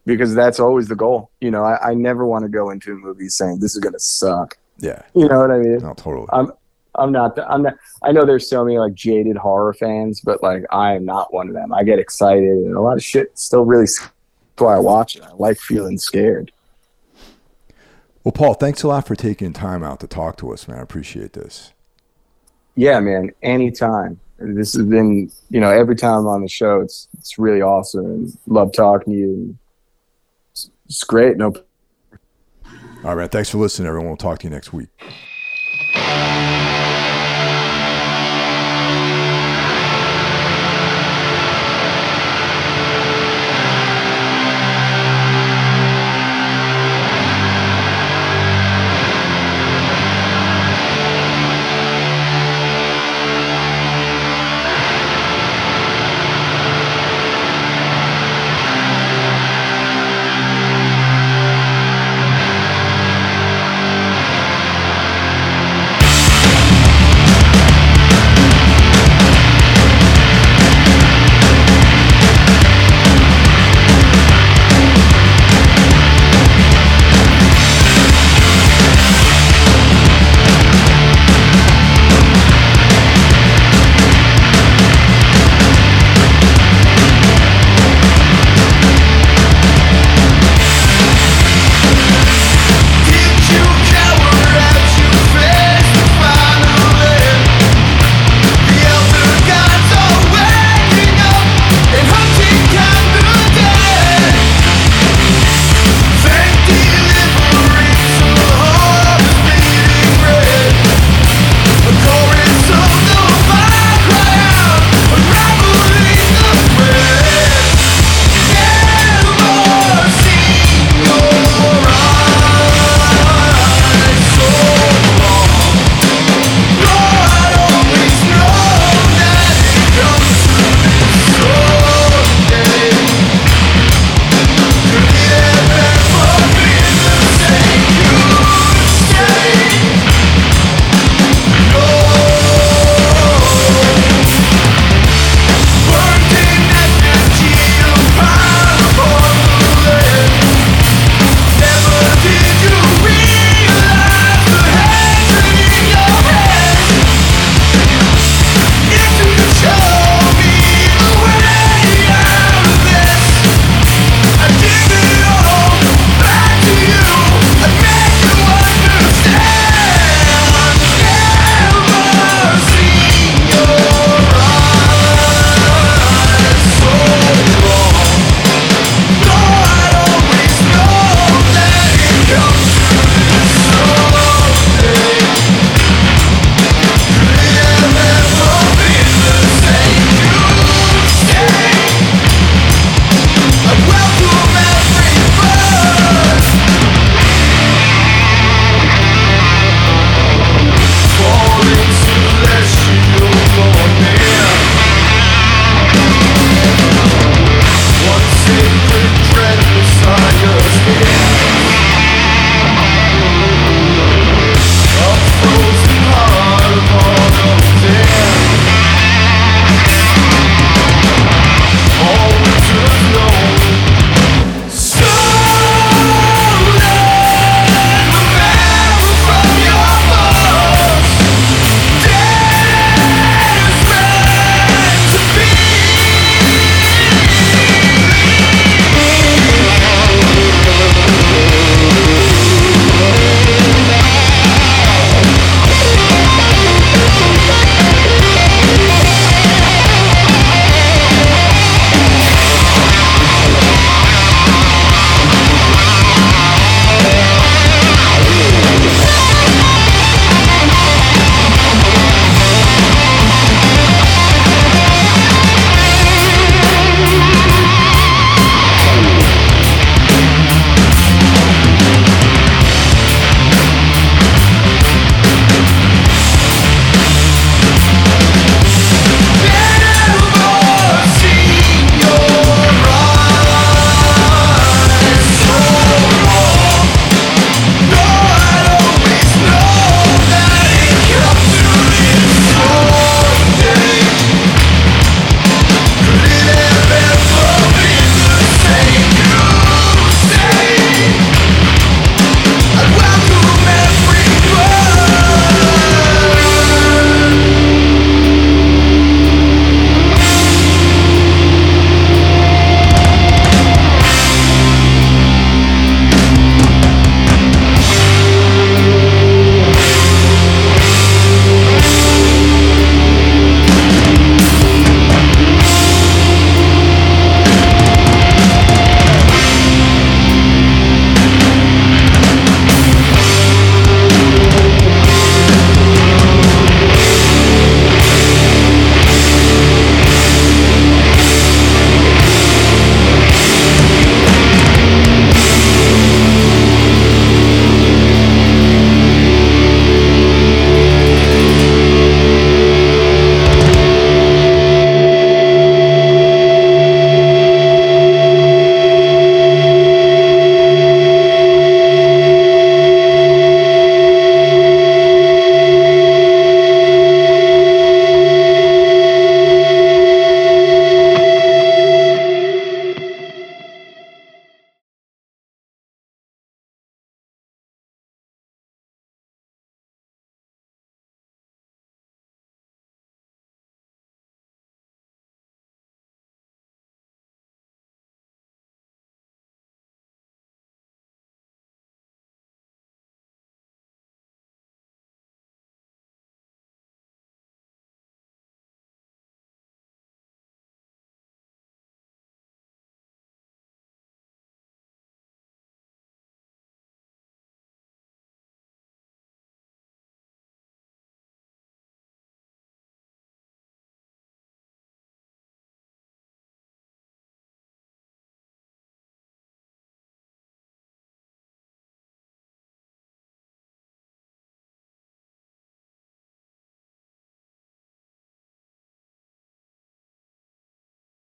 because 0.06 0.34
that's 0.34 0.60
always 0.60 0.88
the 0.88 0.96
goal. 0.96 1.30
You 1.40 1.50
know, 1.50 1.64
I, 1.64 1.90
I 1.90 1.94
never 1.94 2.26
want 2.26 2.44
to 2.44 2.48
go 2.48 2.70
into 2.70 2.92
a 2.92 2.96
movie 2.96 3.28
saying 3.28 3.60
this 3.60 3.74
is 3.74 3.80
going 3.80 3.92
to 3.92 4.00
suck. 4.00 4.58
Yeah. 4.78 5.02
You 5.14 5.28
know 5.28 5.40
what 5.40 5.50
I 5.50 5.58
mean? 5.58 5.78
No, 5.78 5.94
totally. 5.94 6.26
I'm 6.32 6.52
I'm 6.96 7.12
not 7.12 7.36
the, 7.36 7.48
I'm 7.48 7.62
not 7.62 7.74
I 8.02 8.12
know 8.12 8.24
there's 8.24 8.48
so 8.48 8.64
many 8.64 8.78
like 8.78 8.94
jaded 8.94 9.36
horror 9.36 9.74
fans, 9.74 10.20
but 10.20 10.42
like 10.42 10.64
I 10.70 10.94
am 10.94 11.04
not 11.04 11.32
one 11.32 11.48
of 11.48 11.54
them. 11.54 11.72
I 11.72 11.84
get 11.84 11.98
excited 11.98 12.44
and 12.44 12.76
a 12.76 12.80
lot 12.80 12.96
of 12.96 13.04
shit 13.04 13.38
still 13.38 13.64
really 13.64 13.84
that's 13.84 14.12
why 14.56 14.76
I 14.76 14.78
watch 14.78 15.16
it. 15.16 15.22
I 15.22 15.32
like 15.34 15.58
feeling 15.58 15.98
scared. 15.98 16.52
Well, 18.22 18.32
Paul, 18.32 18.54
thanks 18.54 18.82
a 18.82 18.88
lot 18.88 19.06
for 19.06 19.14
taking 19.16 19.52
time 19.52 19.82
out 19.82 20.00
to 20.00 20.06
talk 20.06 20.36
to 20.38 20.52
us, 20.52 20.68
man. 20.68 20.78
I 20.78 20.82
appreciate 20.82 21.32
this. 21.32 21.72
Yeah, 22.74 23.00
man, 23.00 23.32
anytime. 23.42 24.20
This 24.38 24.74
has 24.74 24.86
been, 24.86 25.30
you 25.50 25.60
know, 25.60 25.70
every 25.70 25.96
time 25.96 26.20
I'm 26.20 26.26
on 26.26 26.42
the 26.42 26.48
show, 26.48 26.80
it's 26.80 27.08
it's 27.18 27.38
really 27.38 27.60
awesome 27.60 28.32
love 28.46 28.72
talking 28.72 29.12
to 29.12 29.18
you. 29.18 29.58
It's, 30.52 30.70
it's 30.86 31.04
great. 31.04 31.36
No. 31.36 31.54
All 33.02 33.14
right, 33.14 33.16
man. 33.16 33.28
Thanks 33.28 33.50
for 33.50 33.58
listening, 33.58 33.88
everyone. 33.88 34.08
We'll 34.08 34.16
talk 34.16 34.38
to 34.40 34.44
you 34.44 34.50
next 34.50 34.72
week. 34.72 34.88